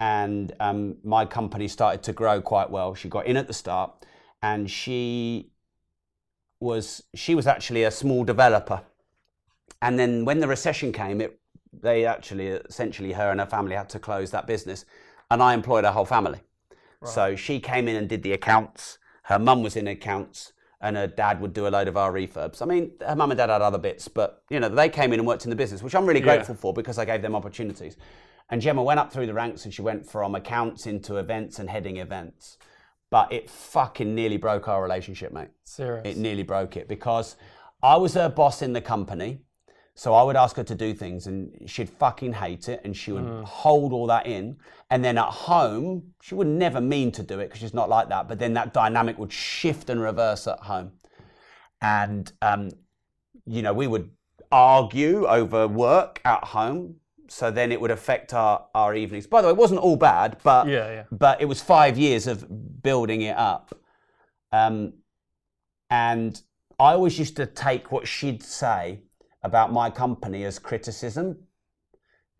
and 0.00 0.52
um, 0.60 0.96
my 1.02 1.24
company 1.24 1.68
started 1.68 2.02
to 2.04 2.12
grow 2.12 2.40
quite 2.40 2.70
well. 2.70 2.94
She 2.94 3.08
got 3.08 3.26
in 3.26 3.36
at 3.36 3.46
the 3.46 3.54
start, 3.54 4.04
and 4.42 4.70
she 4.70 5.50
was 6.60 7.02
she 7.14 7.34
was 7.34 7.46
actually 7.46 7.84
a 7.84 7.90
small 7.90 8.24
developer. 8.24 8.82
And 9.82 9.98
then 9.98 10.24
when 10.24 10.40
the 10.40 10.48
recession 10.48 10.92
came, 10.92 11.20
it 11.20 11.38
they 11.72 12.06
actually 12.06 12.48
essentially 12.48 13.12
her 13.12 13.30
and 13.30 13.40
her 13.40 13.46
family 13.46 13.76
had 13.76 13.88
to 13.90 13.98
close 13.98 14.30
that 14.30 14.46
business, 14.46 14.84
and 15.30 15.42
I 15.42 15.54
employed 15.54 15.84
her 15.84 15.92
whole 15.92 16.04
family. 16.06 16.40
So 17.04 17.36
she 17.36 17.60
came 17.60 17.88
in 17.88 17.96
and 17.96 18.08
did 18.08 18.22
the 18.22 18.32
accounts. 18.32 18.98
Her 19.24 19.38
mum 19.38 19.62
was 19.62 19.76
in 19.76 19.86
accounts, 19.86 20.52
and 20.80 20.96
her 20.96 21.06
dad 21.06 21.40
would 21.40 21.52
do 21.52 21.66
a 21.66 21.70
load 21.70 21.88
of 21.88 21.96
our 21.96 22.12
refurbs. 22.12 22.62
I 22.62 22.64
mean, 22.64 22.92
her 23.06 23.14
mum 23.14 23.30
and 23.30 23.38
dad 23.38 23.50
had 23.50 23.62
other 23.62 23.78
bits, 23.78 24.08
but 24.08 24.42
you 24.50 24.60
know 24.60 24.68
they 24.68 24.88
came 24.88 25.12
in 25.12 25.20
and 25.20 25.26
worked 25.26 25.44
in 25.44 25.50
the 25.50 25.56
business, 25.56 25.82
which 25.82 25.94
I'm 25.94 26.06
really 26.06 26.20
grateful 26.20 26.54
for 26.54 26.72
because 26.72 26.98
I 26.98 27.04
gave 27.04 27.22
them 27.22 27.34
opportunities. 27.34 27.96
And 28.48 28.60
Gemma 28.60 28.82
went 28.82 29.00
up 29.00 29.12
through 29.12 29.26
the 29.26 29.34
ranks, 29.34 29.64
and 29.64 29.74
she 29.74 29.82
went 29.82 30.08
from 30.08 30.34
accounts 30.34 30.86
into 30.86 31.16
events 31.16 31.58
and 31.58 31.68
heading 31.68 31.96
events. 31.96 32.58
But 33.10 33.32
it 33.32 33.50
fucking 33.50 34.14
nearly 34.14 34.36
broke 34.36 34.68
our 34.68 34.82
relationship, 34.82 35.32
mate. 35.32 35.48
Serious. 35.64 36.06
It 36.06 36.16
nearly 36.16 36.42
broke 36.42 36.76
it 36.76 36.88
because 36.88 37.36
I 37.82 37.96
was 37.96 38.14
her 38.14 38.28
boss 38.28 38.62
in 38.62 38.72
the 38.72 38.80
company. 38.80 39.40
So 39.98 40.12
I 40.12 40.22
would 40.22 40.36
ask 40.36 40.56
her 40.56 40.64
to 40.64 40.74
do 40.74 40.92
things 40.92 41.26
and 41.26 41.50
she'd 41.64 41.88
fucking 41.88 42.34
hate 42.34 42.68
it 42.68 42.82
and 42.84 42.94
she 42.94 43.12
would 43.12 43.44
hold 43.46 43.94
all 43.94 44.06
that 44.08 44.26
in. 44.26 44.58
And 44.90 45.02
then 45.02 45.16
at 45.16 45.28
home, 45.28 46.12
she 46.20 46.34
would 46.34 46.46
never 46.46 46.82
mean 46.82 47.10
to 47.12 47.22
do 47.22 47.40
it 47.40 47.46
because 47.46 47.60
she's 47.60 47.72
not 47.72 47.88
like 47.88 48.10
that. 48.10 48.28
But 48.28 48.38
then 48.38 48.52
that 48.54 48.74
dynamic 48.74 49.16
would 49.18 49.32
shift 49.32 49.88
and 49.88 49.98
reverse 49.98 50.46
at 50.46 50.60
home. 50.60 50.92
And, 51.80 52.30
um, 52.42 52.72
you 53.46 53.62
know, 53.62 53.72
we 53.72 53.86
would 53.86 54.10
argue 54.52 55.26
over 55.26 55.66
work 55.66 56.20
at 56.26 56.44
home. 56.44 56.96
So 57.30 57.50
then 57.50 57.72
it 57.72 57.80
would 57.80 57.90
affect 57.90 58.34
our, 58.34 58.66
our 58.74 58.94
evenings. 58.94 59.26
By 59.26 59.40
the 59.42 59.48
way, 59.48 59.52
it 59.52 59.56
wasn't 59.56 59.80
all 59.80 59.96
bad, 59.96 60.38
but 60.42 60.66
Yeah, 60.68 60.90
yeah. 60.90 61.04
but 61.10 61.40
it 61.40 61.46
was 61.46 61.60
five 61.62 61.98
years 61.98 62.26
of 62.26 62.82
building 62.82 63.22
it 63.22 63.36
up. 63.36 63.74
Um, 64.52 64.94
and 65.90 66.40
I 66.78 66.92
always 66.92 67.18
used 67.18 67.36
to 67.36 67.46
take 67.46 67.92
what 67.92 68.06
she'd 68.06 68.42
say 68.42 69.02
about 69.42 69.72
my 69.72 69.90
company 69.90 70.44
as 70.44 70.58
criticism. 70.58 71.38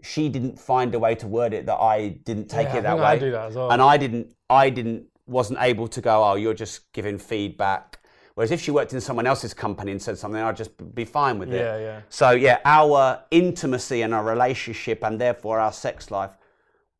She 0.03 0.28
didn't 0.28 0.59
find 0.59 0.95
a 0.95 0.99
way 0.99 1.14
to 1.16 1.26
word 1.26 1.53
it 1.55 1.66
that 1.66 1.76
I 1.76 2.09
didn't 2.24 2.49
take 2.49 2.68
Yeah, 2.68 2.78
it 2.78 2.82
that 2.82 2.97
way. 2.99 3.05
I 3.05 3.18
do 3.18 3.30
that 3.30 3.47
as 3.47 3.55
well. 3.57 3.70
And 3.70 3.80
I 3.80 3.97
didn't, 3.97 4.34
I 4.51 4.70
didn't, 4.70 5.07
wasn't 5.26 5.59
able 5.61 5.89
to 5.89 6.01
go, 6.01 6.22
oh, 6.22 6.34
you're 6.34 6.55
just 6.55 6.93
giving 6.93 7.18
feedback. 7.18 7.95
Whereas 8.37 8.51
if 8.53 8.61
she 8.61 8.70
worked 8.70 8.93
in 8.93 9.01
someone 9.01 9.26
else's 9.26 9.55
company 9.55 9.93
and 9.93 10.01
said 10.01 10.18
something, 10.18 10.41
I'd 10.41 10.59
just 10.59 10.95
be 10.95 11.07
fine 11.07 11.39
with 11.39 11.53
it. 11.55 11.57
Yeah, 11.57 11.78
yeah. 11.78 12.01
So 12.11 12.30
yeah, 12.32 12.59
our 12.66 13.22
intimacy 13.30 14.03
and 14.03 14.12
our 14.12 14.22
relationship, 14.22 15.03
and 15.03 15.18
therefore 15.18 15.59
our 15.59 15.72
sex 15.72 16.11
life, 16.11 16.32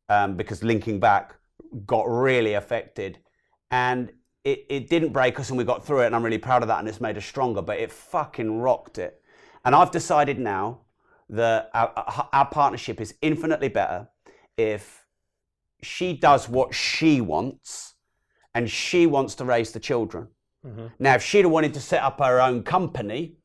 um, 0.09 0.35
because 0.35 0.63
linking 0.63 0.99
back, 0.99 1.35
got 1.85 2.05
really 2.09 2.55
affected, 2.55 3.19
and 3.69 4.11
it, 4.43 4.65
it 4.67 4.89
didn't 4.89 5.13
break 5.13 5.39
us, 5.39 5.49
and 5.49 5.59
we 5.59 5.63
got 5.63 5.85
through 5.85 6.01
it, 6.01 6.07
and 6.07 6.15
I'm 6.15 6.23
really 6.23 6.39
proud 6.39 6.63
of 6.63 6.69
that, 6.69 6.79
and 6.79 6.87
it's 6.87 6.99
made 6.99 7.17
us 7.17 7.25
stronger. 7.25 7.61
But 7.61 7.77
it 7.77 7.91
fucking 7.91 8.59
rocked 8.59 8.97
it, 8.97 9.21
and 9.63 9.75
I've 9.75 9.91
decided 9.91 10.39
now 10.39 10.81
that 11.29 11.69
our, 11.75 11.93
our- 11.95 12.29
our 12.33 12.45
partnership 12.47 12.99
is 12.99 13.13
infinitely 13.21 13.69
better 13.69 14.07
if 14.57 15.05
she 15.83 16.13
does 16.17 16.49
what 16.49 16.73
she 16.73 17.21
wants 17.21 17.93
and 18.55 18.67
she 18.71 19.05
wants 19.05 19.35
to 19.35 19.45
raise 19.45 19.71
the 19.71 19.79
children. 19.79 20.29
Now, 20.99 21.15
if 21.15 21.23
she'd 21.23 21.43
have 21.45 21.51
wanted 21.51 21.73
to 21.73 21.79
set 21.81 22.03
up 22.03 22.19
her 22.19 22.41
own 22.41 22.63
company 22.63 23.37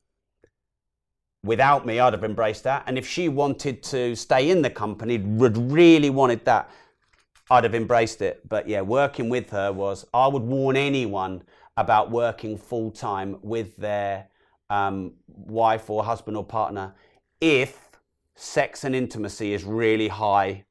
without 1.43 1.85
me, 1.85 1.99
I'd 1.99 2.13
have 2.13 2.23
embraced 2.23 2.63
that. 2.63 2.83
And 2.87 2.97
if 2.97 3.07
she 3.07 3.29
wanted 3.29 3.83
to 3.83 4.15
stay 4.15 4.49
in 4.49 4.61
the 4.61 4.69
company, 4.69 5.17
would 5.17 5.57
really 5.71 6.09
wanted 6.09 6.45
that, 6.45 6.69
I'd 7.49 7.63
have 7.63 7.75
embraced 7.75 8.21
it. 8.21 8.47
But 8.47 8.67
yeah, 8.67 8.81
working 8.81 9.29
with 9.29 9.49
her 9.51 9.71
was, 9.71 10.05
I 10.13 10.27
would 10.27 10.43
warn 10.43 10.75
anyone 10.77 11.43
about 11.77 12.11
working 12.11 12.57
full 12.57 12.91
time 12.91 13.37
with 13.41 13.75
their 13.77 14.27
um, 14.69 15.13
wife 15.27 15.89
or 15.89 16.03
husband 16.03 16.37
or 16.37 16.43
partner 16.45 16.93
if 17.41 17.91
sex 18.35 18.83
and 18.83 18.95
intimacy 18.95 19.53
is 19.53 19.63
really 19.63 20.07
high 20.07 20.63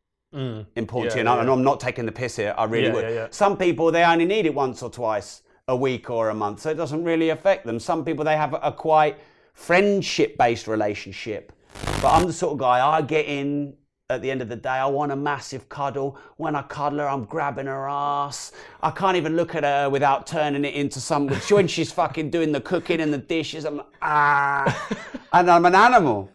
important 0.77 1.13
to 1.13 1.19
you. 1.19 1.25
Yeah, 1.25 1.33
And, 1.33 1.41
I, 1.41 1.41
and 1.43 1.51
I'm 1.51 1.63
not 1.63 1.79
taking 1.79 2.07
the 2.07 2.13
piss 2.13 2.37
here. 2.37 2.55
I 2.57 2.65
really 2.65 2.87
Yeah, 2.87 2.93
would. 2.95 3.05
yeah, 3.05 3.11
yeah. 3.11 3.27
Some 3.31 3.57
people 3.57 3.93
they 3.93 4.03
only 4.05 4.25
need 4.25 4.47
it 4.47 4.55
once 4.55 4.83
or 4.83 4.91
twice 4.91 5.43
a 5.69 5.77
week 5.77 6.11
or 6.11 6.31
a 6.31 6.35
month, 6.35 6.61
so 6.61 6.71
it 6.71 6.75
doesn't 6.75 7.05
really 7.05 7.31
affect 7.31 7.67
them. 7.67 7.79
Some 7.79 8.05
people 8.05 8.25
they 8.25 8.37
have 8.37 8.59
a 8.63 8.73
quite 8.73 9.19
friendship-based 9.55 10.67
relationship. 10.67 11.53
But 12.01 12.13
I'm 12.13 12.27
the 12.27 12.33
sort 12.33 12.53
of 12.53 12.59
guy 12.59 12.87
I 12.87 13.03
get 13.03 13.27
in 13.27 13.75
at 14.11 14.23
the 14.23 14.31
end 14.31 14.43
of 14.43 14.49
the 14.49 14.57
day. 14.57 14.69
I 14.71 14.87
want 14.87 15.13
a 15.13 15.17
massive 15.17 15.69
cuddle. 15.69 16.19
When 16.37 16.55
I 16.55 16.63
cuddle 16.63 16.99
her, 16.99 17.09
I'm 17.09 17.25
grabbing 17.25 17.67
her 17.67 17.89
ass. 17.89 18.53
I 18.83 18.91
can't 18.91 19.17
even 19.17 19.37
look 19.37 19.55
at 19.55 19.65
her 19.65 19.89
without 19.89 20.27
turning 20.27 20.65
it 20.65 20.75
into 20.75 21.01
some. 21.01 21.29
When 21.29 21.67
she's 21.67 21.93
fucking 21.93 22.31
doing 22.31 22.53
the 22.53 22.61
cooking 22.61 23.01
and 23.01 23.13
the 23.13 23.19
dishes, 23.19 23.65
I'm 23.65 23.79
like, 23.79 23.87
ah, 24.03 24.89
and 25.33 25.51
I'm 25.51 25.65
an 25.65 25.75
animal. 25.75 26.31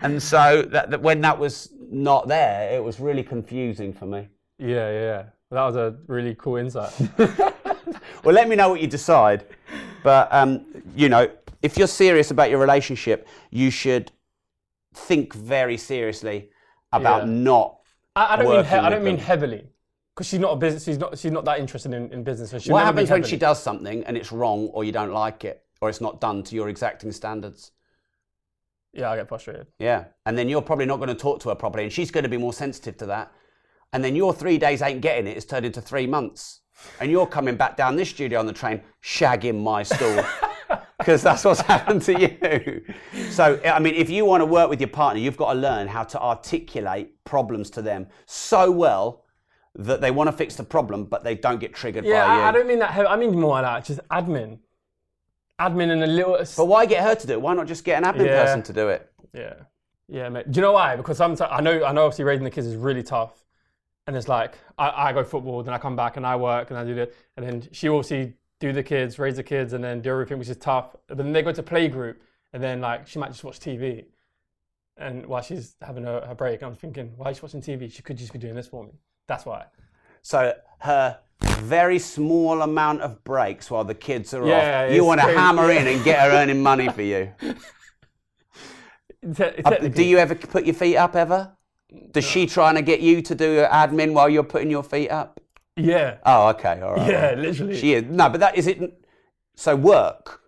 And 0.00 0.22
so 0.22 0.62
that, 0.62 0.90
that 0.90 1.00
when 1.00 1.20
that 1.22 1.38
was 1.38 1.70
not 1.90 2.28
there, 2.28 2.74
it 2.74 2.82
was 2.82 3.00
really 3.00 3.22
confusing 3.22 3.92
for 3.92 4.06
me. 4.06 4.28
Yeah, 4.58 4.90
yeah. 4.90 5.24
That 5.50 5.64
was 5.64 5.76
a 5.76 5.96
really 6.06 6.34
cool 6.34 6.56
insight. 6.56 6.92
Well, 8.24 8.34
let 8.34 8.48
me 8.48 8.56
know 8.56 8.68
what 8.68 8.80
you 8.80 8.86
decide. 8.86 9.44
But 10.02 10.28
um, 10.32 10.64
you 10.94 11.08
know, 11.08 11.30
if 11.62 11.76
you're 11.78 11.86
serious 11.86 12.30
about 12.30 12.50
your 12.50 12.58
relationship, 12.60 13.26
you 13.50 13.70
should 13.70 14.12
think 14.94 15.34
very 15.34 15.76
seriously 15.76 16.50
about 16.92 17.26
Yeah. 17.26 17.32
not. 17.32 17.78
I, 18.14 18.34
I 18.34 18.36
don't 18.36 18.48
mean 18.50 18.64
he- 18.64 18.74
I 18.76 18.88
don't 18.90 19.04
mean 19.04 19.18
heavily 19.18 19.68
because 20.14 20.26
she's 20.26 20.40
not 20.40 20.52
a 20.52 20.56
business. 20.56 20.84
She's 20.84 20.98
not 20.98 21.18
she's 21.18 21.32
not 21.32 21.44
that 21.44 21.58
interested 21.60 21.92
in, 21.92 22.12
in 22.12 22.24
business. 22.24 22.50
So 22.50 22.72
What 22.72 22.84
happens 22.84 23.10
when 23.10 23.22
she 23.24 23.36
does 23.36 23.62
something 23.62 24.04
and 24.04 24.16
it's 24.16 24.32
wrong, 24.32 24.68
or 24.68 24.84
you 24.84 24.92
don't 24.92 25.12
like 25.12 25.44
it, 25.44 25.62
or 25.80 25.88
it's 25.90 26.00
not 26.00 26.20
done 26.20 26.42
to 26.44 26.54
your 26.54 26.68
exacting 26.68 27.12
standards? 27.12 27.72
Yeah, 28.92 29.10
I 29.10 29.16
get 29.16 29.28
frustrated. 29.28 29.66
Yeah, 29.78 30.04
and 30.24 30.38
then 30.38 30.48
you're 30.48 30.62
probably 30.62 30.86
not 30.86 30.96
going 30.96 31.08
to 31.10 31.14
talk 31.14 31.40
to 31.40 31.50
her 31.50 31.54
properly, 31.54 31.84
and 31.84 31.92
she's 31.92 32.10
going 32.10 32.24
to 32.24 32.30
be 32.30 32.38
more 32.38 32.54
sensitive 32.54 32.96
to 32.98 33.06
that. 33.06 33.30
And 33.92 34.02
then 34.02 34.16
your 34.16 34.32
three 34.32 34.56
days 34.58 34.80
ain't 34.80 35.02
getting 35.02 35.26
it; 35.26 35.36
it's 35.36 35.44
turned 35.46 35.66
into 35.66 35.82
three 35.82 36.06
months, 36.06 36.62
and 37.00 37.10
you're 37.10 37.26
coming 37.26 37.56
back 37.56 37.76
down 37.76 37.96
this 37.96 38.10
studio 38.10 38.38
on 38.38 38.46
the 38.46 38.52
train, 38.52 38.80
shagging 39.02 39.62
my 39.62 39.82
stool, 39.82 40.24
because 40.98 41.22
that's 41.22 41.44
what's 41.44 41.60
happened 41.60 42.02
to 42.02 42.20
you. 42.20 42.82
So, 43.30 43.60
I 43.64 43.78
mean, 43.78 43.94
if 43.94 44.10
you 44.10 44.24
want 44.24 44.40
to 44.42 44.46
work 44.46 44.68
with 44.70 44.80
your 44.80 44.88
partner, 44.88 45.20
you've 45.20 45.36
got 45.36 45.52
to 45.54 45.58
learn 45.58 45.88
how 45.88 46.04
to 46.04 46.20
articulate 46.20 47.22
problems 47.24 47.70
to 47.70 47.82
them 47.82 48.06
so 48.26 48.70
well 48.70 49.24
that 49.78 50.00
they 50.00 50.10
want 50.10 50.28
to 50.28 50.32
fix 50.32 50.56
the 50.56 50.64
problem, 50.64 51.04
but 51.04 51.22
they 51.22 51.34
don't 51.34 51.60
get 51.60 51.74
triggered 51.74 52.04
Yeah, 52.04 52.26
by 52.26 52.34
you. 52.36 52.40
I, 52.42 52.48
I 52.48 52.52
don't 52.52 52.66
mean 52.66 52.78
that. 52.78 52.96
I 53.08 53.16
mean 53.16 53.38
more 53.38 53.60
like. 53.60 53.84
Just 53.84 54.00
admin, 54.10 54.58
admin 55.60 55.90
and 55.90 56.02
a 56.02 56.06
little. 56.06 56.38
But 56.56 56.66
why 56.66 56.86
get 56.86 57.02
her 57.04 57.14
to 57.14 57.26
do 57.26 57.34
it? 57.34 57.42
Why 57.42 57.54
not 57.54 57.66
just 57.66 57.84
get 57.84 58.02
an 58.02 58.10
admin 58.10 58.26
Yeah. 58.26 58.42
person 58.42 58.62
to 58.62 58.72
do 58.72 58.88
it? 58.88 59.10
Yeah, 59.34 59.54
yeah, 60.08 60.28
mate. 60.30 60.50
Do 60.50 60.56
you 60.58 60.62
know 60.62 60.72
why? 60.72 60.96
Because 60.96 61.18
sometimes 61.18 61.50
I 61.52 61.60
know, 61.60 61.84
I 61.84 61.92
know. 61.92 62.04
Obviously, 62.06 62.24
raising 62.24 62.44
the 62.44 62.50
kids 62.50 62.66
is 62.66 62.76
really 62.76 63.02
tough, 63.02 63.44
and 64.06 64.16
it's 64.16 64.28
like 64.28 64.58
I, 64.78 65.08
I 65.08 65.12
go 65.12 65.24
football, 65.24 65.62
then 65.62 65.74
I 65.74 65.78
come 65.78 65.96
back 65.96 66.16
and 66.16 66.26
I 66.26 66.36
work 66.36 66.70
and 66.70 66.78
I 66.78 66.84
do 66.84 66.94
this, 66.94 67.14
and 67.36 67.46
then 67.46 67.68
she 67.72 67.88
obviously 67.88 68.34
do 68.60 68.72
the 68.72 68.82
kids, 68.82 69.18
raise 69.18 69.36
the 69.36 69.42
kids, 69.42 69.72
and 69.72 69.82
then 69.84 70.00
do 70.00 70.10
everything, 70.10 70.38
which 70.38 70.48
is 70.48 70.56
tough. 70.56 70.96
But 71.08 71.16
then 71.18 71.32
they 71.32 71.42
go 71.42 71.52
to 71.52 71.62
play 71.62 71.88
group, 71.88 72.22
and 72.52 72.62
then 72.62 72.80
like 72.80 73.06
she 73.06 73.18
might 73.18 73.28
just 73.32 73.44
watch 73.44 73.58
TV, 73.60 74.06
and 74.96 75.26
while 75.26 75.42
she's 75.42 75.76
having 75.82 76.04
her, 76.04 76.24
her 76.26 76.34
break, 76.34 76.62
I'm 76.62 76.74
thinking, 76.74 77.12
why 77.16 77.30
is 77.30 77.36
she 77.38 77.42
watching 77.42 77.60
TV? 77.62 77.92
She 77.92 78.02
could 78.02 78.16
just 78.16 78.32
be 78.32 78.38
doing 78.38 78.54
this 78.54 78.68
for 78.68 78.84
me. 78.84 78.92
That's 79.28 79.44
why. 79.44 79.66
So 80.22 80.54
her 80.80 81.18
very 81.40 81.98
small 81.98 82.62
amount 82.62 83.02
of 83.02 83.22
breaks 83.24 83.70
while 83.70 83.84
the 83.84 83.94
kids 83.94 84.32
are 84.34 84.46
Yeah, 84.46 84.86
off, 84.86 84.92
you 84.92 85.04
want 85.04 85.20
to 85.20 85.26
hammer 85.26 85.70
in 85.70 85.86
and 85.86 86.02
get 86.04 86.20
her 86.20 86.30
earning 86.42 86.62
money 86.62 86.88
for 86.88 87.02
you. 87.02 87.32
Te- 89.34 89.62
Uh, 89.64 89.88
do 89.88 90.04
you 90.04 90.18
ever 90.18 90.34
put 90.34 90.64
your 90.64 90.74
feet 90.74 90.96
up 90.96 91.16
ever? 91.16 91.55
Does 92.10 92.24
she 92.24 92.46
trying 92.46 92.74
to 92.74 92.82
get 92.82 93.00
you 93.00 93.22
to 93.22 93.34
do 93.34 93.58
admin 93.62 94.12
while 94.12 94.28
you're 94.28 94.42
putting 94.42 94.70
your 94.70 94.82
feet 94.82 95.08
up? 95.10 95.40
Yeah. 95.76 96.16
Oh, 96.24 96.48
okay, 96.48 96.80
all 96.80 96.94
right. 96.94 97.10
Yeah, 97.10 97.34
literally. 97.36 97.78
She 97.78 97.94
is 97.94 98.04
no, 98.04 98.28
but 98.28 98.40
that 98.40 98.56
is 98.56 98.66
it. 98.66 98.80
So 99.56 99.76
work? 99.76 100.40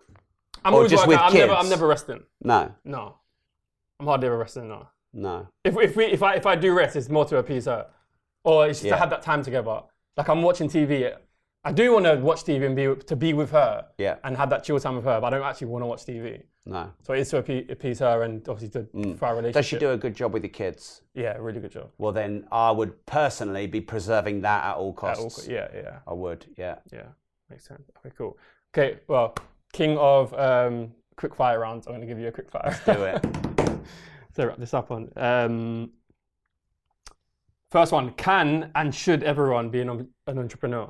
I'm 0.65 0.73
or 0.73 0.77
always 0.77 0.91
just 0.91 1.07
working. 1.07 1.19
with 1.19 1.21
I'm 1.21 1.33
never, 1.33 1.53
I'm 1.53 1.69
never 1.69 1.87
resting. 1.87 2.23
No, 2.43 2.73
No, 2.83 3.15
I'm 3.99 4.05
hardly 4.07 4.27
ever 4.27 4.37
resting. 4.37 4.67
No. 4.67 4.87
no. 5.13 5.47
If 5.63 5.77
if 5.77 5.95
we 5.95 6.05
if 6.05 6.21
I 6.23 6.35
if 6.35 6.45
I 6.45 6.55
do 6.55 6.73
rest, 6.73 6.95
it's 6.95 7.09
more 7.09 7.25
to 7.25 7.37
appease 7.37 7.65
her, 7.65 7.87
or 8.43 8.67
it's 8.67 8.79
just 8.79 8.85
Yeah. 8.87 8.93
to 8.95 8.99
have 8.99 9.09
that 9.11 9.21
time 9.21 9.43
together. 9.43 9.81
Like 10.17 10.27
I'm 10.27 10.41
watching 10.41 10.67
TV. 10.67 11.15
I 11.69 11.71
do 11.71 11.93
want 11.93 12.05
to 12.05 12.15
watch 12.15 12.45
TV 12.45 12.65
and 12.65 12.75
be 12.75 13.03
to 13.05 13.15
be 13.15 13.33
with 13.33 13.51
her. 13.51 13.85
Yeah. 13.99 14.15
And 14.23 14.35
have 14.35 14.49
that 14.49 14.63
chill 14.63 14.79
time 14.79 14.95
with 14.95 15.05
her, 15.05 15.21
but 15.21 15.31
I 15.33 15.37
don't 15.37 15.45
actually 15.47 15.67
want 15.67 15.83
to 15.83 15.85
watch 15.85 16.03
TV. 16.03 16.41
No. 16.65 16.91
So 17.03 17.13
it 17.13 17.19
is 17.19 17.29
to 17.29 17.37
appease 17.37 17.99
her 17.99 18.23
and 18.23 18.47
obviously 18.49 18.81
to 18.81 19.15
for 19.15 19.25
our 19.27 19.35
relationship. 19.35 19.51
Mm. 19.51 19.53
Does 19.53 19.65
she 19.67 19.77
do 19.77 19.91
a 19.91 19.97
good 19.97 20.15
job 20.15 20.33
with 20.33 20.41
the 20.41 20.49
kids? 20.49 21.03
Yeah, 21.13 21.37
really 21.39 21.59
good 21.59 21.71
job. 21.71 21.91
Well, 21.99 22.11
then 22.11 22.47
I 22.51 22.71
would 22.71 23.05
personally 23.05 23.67
be 23.67 23.81
preserving 23.81 24.41
that 24.41 24.63
at 24.63 24.75
all 24.77 24.89
At 24.89 24.95
costs. 24.95 25.47
all- 25.47 25.53
yeah, 25.53 25.67
yeah, 25.75 25.99
I 26.07 26.13
would, 26.13 26.47
yeah. 26.57 26.75
yeah. 26.91 27.03
Makes 27.51 27.67
sense. 27.67 27.87
Okay, 27.99 28.15
cool. 28.17 28.37
Okay, 28.73 28.99
well, 29.07 29.35
king 29.71 29.95
of 29.99 30.33
um, 30.33 30.91
quick 31.17 31.35
fire 31.35 31.59
rounds. 31.59 31.85
I'm 31.85 31.91
going 31.93 32.01
to 32.01 32.07
give 32.07 32.19
you 32.19 32.29
a 32.29 32.31
quick 32.31 32.49
fire. 32.49 32.79
Do 32.85 33.03
it. 33.03 33.25
So 34.35 34.45
wrap 34.45 34.57
this 34.57 34.73
up 34.75 34.91
on. 34.91 35.11
Um, 35.17 35.89
first 37.71 37.91
one: 37.91 38.11
Can 38.13 38.71
and 38.75 38.93
should 38.93 39.23
everyone 39.23 39.69
be 39.69 39.81
an, 39.81 40.07
an 40.27 40.37
entrepreneur? 40.37 40.89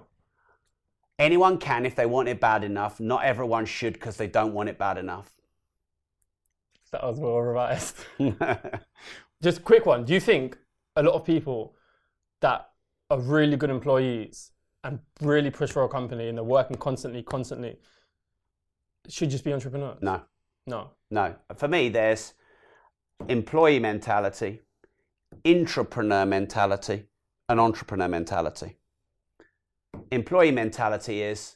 Anyone 1.20 1.58
can 1.58 1.86
if 1.86 1.96
they 1.96 2.06
want 2.06 2.30
it 2.30 2.40
bad 2.40 2.64
enough. 2.64 3.00
Not 3.00 3.26
everyone 3.26 3.66
should 3.66 3.94
because 3.94 4.16
they 4.18 4.28
don't 4.28 4.54
want 4.54 4.70
it 4.70 4.78
bad 4.78 4.98
enough. 4.98 5.34
That 6.92 7.04
was 7.04 7.20
well 7.20 7.38
revised. 7.38 7.98
Just 9.44 9.60
a 9.60 9.62
quick 9.62 9.86
one. 9.86 10.06
Do 10.06 10.14
you 10.14 10.20
think 10.20 10.58
a 10.96 11.04
lot 11.04 11.14
of 11.14 11.24
people 11.24 11.76
that 12.42 12.70
are 13.12 13.20
really 13.20 13.58
good 13.58 13.70
employees 13.70 14.52
and 14.84 15.00
really 15.22 15.52
push 15.52 15.70
for 15.72 15.84
a 15.84 15.90
company 15.90 16.30
and 16.30 16.38
they're 16.38 16.44
working 16.44 16.78
constantly, 16.78 17.22
constantly, 17.22 17.78
should 19.08 19.30
just 19.30 19.44
be 19.44 19.54
entrepreneurs? 19.54 20.00
no, 20.02 20.22
No. 20.66 20.92
no. 21.12 21.36
For 21.58 21.68
me, 21.68 21.90
there's 21.90 22.34
employee 23.28 23.80
mentality, 23.80 24.62
intrapreneur 25.44 26.28
mentality, 26.28 27.06
and 27.50 27.60
entrepreneur 27.60 28.08
mentality. 28.08 28.79
Employee 30.12 30.52
mentality 30.52 31.22
is 31.22 31.56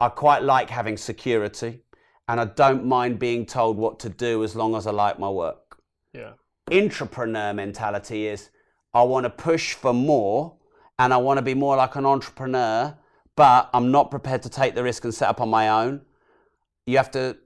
I 0.00 0.08
quite 0.08 0.42
like 0.42 0.70
having 0.70 0.96
security 0.96 1.80
and 2.28 2.40
I 2.40 2.44
don't 2.44 2.84
mind 2.84 3.18
being 3.18 3.44
told 3.46 3.76
what 3.76 3.98
to 4.00 4.08
do 4.08 4.44
as 4.44 4.54
long 4.54 4.76
as 4.76 4.86
I 4.86 4.92
like 4.92 5.18
my 5.18 5.28
work. 5.28 5.78
Yeah. 6.12 6.32
Intrapreneur 6.70 7.54
mentality 7.54 8.28
is 8.28 8.50
I 8.94 9.02
want 9.02 9.24
to 9.24 9.30
push 9.30 9.74
for 9.74 9.92
more 9.92 10.56
and 10.98 11.12
I 11.12 11.16
want 11.16 11.38
to 11.38 11.42
be 11.42 11.54
more 11.54 11.76
like 11.76 11.96
an 11.96 12.06
entrepreneur, 12.06 12.96
but 13.34 13.70
I'm 13.72 13.90
not 13.90 14.10
prepared 14.10 14.42
to 14.42 14.48
take 14.48 14.74
the 14.74 14.82
risk 14.82 15.04
and 15.04 15.14
set 15.14 15.28
up 15.28 15.40
on 15.40 15.48
my 15.48 15.68
own. 15.68 16.02
You 16.86 16.96
have 16.98 17.10
to 17.12 17.36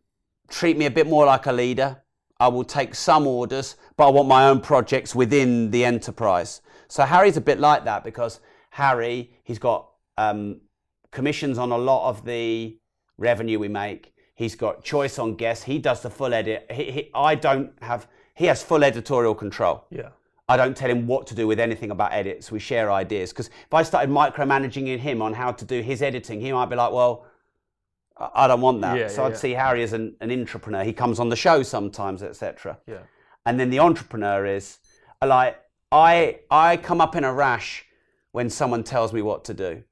treat 0.49 0.77
me 0.77 0.87
a 0.87 0.91
bit 0.91 1.07
more 1.07 1.25
like 1.25 1.47
a 1.47 1.53
leader. 1.53 2.03
I 2.41 2.49
will 2.49 2.65
take 2.65 2.95
some 2.95 3.27
orders, 3.27 3.77
but 3.97 4.09
I 4.09 4.11
want 4.11 4.29
my 4.29 4.49
own 4.49 4.61
projects 4.61 5.15
within 5.15 5.71
the 5.71 5.85
enterprise. 5.85 6.61
So 6.89 7.05
Harry's 7.05 7.37
a 7.37 7.41
bit 7.41 7.61
like 7.61 7.85
that 7.85 8.05
because 8.05 8.41
Harry, 8.71 9.33
he's 9.45 9.59
got 9.59 9.92
um, 10.17 10.61
commissions 11.11 11.59
on 11.59 11.73
a 11.73 11.79
lot 11.79 12.09
of 12.09 12.25
the 12.25 12.79
revenue 13.19 13.59
we 13.59 13.69
make. 13.69 14.15
He's 14.35 14.55
got 14.55 14.83
choice 14.83 15.19
on 15.19 15.35
guests. 15.35 15.65
He 15.65 15.79
does 15.79 16.03
the 16.03 16.11
full 16.11 16.35
edit. 16.35 16.67
He, 16.71 16.91
he, 16.91 17.11
I 17.15 17.35
don't 17.35 17.73
have. 17.83 18.09
He 18.35 18.47
has 18.47 18.63
full 18.63 18.83
editorial 18.83 19.35
control. 19.35 19.85
Yeah. 19.91 20.09
I 20.49 20.57
don't 20.57 20.77
tell 20.77 20.91
him 20.91 21.07
what 21.07 21.27
to 21.29 21.35
do 21.35 21.47
with 21.47 21.61
anything 21.61 21.91
about 21.91 22.13
edits. 22.13 22.51
We 22.51 22.59
share 22.59 22.91
ideas. 22.91 23.31
Because 23.31 23.49
if 23.49 23.73
I 23.73 23.83
started 23.83 24.11
micromanaging 24.11 24.99
him 24.99 25.23
on 25.23 25.35
how 25.35 25.53
to 25.53 25.65
do 25.65 25.81
his 25.81 26.03
editing, 26.03 26.41
he 26.41 26.53
might 26.53 26.67
be 26.67 26.77
like, 26.77 26.93
well, 26.93 27.27
I 28.19 28.49
don't 28.49 28.61
want 28.61 28.81
that. 28.83 28.99
Yeah, 28.99 29.09
so 29.09 29.23
yeah, 29.23 29.27
I'd 29.29 29.33
yeah. 29.33 29.39
see 29.39 29.51
Harry 29.53 29.83
as 29.83 29.93
an, 29.93 30.17
an 30.21 30.31
intrapreneur. 30.31 30.85
He 30.85 30.93
comes 30.93 31.21
on 31.21 31.29
the 31.29 31.37
show 31.37 31.63
sometimes, 31.63 32.23
etc. 32.23 32.79
Yeah. 32.87 32.99
And 33.47 33.59
then 33.59 33.71
the 33.71 33.79
entrepreneur 33.79 34.45
is 34.47 34.79
like, 35.25 35.59
I, 35.91 36.41
I 36.51 36.77
come 36.77 37.01
up 37.01 37.17
in 37.17 37.25
a 37.25 37.33
rash 37.33 37.87
when 38.33 38.51
someone 38.51 38.83
tells 38.85 39.13
me 39.13 39.23
what 39.23 39.45
to 39.45 39.55
do. 39.55 39.85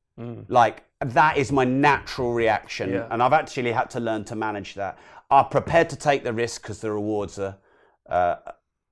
Like, 0.49 0.85
that 1.01 1.37
is 1.37 1.51
my 1.51 1.65
natural 1.65 2.33
reaction. 2.33 2.91
Mm. 2.91 2.95
Yeah. 2.95 3.09
And 3.11 3.23
I've 3.23 3.33
actually 3.33 3.73
had 3.73 3.91
to 3.91 4.01
learn 4.01 4.25
to 4.27 4.37
manage 4.37 4.75
that. 4.75 4.99
I'm 5.31 5.47
prepared 5.47 5.89
to 5.91 5.97
take 5.97 6.25
the 6.25 6.33
risk 6.33 6.63
because 6.63 6.81
the 6.81 6.93
rewards 6.93 7.39
are, 7.39 7.57
uh, 8.09 8.37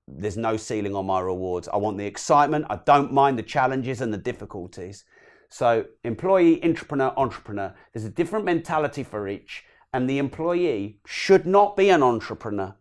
there's 0.07 0.37
no 0.37 0.57
ceiling 0.57 0.95
on 0.95 1.07
my 1.07 1.21
rewards. 1.21 1.69
I 1.69 1.77
want 1.77 1.99
the 1.99 2.07
excitement. 2.07 2.67
I 2.71 2.77
don't 2.85 3.13
mind 3.13 3.39
the 3.39 3.43
challenges 3.43 4.01
and 4.01 4.13
the 4.13 4.19
difficulties. 4.19 5.05
So, 5.51 5.85
employee, 6.05 6.61
intrapreneur, 6.61 7.15
entrepreneur, 7.17 7.75
there's 7.93 8.05
a 8.05 8.11
different 8.11 8.45
mentality 8.45 9.03
for 9.03 9.29
each, 9.29 9.65
and 9.93 10.09
the 10.09 10.19
employee 10.19 11.01
should 11.07 11.47
not 11.47 11.77
be 11.77 11.89
an 11.91 12.03
entrepreneur. 12.03 12.75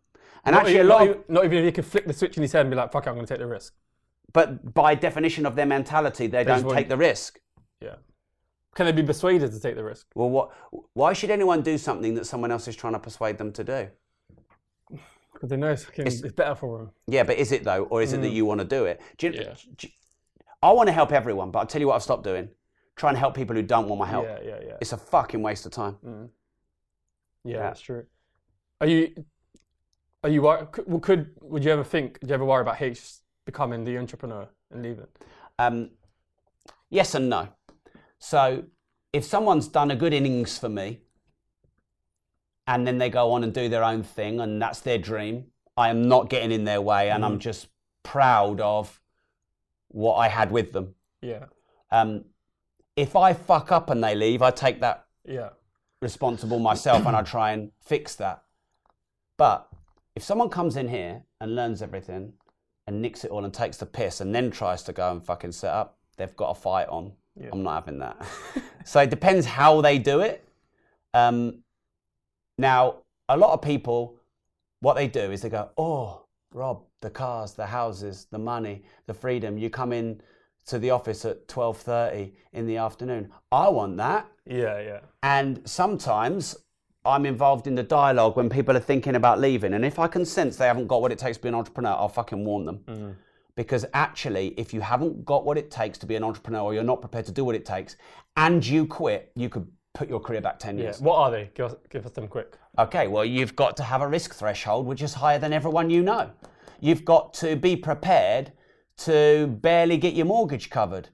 And 0.46 0.54
Not 0.54 0.64
actually, 0.64 0.80
a 0.80 0.84
lot 0.84 1.00
not, 1.00 1.02
of, 1.02 1.10
even, 1.10 1.24
not 1.30 1.46
even 1.46 1.58
if 1.60 1.66
you 1.66 1.72
could 1.72 1.86
flick 1.86 2.06
the 2.06 2.14
switch 2.14 2.38
in 2.38 2.42
his 2.44 2.52
head 2.52 2.62
and 2.62 2.70
be 2.70 2.76
like, 2.76 2.92
fuck 2.92 3.06
it, 3.06 3.10
I'm 3.10 3.16
going 3.16 3.26
to 3.26 3.34
take 3.34 3.40
the 3.40 3.48
risk. 3.48 3.74
but 4.34 4.74
by 4.74 4.96
definition 4.96 5.46
of 5.46 5.56
their 5.56 5.66
mentality, 5.66 6.28
they, 6.28 6.44
just 6.44 6.64
don't 6.64 6.76
take 6.76 6.90
the 6.90 6.98
risk. 6.98 7.40
Can 8.78 8.86
they 8.86 8.92
be 8.92 9.02
persuaded 9.02 9.52
to 9.52 9.60
take 9.60 9.76
the 9.76 9.84
risk? 9.84 10.06
Well, 10.14 10.30
what, 10.30 10.52
why 10.94 11.14
should 11.14 11.32
anyone 11.32 11.64
do 11.64 11.80
something 11.80 12.14
that 12.14 12.28
someone 12.28 12.52
else 12.52 12.68
is 12.68 12.76
trying 12.76 12.94
to 12.94 13.00
persuade 13.00 13.40
them 13.40 13.52
to 13.54 13.64
do? 13.64 13.88
Because 15.34 15.50
they 15.50 15.58
know 15.58 15.72
it's, 15.72 15.84
fucking, 15.86 16.06
it's, 16.06 16.22
better 16.22 16.54
for 16.54 16.78
them. 16.78 16.92
Yeah, 17.08 17.24
but 17.24 17.38
is 17.40 17.52
it 17.52 17.64
though, 17.64 17.86
or 17.86 18.04
is 18.04 18.14
it 18.14 18.22
that 18.22 18.30
you 18.30 18.46
want 18.46 18.60
to 18.62 18.66
do 18.68 18.86
it? 18.86 19.02
Do 19.18 19.26
you, 19.28 19.34
Mm. 19.34 19.36
Yeah. 19.46 19.54
do 19.78 19.88
you- 19.88 19.94
I 20.62 20.72
want 20.74 20.86
to 20.90 20.94
help 20.94 21.12
everyone, 21.12 21.50
but 21.50 21.58
I'll 21.58 21.66
tell 21.66 21.82
you 21.82 21.88
what 21.88 21.96
I've 21.96 22.04
stopped 22.04 22.24
doing: 22.24 22.50
Trying 22.96 23.16
to 23.16 23.20
help 23.20 23.34
people 23.36 23.56
who 23.56 23.64
don't 23.64 23.88
want 23.88 23.98
my 24.00 24.06
help. 24.06 24.26
Yeah, 24.26 24.40
yeah, 24.44 24.60
yeah. 24.68 24.78
It's 24.80 24.94
a 24.94 24.98
fucking 24.98 25.42
waste 25.42 25.66
of 25.66 25.72
time. 25.72 25.98
Yeah, 27.44 27.54
Yeah. 27.54 27.60
that's 27.64 27.82
true. 27.82 28.06
Are 28.80 28.86
you? 28.88 29.26
Are 30.24 30.30
you? 30.30 30.42
Could, 30.72 31.02
could 31.02 31.32
would 31.42 31.64
you 31.64 31.72
ever 31.72 31.84
think? 31.84 32.20
Do 32.20 32.28
you 32.28 32.34
ever 32.36 32.46
worry 32.46 32.62
about 32.62 32.80
H 32.80 33.02
becoming 33.46 33.84
the 33.84 33.98
entrepreneur 33.98 34.48
and 34.72 34.84
leaving? 34.84 35.08
Um, 35.58 35.90
yes 36.92 37.16
and 37.16 37.28
no. 37.30 37.50
So, 38.20 38.66
if 39.14 39.24
someone's 39.24 39.68
done 39.68 39.92
a 39.92 39.96
good 39.96 40.14
innings 40.14 40.58
for 40.58 40.70
me, 40.70 41.00
and 42.66 42.86
then 42.86 42.98
they 42.98 43.10
go 43.10 43.32
on 43.32 43.44
and 43.44 43.54
do 43.54 43.70
their 43.70 43.84
own 43.84 44.04
thing, 44.04 44.40
and 44.40 44.62
that's 44.62 44.82
their 44.82 44.98
dream, 44.98 45.46
I 45.76 45.90
am 45.90 46.08
not 46.08 46.30
getting 46.30 46.52
in 46.52 46.64
their 46.66 46.82
way, 46.82 47.10
and 47.10 47.24
I'm 47.24 47.40
just 47.40 47.68
proud 48.04 48.60
of 48.60 49.00
what 49.90 50.16
I 50.16 50.28
had 50.28 50.52
with 50.52 50.74
them. 50.74 50.96
Yeah, 51.22 51.46
Um, 51.92 52.26
if 52.96 53.16
I 53.16 53.34
fuck 53.34 53.72
up 53.72 53.90
and 53.90 54.04
they 54.04 54.16
leave, 54.16 54.42
I 54.42 54.52
take 54.52 54.82
that 54.82 55.06
yeah, 55.26 55.50
responsible 56.02 56.60
myself 56.60 57.06
and 57.06 57.16
I 57.16 57.22
try 57.22 57.52
and 57.52 57.72
fix 57.80 58.16
that. 58.16 58.44
But 59.38 59.70
if 60.16 60.24
someone 60.24 60.50
comes 60.50 60.76
in 60.76 60.88
here 60.88 61.24
and 61.40 61.56
learns 61.56 61.82
everything 61.82 62.34
and 62.88 63.02
nicks 63.02 63.24
it 63.24 63.32
all 63.32 63.46
and 63.46 63.54
takes 63.54 63.78
the 63.78 63.86
piss 63.86 64.20
and 64.20 64.34
then 64.34 64.52
tries 64.52 64.84
to 64.84 64.94
go 64.94 65.12
and 65.12 65.24
fucking 65.24 65.52
set 65.52 65.74
up, 65.74 65.98
they've 66.18 66.36
got 66.36 66.50
a 66.50 66.56
fight 66.56 66.88
on. 66.90 67.14
Yeah. 67.40 67.50
I'm 67.52 67.64
not 67.64 67.76
having 67.86 68.00
that. 68.00 68.26
so 68.86 69.00
it 69.00 69.10
depends 69.10 69.46
how 69.46 69.82
they 69.82 70.00
do 70.00 70.22
it. 70.22 70.48
Um, 71.14 71.60
now, 72.58 72.98
a 73.30 73.38
lot 73.38 73.54
of 73.54 73.62
people, 73.62 74.16
what 74.80 74.96
they 74.96 75.08
do 75.08 75.32
is 75.32 75.42
they 75.42 75.50
go, 75.50 75.70
oh, 75.78 76.24
Rob, 76.52 76.84
the 77.02 77.10
cars, 77.10 77.54
the 77.54 77.66
houses, 77.66 78.28
the 78.32 78.40
money, 78.40 78.84
the 79.06 79.14
freedom. 79.14 79.58
You 79.58 79.70
come 79.70 79.94
in 79.94 80.22
to 80.68 80.80
the 80.80 80.90
office 80.90 81.26
at 81.26 81.48
12.30 81.48 82.32
in 82.54 82.68
the 82.68 82.78
afternoon. 82.78 83.32
I 83.52 83.70
want 83.70 83.98
that. 83.98 84.28
yeah, 84.46 84.80
yeah. 84.80 85.00
And 85.24 85.62
sometimes 85.66 86.58
I'm 87.06 87.26
involved 87.26 87.68
in 87.68 87.76
the 87.76 87.84
dialogue 87.84 88.36
when 88.36 88.50
people 88.50 88.76
are 88.76 88.82
thinking 88.82 89.16
about 89.16 89.40
leaving. 89.40 89.74
And 89.74 89.86
if 89.86 89.98
I 90.00 90.08
can 90.08 90.26
sense 90.26 90.58
they 90.58 90.68
haven't 90.68 90.88
got 90.88 91.02
what 91.02 91.12
it 91.12 91.20
takes 91.20 91.38
to 91.38 91.44
be 91.44 91.50
an 91.50 91.56
entrepreneur, 91.56 91.92
I'll 91.92 92.10
fucking 92.10 92.44
warn 92.44 92.66
them. 92.66 93.18
Because 93.58 93.86
actually, 93.96 94.50
if 94.50 94.72
you 94.72 94.82
haven't 94.82 95.26
got 95.26 95.44
what 95.44 95.58
it 95.58 95.72
takes 95.72 95.98
to 95.98 96.06
be 96.06 96.16
an 96.16 96.24
entrepreneur 96.24 96.62
or 96.62 96.74
you're 96.76 96.84
not 96.84 97.02
prepared 97.02 97.26
to 97.26 97.32
do 97.32 97.44
what 97.44 97.56
it 97.56 97.66
takes 97.66 97.96
and 98.38 98.66
you 98.66 98.86
quit, 98.86 99.32
you 99.36 99.50
could 99.50 99.68
put 99.96 100.08
your 100.08 100.20
career 100.20 100.42
back 100.42 100.60
10 100.60 100.78
Yeah. 100.78 100.84
years. 100.84 101.02
What 101.02 101.16
are 101.16 101.32
they? 101.32 101.50
Give 101.56 101.66
us, 101.66 101.76
give 101.90 102.06
us 102.06 102.12
them 102.12 102.28
quick. 102.28 102.56
Okay, 102.78 103.08
well, 103.08 103.26
you've 103.26 103.56
got 103.56 103.76
to 103.78 103.84
have 103.84 104.04
a 104.04 104.08
risk 104.08 104.36
threshold 104.36 104.86
which 104.86 105.02
is 105.02 105.16
higher 105.16 105.40
than 105.40 105.54
everyone 105.54 105.90
you 105.90 106.04
know. 106.04 106.30
You've 106.80 107.04
got 107.04 107.34
to 107.36 107.56
be 107.56 107.76
prepared 107.76 108.52
to 108.98 109.48
barely 109.48 109.98
get 109.98 110.14
your 110.14 110.28
mortgage 110.28 110.70
covered, 110.70 111.10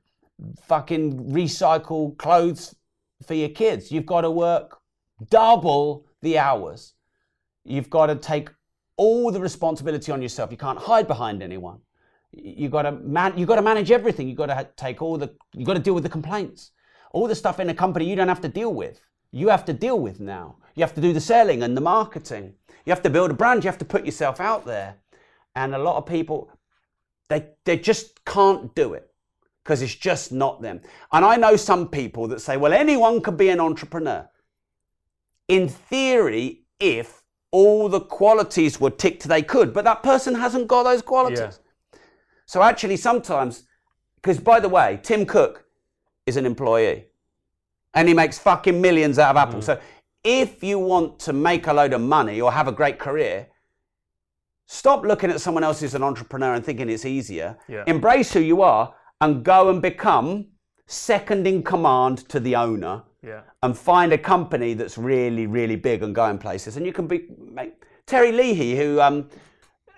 fucking 0.63 1.31
recycle 1.31 2.17
clothes 2.17 2.75
for 3.25 3.35
your 3.35 3.49
kids. 3.49 3.89
You've 3.89 4.05
got 4.05 4.21
to 4.21 4.31
work 4.31 4.79
double 5.29 6.05
the 6.21 6.37
hours. 6.37 6.93
You've 7.63 7.89
got 7.89 8.07
to 8.07 8.15
take 8.17 8.49
all 8.97 9.31
the 9.31 9.39
responsibility 9.39 10.11
on 10.11 10.21
yourself. 10.21 10.51
You 10.51 10.57
can't 10.57 10.77
hide 10.79 11.07
behind 11.07 11.41
anyone. 11.41 11.79
You 12.35 12.69
got 12.69 12.83
to 12.83 12.91
man. 12.91 13.37
You 13.37 13.45
got 13.45 13.57
to 13.57 13.61
manage 13.61 13.91
everything. 13.91 14.27
You 14.27 14.35
got 14.35 14.47
to 14.47 14.67
take 14.75 15.01
all 15.01 15.17
the. 15.17 15.33
You 15.53 15.65
got 15.65 15.75
to 15.75 15.79
deal 15.79 15.93
with 15.93 16.03
the 16.03 16.09
complaints, 16.09 16.71
all 17.11 17.27
the 17.27 17.35
stuff 17.35 17.59
in 17.59 17.69
a 17.69 17.73
company 17.73 18.09
you 18.09 18.15
don't 18.15 18.27
have 18.27 18.41
to 18.41 18.49
deal 18.49 18.73
with. 18.73 18.99
You 19.31 19.49
have 19.49 19.65
to 19.65 19.73
deal 19.73 19.99
with 19.99 20.19
now. 20.19 20.57
You 20.75 20.81
have 20.81 20.95
to 20.95 21.01
do 21.01 21.13
the 21.13 21.21
selling 21.21 21.63
and 21.63 21.77
the 21.77 21.81
marketing. 21.81 22.55
You 22.85 22.91
have 22.91 23.03
to 23.03 23.09
build 23.09 23.31
a 23.31 23.33
brand. 23.35 23.63
You 23.63 23.69
have 23.69 23.77
to 23.79 23.85
put 23.85 24.05
yourself 24.05 24.39
out 24.39 24.65
there. 24.65 24.95
And 25.55 25.75
a 25.75 25.77
lot 25.77 25.97
of 25.97 26.05
people, 26.05 26.51
they 27.29 27.49
they 27.65 27.77
just 27.77 28.25
can't 28.25 28.73
do 28.73 28.93
it 28.93 29.11
because 29.63 29.81
it's 29.81 29.95
just 29.95 30.31
not 30.31 30.61
them. 30.61 30.81
And 31.11 31.23
I 31.23 31.35
know 31.35 31.55
some 31.55 31.87
people 31.87 32.27
that 32.29 32.41
say, 32.41 32.57
well, 32.57 32.73
anyone 32.73 33.21
could 33.21 33.37
be 33.37 33.49
an 33.49 33.59
entrepreneur. 33.59 34.27
In 35.47 35.69
theory, 35.69 36.63
if 36.79 37.23
all 37.51 37.87
the 37.87 38.01
qualities 38.01 38.79
were 38.79 38.89
ticked, 38.89 39.23
they 39.23 39.41
could, 39.41 39.73
but 39.73 39.85
that 39.85 40.03
person 40.03 40.35
hasn't 40.35 40.67
got 40.67 40.83
those 40.83 41.01
qualities. 41.01 41.39
Yeah. 41.39 41.51
So 42.45 42.61
actually, 42.61 42.97
sometimes, 42.97 43.63
because 44.15 44.39
by 44.39 44.59
the 44.59 44.69
way, 44.69 44.99
Tim 45.03 45.25
Cook 45.25 45.65
is 46.25 46.37
an 46.37 46.45
employee 46.45 47.05
and 47.93 48.07
he 48.07 48.13
makes 48.13 48.39
fucking 48.39 48.79
millions 48.79 49.19
out 49.19 49.31
of 49.31 49.37
Apple. 49.37 49.59
Mm. 49.59 49.63
So 49.63 49.79
if 50.23 50.63
you 50.63 50.79
want 50.79 51.19
to 51.19 51.33
make 51.33 51.67
a 51.67 51.73
load 51.73 51.93
of 51.93 52.01
money 52.01 52.41
or 52.41 52.51
have 52.51 52.67
a 52.67 52.71
great 52.71 52.99
career, 52.99 53.47
stop 54.65 55.03
looking 55.03 55.29
at 55.29 55.41
someone 55.41 55.63
else 55.63 55.81
who's 55.81 55.95
an 55.95 56.03
entrepreneur 56.03 56.53
and 56.53 56.65
thinking 56.65 56.89
it's 56.89 57.05
easier. 57.05 57.57
Yeah. 57.67 57.83
Embrace 57.87 58.33
who 58.33 58.39
you 58.39 58.61
are 58.61 58.93
and 59.21 59.43
go 59.43 59.69
and 59.69 59.81
become 59.81 60.47
second 60.85 61.47
in 61.47 61.63
command 61.63 62.29
to 62.29 62.39
the 62.39 62.55
owner 62.55 63.03
Yeah. 63.21 63.41
and 63.61 63.77
find 63.77 64.11
a 64.13 64.17
company 64.17 64.73
that's 64.73 64.97
really, 64.97 65.47
really 65.47 65.75
big 65.75 66.03
and 66.03 66.13
going 66.13 66.37
places. 66.37 66.77
And 66.77 66.85
you 66.85 66.93
can 66.93 67.07
be 67.07 67.27
make, 67.39 67.73
Terry 68.05 68.31
Leahy, 68.31 68.75
who 68.75 68.99
um, 68.99 69.29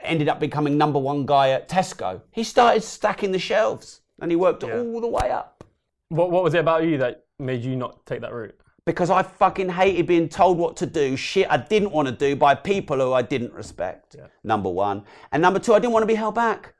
ended 0.06 0.30
up 0.30 0.40
becoming 0.40 0.78
number 0.78 1.00
one 1.00 1.26
guy 1.26 1.50
at 1.50 1.68
Tesco. 1.70 2.22
He 2.32 2.44
started 2.44 2.84
stacking 2.84 3.32
the 3.32 3.40
shelves 3.40 4.02
and 4.22 4.32
he 4.32 4.36
worked 4.36 4.64
Yeah. 4.64 4.80
all 4.80 5.02
the 5.02 5.08
way 5.08 5.30
up. 5.32 5.64
What 6.10 6.32
What 6.32 6.44
was 6.44 6.54
it 6.54 6.60
about 6.60 6.84
you 6.84 6.98
that 7.00 7.26
made 7.40 7.64
you 7.64 7.76
not 7.76 8.06
take 8.06 8.22
that 8.22 8.34
route? 8.34 8.56
Because 8.86 9.10
I 9.10 9.24
fucking 9.24 9.70
hated 9.70 10.06
being 10.06 10.30
told 10.30 10.60
what 10.60 10.78
to 10.78 10.86
do, 10.86 11.16
shit 11.16 11.48
I 11.50 11.58
didn't 11.58 11.92
want 11.92 12.08
to 12.08 12.14
do 12.14 12.36
by 12.36 12.54
people 12.54 12.98
who 12.98 13.14
I 13.14 13.24
didn't 13.24 13.54
respect. 13.54 14.16
Yeah. 14.18 14.28
Number 14.44 14.70
one. 14.70 15.04
And 15.32 15.42
number 15.42 15.60
two, 15.60 15.74
I 15.74 15.80
didn't 15.80 15.94
want 15.94 16.04
to 16.04 16.08
be 16.08 16.16
held 16.16 16.36
back. 16.36 16.76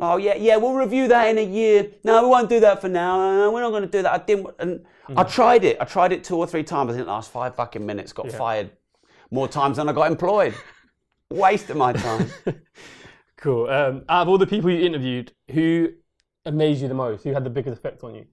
Oh 0.00 0.16
yeah, 0.16 0.34
yeah, 0.34 0.56
we'll 0.56 0.74
review 0.74 1.08
that 1.08 1.28
in 1.28 1.38
a 1.38 1.44
year. 1.44 1.90
No, 2.04 2.22
we 2.22 2.28
won't 2.28 2.48
do 2.48 2.60
that 2.60 2.80
for 2.80 2.88
now. 2.88 3.50
We're 3.50 3.60
not 3.60 3.70
going 3.70 3.82
to 3.82 3.88
do 3.88 4.02
that. 4.02 4.12
I 4.12 4.18
didn't. 4.18 4.46
And 4.58 4.84
I 5.08 5.24
mm. 5.24 5.30
tried 5.30 5.64
it. 5.64 5.76
I 5.80 5.84
tried 5.84 6.12
it 6.12 6.24
two 6.24 6.36
or 6.36 6.46
three 6.46 6.62
times. 6.64 6.92
I 6.92 6.96
didn't 6.96 7.08
last 7.08 7.30
five 7.30 7.54
fucking 7.54 7.84
minutes. 7.84 8.12
Got 8.12 8.26
Yeah. 8.26 8.38
fired 8.38 8.70
more 9.30 9.48
times 9.48 9.76
than 9.76 9.88
I 9.88 9.92
got 9.92 10.10
employed. 10.10 10.54
Waste 11.32 11.70
of 11.70 11.76
my 11.76 11.92
time. 11.92 12.30
Cool. 13.36 13.68
Um, 13.68 14.04
out 14.08 14.22
of 14.22 14.28
all 14.28 14.38
the 14.38 14.46
people 14.46 14.70
you 14.70 14.86
interviewed, 14.86 15.32
who 15.50 15.88
amazed 16.46 16.80
you 16.80 16.86
the 16.86 16.94
most? 16.94 17.24
Who 17.24 17.32
had 17.32 17.42
the 17.42 17.50
biggest 17.50 17.76
effect 17.76 18.04
on 18.04 18.14
you? 18.14 18.26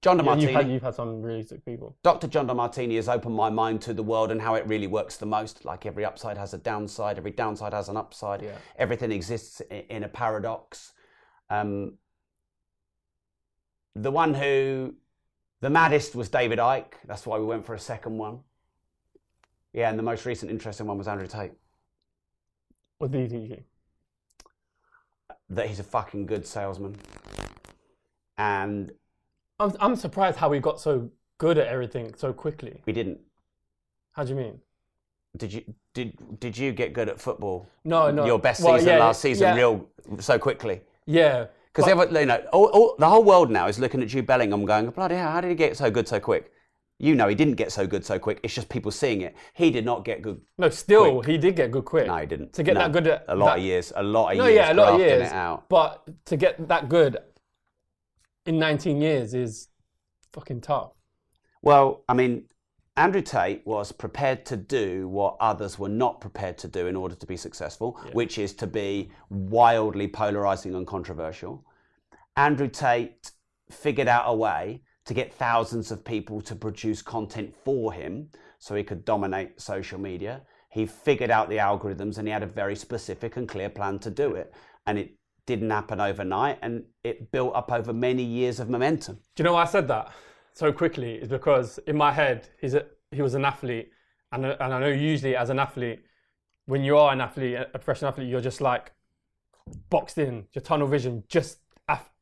John 0.00 0.16
Yeah, 0.24 0.36
you've 0.36 0.50
DeMartini. 0.50 0.52
had 0.52 0.68
you've 0.70 0.82
had 0.82 0.94
some 0.94 1.22
really 1.22 1.42
sick 1.42 1.64
people. 1.64 1.96
Dr. 2.04 2.28
John 2.28 2.46
DeMartini 2.46 2.94
has 2.94 3.08
opened 3.08 3.34
my 3.34 3.50
mind 3.50 3.80
to 3.82 3.92
the 3.92 4.04
world 4.04 4.30
and 4.30 4.40
how 4.40 4.54
it 4.54 4.64
really 4.68 4.86
works 4.86 5.16
the 5.16 5.26
most. 5.26 5.64
Like 5.64 5.86
every 5.86 6.04
upside 6.04 6.38
has 6.38 6.54
a 6.54 6.58
downside, 6.58 7.18
every 7.18 7.32
downside 7.32 7.72
has 7.72 7.88
an 7.88 7.96
upside. 7.96 8.42
Yeah. 8.42 8.56
Everything 8.76 9.10
exists 9.10 9.60
in 9.88 10.04
a 10.04 10.08
paradox. 10.08 10.92
Um, 11.50 11.94
the 13.96 14.12
one 14.12 14.34
who, 14.34 14.94
the 15.62 15.70
maddest 15.70 16.14
was 16.14 16.28
David 16.28 16.60
Icke. 16.60 16.92
That's 17.08 17.26
why 17.26 17.38
we 17.38 17.44
went 17.44 17.66
for 17.66 17.74
a 17.74 17.78
second 17.80 18.18
one. 18.18 18.38
Yeah, 19.72 19.90
and 19.90 19.98
the 19.98 20.04
most 20.04 20.26
recent 20.26 20.52
interesting 20.52 20.86
one 20.86 20.96
was 20.96 21.08
Andrew 21.08 21.26
Tate. 21.26 21.54
What 22.98 23.10
did 23.10 23.30
he 23.30 23.38
teach 23.38 23.50
you? 23.50 23.62
That 25.50 25.66
he's 25.66 25.80
a 25.80 25.84
fucking 25.84 26.26
good 26.26 26.46
salesman. 26.46 26.96
And 28.38 28.92
I'm 29.60 29.72
I'm 29.80 29.96
surprised 29.96 30.38
how 30.38 30.48
we 30.48 30.58
got 30.58 30.80
so 30.80 31.10
good 31.38 31.58
at 31.58 31.66
everything 31.66 32.14
so 32.16 32.32
quickly. 32.32 32.80
we 32.86 32.92
didn't. 32.92 33.20
How 34.12 34.24
do 34.24 34.30
you 34.30 34.36
mean? 34.36 34.60
Did 35.36 35.52
you 35.52 35.62
did 35.92 36.40
did 36.40 36.56
you 36.56 36.72
get 36.72 36.92
good 36.92 37.08
at 37.08 37.20
football? 37.20 37.68
No, 37.84 38.10
no. 38.10 38.24
Your 38.24 38.38
best 38.38 38.62
Well, 38.62 38.78
season 38.78 38.88
yeah, 38.94 38.98
last 38.98 39.20
season, 39.20 39.48
yeah. 39.48 39.54
real 39.56 39.88
so 40.20 40.38
quickly. 40.38 40.80
Yeah. 41.06 41.46
Because 41.72 41.88
you 41.88 42.26
know, 42.26 42.36
all, 42.52 42.66
all, 42.66 42.94
the 43.00 43.08
whole 43.08 43.24
world 43.24 43.50
now 43.50 43.66
is 43.66 43.80
looking 43.80 44.00
at 44.00 44.06
Jude 44.06 44.26
Bellingham, 44.26 44.64
going, 44.64 44.90
"Bloody 44.90 45.16
hell, 45.16 45.32
how 45.32 45.40
did 45.40 45.48
he 45.48 45.56
get 45.56 45.76
so 45.76 45.90
good 45.90 46.06
so 46.06 46.20
quick?" 46.20 46.52
You 46.98 47.14
know, 47.16 47.26
he 47.28 47.34
didn't 47.34 47.54
get 47.54 47.72
so 47.72 47.86
good 47.86 48.04
so 48.04 48.18
quick. 48.18 48.38
It's 48.44 48.54
just 48.54 48.68
people 48.68 48.90
seeing 48.90 49.22
it. 49.22 49.34
He 49.54 49.70
did 49.70 49.84
not 49.84 50.04
get 50.04 50.22
good. 50.22 50.40
No, 50.58 50.68
still 50.70 51.20
he 51.22 51.36
did 51.38 51.56
get 51.56 51.70
good 51.72 51.84
quick. 51.84 52.06
No, 52.06 52.16
he 52.18 52.26
didn't. 52.26 52.52
To 52.54 52.62
get 52.62 52.74
No. 52.74 52.80
that 52.80 52.92
good 52.92 53.06
at 53.08 53.24
a 53.28 53.34
lot 53.34 53.46
that- 53.46 53.58
of 53.58 53.64
years, 53.64 53.92
a 53.96 54.02
lot 54.02 54.30
of 54.32 54.38
No, 54.38 54.44
years. 54.46 54.54
yeah, 54.56 54.72
a 54.72 54.74
lot 54.74 54.94
of 54.94 55.00
years. 55.00 55.32
Out. 55.32 55.68
But 55.68 56.08
to 56.26 56.36
get 56.36 56.68
that 56.68 56.88
good 56.88 57.18
in 58.46 58.58
19 58.58 59.00
years 59.00 59.34
is 59.34 59.68
fucking 60.32 60.60
tough. 60.60 60.92
Well, 61.62 62.04
I 62.08 62.14
mean, 62.14 62.44
Andrew 62.96 63.22
Tate 63.22 63.66
was 63.66 63.90
prepared 63.90 64.46
to 64.46 64.56
do 64.56 65.08
what 65.08 65.36
others 65.40 65.78
were 65.80 65.88
not 65.88 66.20
prepared 66.20 66.58
to 66.58 66.68
do 66.68 66.86
in 66.86 66.94
order 66.94 67.16
to 67.16 67.26
be 67.26 67.36
successful, 67.36 67.98
which 68.12 68.38
is 68.38 68.52
to 68.54 68.68
be 68.68 69.10
wildly 69.30 70.06
polarizing 70.06 70.76
and 70.76 70.86
controversial. 70.86 71.64
Andrew 72.36 72.68
Tate 72.68 73.32
figured 73.68 74.06
out 74.06 74.24
a 74.28 74.34
way 74.34 74.82
to 75.06 75.14
get 75.14 75.32
thousands 75.34 75.90
of 75.90 76.04
people 76.04 76.40
to 76.40 76.54
produce 76.54 77.02
content 77.02 77.54
for 77.64 77.92
him 77.92 78.28
so 78.58 78.74
he 78.74 78.82
could 78.82 79.04
dominate 79.04 79.60
social 79.60 80.00
media. 80.00 80.40
He 80.70 80.86
figured 80.86 81.30
out 81.30 81.48
the 81.48 81.58
algorithms 81.58 82.18
and 82.18 82.26
he 82.26 82.32
had 82.32 82.42
a 82.42 82.46
very 82.46 82.74
specific 82.74 83.36
and 83.36 83.48
clear 83.48 83.68
plan 83.68 83.98
to 84.00 84.10
do 84.10 84.34
it. 84.34 84.54
And 84.86 84.98
it 84.98 85.14
didn't 85.46 85.70
happen 85.70 86.00
overnight 86.00 86.58
and 86.62 86.84
it 87.02 87.30
built 87.30 87.54
up 87.54 87.70
over 87.70 87.92
many 87.92 88.22
years 88.22 88.60
of 88.60 88.70
momentum. 88.70 89.16
Do 89.34 89.42
you 89.42 89.44
know 89.44 89.52
why 89.52 89.62
I 89.62 89.66
said 89.66 89.88
that 89.88 90.10
so 90.54 90.72
quickly? 90.72 91.16
Is 91.16 91.28
because 91.28 91.78
in 91.86 91.96
my 91.96 92.10
head, 92.10 92.48
he's 92.60 92.74
a, 92.74 92.86
he 93.10 93.20
was 93.20 93.34
an 93.34 93.44
athlete. 93.44 93.90
And, 94.32 94.46
and 94.46 94.74
I 94.74 94.80
know 94.80 94.88
usually 94.88 95.36
as 95.36 95.50
an 95.50 95.58
athlete, 95.58 96.00
when 96.66 96.82
you 96.82 96.96
are 96.96 97.12
an 97.12 97.20
athlete, 97.20 97.56
a 97.56 97.66
professional 97.78 98.10
athlete, 98.10 98.28
you're 98.28 98.40
just 98.40 98.62
like 98.62 98.92
boxed 99.90 100.18
in, 100.18 100.46
your 100.54 100.62
tunnel 100.62 100.88
vision, 100.88 101.24
just 101.28 101.58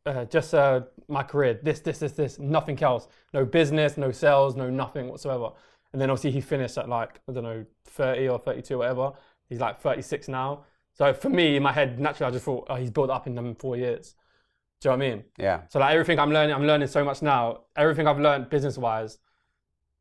uh, 0.06 0.24
just 0.24 0.54
uh, 0.54 0.82
my 1.08 1.22
career, 1.22 1.58
this, 1.62 1.80
this, 1.80 1.98
this, 1.98 2.12
this, 2.12 2.38
nothing 2.38 2.82
else. 2.82 3.08
No 3.32 3.44
business, 3.44 3.96
no 3.96 4.10
sales, 4.10 4.56
no 4.56 4.70
nothing 4.70 5.08
whatsoever. 5.08 5.50
And 5.92 6.00
then 6.00 6.10
obviously 6.10 6.30
he 6.30 6.40
finished 6.40 6.78
at 6.78 6.88
like, 6.88 7.20
I 7.28 7.32
don't 7.32 7.44
know, 7.44 7.64
30 7.86 8.28
or 8.28 8.38
32 8.38 8.74
or 8.74 8.78
whatever. 8.78 9.12
He's 9.48 9.60
like 9.60 9.80
36 9.80 10.28
now. 10.28 10.64
So 10.94 11.12
for 11.12 11.28
me, 11.28 11.56
in 11.56 11.62
my 11.62 11.72
head, 11.72 11.98
naturally, 11.98 12.28
I 12.28 12.32
just 12.32 12.44
thought, 12.44 12.66
oh, 12.68 12.74
he's 12.76 12.90
built 12.90 13.10
up 13.10 13.26
in 13.26 13.34
them 13.34 13.54
four 13.54 13.76
years. 13.76 14.14
Do 14.80 14.88
you 14.88 14.96
know 14.96 14.98
what 14.98 15.04
I 15.04 15.10
mean? 15.10 15.24
Yeah. 15.38 15.60
So 15.68 15.78
like 15.78 15.92
everything 15.92 16.18
I'm 16.18 16.32
learning, 16.32 16.54
I'm 16.54 16.66
learning 16.66 16.88
so 16.88 17.04
much 17.04 17.22
now. 17.22 17.62
Everything 17.76 18.06
I've 18.06 18.18
learned 18.18 18.50
business 18.50 18.76
wise, 18.76 19.18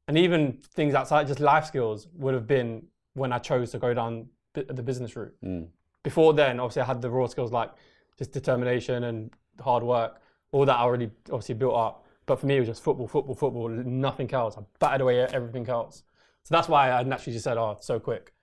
and 0.08 0.18
even 0.18 0.60
things 0.74 0.96
outside, 0.96 1.28
just 1.28 1.40
life 1.40 1.66
skills, 1.66 2.08
would 2.16 2.34
have 2.34 2.48
been 2.48 2.88
when 3.14 3.32
I 3.32 3.38
chose 3.38 3.72
to 3.72 3.80
go 3.80 3.94
down 3.94 4.28
the 4.54 4.84
business 4.84 5.16
route. 5.16 5.34
Mm. 5.46 5.68
Before 6.04 6.34
then, 6.34 6.60
obviously, 6.60 6.82
I 6.82 6.86
had 6.86 7.02
the 7.02 7.10
raw 7.10 7.28
skills 7.28 7.52
like 7.52 7.72
just 8.18 8.32
determination 8.32 9.04
and 9.04 9.32
hard 9.60 9.84
work, 9.84 10.22
all 10.52 10.66
that 10.66 10.76
I 10.76 10.82
already 10.82 11.10
obviously 11.26 11.56
built 11.56 11.76
up. 11.76 12.06
But 12.26 12.40
for 12.40 12.46
me, 12.46 12.58
it 12.58 12.60
was 12.60 12.70
just 12.70 12.84
football, 12.84 13.08
football, 13.08 13.36
football, 13.36 13.70
nothing 13.70 14.32
else. 14.34 14.58
I 14.58 14.62
batted 14.80 15.02
away 15.02 15.20
everything 15.22 15.68
else. 15.68 16.04
So 16.44 16.56
that's 16.56 16.68
why 16.68 16.92
I 16.92 17.04
naturally 17.04 17.34
just 17.34 17.44
said, 17.44 17.58
oh, 17.58 17.78
so 17.82 18.00
quick. 18.00 18.34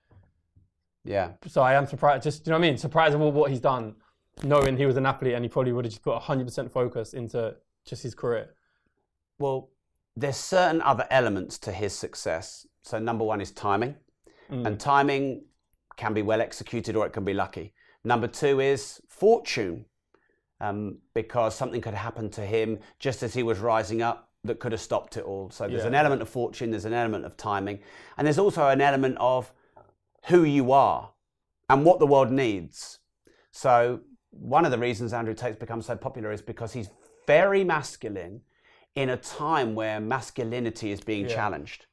Yeah. 1.03 1.31
So 1.47 1.61
I 1.61 1.73
am 1.73 1.87
surprised, 1.87 2.23
just, 2.23 2.45
you 2.45 2.51
know 2.51 2.59
what 2.59 2.65
I 2.65 2.69
mean? 2.69 2.77
Surprised 2.77 3.15
at 3.15 3.19
what 3.19 3.49
he's 3.49 3.59
done, 3.59 3.95
knowing 4.43 4.77
he 4.77 4.85
was 4.85 4.97
an 4.97 5.05
athlete 5.05 5.33
and 5.33 5.43
he 5.43 5.49
probably 5.49 5.71
would 5.71 5.85
have 5.85 5.91
just 5.91 6.03
put 6.03 6.19
100% 6.21 6.71
focus 6.71 7.13
into 7.13 7.55
just 7.85 8.03
his 8.03 8.13
career. 8.13 8.53
Well, 9.39 9.69
there's 10.15 10.37
certain 10.37 10.81
other 10.81 11.07
elements 11.09 11.57
to 11.59 11.71
his 11.71 11.93
success. 11.93 12.67
So 12.83 12.99
number 12.99 13.23
one 13.23 13.41
is 13.41 13.51
timing. 13.51 13.95
Mm. 14.51 14.67
And 14.67 14.79
timing 14.79 15.45
can 15.95 16.13
be 16.13 16.21
well 16.21 16.41
executed 16.41 16.95
or 16.95 17.05
it 17.05 17.13
can 17.13 17.25
be 17.25 17.33
lucky. 17.33 17.73
Number 18.03 18.27
two 18.27 18.59
is 18.59 19.01
fortune 19.07 19.85
um, 20.61 20.97
because 21.13 21.55
something 21.55 21.81
could 21.81 21.93
happen 21.93 22.29
to 22.31 22.41
him 22.41 22.79
just 22.99 23.23
as 23.23 23.33
he 23.33 23.43
was 23.43 23.59
rising 23.59 24.01
up 24.01 24.29
that 24.43 24.59
could 24.59 24.71
have 24.71 24.81
stopped 24.81 25.17
it 25.17 25.23
all. 25.23 25.49
So 25.49 25.67
there's 25.67 25.81
yeah. 25.81 25.87
an 25.87 25.95
element 25.95 26.21
of 26.21 26.29
fortune, 26.29 26.71
there's 26.71 26.85
an 26.85 26.93
element 26.93 27.25
of 27.25 27.35
timing, 27.37 27.79
and 28.17 28.25
there's 28.25 28.39
also 28.39 28.67
an 28.67 28.81
element 28.81 29.17
of 29.19 29.51
who 30.27 30.43
you 30.43 30.71
are 30.71 31.11
and 31.69 31.85
what 31.85 31.99
the 31.99 32.07
world 32.07 32.31
needs. 32.31 32.99
So 33.51 34.01
one 34.31 34.65
of 34.65 34.71
the 34.71 34.77
reasons 34.77 35.13
Andrew 35.13 35.33
Tate's 35.33 35.57
become 35.57 35.81
so 35.81 35.95
popular 35.95 36.31
is 36.31 36.41
because 36.41 36.73
he's 36.73 36.89
very 37.27 37.63
masculine 37.63 38.41
in 38.95 39.09
a 39.09 39.17
time 39.17 39.75
where 39.75 39.99
masculinity 39.99 40.91
is 40.91 41.01
being 41.01 41.27
yeah. 41.27 41.35
challenged. 41.35 41.85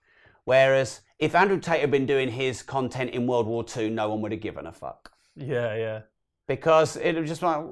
Whereas 0.44 1.00
if 1.18 1.34
Andrew 1.34 1.58
Tate 1.58 1.80
had 1.80 1.90
been 1.90 2.06
doing 2.06 2.28
his 2.28 2.62
content 2.62 3.10
in 3.10 3.26
World 3.26 3.46
War 3.46 3.64
II, 3.76 3.90
no 3.90 4.08
one 4.08 4.20
would 4.22 4.32
have 4.32 4.40
given 4.40 4.66
a 4.66 4.72
fuck. 4.72 5.12
Yeah, 5.34 5.74
yeah. 5.76 6.00
Because 6.46 6.96
it 6.96 7.16
was 7.16 7.28
just 7.28 7.42
like, 7.42 7.64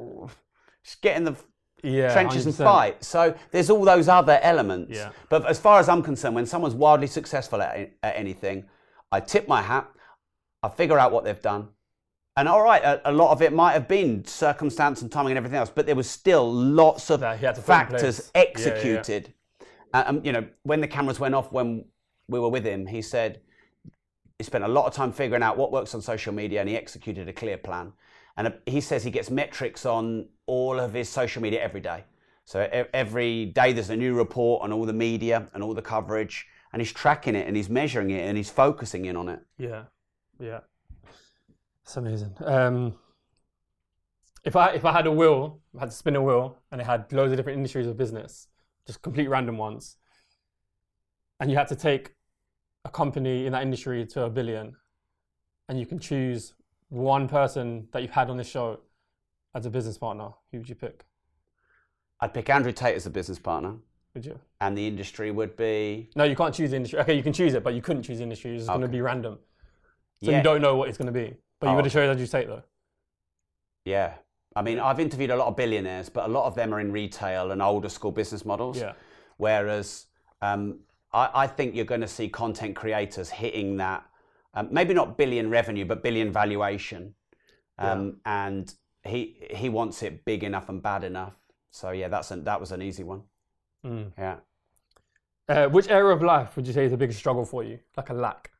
just 0.84 1.00
get 1.00 1.16
in 1.16 1.24
the 1.24 1.36
yeah, 1.82 2.12
trenches 2.12 2.44
100%. 2.44 2.46
and 2.46 2.56
fight. 2.56 3.04
So 3.04 3.34
there's 3.50 3.70
all 3.70 3.84
those 3.84 4.08
other 4.08 4.38
elements. 4.42 4.96
Yeah. 4.96 5.10
But 5.28 5.46
as 5.46 5.58
far 5.58 5.80
as 5.80 5.88
I'm 5.88 6.02
concerned, 6.02 6.34
when 6.34 6.46
someone's 6.46 6.74
wildly 6.74 7.06
successful 7.06 7.60
at, 7.62 7.92
at 8.02 8.16
anything, 8.16 8.64
I 9.12 9.20
tip 9.20 9.46
my 9.48 9.62
hat, 9.62 9.88
I 10.62 10.68
figure 10.68 10.98
out 10.98 11.12
what 11.12 11.24
they've 11.24 11.40
done. 11.40 11.68
And 12.36 12.48
all 12.48 12.62
right, 12.62 12.82
a, 12.82 13.10
a, 13.10 13.12
lot 13.12 13.30
of 13.30 13.42
it 13.42 13.52
might 13.52 13.74
have 13.74 13.86
been 13.86 14.24
circumstance 14.24 15.02
and 15.02 15.12
timing 15.12 15.32
and 15.32 15.38
everything 15.38 15.58
else, 15.58 15.70
but 15.72 15.86
there 15.86 15.94
was 15.94 16.10
still 16.10 16.52
lots 16.52 17.10
of 17.10 17.20
factors 17.20 18.30
executed. 18.34 19.32
Yeah, 19.60 19.66
yeah. 19.92 20.00
Uh, 20.00 20.04
um, 20.08 20.20
you 20.24 20.32
know, 20.32 20.44
when 20.64 20.80
the 20.80 20.88
cameras 20.88 21.20
went 21.20 21.36
off 21.36 21.52
when 21.52 21.84
we 22.26 22.40
were 22.40 22.48
with 22.48 22.64
him, 22.64 22.86
he 22.86 23.02
said 23.02 23.40
he 24.38 24.44
spent 24.44 24.64
a 24.64 24.68
lot 24.68 24.86
of 24.86 24.92
time 24.92 25.12
figuring 25.12 25.44
out 25.44 25.56
what 25.56 25.70
works 25.70 25.94
on 25.94 26.02
social 26.02 26.32
media 26.32 26.58
and 26.58 26.68
he 26.68 26.76
executed 26.76 27.28
a 27.28 27.32
clear 27.32 27.56
plan. 27.56 27.92
And 28.36 28.52
he 28.66 28.80
says 28.80 29.04
he 29.04 29.12
gets 29.12 29.30
metrics 29.30 29.86
on 29.86 30.26
all 30.46 30.78
of 30.78 30.92
his 30.92 31.08
social 31.08 31.42
media 31.42 31.62
every 31.62 31.80
day. 31.80 32.04
So 32.44 32.68
every 32.92 33.46
day 33.46 33.72
there's 33.72 33.90
a 33.90 33.96
new 33.96 34.14
report 34.14 34.62
on 34.62 34.72
all 34.72 34.84
the 34.84 34.92
media 34.92 35.48
and 35.54 35.62
all 35.62 35.72
the 35.72 35.82
coverage, 35.82 36.46
and 36.72 36.82
he's 36.82 36.92
tracking 36.92 37.34
it 37.34 37.46
and 37.46 37.56
he's 37.56 37.70
measuring 37.70 38.10
it 38.10 38.28
and 38.28 38.36
he's 38.36 38.50
focusing 38.50 39.06
in 39.06 39.16
on 39.16 39.28
it. 39.28 39.40
Yeah, 39.56 39.84
yeah, 40.38 40.60
it's 41.82 41.96
amazing. 41.96 42.34
Um, 42.44 42.94
if 44.44 44.56
I 44.56 44.72
if 44.72 44.84
I 44.84 44.92
had 44.92 45.06
a 45.06 45.12
wheel, 45.12 45.60
I 45.74 45.80
had 45.80 45.90
to 45.90 45.96
spin 45.96 46.16
a 46.16 46.22
wheel, 46.22 46.58
and 46.70 46.80
it 46.80 46.84
had 46.84 47.10
loads 47.12 47.32
of 47.32 47.38
different 47.38 47.56
industries 47.56 47.86
of 47.86 47.96
business, 47.96 48.48
just 48.86 49.00
complete 49.00 49.28
random 49.28 49.56
ones, 49.56 49.96
and 51.40 51.50
you 51.50 51.56
had 51.56 51.68
to 51.68 51.76
take 51.76 52.14
a 52.84 52.90
company 52.90 53.46
in 53.46 53.52
that 53.52 53.62
industry 53.62 54.04
to 54.04 54.24
a 54.24 54.30
billion, 54.30 54.76
and 55.70 55.80
you 55.80 55.86
can 55.86 55.98
choose 55.98 56.52
one 56.90 57.26
person 57.26 57.88
that 57.92 58.02
you've 58.02 58.10
had 58.10 58.28
on 58.28 58.36
this 58.36 58.48
show 58.48 58.80
as 59.54 59.66
a 59.66 59.70
business 59.70 59.98
partner, 59.98 60.30
who 60.50 60.58
would 60.58 60.68
you 60.68 60.74
pick? 60.74 61.04
I'd 62.20 62.34
pick 62.34 62.48
Andrew 62.50 62.72
Tate 62.72 62.96
as 62.96 63.06
a 63.06 63.10
business 63.10 63.38
partner. 63.38 63.76
Would 64.14 64.26
you? 64.26 64.38
And 64.60 64.78
the 64.78 64.86
industry 64.86 65.30
would 65.30 65.56
be. 65.56 66.10
No, 66.14 66.24
you 66.24 66.36
can't 66.36 66.54
choose 66.54 66.70
the 66.70 66.76
industry. 66.76 67.00
Okay, 67.00 67.14
you 67.14 67.22
can 67.22 67.32
choose 67.32 67.54
it, 67.54 67.64
but 67.64 67.74
you 67.74 67.82
couldn't 67.82 68.04
choose 68.04 68.18
the 68.18 68.22
industry. 68.22 68.54
It's 68.54 68.64
okay. 68.64 68.72
going 68.72 68.82
to 68.82 68.88
be 68.88 69.00
random. 69.00 69.38
So 70.22 70.30
yeah. 70.30 70.38
you 70.38 70.42
don't 70.42 70.62
know 70.62 70.76
what 70.76 70.88
it's 70.88 70.98
going 70.98 71.12
to 71.12 71.12
be. 71.12 71.34
But 71.60 71.66
you 71.66 71.72
oh. 71.72 71.76
would 71.76 71.84
have 71.84 71.92
chosen 71.92 72.10
Andrew 72.10 72.26
Tate, 72.26 72.46
though. 72.46 72.62
Yeah. 73.84 74.14
I 74.56 74.62
mean, 74.62 74.78
I've 74.78 75.00
interviewed 75.00 75.30
a 75.30 75.36
lot 75.36 75.48
of 75.48 75.56
billionaires, 75.56 76.08
but 76.08 76.26
a 76.26 76.32
lot 76.32 76.46
of 76.46 76.54
them 76.54 76.72
are 76.72 76.80
in 76.80 76.92
retail 76.92 77.50
and 77.50 77.60
older 77.60 77.88
school 77.88 78.12
business 78.12 78.44
models. 78.44 78.78
Yeah. 78.78 78.92
Whereas 79.36 80.06
um, 80.40 80.78
I, 81.12 81.30
I 81.34 81.46
think 81.48 81.74
you're 81.74 81.84
going 81.84 82.00
to 82.00 82.08
see 82.08 82.28
content 82.28 82.76
creators 82.76 83.30
hitting 83.30 83.76
that 83.78 84.04
um, 84.54 84.68
maybe 84.70 84.94
not 84.94 85.18
billion 85.18 85.50
revenue, 85.50 85.84
but 85.84 86.02
billion 86.02 86.32
valuation. 86.32 87.14
Um, 87.78 88.18
yeah. 88.24 88.46
And 88.46 88.74
he 89.04 89.36
he 89.50 89.68
wants 89.68 90.02
it 90.02 90.24
big 90.24 90.44
enough 90.44 90.68
and 90.68 90.82
bad 90.82 91.04
enough. 91.04 91.34
So 91.70 91.90
yeah, 91.90 92.08
that's 92.08 92.30
an, 92.30 92.44
that 92.44 92.60
was 92.60 92.72
an 92.72 92.82
easy 92.82 93.04
one. 93.04 93.22
Mm. 93.84 94.12
Yeah. 94.16 94.36
Uh, 95.48 95.68
which 95.68 95.88
area 95.88 96.14
of 96.14 96.22
life 96.22 96.56
would 96.56 96.66
you 96.66 96.72
say 96.72 96.86
is 96.86 96.90
the 96.90 96.96
biggest 96.96 97.18
struggle 97.18 97.44
for 97.44 97.62
you, 97.62 97.78
like 97.96 98.08
a 98.08 98.14
lack? 98.14 98.50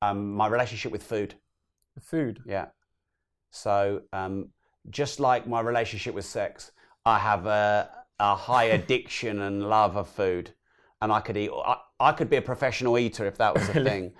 Um, 0.00 0.32
my 0.34 0.46
relationship 0.46 0.92
with 0.92 1.02
food. 1.02 1.34
Food. 2.00 2.40
Yeah. 2.46 2.66
So 3.50 4.02
um, 4.12 4.48
just 4.90 5.20
like 5.20 5.46
my 5.46 5.60
relationship 5.60 6.14
with 6.14 6.24
sex, 6.24 6.72
I 7.04 7.18
have 7.18 7.46
a, 7.46 7.90
a 8.18 8.34
high 8.34 8.64
addiction 8.78 9.40
and 9.42 9.68
love 9.68 9.96
of 9.96 10.08
food, 10.08 10.52
and 11.02 11.12
I 11.12 11.20
could 11.20 11.36
eat. 11.36 11.50
I, 11.52 11.76
I 11.98 12.12
could 12.12 12.30
be 12.30 12.36
a 12.36 12.42
professional 12.42 12.98
eater 12.98 13.26
if 13.26 13.38
that 13.38 13.54
was 13.54 13.68
a 13.70 13.72
thing. 13.84 14.12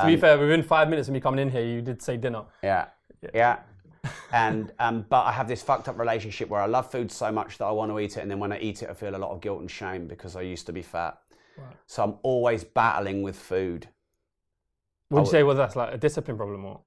to 0.00 0.06
be 0.06 0.14
um, 0.14 0.20
fair, 0.20 0.38
within 0.38 0.62
five 0.62 0.88
minutes 0.88 1.08
of 1.08 1.14
me 1.14 1.20
coming 1.20 1.40
in 1.40 1.50
here, 1.50 1.64
you 1.64 1.82
did 1.82 2.00
say 2.00 2.16
dinner. 2.16 2.44
Yeah, 2.62 2.86
yeah. 3.34 3.58
yeah. 4.04 4.10
and 4.32 4.72
um, 4.78 5.06
but 5.08 5.24
I 5.24 5.32
have 5.32 5.48
this 5.48 5.62
fucked 5.62 5.88
up 5.88 5.98
relationship 5.98 6.48
where 6.48 6.60
I 6.60 6.66
love 6.66 6.90
food 6.90 7.10
so 7.10 7.32
much 7.32 7.58
that 7.58 7.64
I 7.64 7.70
want 7.70 7.90
to 7.90 7.98
eat 7.98 8.16
it, 8.16 8.20
and 8.20 8.30
then 8.30 8.38
when 8.38 8.52
I 8.52 8.58
eat 8.58 8.82
it, 8.82 8.90
I 8.90 8.94
feel 8.94 9.14
a 9.14 9.18
lot 9.18 9.30
of 9.30 9.40
guilt 9.40 9.60
and 9.60 9.70
shame 9.70 10.06
because 10.06 10.36
I 10.36 10.42
used 10.42 10.66
to 10.66 10.72
be 10.72 10.82
fat. 10.82 11.18
Right. 11.56 11.76
So 11.86 12.04
I'm 12.04 12.14
always 12.22 12.64
battling 12.64 13.22
with 13.22 13.36
food. 13.36 13.88
Would 15.10 15.20
you 15.20 15.30
say 15.30 15.42
well 15.42 15.56
that's 15.56 15.76
like 15.76 15.94
a 15.94 15.98
discipline 15.98 16.36
problem 16.36 16.64
or? 16.64 16.80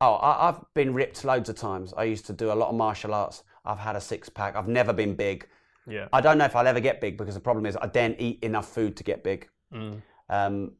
Oh, 0.00 0.18
I, 0.20 0.46
have 0.46 0.64
been 0.74 0.92
ripped 0.92 1.24
loads 1.24 1.48
of 1.48 1.56
times. 1.56 1.94
I 1.96 2.04
used 2.04 2.26
to 2.26 2.32
do 2.32 2.52
a 2.52 2.54
lot 2.54 2.68
of 2.68 2.74
martial 2.74 3.14
arts. 3.14 3.42
I've 3.64 3.78
had 3.78 3.96
a 3.96 4.00
six 4.00 4.28
pack. 4.28 4.54
I've 4.54 4.68
never 4.68 4.92
been 4.92 5.14
big. 5.14 5.48
Yeah. 5.86 6.08
I 6.12 6.20
don't 6.20 6.38
know 6.38 6.44
if 6.44 6.56
I'll 6.56 6.66
ever 6.66 6.80
get 6.80 7.00
big 7.00 7.16
because 7.16 7.34
the 7.34 7.40
problem 7.40 7.64
is 7.64 7.76
I 7.80 7.86
don't 7.86 8.16
eat 8.20 8.42
enough 8.42 8.68
food 8.68 8.96
to 8.96 9.04
get 9.04 9.24
big. 9.24 9.48
Mm. 9.72 10.02
Um, 10.28 10.72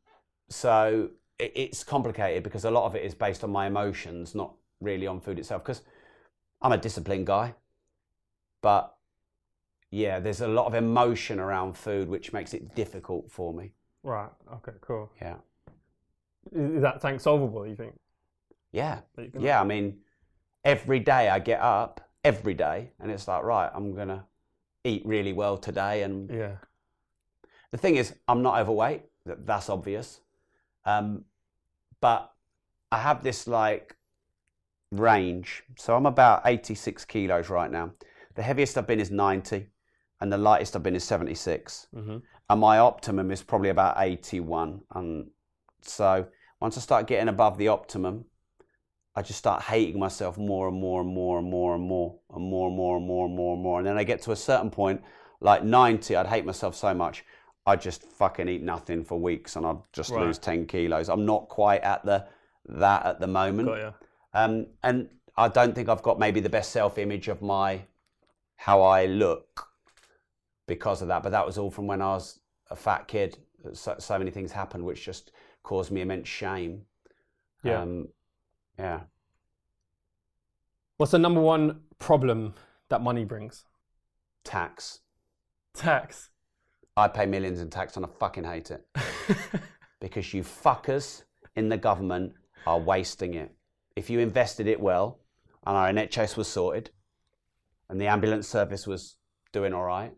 so 0.49 1.11
it, 1.39 1.53
it's 1.55 1.85
complicated 1.85 2.43
because 2.43 2.65
a 2.65 2.71
lot 2.71 2.85
of 2.87 2.95
it 2.95 3.05
is 3.05 3.15
based 3.15 3.45
on 3.45 3.51
my 3.51 3.67
emotions, 3.67 4.35
not 4.35 4.55
really 4.81 5.07
on 5.07 5.21
food 5.21 5.39
itself. 5.39 5.63
Because 5.63 5.83
I'm 6.63 6.73
a 6.73 6.79
disciplined 6.79 7.27
guy, 7.27 7.55
but 8.63 8.95
yeah, 9.91 10.21
there's 10.21 10.41
a 10.41 10.49
lot 10.49 10.67
of 10.67 10.75
emotion 10.75 11.39
around 11.39 11.77
food, 11.77 12.09
which 12.09 12.33
makes 12.33 12.55
it 12.55 12.75
difficult 12.75 13.31
for 13.31 13.53
me. 13.53 13.73
Right. 14.03 14.31
Okay. 14.55 14.73
Cool. 14.81 15.11
Yeah. 15.21 15.37
Is 16.53 16.83
that 16.83 17.01
tank 17.01 17.21
solvable? 17.21 17.67
You 17.67 17.77
think? 17.77 17.95
Yeah. 18.73 19.01
Yeah. 19.39 19.61
I 19.61 19.65
mean, 19.65 19.99
every 20.65 21.01
day 21.01 21.29
I 21.29 21.39
get 21.39 21.61
up 21.61 22.01
every 22.23 22.55
day, 22.55 22.91
and 23.01 23.11
it's 23.11 23.29
like, 23.29 23.43
right, 23.45 23.71
I'm 23.73 23.95
gonna 23.95 24.25
eat 24.83 25.05
really 25.07 25.33
well 25.33 25.57
today 25.57 26.03
and 26.03 26.29
yeah 26.29 26.57
the 27.75 27.79
thing 27.79 27.97
is, 27.97 28.15
I'm 28.29 28.41
not 28.41 28.61
overweight. 28.61 29.03
That's 29.27 29.69
obvious. 29.69 30.21
Um, 30.85 31.25
but 32.01 32.33
I 32.93 32.99
have 32.99 33.23
this 33.23 33.47
like 33.47 33.97
range. 34.93 35.65
So 35.77 35.97
I'm 35.97 36.07
about 36.07 36.43
86 36.45 37.05
kilos 37.05 37.49
right 37.49 37.71
now. 37.71 37.93
The 38.35 38.43
heaviest 38.43 38.77
I've 38.77 38.87
been 38.87 39.01
is 39.01 39.11
90, 39.11 39.67
and 40.21 40.33
the 40.33 40.39
lightest 40.39 40.77
I've 40.77 40.83
been 40.83 40.97
is 40.97 41.05
76. 41.05 41.87
Mhm. 41.95 42.23
And 42.51 42.61
my 42.61 42.79
optimum 42.79 43.31
is 43.31 43.43
probably 43.43 43.71
about 43.71 43.97
81. 43.99 44.83
And 44.95 45.31
so 45.83 46.27
once 46.61 46.77
I 46.77 46.81
start 46.81 47.07
getting 47.07 47.29
above 47.29 47.59
the 47.59 47.69
optimum, 47.69 48.27
I 49.17 49.23
just 49.23 49.39
start 49.39 49.63
hating 49.63 49.99
myself 49.99 50.37
more 50.37 50.69
and 50.69 50.77
more 50.77 51.01
and 51.01 51.15
more 51.15 51.39
and 51.39 51.49
more 51.49 51.75
and 51.75 51.85
more 51.85 52.19
and 52.35 52.45
more 52.45 52.67
and 52.69 52.77
more 52.77 52.97
and 52.97 53.07
more 53.07 53.27
and 53.27 53.37
more 53.37 53.55
and 53.55 53.63
more. 53.63 53.79
And 53.79 53.87
then 53.87 53.97
I 53.97 54.05
get 54.05 54.23
to 54.23 54.33
a 54.33 54.37
certain 54.37 54.71
point, 54.71 55.03
like 55.41 55.63
90, 55.63 56.17
I'd 56.17 56.27
hate 56.27 56.45
myself 56.45 56.75
so 56.75 56.93
much. 56.95 57.25
I 57.67 57.77
just 57.77 58.03
fucking 58.03 58.49
eat 58.49 58.63
nothing 58.63 59.05
for 59.05 59.19
weeks 59.19 59.57
and 59.57 59.65
I'd 59.65 59.79
just 59.93 60.11
Right. 60.11 60.27
lose 60.27 60.39
10 60.39 60.67
kilos. 60.67 61.09
I'm 61.09 61.25
not 61.25 61.49
quite 61.49 61.83
at 61.83 62.05
the 62.05 62.27
that 62.67 63.05
at 63.05 63.21
the 63.21 63.27
moment. 63.27 63.69
Um, 64.33 64.67
and 64.83 65.09
I 65.37 65.49
don't 65.49 65.75
think 65.75 65.89
I've 65.89 66.03
got 66.03 66.19
maybe 66.19 66.41
the 66.41 66.49
best 66.49 66.71
self 66.73 66.99
image 66.99 67.29
of 67.29 67.43
my 67.43 67.87
how 68.57 68.83
I 68.83 69.07
look 69.07 69.69
because 70.67 71.03
of 71.03 71.09
that. 71.09 71.23
But 71.23 71.31
that 71.31 71.45
was 71.47 71.59
all 71.59 71.71
from 71.71 71.87
when 71.87 72.01
I 72.03 72.15
was 72.15 72.41
a 72.71 72.77
fat 72.77 73.09
kid. 73.09 73.39
So, 73.73 73.97
so 73.99 74.19
many 74.19 74.31
things 74.31 74.53
happened 74.53 74.85
which 74.85 75.05
just 75.05 75.33
caused 75.63 75.91
me 75.91 76.01
immense 76.03 76.29
shame. 76.29 76.87
Yeah. 77.63 77.81
Um, 77.83 78.09
yeah. 78.79 79.01
What's 80.97 81.13
the 81.13 81.19
number 81.19 81.41
one 81.41 81.81
problem 81.99 82.55
that 82.89 83.01
money 83.03 83.25
brings? 83.25 83.65
Tax. 84.45 85.01
Tax. 85.75 86.31
I 86.97 87.09
pay 87.09 87.27
millions 87.27 87.61
in 87.61 87.71
tax 87.71 87.97
and 87.97 88.07
I 88.07 88.09
fucking 88.21 88.45
hate 88.45 88.71
it 88.71 88.87
because 90.01 90.33
you 90.33 90.43
fuckers 90.43 91.23
in 91.57 91.69
the 91.69 91.77
government 91.77 92.33
are 92.67 92.79
wasting 92.79 93.35
it. 93.35 93.51
If 93.97 94.11
you 94.11 94.21
invested 94.21 94.67
it 94.69 94.79
well 94.81 95.19
and 95.67 95.77
our 95.77 95.89
NHS 95.91 96.37
was 96.37 96.47
sorted 96.49 96.91
and 97.89 98.01
the 98.01 98.07
ambulance 98.07 98.47
service 98.49 98.87
was 98.87 99.17
doing 99.53 99.73
all 99.73 99.85
right 99.85 100.13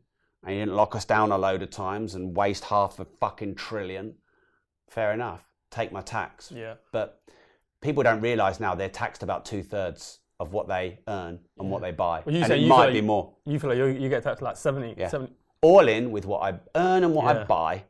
and 0.45 0.55
you 0.55 0.61
didn't 0.61 0.75
lock 0.77 0.95
us 0.95 1.05
down 1.05 1.33
a 1.33 1.39
load 1.39 1.63
of 1.63 1.71
times 1.71 2.15
and 2.15 2.37
waste 2.37 2.65
half 2.65 3.01
a 3.01 3.07
fucking 3.21 3.55
trillion, 3.55 4.15
fair 4.89 5.13
enough. 5.13 5.45
Take 5.71 5.93
my 5.93 6.01
tax. 6.03 6.53
yeah. 6.55 6.75
But 6.93 7.21
people 7.81 8.03
don't 8.03 8.21
realise 8.21 8.61
now 8.61 8.75
they're 8.75 8.89
taxed 8.89 9.23
about 9.23 9.45
two 9.45 9.63
thirds 9.63 10.21
of 10.39 10.53
what 10.53 10.69
they 10.69 11.01
earn 11.09 11.41
and 11.59 11.71
what 11.71 11.81
they 11.83 11.91
buy. 11.91 12.23
Well, 12.25 12.35
you 12.35 12.43
and 12.43 12.49
say 12.49 12.59
it 12.59 12.63
you 12.63 12.69
might 12.69 12.87
feel 12.87 12.95
be 12.95 13.01
more. 13.01 13.35
You 13.47 13.59
feel 13.59 13.71
like 13.71 13.79
you, 13.79 13.87
you 13.87 14.09
get 14.09 14.23
taxed 14.23 14.43
like 14.43 14.57
70, 14.57 14.95
Yeah. 14.99 15.09
70 15.09 15.33
all 15.61 15.89
in 15.89 16.11
with 16.11 16.27
what 16.27 16.43
I 16.43 16.59
earn 16.75 17.05
and 17.05 17.15
what 17.15 17.27
I 17.35 17.45
buy, 17.45 17.85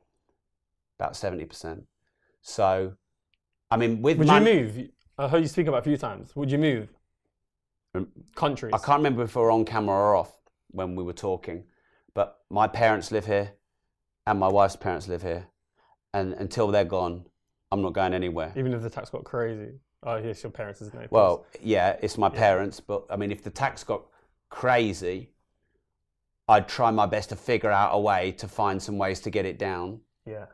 about 0.98 1.16
seventy 1.16 1.44
percent. 1.44 1.84
So, 2.42 2.94
I 3.70 3.76
mean, 3.76 4.02
with 4.02 4.18
Would 4.18 4.28
you 4.28 4.40
move? 4.40 4.88
I 5.18 5.28
heard 5.28 5.42
you 5.42 5.48
speak 5.48 5.66
about 5.66 5.78
it 5.78 5.80
a 5.80 5.84
few 5.84 5.96
times. 5.96 6.36
Would 6.36 6.50
you 6.50 6.58
move? 6.58 6.88
Um, 7.94 8.08
Countries. 8.34 8.72
I 8.74 8.78
can't 8.78 8.98
remember 8.98 9.22
if 9.22 9.34
we 9.34 9.42
were 9.42 9.50
on 9.50 9.64
camera 9.64 9.96
or 9.96 10.16
off 10.16 10.32
when 10.70 10.94
we 10.94 11.02
were 11.02 11.12
talking, 11.12 11.64
but 12.14 12.38
my 12.50 12.68
parents 12.68 13.10
live 13.10 13.26
here, 13.26 13.52
and 14.26 14.38
my 14.38 14.48
wife's 14.48 14.76
parents 14.76 15.08
live 15.08 15.22
here, 15.22 15.46
and 16.12 16.34
until 16.34 16.68
they're 16.68 16.84
gone, 16.84 17.24
I'm 17.72 17.82
not 17.82 17.94
going 17.94 18.14
anywhere. 18.14 18.52
Even 18.56 18.74
if 18.74 18.82
the 18.82 18.90
tax 18.90 19.10
got 19.10 19.24
crazy. 19.24 19.80
Oh, 20.02 20.16
yes, 20.16 20.42
your 20.42 20.52
parents, 20.52 20.80
isn't 20.82 21.02
it? 21.02 21.10
Well, 21.10 21.46
yeah, 21.62 21.96
it's 22.00 22.16
my 22.16 22.28
parents, 22.28 22.78
but 22.78 23.06
I 23.10 23.16
mean, 23.16 23.32
if 23.32 23.42
the 23.42 23.50
tax 23.50 23.82
got 23.82 24.02
crazy, 24.50 25.30
I'd 26.48 26.68
try 26.68 26.90
my 26.90 27.06
best 27.06 27.30
to 27.30 27.36
figure 27.36 27.70
out 27.70 27.90
a 27.92 27.98
way 28.00 28.32
to 28.32 28.46
find 28.48 28.82
some 28.82 28.98
ways 28.98 29.20
to 29.20 29.30
get 29.30 29.44
it 29.46 29.58
down. 29.58 30.00
yeah. 30.26 30.46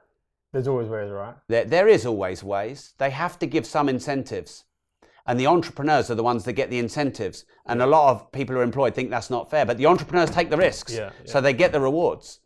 There's 0.52 0.68
always 0.68 0.88
ways, 0.88 1.10
right? 1.10 1.34
There, 1.48 1.64
there 1.64 1.88
is 1.88 2.04
always 2.04 2.44
ways. 2.44 2.92
They 2.98 3.08
have 3.08 3.38
to 3.38 3.46
give 3.46 3.64
some 3.64 3.88
incentives. 3.88 4.64
And 5.26 5.40
the 5.40 5.46
entrepreneurs 5.46 6.10
are 6.10 6.14
the 6.14 6.22
ones 6.22 6.44
that 6.44 6.52
get 6.52 6.68
the 6.68 6.78
incentives. 6.78 7.46
And 7.64 7.80
a 7.80 7.86
lot 7.86 8.10
of 8.10 8.30
people 8.32 8.54
who 8.54 8.60
are 8.60 8.64
employed 8.64 8.94
think 8.94 9.08
that's 9.08 9.30
not 9.30 9.50
fair, 9.50 9.64
but 9.64 9.78
the 9.78 9.86
entrepreneurs 9.86 10.30
take 10.30 10.50
the 10.50 10.58
risks. 10.58 10.94
Yeah, 10.94 11.10
So 11.24 11.40
they 11.40 11.54
get 11.54 11.72
the 11.72 11.80
rewards. 11.80 12.40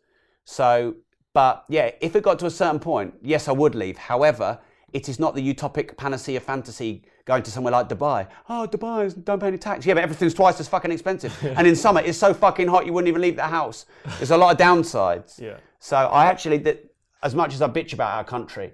So, 0.45 0.95
but 1.33 1.65
yeah, 1.67 1.91
if 1.99 2.15
it 2.15 2.23
got 2.23 2.39
to 2.39 2.45
a 2.45 2.49
certain 2.49 2.79
point, 2.79 3.15
yes, 3.21 3.49
I 3.49 3.51
would 3.51 3.75
leave. 3.75 3.97
However, 3.97 4.59
it 4.93 5.09
is 5.09 5.19
not 5.19 5.35
the 5.35 5.53
utopic 5.53 5.97
panacea 5.97 6.39
fantasy 6.39 7.03
going 7.25 7.43
to 7.43 7.51
somewhere 7.51 7.73
like 7.73 7.89
Dubai. 7.89 8.27
Oh, 8.47 8.67
Dubai, 8.71 9.23
don't 9.25 9.39
pay 9.39 9.47
any 9.47 9.57
tax. 9.57 9.85
Yeah, 9.85 9.95
but 9.95 10.03
everything's 10.03 10.33
twice 10.33 10.59
as 10.59 10.67
fucking 10.67 10.91
expensive. 10.91 11.37
and 11.57 11.67
in 11.67 11.75
summer, 11.75 12.01
it's 12.01 12.17
so 12.17 12.33
fucking 12.33 12.67
hot, 12.67 12.85
you 12.85 12.93
wouldn't 12.93 13.09
even 13.09 13.21
leave 13.21 13.35
the 13.35 13.43
house. 13.43 13.85
There's 14.17 14.31
a 14.31 14.37
lot 14.37 14.53
of 14.53 14.57
downsides. 14.57 15.39
Yeah. 15.39 15.57
So 15.79 15.97
I 15.97 16.25
actually, 16.27 16.57
that 16.59 16.85
as 17.21 17.35
much 17.35 17.53
as 17.53 17.61
I 17.61 17.67
bitch 17.67 17.93
about 17.93 18.13
our 18.13 18.23
country, 18.23 18.71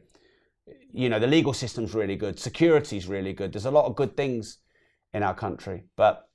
you 0.92 1.10
know, 1.10 1.18
the 1.18 1.28
legal 1.28 1.54
system's 1.54 1.96
really 1.96 2.16
good, 2.16 2.40
security's 2.40 3.08
really 3.08 3.34
good. 3.34 3.52
There's 3.52 3.66
a 3.66 3.72
lot 3.72 3.86
of 3.86 3.96
good 3.96 4.16
things 4.16 4.60
in 5.14 5.24
our 5.24 5.34
country, 5.34 5.86
but 5.96 6.30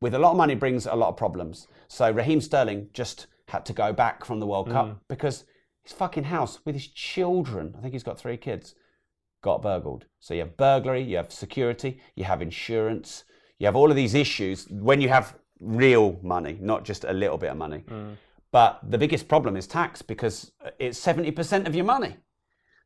with 0.00 0.14
a 0.14 0.18
lot 0.18 0.32
of 0.32 0.36
money 0.36 0.56
brings 0.56 0.86
a 0.86 0.94
lot 0.94 1.08
of 1.08 1.16
problems. 1.16 1.68
So 1.86 2.10
Raheem 2.10 2.40
Sterling 2.40 2.88
just 2.92 3.28
had 3.46 3.64
to 3.66 3.72
go 3.72 3.92
back 3.92 4.24
from 4.24 4.40
the 4.40 4.46
World 4.46 4.70
Cup 4.70 4.86
mm. 4.86 4.98
because 5.06 5.44
his 5.82 5.92
fucking 5.92 6.24
house 6.24 6.58
with 6.64 6.74
his 6.74 6.88
children, 6.88 7.74
I 7.78 7.82
think 7.82 7.92
he's 7.92 8.02
got 8.02 8.18
three 8.18 8.36
kids, 8.36 8.74
got 9.44 9.62
burgled. 9.62 10.06
So 10.20 10.32
you 10.34 10.40
have 10.40 10.56
burglary, 10.56 11.02
you 11.02 11.18
have 11.18 11.30
security, 11.30 12.00
you 12.16 12.24
have 12.24 12.40
insurance, 12.40 13.24
you 13.58 13.66
have 13.66 13.76
all 13.76 13.90
of 13.90 13.96
these 13.96 14.14
issues 14.14 14.66
when 14.70 15.00
you 15.02 15.10
have 15.10 15.36
real 15.60 16.18
money, 16.22 16.58
not 16.60 16.84
just 16.84 17.04
a 17.04 17.12
little 17.12 17.36
bit 17.36 17.50
of 17.50 17.58
money. 17.58 17.84
Mm. 17.88 18.16
But 18.50 18.80
the 18.90 18.98
biggest 18.98 19.28
problem 19.28 19.56
is 19.56 19.66
tax 19.66 20.00
because 20.00 20.50
uh, 20.64 20.70
it's 20.78 20.98
70% 20.98 21.66
of 21.66 21.74
your 21.74 21.84
money. 21.84 22.16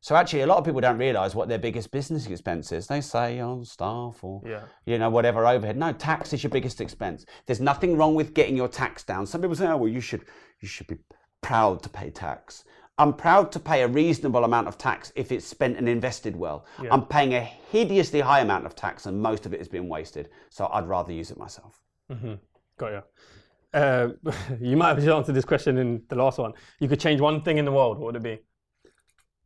So 0.01 0.15
actually, 0.15 0.41
a 0.41 0.47
lot 0.47 0.57
of 0.57 0.65
people 0.65 0.81
don't 0.81 0.97
realise 0.97 1.33
what 1.33 1.47
their 1.49 1.57
biggest 1.67 1.91
business 1.91 2.27
expense 2.27 2.71
is. 2.71 2.87
They 2.87 3.01
say, 3.01 3.39
oh, 3.41 3.63
staff 3.63 4.23
or 4.23 4.41
Yeah. 4.45 4.63
you 4.85 4.97
know 4.97 5.09
whatever 5.09 5.45
overhead. 5.45 5.77
No, 5.77 5.91
tax 5.93 6.33
is 6.33 6.43
your 6.43 6.51
biggest 6.51 6.81
expense. 6.81 7.25
There's 7.45 7.59
nothing 7.61 7.97
wrong 7.97 8.15
with 8.15 8.33
getting 8.33 8.55
your 8.57 8.69
tax 8.69 9.03
down. 9.03 9.25
Some 9.25 9.41
people 9.41 9.55
say, 9.55 9.67
oh, 9.67 9.77
well, 9.77 9.93
you 9.97 10.01
should 10.01 10.23
you 10.61 10.67
should 10.67 10.87
be 10.87 10.97
proud 11.41 11.83
to 11.83 11.89
pay 11.89 12.09
tax. 12.09 12.63
I'm 12.99 13.13
proud 13.13 13.51
to 13.53 13.59
pay 13.59 13.81
a 13.81 13.87
reasonable 13.87 14.43
amount 14.43 14.67
of 14.67 14.77
tax 14.77 15.11
if 15.15 15.31
it's 15.31 15.45
spent 15.45 15.77
and 15.77 15.89
invested 15.89 16.35
well. 16.35 16.65
I'm 16.91 17.05
paying 17.05 17.33
a 17.33 17.41
hideously 17.41 18.19
high 18.19 18.41
amount 18.41 18.65
of 18.65 18.75
tax, 18.75 19.05
and 19.07 19.19
most 19.19 19.45
of 19.45 19.53
it 19.53 19.59
has 19.59 19.67
been 19.67 19.87
wasted. 19.87 20.29
So 20.49 20.69
I'd 20.71 20.87
rather 20.87 21.11
use 21.11 21.31
it 21.31 21.37
myself. 21.37 21.79
Got 22.77 22.91
you. 22.91 23.01
Uh, 23.73 24.09
you 24.61 24.77
might 24.77 24.89
have 24.89 24.97
just 24.97 25.09
answered 25.09 25.33
this 25.33 25.45
question 25.45 25.77
in 25.77 26.03
the 26.09 26.15
last 26.15 26.37
one. 26.37 26.53
You 26.79 26.87
could 26.87 26.99
change 26.99 27.21
one 27.21 27.41
thing 27.41 27.57
in 27.57 27.65
the 27.65 27.71
world. 27.71 27.97
What 27.97 28.13
would 28.13 28.15
it 28.17 28.23
be? 28.23 28.39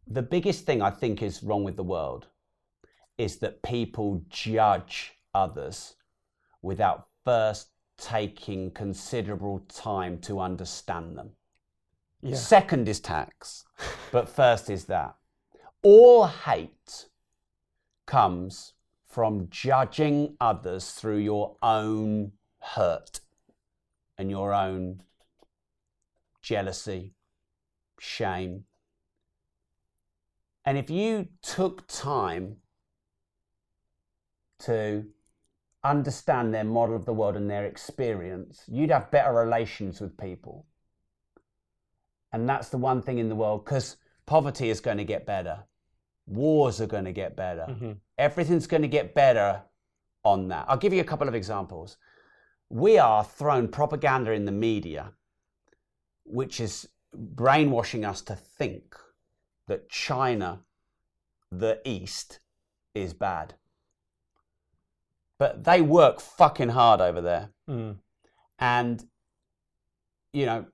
the 0.07 0.21
biggest 0.21 0.65
thing 0.65 0.81
I 0.81 0.89
think 0.89 1.21
is 1.21 1.43
wrong 1.43 1.63
with 1.63 1.75
the 1.75 1.83
world 1.83 2.27
is 3.17 3.37
that 3.37 3.61
people 3.63 4.23
judge 4.29 5.13
others 5.33 5.95
without 6.61 7.07
first 7.23 7.69
taking 7.97 8.71
considerable 8.71 9.59
time 9.69 10.19
to 10.19 10.39
understand 10.39 11.17
them. 11.17 11.31
Yeah. 12.25 12.35
Second 12.37 12.87
is 12.87 13.01
tax, 13.01 13.65
but 14.13 14.29
first 14.29 14.69
is 14.69 14.85
that. 14.85 15.15
All 15.81 16.25
hate 16.25 17.07
comes 18.05 18.73
from 19.05 19.49
judging 19.49 20.37
others 20.39 20.91
through 20.91 21.17
your 21.17 21.57
own 21.61 22.31
hurt 22.59 23.19
and 24.17 24.31
your 24.31 24.53
own 24.53 25.01
jealousy, 26.41 27.13
shame. 27.99 28.63
And 30.63 30.77
if 30.77 30.89
you 30.89 31.27
took 31.41 31.85
time 31.87 32.55
to 34.59 35.07
understand 35.83 36.53
their 36.53 36.63
model 36.63 36.95
of 36.95 37.05
the 37.05 37.11
world 37.11 37.35
and 37.35 37.49
their 37.49 37.65
experience, 37.65 38.63
you'd 38.69 38.91
have 38.91 39.11
better 39.11 39.33
relations 39.33 39.99
with 39.99 40.17
people. 40.17 40.65
And 42.33 42.49
that's 42.49 42.69
the 42.69 42.77
one 42.77 43.01
thing 43.01 43.19
in 43.19 43.29
the 43.29 43.35
world 43.35 43.63
because 43.63 43.97
poverty 44.25 44.69
is 44.69 44.81
going 44.81 44.97
to 44.97 45.03
get 45.03 45.25
better, 45.25 45.59
wars 46.25 46.81
are 46.81 46.87
going 46.87 47.05
to 47.05 47.11
get 47.11 47.35
better, 47.35 47.95
everything's 48.17 48.67
going 48.67 48.81
to 48.81 48.87
get 48.87 49.13
better 49.13 49.61
on 50.23 50.47
that. 50.49 50.65
I'll 50.67 50.77
give 50.77 50.93
you 50.93 51.01
a 51.01 51.05
couple 51.05 51.27
of 51.27 51.35
examples. 51.35 51.97
We 52.69 52.97
are 52.97 53.23
thrown 53.23 53.67
propaganda 53.67 54.31
in 54.31 54.45
the 54.45 54.51
media, 54.51 55.11
which 56.25 56.59
is 56.59 56.87
brainwashing 57.13 58.03
us 58.03 58.21
to 58.21 58.35
think 58.35 58.95
that 59.67 59.89
China, 59.89 60.61
the 61.51 61.79
East, 61.85 62.39
is 62.95 63.13
bad. 63.13 63.53
But 65.37 65.63
they 65.63 65.81
work 65.81 66.19
fucking 66.19 66.69
hard 66.69 67.01
over 67.01 67.21
there. 67.21 67.49
Mm. 67.69 67.97
And, 68.59 69.03
you 70.31 70.45
know, 70.45 70.65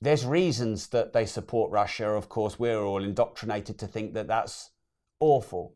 there's 0.00 0.24
reasons 0.24 0.88
that 0.88 1.12
they 1.12 1.26
support 1.26 1.70
Russia. 1.70 2.08
Of 2.08 2.28
course, 2.28 2.58
we're 2.58 2.80
all 2.80 3.02
indoctrinated 3.02 3.78
to 3.78 3.86
think 3.86 4.14
that 4.14 4.28
that's 4.28 4.70
awful. 5.20 5.74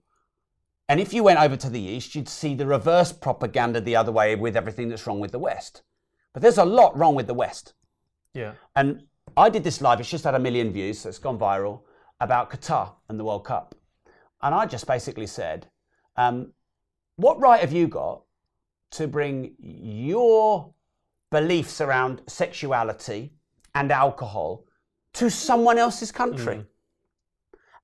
And 0.88 1.00
if 1.00 1.12
you 1.12 1.24
went 1.24 1.40
over 1.40 1.56
to 1.56 1.70
the 1.70 1.80
East, 1.80 2.14
you'd 2.14 2.28
see 2.28 2.54
the 2.54 2.66
reverse 2.66 3.12
propaganda 3.12 3.80
the 3.80 3.96
other 3.96 4.12
way 4.12 4.36
with 4.36 4.56
everything 4.56 4.88
that's 4.88 5.06
wrong 5.06 5.20
with 5.20 5.32
the 5.32 5.38
West. 5.38 5.82
But 6.32 6.42
there's 6.42 6.58
a 6.58 6.64
lot 6.64 6.96
wrong 6.96 7.14
with 7.14 7.26
the 7.26 7.34
West. 7.34 7.74
Yeah. 8.34 8.52
And 8.76 9.04
I 9.36 9.48
did 9.48 9.64
this 9.64 9.80
live, 9.80 10.00
it's 10.00 10.10
just 10.10 10.24
had 10.24 10.34
a 10.34 10.38
million 10.38 10.72
views, 10.72 11.00
so 11.00 11.08
it's 11.08 11.18
gone 11.18 11.38
viral, 11.38 11.80
about 12.20 12.50
Qatar 12.50 12.92
and 13.08 13.18
the 13.18 13.24
World 13.24 13.44
Cup. 13.44 13.74
And 14.42 14.54
I 14.54 14.66
just 14.66 14.86
basically 14.86 15.26
said, 15.26 15.68
um, 16.16 16.52
what 17.16 17.40
right 17.40 17.60
have 17.60 17.72
you 17.72 17.88
got 17.88 18.22
to 18.92 19.08
bring 19.08 19.54
your 19.58 20.74
beliefs 21.30 21.80
around 21.80 22.22
sexuality 22.26 23.32
and 23.74 23.90
alcohol 23.90 24.66
to 25.14 25.30
someone 25.30 25.78
else's 25.78 26.12
country? 26.12 26.56
Mm. 26.56 26.66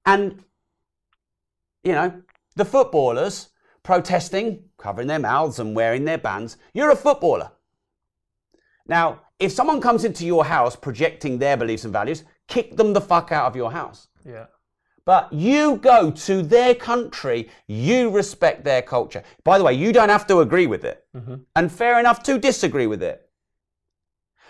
And, 0.06 0.44
you 1.84 1.92
know, 1.92 2.22
the 2.56 2.64
footballers 2.64 3.50
protesting, 3.82 4.64
covering 4.78 5.08
their 5.08 5.18
mouths 5.18 5.58
and 5.58 5.74
wearing 5.74 6.04
their 6.04 6.18
bands, 6.18 6.56
you're 6.74 6.90
a 6.90 6.96
footballer. 6.96 7.50
Now, 8.86 9.20
if 9.38 9.52
someone 9.52 9.80
comes 9.80 10.04
into 10.04 10.26
your 10.26 10.44
house 10.44 10.74
projecting 10.74 11.38
their 11.38 11.56
beliefs 11.56 11.84
and 11.84 11.92
values, 11.92 12.24
kick 12.48 12.76
them 12.76 12.92
the 12.92 13.00
fuck 13.00 13.30
out 13.32 13.46
of 13.46 13.56
your 13.56 13.70
house. 13.70 14.08
Yeah. 14.24 14.46
But 15.04 15.32
you 15.32 15.76
go 15.76 16.10
to 16.10 16.42
their 16.42 16.74
country, 16.74 17.48
you 17.66 18.10
respect 18.10 18.64
their 18.64 18.82
culture. 18.82 19.22
By 19.44 19.56
the 19.56 19.64
way, 19.64 19.72
you 19.72 19.92
don't 19.92 20.10
have 20.10 20.26
to 20.26 20.40
agree 20.40 20.66
with 20.66 20.84
it. 20.84 21.06
And 21.56 21.72
fair 21.72 21.98
enough 21.98 22.22
to 22.24 22.38
disagree 22.38 22.86
with 22.86 23.02
it. 23.02 23.27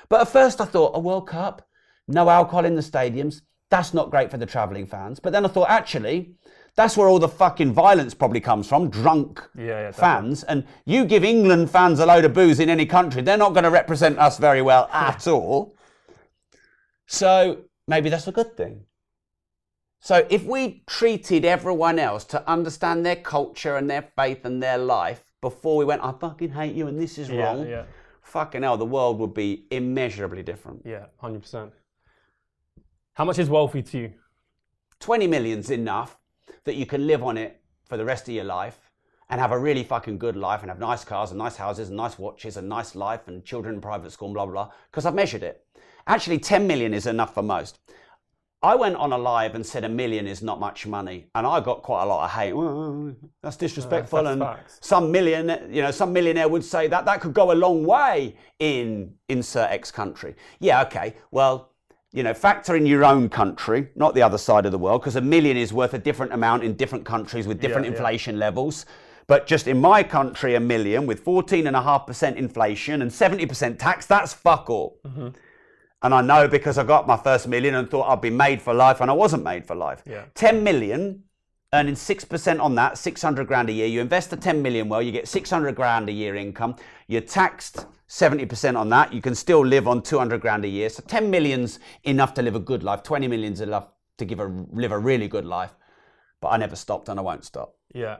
But 0.09 0.22
at 0.22 0.28
first 0.28 0.60
I 0.60 0.64
thought, 0.64 0.93
a 0.94 1.01
World 1.01 1.28
Cup, 1.28 1.66
no 2.06 2.28
alcohol 2.30 2.64
in 2.64 2.74
the 2.74 2.82
stadiums, 2.82 3.43
that's 3.70 3.93
not 3.93 4.10
great 4.10 4.30
for 4.30 4.39
the 4.39 4.47
travelling 4.47 4.86
fans. 4.86 5.20
But 5.20 5.32
then 5.32 5.44
I 5.44 5.48
thought, 5.48 5.68
actually, 5.68 6.35
that's 6.74 6.97
where 6.97 7.09
all 7.09 7.18
the 7.18 7.28
fucking 7.28 7.72
violence 7.72 8.14
probably 8.14 8.40
comes 8.40 8.66
from, 8.66 8.89
drunk 8.89 9.43
Yeah, 9.56 9.64
yeah, 9.64 9.90
fans. 9.90 10.43
And 10.44 10.64
you 10.86 11.05
give 11.05 11.24
England 11.24 11.70
fans 11.70 11.98
a 11.98 12.06
load 12.06 12.24
of 12.24 12.32
booze 12.32 12.60
in 12.60 12.70
any 12.70 12.86
country, 12.86 13.20
they're 13.20 13.36
not 13.36 13.52
going 13.52 13.64
to 13.64 13.70
represent 13.70 14.18
us 14.18 14.39
very 14.39 14.62
well 14.62 14.89
at 14.93 15.26
all. 15.26 15.74
So 17.06 17.64
maybe 17.86 18.09
that's 18.09 18.28
a 18.28 18.32
good 18.32 18.56
thing. 18.56 18.85
So 20.01 20.26
if 20.30 20.44
we 20.44 20.85
treated 20.86 21.44
everyone 21.44 21.98
else 21.98 22.24
to 22.26 22.48
understand 22.48 23.05
their 23.05 23.16
culture 23.16 23.76
and 23.76 23.90
their 23.90 24.09
faith 24.16 24.44
and 24.44 24.62
their 24.62 24.78
life 24.78 25.24
before 25.40 25.76
we 25.76 25.85
went, 25.85 26.05
I 26.05 26.12
fucking 26.12 26.52
hate 26.52 26.74
you 26.74 26.86
and 26.86 26.98
this 26.98 27.18
is 27.18 27.28
Yeah, 27.28 27.43
wrong, 27.43 27.68
yeah. 27.68 27.85
Fucking 28.28 28.62
hell, 28.62 28.76
the 28.76 28.84
world 28.84 29.18
would 29.18 29.34
be 29.34 29.64
immeasurably 29.70 30.42
different. 30.42 30.82
Yeah, 30.84 31.06
100%. 31.22 31.72
How 33.14 33.24
much 33.24 33.38
is 33.38 33.48
wealthy 33.48 33.82
to 33.82 33.98
you? 33.98 34.12
20 35.00 35.26
million's 35.26 35.70
enough 35.70 36.18
that 36.64 36.76
you 36.76 36.86
can 36.86 37.06
live 37.06 37.22
on 37.22 37.36
it 37.38 37.60
for 37.86 37.96
the 37.96 38.05
rest 38.05 38.28
of 38.28 38.34
your 38.34 38.44
life 38.44 38.90
and 39.30 39.40
have 39.40 39.52
a 39.52 39.59
really 39.59 39.82
fucking 39.82 40.18
good 40.18 40.36
life 40.36 40.60
and 40.62 40.70
have 40.70 40.78
nice 40.78 41.05
cars 41.05 41.30
and 41.30 41.38
nice 41.38 41.56
houses 41.56 41.88
and 41.88 41.96
nice 41.96 42.18
watches 42.18 42.56
and 42.56 42.68
nice 42.68 42.94
life 42.94 43.28
and 43.28 43.44
children 43.44 43.76
in 43.76 43.80
private 43.80 44.12
school 44.12 44.28
and 44.28 44.34
blah, 44.34 44.44
blah, 44.44 44.52
blah. 44.52 44.72
Because 44.90 45.06
I've 45.06 45.14
measured 45.14 45.42
it. 45.42 45.64
Actually, 46.06 46.38
10 46.38 46.66
million 46.66 46.94
is 46.94 47.06
enough 47.06 47.34
for 47.34 47.42
most. 47.42 47.78
I 48.60 48.74
went 48.74 48.97
on 48.97 49.12
a 49.12 49.18
live 49.18 49.55
and 49.55 49.64
said 49.64 49.85
a 49.85 49.89
million 49.89 50.26
is 50.26 50.43
not 50.43 50.59
much 50.59 50.85
money, 50.85 51.28
and 51.35 51.47
I 51.47 51.60
got 51.60 51.82
quite 51.82 52.02
a 52.02 52.06
lot 52.06 52.24
of 52.24 52.30
hate. 52.32 52.55
"Well, 52.55 53.14
that's 53.40 53.56
disrespectful, 53.56 54.24
that's 54.24 54.32
and 54.32 54.43
facts. 54.43 54.78
some 54.82 55.12
million, 55.12 55.72
you 55.72 55.80
know, 55.80 55.93
some 55.93 56.12
millionaire 56.12 56.48
would 56.48 56.64
say 56.64 56.89
that 56.89 57.05
that 57.05 57.20
could 57.20 57.35
go 57.35 57.52
a 57.52 57.55
long 57.55 57.86
way 57.86 58.36
in 58.59 59.14
insert 59.28 59.70
X 59.70 59.93
country. 59.93 60.35
Yeah, 60.59 60.82
okay. 60.82 61.14
Well, 61.30 61.70
you 62.12 62.24
know, 62.24 62.35
factor 62.35 62.74
in 62.74 62.85
your 62.85 63.05
own 63.05 63.28
country, 63.28 63.90
not 63.94 64.14
the 64.14 64.22
other 64.22 64.39
side 64.39 64.66
of 64.66 64.72
the 64.72 64.78
world, 64.78 65.02
because 65.02 65.14
a 65.14 65.20
million 65.20 65.56
is 65.56 65.72
worth 65.72 65.94
a 65.94 65.98
different 65.98 66.32
amount 66.32 66.64
in 66.64 66.74
different 66.74 67.05
countries 67.05 67.47
with 67.47 67.60
different 67.60 67.86
yeah. 67.86 67.93
inflation 67.93 68.40
levels. 68.40 68.86
But 69.28 69.47
just 69.47 69.68
in 69.68 69.78
my 69.78 70.02
country, 70.02 70.55
a 70.55 70.60
million 70.60 71.06
with 71.06 71.22
14.5% 71.22 72.36
inflation 72.36 73.02
and 73.02 73.10
70% 73.10 73.78
tax, 73.78 74.06
that's 74.06 74.32
fuck 74.32 74.70
all. 74.70 74.98
Mm-hmm. 75.06 75.28
And 76.02 76.14
I 76.14 76.20
know 76.22 76.46
because 76.46 76.78
I 76.78 76.84
got 76.84 77.06
my 77.06 77.16
first 77.16 77.48
million 77.48 77.74
and 77.74 77.90
thought 77.90 78.08
I'd 78.08 78.20
be 78.20 78.30
made 78.30 78.62
for 78.62 78.72
life, 78.72 79.00
and 79.00 79.10
I 79.10 79.14
wasn't 79.14 79.42
made 79.42 79.66
for 79.66 79.74
life. 79.74 80.02
Yeah. 80.06 80.26
10 80.34 80.62
million, 80.62 81.24
earning 81.74 81.94
6% 81.94 82.60
on 82.60 82.74
that, 82.76 82.98
600 82.98 83.46
grand 83.46 83.68
a 83.68 83.72
year. 83.72 83.86
You 83.86 84.00
invest 84.00 84.30
the 84.30 84.36
10 84.36 84.62
million 84.62 84.88
well, 84.88 85.02
you 85.02 85.10
get 85.10 85.26
600 85.26 85.74
grand 85.74 86.08
a 86.08 86.12
year 86.12 86.36
income. 86.36 86.76
You're 87.08 87.20
taxed 87.20 87.86
70% 88.08 88.78
on 88.78 88.88
that. 88.90 89.12
You 89.12 89.20
can 89.20 89.34
still 89.34 89.64
live 89.64 89.88
on 89.88 90.02
200 90.02 90.40
grand 90.40 90.64
a 90.64 90.68
year. 90.68 90.88
So 90.88 91.02
10 91.06 91.30
million's 91.30 91.78
enough 92.04 92.32
to 92.34 92.42
live 92.42 92.54
a 92.54 92.60
good 92.60 92.82
life. 92.82 93.02
20 93.02 93.26
million's 93.28 93.60
enough 93.60 93.88
to 94.18 94.24
give 94.24 94.40
a, 94.40 94.46
live 94.72 94.92
a 94.92 94.98
really 94.98 95.28
good 95.28 95.44
life. 95.44 95.74
But 96.40 96.48
I 96.48 96.56
never 96.56 96.76
stopped 96.76 97.08
and 97.08 97.18
I 97.18 97.22
won't 97.22 97.44
stop. 97.44 97.74
Yeah. 97.92 98.18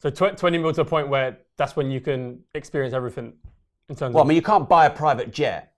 So 0.00 0.10
tw- 0.10 0.36
20 0.36 0.58
mil 0.58 0.72
to 0.72 0.82
a 0.82 0.84
point 0.84 1.08
where 1.08 1.38
that's 1.56 1.76
when 1.76 1.90
you 1.90 2.00
can 2.00 2.40
experience 2.54 2.92
everything 2.92 3.34
in 3.88 3.96
terms 3.96 4.14
Well, 4.14 4.24
I 4.24 4.26
mean, 4.26 4.36
you 4.36 4.42
can't 4.42 4.68
buy 4.68 4.86
a 4.86 4.90
private 4.90 5.32
jet. 5.32 5.72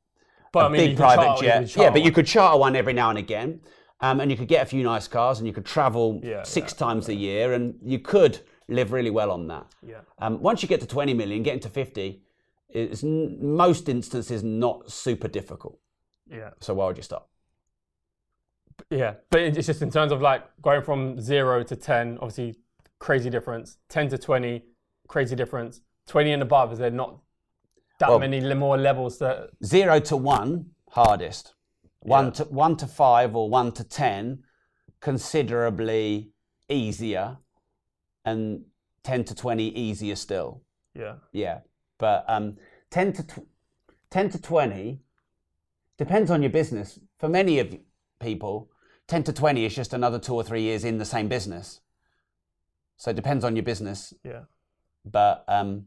But 0.53 0.65
I 0.65 0.66
a 0.66 0.70
mean, 0.70 0.81
big 0.91 0.97
private 0.97 1.41
jet. 1.41 1.77
yeah, 1.77 1.91
but 1.91 2.03
you 2.03 2.12
could 2.12 2.27
charter 2.27 2.59
one 2.59 2.77
every 2.77 2.93
now 2.93 3.11
and 3.11 3.19
again, 3.19 3.61
um, 4.01 4.20
and 4.20 4.31
you 4.31 4.37
could 4.37 4.49
get 4.49 4.62
a 4.62 4.66
few 4.66 4.83
nice 4.83 5.09
cars, 5.09 5.39
and 5.39 5.47
you 5.47 5.53
could 5.53 5.66
travel 5.66 6.20
Yeah, 6.23 6.43
six 6.43 6.73
yeah, 6.73 6.79
times 6.79 7.09
a 7.09 7.15
year, 7.15 7.53
and 7.53 7.75
you 7.83 7.99
could 7.99 8.41
live 8.69 8.93
really 8.93 9.11
well 9.11 9.31
on 9.31 9.47
that. 9.49 9.66
Yeah. 9.83 10.01
Um, 10.19 10.41
once 10.41 10.62
you 10.62 10.69
get 10.69 10.81
to 10.81 10.87
20 10.87 11.15
million, 11.15 11.43
getting 11.43 11.61
to 11.61 11.70
50 11.70 12.23
is 12.70 13.03
most 13.03 13.89
instances 13.89 14.43
not 14.45 14.91
super 14.93 15.27
difficult. 15.27 15.79
Yeah. 16.31 16.51
So 16.61 16.75
why 16.75 16.87
would 16.87 16.99
you 16.99 17.03
stop? 17.03 17.31
Yeah. 18.91 19.15
But 19.31 19.41
it's 19.41 19.66
just 19.66 19.83
in 19.83 19.91
terms 19.91 20.12
of 20.12 20.20
like 20.20 20.45
going 20.61 20.83
from 20.83 21.20
zero 21.20 21.62
to 21.62 21.77
10, 21.77 22.19
obviously, 22.20 22.57
crazy 22.99 23.31
difference. 23.31 23.79
10 23.89 24.09
to 24.11 24.19
20, 24.19 24.62
crazy 25.09 25.35
difference. 25.35 25.81
20 26.09 26.33
and 26.33 26.43
above, 26.43 26.73
is 26.73 26.79
there 26.79 26.91
not 26.91 27.19
that 27.99 28.09
Well- 28.09 28.19
many 28.19 28.41
more 28.55 28.77
levels 28.79 29.19
that. 29.19 29.51
Zero 29.65 30.01
to 30.01 30.16
one, 30.16 30.70
hardest. 30.91 31.55
One 32.01 32.27
Yeah. 32.27 32.31
to 32.31 32.45
one 32.45 32.77
to 32.77 32.87
five 32.87 33.35
or 33.35 33.51
one 33.51 33.73
to 33.73 33.85
ten, 33.85 34.45
considerably 35.01 36.31
easier, 36.69 37.39
and 38.25 38.65
ten 39.03 39.25
to 39.25 39.35
twenty 39.35 39.69
easier 39.69 40.15
still. 40.16 40.62
Yeah. 40.95 41.16
Yeah, 41.33 41.61
but 41.99 42.25
um, 42.29 42.57
ten 42.91 43.12
to 43.15 43.23
tw- 43.25 43.49
ten 44.11 44.31
to 44.31 44.41
twenty 44.41 45.01
depends 45.97 46.31
on 46.31 46.43
your 46.43 46.51
business. 46.53 46.99
For 47.19 47.29
many 47.29 47.59
of 47.59 47.77
people, 48.20 48.70
ten 49.09 49.25
to 49.25 49.33
twenty 49.33 49.65
is 49.65 49.75
just 49.75 49.93
another 49.93 50.19
two 50.20 50.35
or 50.35 50.45
three 50.45 50.62
years 50.62 50.85
in 50.85 50.99
the 50.99 51.05
same 51.05 51.29
business. 51.29 51.81
So 52.97 53.11
it 53.11 53.16
depends 53.16 53.45
on 53.45 53.57
your 53.57 53.65
business, 53.65 54.15
Yeah. 54.25 54.45
but 55.05 55.45
um, 55.49 55.87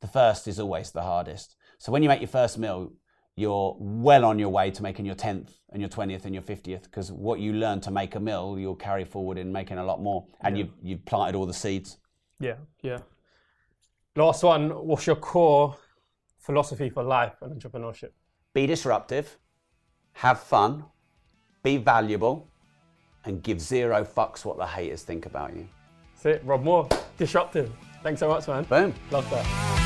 the 0.00 0.08
first 0.08 0.48
is 0.48 0.58
always 0.58 0.90
the 0.90 1.02
hardest. 1.02 1.56
So 1.78 1.92
when 1.92 2.02
you 2.02 2.08
make 2.08 2.20
your 2.20 2.28
first 2.28 2.58
meal, 2.58 2.92
you're 3.36 3.76
well 3.78 4.24
on 4.24 4.38
your 4.38 4.50
way 4.50 4.70
to 4.70 4.82
making 4.82 5.06
your 5.06 5.14
tenth 5.14 5.52
and 5.72 5.80
your 5.80 5.88
twentieth 5.88 6.24
and 6.24 6.34
your 6.34 6.42
fiftieth 6.42 6.82
because 6.82 7.10
what 7.10 7.40
you 7.40 7.52
learn 7.52 7.80
to 7.82 7.90
make 7.90 8.14
a 8.14 8.20
meal, 8.20 8.56
you'll 8.58 8.74
carry 8.74 9.04
forward 9.04 9.38
in 9.38 9.52
making 9.52 9.78
a 9.78 9.84
lot 9.84 10.02
more, 10.02 10.26
and 10.42 10.58
you've 10.58 10.72
you've 10.82 11.04
planted 11.06 11.36
all 11.36 11.46
the 11.46 11.54
seeds. 11.54 11.98
Yeah. 12.38 12.56
Yeah. 12.82 12.98
Last 14.16 14.42
one. 14.42 14.70
What's 14.70 15.06
your 15.06 15.16
core 15.16 15.76
philosophy 16.38 16.90
for 16.90 17.02
life 17.02 17.34
and 17.42 17.60
entrepreneurship? 17.60 18.10
be 18.52 18.66
disruptive, 18.66 19.38
have 20.12 20.40
fun, 20.40 20.84
be 21.62 21.76
valuable, 21.76 22.48
and 23.24 23.42
give 23.42 23.60
zero 23.60 24.04
fucks 24.04 24.44
what 24.44 24.56
the 24.56 24.66
haters 24.66 25.02
think 25.02 25.26
about 25.26 25.54
you. 25.54 25.68
That's 26.14 26.26
it. 26.26 26.42
Rob 26.44 26.62
Moore, 26.62 26.88
disruptive. 27.16 27.70
Thanks 28.02 28.20
so 28.20 28.28
much, 28.28 28.48
man. 28.48 28.64
Boom. 28.64 28.94
Love 29.10 29.28
that. 29.30 29.79